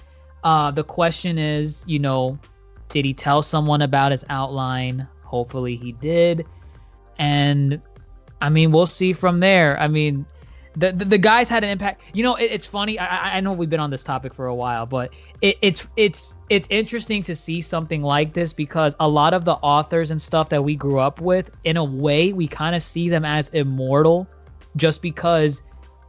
Uh, 0.43 0.71
the 0.71 0.83
question 0.83 1.37
is, 1.37 1.83
you 1.87 1.99
know, 1.99 2.37
did 2.89 3.05
he 3.05 3.13
tell 3.13 3.41
someone 3.41 3.81
about 3.81 4.11
his 4.11 4.25
outline? 4.29 5.07
Hopefully 5.23 5.75
he 5.75 5.91
did. 5.93 6.45
And 7.17 7.81
I 8.41 8.49
mean, 8.49 8.71
we'll 8.71 8.85
see 8.85 9.13
from 9.13 9.39
there. 9.39 9.79
I 9.79 9.87
mean, 9.87 10.25
the 10.79 10.93
the, 10.93 11.05
the 11.05 11.17
guys 11.17 11.49
had 11.49 11.63
an 11.63 11.69
impact. 11.69 12.01
You 12.13 12.23
know, 12.23 12.35
it, 12.35 12.51
it's 12.51 12.65
funny. 12.65 12.97
I, 12.97 13.37
I 13.37 13.39
know 13.41 13.53
we've 13.53 13.69
been 13.69 13.79
on 13.79 13.89
this 13.89 14.03
topic 14.03 14.33
for 14.33 14.47
a 14.47 14.55
while, 14.55 14.85
but 14.85 15.11
it, 15.41 15.57
it's 15.61 15.87
it's 15.95 16.37
it's 16.49 16.67
interesting 16.71 17.23
to 17.23 17.35
see 17.35 17.61
something 17.61 18.01
like 18.01 18.33
this 18.33 18.53
because 18.53 18.95
a 18.99 19.07
lot 19.07 19.33
of 19.33 19.45
the 19.45 19.53
authors 19.53 20.11
and 20.11 20.21
stuff 20.21 20.49
that 20.49 20.63
we 20.63 20.75
grew 20.75 20.99
up 20.99 21.19
with, 21.19 21.51
in 21.63 21.77
a 21.77 21.83
way, 21.83 22.33
we 22.33 22.47
kind 22.47 22.75
of 22.75 22.81
see 22.81 23.09
them 23.09 23.25
as 23.25 23.49
immortal, 23.49 24.27
just 24.75 25.01
because 25.01 25.63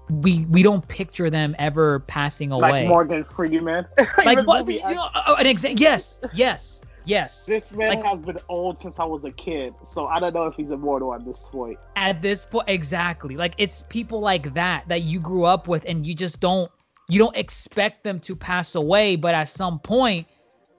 we 0.08 0.44
we 0.46 0.62
don't 0.62 0.86
picture 0.86 1.30
them 1.30 1.56
ever 1.58 2.00
passing 2.00 2.52
away. 2.52 2.70
Like 2.70 2.88
Morgan 2.88 3.24
Freeman. 3.24 3.86
Like 4.24 4.46
what? 4.46 4.68
You 4.68 4.78
know, 4.94 5.08
uh, 5.14 5.36
an 5.38 5.46
example. 5.46 5.80
Yes, 5.80 6.20
yes, 6.32 6.82
yes. 7.10 7.46
This 7.46 7.72
man 7.72 7.88
Like- 7.96 8.04
has 8.04 8.20
been 8.20 8.38
old 8.48 8.78
since 8.78 8.98
I 8.98 9.04
was 9.04 9.22
a 9.24 9.30
kid, 9.46 9.74
so 9.84 10.06
I 10.06 10.20
don't 10.20 10.34
know 10.34 10.46
if 10.50 10.54
he's 10.54 10.70
immortal 10.70 11.12
at 11.14 11.24
this 11.24 11.48
point. 11.48 11.78
at 11.96 12.22
this 12.22 12.44
point 12.44 12.68
exactly 12.68 13.34
like 13.36 13.54
it's 13.58 13.82
people 13.96 14.20
like 14.20 14.54
that 14.54 14.80
that 14.88 15.02
you 15.02 15.18
grew 15.20 15.44
up 15.44 15.68
with 15.68 15.82
and 15.90 16.06
you 16.06 16.14
just 16.14 16.40
don't 16.40 16.70
you 17.08 17.18
don't 17.18 17.36
expect 17.36 18.04
them 18.04 18.20
to 18.20 18.32
pass 18.36 18.74
away 18.74 19.16
but 19.16 19.34
at 19.34 19.48
some 19.48 19.78
point 19.80 20.26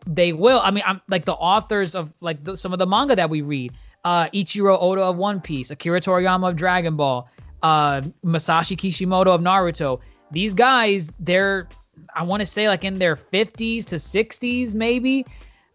they 0.07 0.33
will 0.33 0.59
i 0.63 0.71
mean 0.71 0.83
i'm 0.87 0.99
like 1.07 1.25
the 1.25 1.33
authors 1.51 1.93
of 1.93 2.11
like 2.21 2.43
the, 2.43 2.57
some 2.57 2.73
of 2.73 2.79
the 2.79 2.87
manga 2.87 3.15
that 3.15 3.29
we 3.29 3.41
read 3.41 3.71
uh 4.03 4.25
ichiro 4.29 4.75
oda 4.81 5.01
of 5.03 5.15
one 5.17 5.41
piece 5.41 5.69
akira 5.69 5.99
toriyama 5.99 6.49
of 6.49 6.55
dragon 6.55 6.95
ball 6.95 7.29
uh 7.61 8.01
masashi 8.25 8.75
kishimoto 8.77 9.27
of 9.35 9.41
naruto 9.41 9.99
these 10.31 10.53
guys 10.55 11.11
they're 11.19 11.67
i 12.15 12.23
want 12.23 12.39
to 12.39 12.45
say 12.47 12.67
like 12.67 12.83
in 12.83 12.97
their 12.97 13.15
50s 13.15 13.85
to 13.85 13.97
60s 13.97 14.73
maybe 14.73 15.25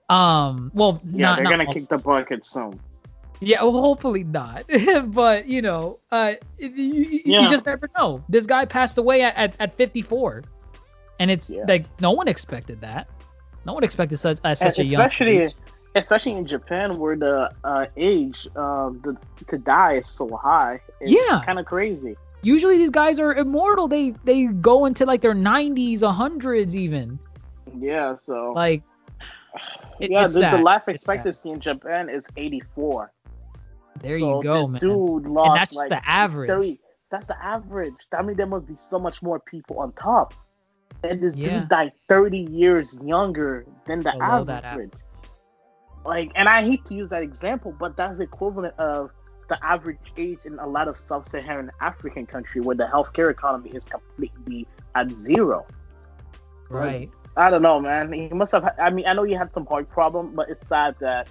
um 0.09 0.71
well 0.75 1.01
Yeah, 1.07 1.27
not, 1.29 1.37
they're 1.37 1.45
not 1.45 1.51
gonna 1.51 1.65
all- 1.65 1.73
kick 1.75 1.89
the 1.89 1.99
bucket 1.99 2.45
soon. 2.45 2.79
yeah, 3.41 3.63
well, 3.63 3.73
hopefully 3.81 4.25
not. 4.25 4.65
but 5.07 5.47
you 5.49 5.63
know, 5.63 5.99
uh, 6.13 6.35
you, 6.59 6.69
you, 6.69 7.21
Yeah. 7.25 7.41
you 7.43 7.49
just 7.51 7.67
never 7.67 7.89
know. 7.99 8.25
This 8.29 8.47
guy 8.47 8.65
passed 8.65 8.99
away 8.99 9.23
at, 9.23 9.37
at, 9.37 9.55
at 9.61 9.75
54, 9.75 10.45
and 11.19 11.31
it's 11.31 11.51
Yeah. 11.51 11.65
like 11.69 11.87
no 12.01 12.13
one 12.13 12.29
expected 12.29 12.81
that. 12.83 13.09
No 13.67 13.75
one 13.75 13.83
expected 13.85 14.19
such 14.19 14.39
at 14.45 14.59
such 14.59 14.79
And 14.79 14.87
a 14.87 14.91
young 14.91 15.03
especially 15.03 15.39
age. 15.39 15.55
especially 15.97 16.33
in 16.33 16.47
Japan 16.47 16.99
where 16.99 17.17
the 17.17 17.51
uh, 17.65 17.87
age 17.97 18.47
um, 18.57 19.01
the, 19.05 19.17
to 19.49 19.59
die 19.59 19.95
is 19.95 20.09
so 20.09 20.37
high. 20.37 20.81
It's 21.01 21.11
Yeah. 21.13 21.43
kind 21.45 21.59
of 21.59 21.67
crazy. 21.67 22.17
Usually 22.43 22.79
these 22.79 22.91
guys 22.91 23.19
are 23.19 23.35
immortal. 23.35 23.89
They 23.89 24.13
they 24.25 24.45
go 24.47 24.87
into 24.87 25.05
like 25.05 25.21
their 25.21 25.35
90s, 25.35 25.99
100s 26.03 26.75
even. 26.77 27.19
Yeah, 27.77 28.15
so 28.25 28.53
Like, 28.55 28.83
it- 30.01 30.11
yeah, 30.11 30.27
the, 30.27 30.41
the 30.57 30.59
life 30.59 30.89
expectancy 30.89 31.51
in 31.51 31.61
Japan 31.61 32.09
is 32.09 32.29
84. 32.37 33.13
There 34.03 34.19
so 34.19 34.39
you 34.39 34.45
go, 34.45 34.63
this 34.63 34.73
man. 34.73 34.81
Dude 34.81 35.27
lost 35.27 35.49
And 35.49 35.57
that's 35.57 35.75
like 35.75 35.89
the 35.89 36.09
average. 36.09 36.49
30 36.49 36.81
that's 37.11 37.29
the 37.29 37.43
average. 37.43 37.95
I 38.13 38.23
mean, 38.23 38.37
there 38.37 38.47
must 38.47 38.67
be 38.67 38.77
so 38.77 38.99
much 38.99 39.23
more 39.23 39.39
people 39.39 39.79
on 39.79 39.93
top. 39.93 40.35
And 41.05 41.23
this 41.23 41.37
Yeah. 41.37 41.61
dude 41.61 41.69
died 41.69 41.93
30 42.09 42.39
years 42.39 42.99
younger 43.03 43.65
than 43.87 44.03
the 44.03 44.15
average. 44.23 44.47
that 44.63 44.91
Like, 46.05 46.33
and 46.35 46.49
I 46.49 46.63
hate 46.63 46.85
to 46.87 46.95
use 46.95 47.11
that 47.11 47.23
example, 47.23 47.73
but 47.79 47.97
that's 47.97 48.19
the 48.19 48.25
equivalent 48.25 48.75
of 48.79 49.11
the 49.49 49.65
average 49.65 50.13
age 50.17 50.41
in 50.45 50.59
a 50.59 50.67
lot 50.67 50.89
of 50.89 50.97
sub-Saharan 50.97 51.71
African 51.81 52.27
country 52.27 52.61
where 52.61 52.75
the 52.77 52.85
healthcare 52.85 53.31
economy 53.31 53.71
is 53.71 53.85
completely 53.85 54.67
at 54.95 55.11
zero. 55.11 55.67
Right. 56.69 57.11
I 57.37 57.51
don't 57.51 57.63
know, 57.63 57.81
man. 57.81 58.13
He 58.13 58.29
must 58.29 58.53
have. 58.53 58.75
I 58.79 58.91
mean, 58.91 59.07
I 59.07 59.13
know 59.13 59.25
he 59.25 59.35
had 59.35 59.53
some 59.53 59.67
heart 59.67 59.91
problem, 59.91 60.35
but 60.35 60.49
it's 60.49 60.67
sad 60.69 60.97
that 61.01 61.29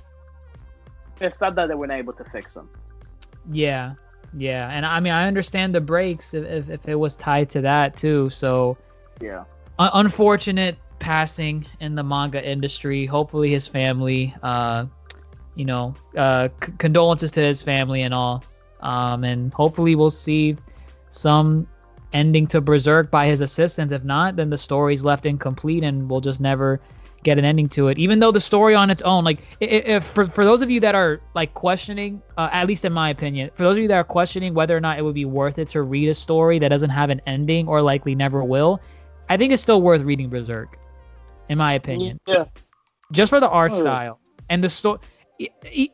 it's 1.20 1.38
sad 1.38 1.56
that 1.56 1.68
they 1.68 1.76
weren't 1.76 1.92
able 1.92 2.14
to 2.14 2.24
fix 2.26 2.56
him. 2.56 2.70
Yeah. 3.52 3.96
Yeah. 4.38 4.70
And 4.72 4.86
I 4.86 5.00
mean, 5.00 5.14
I 5.14 5.28
understand 5.28 5.74
the 5.74 5.82
breaks 5.82 6.34
if, 6.34 6.46
if, 6.46 6.70
if 6.70 6.88
it 6.88 6.96
was 6.96 7.16
tied 7.16 7.50
to 7.52 7.62
that 7.62 7.96
too. 7.96 8.30
So, 8.30 8.78
Yeah. 9.22 9.46
un- 9.80 9.92
unfortunate 9.94 10.78
passing 11.00 11.66
in 11.80 11.96
the 11.96 12.04
manga 12.04 12.44
industry. 12.44 13.06
Hopefully, 13.06 13.52
his 13.52 13.68
family, 13.68 14.36
uh, 14.44 14.86
you 15.56 15.66
know, 15.66 15.96
uh, 16.18 16.50
c- 16.64 16.74
condolences 16.78 17.32
to 17.32 17.42
his 17.42 17.62
family 17.62 18.02
and 18.04 18.14
all. 18.14 18.44
Um, 18.82 19.24
and 19.24 19.54
hopefully, 19.54 19.96
we'll 19.96 20.10
see 20.12 20.58
some 21.10 21.68
ending 22.16 22.48
to 22.48 22.62
Berserk 22.62 23.12
by 23.12 23.28
his 23.28 23.42
assistant. 23.42 23.92
If 23.92 24.04
not, 24.04 24.36
then 24.38 24.50
the 24.50 24.58
story's 24.58 25.04
left 25.04 25.26
incomplete, 25.26 25.84
and 25.84 26.10
we'll 26.10 26.22
just 26.22 26.40
never 26.40 26.80
get 27.24 27.38
an 27.40 27.46
ending 27.46 27.68
to 27.70 27.88
it. 27.90 27.98
Even 27.98 28.20
though 28.20 28.32
the 28.32 28.40
story 28.42 28.76
on 28.76 28.90
its 28.92 29.02
own, 29.02 29.24
like, 29.24 29.40
if 29.60 30.04
for 30.04 30.26
for 30.26 30.46
those 30.46 30.62
of 30.62 30.70
you 30.70 30.80
that 30.82 30.96
are 30.96 31.22
like 31.34 31.54
questioning, 31.54 32.22
uh, 32.38 32.50
at 32.52 32.68
least 32.68 32.86
in 32.86 32.94
my 32.94 33.10
opinion, 33.10 33.50
for 33.56 33.64
those 33.64 33.78
of 33.78 33.82
you 33.82 33.88
that 33.90 33.98
are 33.98 34.04
questioning 34.04 34.54
whether 34.54 34.78
or 34.78 34.80
not 34.80 34.98
it 35.00 35.02
would 35.02 35.16
be 35.16 35.26
worth 35.26 35.58
it 35.60 35.70
to 35.70 35.82
read 35.82 36.08
a 36.10 36.14
story 36.14 36.60
that 36.60 36.70
doesn't 36.70 36.92
have 36.92 37.10
an 37.10 37.22
ending 37.26 37.68
or 37.68 37.82
likely 37.82 38.16
never 38.16 38.44
will, 38.44 38.80
I 39.28 39.38
think 39.38 39.54
it's 39.54 39.62
still 39.62 39.82
worth 39.82 40.04
reading 40.04 40.30
Berserk, 40.30 40.78
in 41.50 41.58
my 41.58 41.74
opinion, 41.74 42.20
Yeah. 42.28 42.46
just 43.12 43.30
for 43.32 43.40
the 43.40 43.50
art 43.50 43.74
Oh. 43.74 43.80
style 43.80 44.20
and 44.50 44.64
the 44.64 44.70
story. 44.70 45.00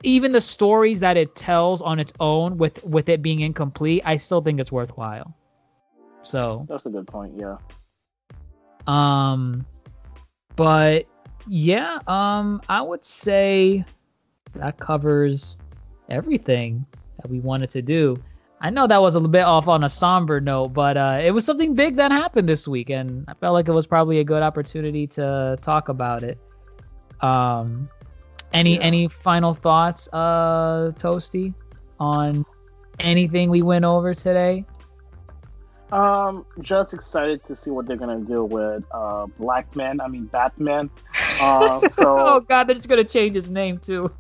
Even 0.03 0.33
the 0.33 0.41
stories 0.41 0.99
that 0.99 1.17
it 1.17 1.35
tells 1.35 1.81
on 1.81 1.97
its 1.99 2.13
own, 2.19 2.57
with 2.57 2.83
with 2.85 3.09
it 3.09 3.21
being 3.23 3.39
incomplete, 3.39 4.03
I 4.05 4.17
still 4.17 4.41
think 4.41 4.59
it's 4.59 4.71
worthwhile. 4.71 5.33
So, 6.23 6.65
That's 6.69 6.85
a 6.85 6.89
good 6.89 7.07
point. 7.07 7.33
Yeah. 7.37 7.57
um, 8.87 9.65
but 10.55 11.05
yeah, 11.47 11.99
um, 12.07 12.61
I 12.69 12.81
would 12.81 13.03
say 13.05 13.83
that 14.53 14.79
covers 14.79 15.59
everything 16.09 16.85
that 17.21 17.29
we 17.29 17.39
wanted 17.39 17.69
to 17.71 17.81
do. 17.81 18.17
I 18.59 18.69
know 18.69 18.85
that 18.85 19.01
was 19.01 19.15
a 19.15 19.19
little 19.19 19.31
bit 19.31 19.41
off 19.43 19.67
on 19.67 19.83
a 19.83 19.89
somber 19.89 20.39
note, 20.39 20.69
but 20.69 20.95
uh, 20.97 21.19
it 21.23 21.31
was 21.31 21.45
something 21.45 21.73
big 21.73 21.95
that 21.95 22.11
happened 22.11 22.47
this 22.47 22.67
week, 22.67 22.91
and 22.91 23.25
I 23.27 23.33
felt 23.33 23.53
like 23.53 23.67
it 23.67 23.71
was 23.71 23.87
probably 23.87 24.19
a 24.19 24.23
good 24.23 24.43
opportunity 24.43 25.07
to 25.07 25.57
talk 25.61 25.89
about 25.89 26.23
it. 26.23 26.37
Um, 27.21 27.89
any 28.53 28.75
Yeah. 28.75 28.81
any 28.81 29.07
final 29.07 29.55
thoughts, 29.55 30.07
uh, 30.13 30.91
Toasty, 30.95 31.53
on 31.99 32.45
anything 32.99 33.49
we 33.49 33.61
went 33.63 33.85
over 33.85 34.13
today? 34.13 34.65
Um, 35.91 36.45
just 36.61 36.93
excited 36.93 37.45
to 37.47 37.55
see 37.55 37.69
what 37.69 37.85
they're 37.85 37.97
gonna 37.97 38.21
do 38.21 38.45
with 38.45 38.83
uh 38.91 39.27
Black 39.37 39.75
Man. 39.75 39.99
I 39.99 40.07
mean 40.07 40.25
Batman. 40.25 40.89
Uh, 41.39 41.81
oh 41.99 42.39
God, 42.39 42.67
they're 42.67 42.75
just 42.75 42.87
gonna 42.87 43.03
change 43.03 43.35
his 43.35 43.49
name 43.49 43.77
too. 43.77 44.11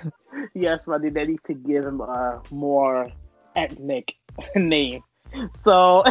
yes, 0.54 0.84
but 0.84 1.02
they 1.02 1.26
need 1.26 1.40
to 1.46 1.54
give 1.54 1.84
him 1.84 2.00
a 2.00 2.42
more 2.50 3.10
ethnic 3.56 4.16
name. 4.54 5.02
So 5.62 6.04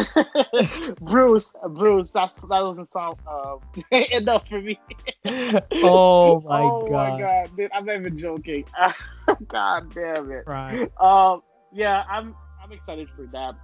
Bruce, 1.00 1.54
Bruce, 1.68 2.10
that's 2.10 2.34
that 2.34 2.48
doesn't 2.48 2.88
sound 2.88 3.16
uh, 3.26 3.56
enough 4.12 4.46
for 4.48 4.60
me. 4.60 4.78
Oh 5.26 6.40
my 6.40 6.64
oh 6.64 6.86
God. 6.88 6.90
my 6.90 7.18
god, 7.20 7.56
dude, 7.56 7.70
I'm 7.72 7.86
not 7.86 7.96
even 7.96 8.18
joking. 8.18 8.64
god 9.46 9.94
damn 9.94 10.30
it. 10.32 10.44
Right. 10.46 10.90
Um, 11.00 11.42
yeah, 11.72 12.02
I'm 12.10 12.34
I'm 12.62 12.72
excited 12.72 13.08
for 13.16 13.26
that 13.32 13.54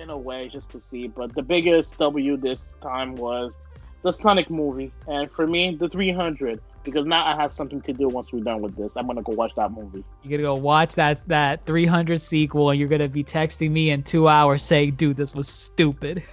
in 0.00 0.10
a 0.10 0.18
way, 0.18 0.48
just 0.48 0.70
to 0.72 0.80
see. 0.80 1.06
But 1.06 1.34
the 1.34 1.42
biggest 1.42 1.98
W 1.98 2.36
this 2.36 2.74
time 2.82 3.14
was 3.14 3.58
the 4.02 4.12
Sonic 4.12 4.50
movie, 4.50 4.92
and 5.06 5.30
for 5.30 5.46
me, 5.46 5.76
the 5.76 5.88
300, 5.88 6.60
because 6.84 7.04
now 7.04 7.26
I 7.26 7.36
have 7.36 7.52
something 7.52 7.82
to 7.82 7.92
do 7.92 8.08
once 8.08 8.32
we're 8.32 8.42
done 8.42 8.62
with 8.62 8.76
this. 8.76 8.96
I'm 8.96 9.06
gonna 9.06 9.22
go 9.22 9.32
watch 9.32 9.54
that 9.56 9.72
movie. 9.72 10.02
You're 10.22 10.38
gonna 10.38 10.54
go 10.56 10.60
watch 10.60 10.94
that 10.94 11.22
that 11.28 11.66
300 11.66 12.20
sequel, 12.20 12.70
and 12.70 12.80
you're 12.80 12.88
gonna 12.88 13.08
be 13.08 13.24
texting 13.24 13.70
me 13.70 13.90
in 13.90 14.02
two 14.02 14.26
hours 14.26 14.62
saying, 14.62 14.92
"Dude, 14.92 15.16
this 15.16 15.34
was 15.34 15.48
stupid." 15.48 16.22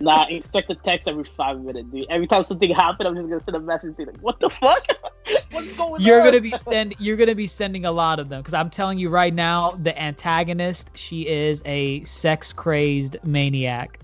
Nah, 0.00 0.26
expect 0.28 0.70
a 0.70 0.74
text 0.74 1.08
every 1.08 1.24
five 1.24 1.60
minutes, 1.60 1.88
dude. 1.90 2.06
Every 2.10 2.26
time 2.26 2.42
something 2.42 2.70
happens, 2.74 3.06
I'm 3.06 3.14
just 3.16 3.28
gonna 3.28 3.40
send 3.40 3.56
a 3.56 3.60
message 3.60 3.88
and 3.88 3.96
say 3.96 4.04
like, 4.04 4.18
"What 4.18 4.40
the 4.40 4.50
fuck? 4.50 4.86
What's 5.50 5.66
going 5.76 6.02
You're 6.02 6.20
on?" 6.20 6.26
gonna 6.26 6.40
be 6.40 6.52
send 6.52 6.94
you're 6.98 7.16
gonna 7.16 7.34
be 7.34 7.46
sending 7.46 7.84
a 7.84 7.92
lot 7.92 8.18
of 8.18 8.28
them 8.28 8.40
because 8.40 8.54
I'm 8.54 8.70
telling 8.70 8.98
you 8.98 9.08
right 9.08 9.32
now, 9.32 9.72
the 9.82 9.96
antagonist, 10.00 10.90
she 10.94 11.26
is 11.26 11.62
a 11.64 12.02
sex 12.04 12.52
crazed 12.52 13.16
maniac, 13.24 14.00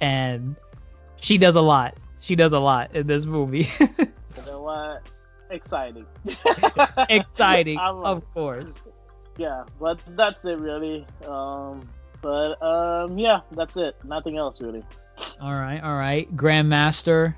and 0.00 0.56
she 1.16 1.38
does 1.38 1.56
a 1.56 1.60
lot. 1.60 1.96
She 2.20 2.36
does 2.36 2.52
a 2.52 2.58
lot 2.60 2.94
in 2.94 3.06
this 3.06 3.26
movie. 3.26 3.70
You 4.36 4.46
know 4.46 4.62
what? 4.62 5.08
Exciting. 5.50 6.06
Exciting, 7.08 7.78
of 7.78 8.24
course. 8.34 8.82
yeah, 9.36 9.62
but 9.78 10.00
that's 10.16 10.44
it 10.44 10.58
really. 10.58 11.06
Um, 11.24 11.88
but 12.20 12.60
um, 12.60 13.16
yeah, 13.16 13.40
that's 13.52 13.76
it. 13.76 13.94
Nothing 14.04 14.38
else 14.38 14.60
really. 14.60 14.82
All 15.40 15.52
right, 15.54 15.80
all 15.82 15.96
right. 15.96 16.34
Grandmaster, 16.36 17.34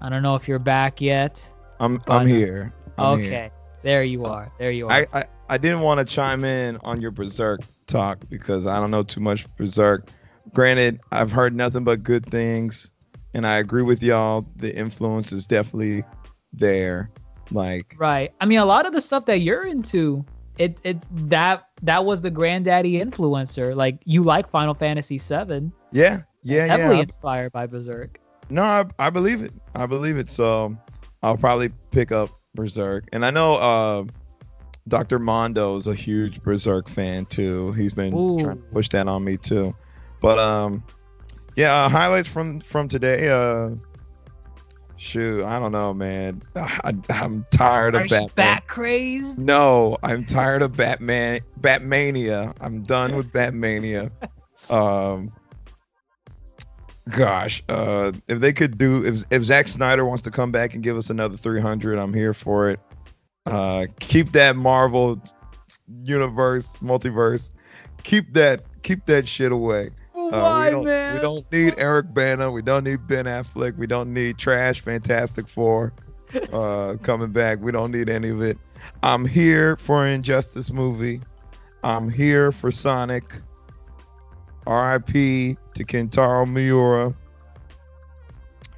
I 0.00 0.08
don't 0.08 0.22
know 0.22 0.34
if 0.34 0.46
you're 0.48 0.58
back 0.58 1.00
yet. 1.00 1.52
I'm 1.80 1.98
But- 1.98 2.10
uh, 2.12 2.16
I'm 2.18 2.26
here. 2.26 2.72
I'm 2.98 3.14
okay, 3.18 3.24
here. 3.28 3.50
there 3.82 4.04
you 4.04 4.24
are. 4.26 4.50
There 4.58 4.70
you 4.70 4.86
are. 4.86 4.92
I, 4.92 5.06
I 5.12 5.24
I 5.48 5.58
didn't 5.58 5.80
want 5.80 6.00
to 6.00 6.04
chime 6.06 6.44
in 6.44 6.76
on 6.82 7.00
your 7.00 7.10
Berserk 7.12 7.60
talk 7.86 8.18
because 8.28 8.66
I 8.66 8.80
don't 8.80 8.90
know 8.90 9.02
too 9.02 9.20
much 9.20 9.46
Berserk. 9.56 10.08
Granted, 10.54 11.00
I've 11.12 11.30
heard 11.30 11.54
nothing 11.54 11.84
but 11.84 12.02
good 12.02 12.26
things, 12.30 12.90
and 13.34 13.46
I 13.46 13.58
agree 13.58 13.82
with 13.82 14.02
y'all. 14.02 14.46
The 14.56 14.74
influence 14.74 15.30
is 15.32 15.46
definitely 15.46 16.04
there. 16.52 17.10
Like, 17.52 17.94
Right. 17.98 18.32
I 18.40 18.46
mean, 18.46 18.58
a 18.58 18.64
lot 18.64 18.86
of 18.86 18.92
the 18.92 19.00
stuff 19.00 19.26
that 19.26 19.40
you're 19.40 19.64
into, 19.66 20.24
it 20.58 20.80
it 20.82 20.96
that 21.28 21.68
that 21.82 22.04
was 22.04 22.22
the 22.22 22.30
granddaddy 22.30 22.94
influencer. 22.94 23.76
Like 23.76 23.98
you 24.04 24.22
like 24.24 24.48
Final 24.50 24.74
Fantasy 24.74 25.18
VII. 25.18 25.70
yeah, 25.92 26.22
yeah, 26.46 26.66
heavily 26.66 26.96
yeah. 26.96 27.02
inspired 27.02 27.52
by 27.52 27.66
Berserk. 27.66 28.20
No, 28.48 28.62
I, 28.62 28.84
I 28.98 29.10
believe 29.10 29.42
it. 29.42 29.52
I 29.74 29.86
believe 29.86 30.16
it. 30.16 30.30
So 30.30 30.76
I'll 31.22 31.36
probably 31.36 31.70
pick 31.90 32.12
up 32.12 32.30
Berserk. 32.54 33.08
And 33.12 33.24
I 33.24 33.30
know 33.30 33.54
uh, 33.54 34.04
Dr. 34.88 35.18
Mondo 35.18 35.76
is 35.76 35.86
a 35.86 35.94
huge 35.94 36.42
Berserk 36.42 36.88
fan 36.88 37.26
too. 37.26 37.72
He's 37.72 37.92
been 37.92 38.14
Ooh. 38.14 38.38
trying 38.38 38.58
to 38.58 38.62
push 38.68 38.88
that 38.90 39.08
on 39.08 39.24
me 39.24 39.36
too. 39.36 39.74
But 40.20 40.38
um, 40.38 40.84
yeah, 41.56 41.84
uh, 41.84 41.88
highlights 41.88 42.28
from 42.28 42.60
from 42.60 42.88
today. 42.88 43.28
Uh, 43.28 43.70
shoot, 44.96 45.44
I 45.44 45.58
don't 45.58 45.72
know, 45.72 45.92
man. 45.92 46.42
I, 46.56 46.94
I'm 47.10 47.44
tired 47.50 47.94
Are 47.94 48.00
of 48.00 48.04
you 48.04 48.10
Batman. 48.10 48.30
bat 48.34 48.68
crazed? 48.68 49.38
No, 49.38 49.96
I'm 50.02 50.24
tired 50.24 50.62
of 50.62 50.76
Batman. 50.76 51.40
Batmania. 51.60 52.54
I'm 52.60 52.82
done 52.82 53.16
with 53.16 53.32
Batmania. 53.32 54.10
Um, 54.68 55.30
gosh, 57.10 57.62
uh, 57.68 58.12
if 58.28 58.40
they 58.40 58.52
could 58.52 58.78
do, 58.78 59.04
if 59.04 59.24
if 59.30 59.44
Zack 59.44 59.68
Snyder 59.68 60.04
wants 60.04 60.22
to 60.22 60.30
come 60.30 60.52
back 60.52 60.74
and 60.74 60.82
give 60.82 60.96
us 60.96 61.10
another 61.10 61.36
300, 61.36 61.98
I'm 61.98 62.12
here 62.12 62.34
for 62.34 62.70
it. 62.70 62.80
Uh, 63.46 63.86
keep 64.00 64.32
that 64.32 64.56
Marvel 64.56 65.22
universe, 66.02 66.76
multiverse. 66.78 67.50
Keep 68.02 68.34
that, 68.34 68.64
keep 68.82 69.06
that 69.06 69.26
shit 69.26 69.52
away. 69.52 69.90
Uh, 70.14 70.30
Why, 70.30 70.64
we 70.66 70.70
don't, 70.70 70.84
man? 70.84 71.14
We 71.14 71.20
don't 71.20 71.52
need 71.52 71.74
Eric 71.78 72.12
Bana. 72.12 72.50
We 72.50 72.62
don't 72.62 72.84
need 72.84 73.06
Ben 73.06 73.26
Affleck. 73.26 73.76
We 73.76 73.86
don't 73.86 74.12
need 74.12 74.38
trash 74.38 74.80
Fantastic 74.80 75.48
Four 75.48 75.92
uh, 76.52 76.96
coming 77.02 77.30
back. 77.30 77.60
We 77.60 77.70
don't 77.72 77.92
need 77.92 78.08
any 78.08 78.30
of 78.30 78.42
it. 78.42 78.58
I'm 79.02 79.24
here 79.24 79.76
for 79.76 80.04
an 80.04 80.12
Injustice 80.12 80.72
movie. 80.72 81.20
I'm 81.84 82.08
here 82.08 82.50
for 82.50 82.72
Sonic. 82.72 83.40
R.I.P. 84.66 85.56
to 85.76 85.84
Kentaro 85.84 86.46
Miura. 86.50 87.14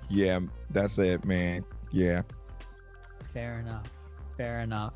Yeah, 0.09 0.41
that's 0.71 0.99
it, 0.99 1.25
man. 1.25 1.65
Yeah. 1.93 2.23
Fair 3.33 3.61
enough. 3.61 3.87
Fair 4.37 4.61
enough. 4.61 4.95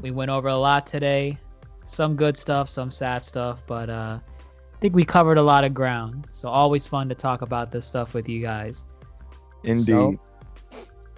We 0.00 0.10
went 0.10 0.30
over 0.30 0.48
a 0.48 0.56
lot 0.56 0.86
today. 0.86 1.38
Some 1.86 2.16
good 2.16 2.36
stuff, 2.36 2.68
some 2.68 2.90
sad 2.90 3.24
stuff, 3.24 3.64
but 3.66 3.88
uh, 3.88 4.18
I 4.20 4.78
think 4.80 4.94
we 4.94 5.04
covered 5.04 5.38
a 5.38 5.42
lot 5.42 5.64
of 5.64 5.74
ground. 5.74 6.26
So 6.32 6.48
always 6.48 6.86
fun 6.86 7.08
to 7.08 7.14
talk 7.14 7.42
about 7.42 7.72
this 7.72 7.86
stuff 7.86 8.14
with 8.14 8.28
you 8.28 8.40
guys. 8.42 8.84
Indeed. 9.64 9.84
So- 9.86 10.18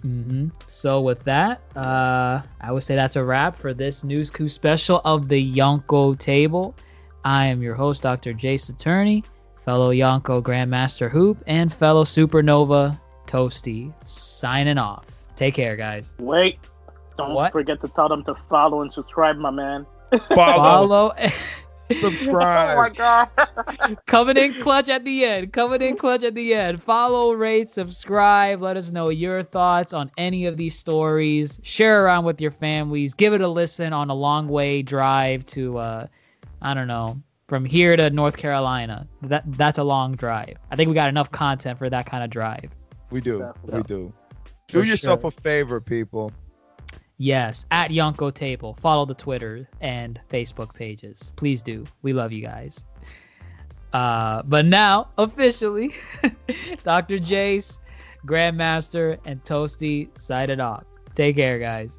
hmm 0.03 0.49
So 0.67 1.03
with 1.03 1.23
that, 1.25 1.61
uh, 1.77 2.41
I 2.61 2.73
would 2.73 2.83
say 2.85 2.95
that's 2.95 3.17
a 3.17 3.25
wrap 3.25 3.59
for 3.59 3.75
this 3.75 4.03
News 4.03 4.31
Coo 4.31 4.49
special 4.49 5.01
of 5.05 5.29
the 5.29 5.55
Yonko 5.57 6.19
Table. 6.19 6.75
I 7.23 7.47
am 7.47 7.61
your 7.63 7.75
host, 7.75 8.03
Dr. 8.03 8.33
Jace 8.33 8.71
Attorney, 8.71 9.25
fellow 9.71 9.93
Yonko 9.93 10.43
Grandmaster 10.43 11.09
Hoop, 11.09 11.45
and 11.47 11.73
fellow 11.73 12.03
Supernova 12.03 12.99
Toasty. 13.29 13.95
Signing 14.05 14.79
off. 14.79 15.05
Take 15.37 15.55
care, 15.55 15.77
guys. 15.77 16.13
Wait, 16.19 16.59
don't 17.17 17.35
What? 17.35 17.53
forget 17.53 17.81
to 17.83 17.87
tell 17.87 18.09
them 18.09 18.25
to 18.25 18.35
follow 18.35 18.83
and 18.83 18.93
subscribe, 18.93 19.37
my 19.37 19.51
man. 19.51 19.87
Follow, 20.35 21.13
Follow. 21.13 21.13
subscribe. 21.93 22.77
Oh 22.77 22.83
my 22.83 22.89
god. 22.91 23.99
Coming 24.07 24.37
in 24.39 24.55
clutch 24.55 24.89
at 24.89 25.05
the 25.05 25.25
end. 25.25 25.53
Coming 25.53 25.83
in 25.83 25.97
clutch 25.97 26.25
at 26.25 26.35
the 26.35 26.53
end. 26.53 26.83
Follow, 26.83 27.33
rate, 27.33 27.71
subscribe. 27.71 28.61
Let 28.61 28.77
us 28.77 28.91
know 28.91 29.09
your 29.11 29.45
thoughts 29.45 29.93
on 29.93 30.11
any 30.19 30.47
of 30.47 30.57
these 30.57 30.77
stories. 30.77 31.61
Share 31.63 32.05
around 32.05 32.25
with 32.25 32.41
your 32.41 32.51
families. 32.51 33.15
Give 33.15 33.35
it 33.35 33.41
a 33.41 33.49
listen 33.49 33.93
on 33.93 34.11
a 34.11 34.15
long 34.15 34.49
way 34.49 34.83
drive 34.83 35.47
to, 35.47 35.79
uh, 35.79 36.07
I 36.61 36.75
don't 36.75 36.89
know, 36.89 37.23
from 37.51 37.65
here 37.65 37.97
to 37.97 38.09
North 38.11 38.37
Carolina. 38.37 39.07
That 39.23 39.43
that's 39.59 39.79
a 39.79 39.85
long 39.85 40.15
drive. 40.15 40.57
I 40.71 40.77
think 40.77 40.89
we 40.89 40.95
got 40.95 41.09
enough 41.09 41.31
content 41.33 41.79
for 41.79 41.91
that 41.91 42.07
kind 42.07 42.23
of 42.25 42.31
drive. 42.31 42.71
We 43.11 43.21
do. 43.21 43.41
Definitely. 43.41 43.77
We 43.77 43.83
do. 43.83 44.13
For 44.69 44.83
Do 44.83 44.85
yourself 44.85 45.23
sure. 45.23 45.29
a 45.29 45.31
favor, 45.33 45.81
people. 45.81 46.33
Yes, 47.19 47.67
at 47.71 47.91
Yonko 47.91 48.33
Table. 48.33 48.75
Follow 48.81 49.05
the 49.05 49.15
Twitter 49.15 49.69
and 49.81 50.19
Facebook 50.31 50.73
pages. 50.73 51.33
Please 51.37 51.63
do. 51.63 51.85
We 52.03 52.15
love 52.15 52.33
you 52.33 52.43
guys. 52.43 52.87
Uh, 53.93 54.43
but 54.45 54.65
now, 54.65 55.09
officially, 55.19 55.95
Dr. 56.85 57.19
Jace, 57.19 57.81
Grandmaster, 58.25 59.19
and 59.27 59.43
Toasty 59.43 60.09
sign 60.19 60.49
it 60.51 60.61
off. 60.61 60.85
Take 61.15 61.37
care, 61.37 61.59
guys. 61.59 61.99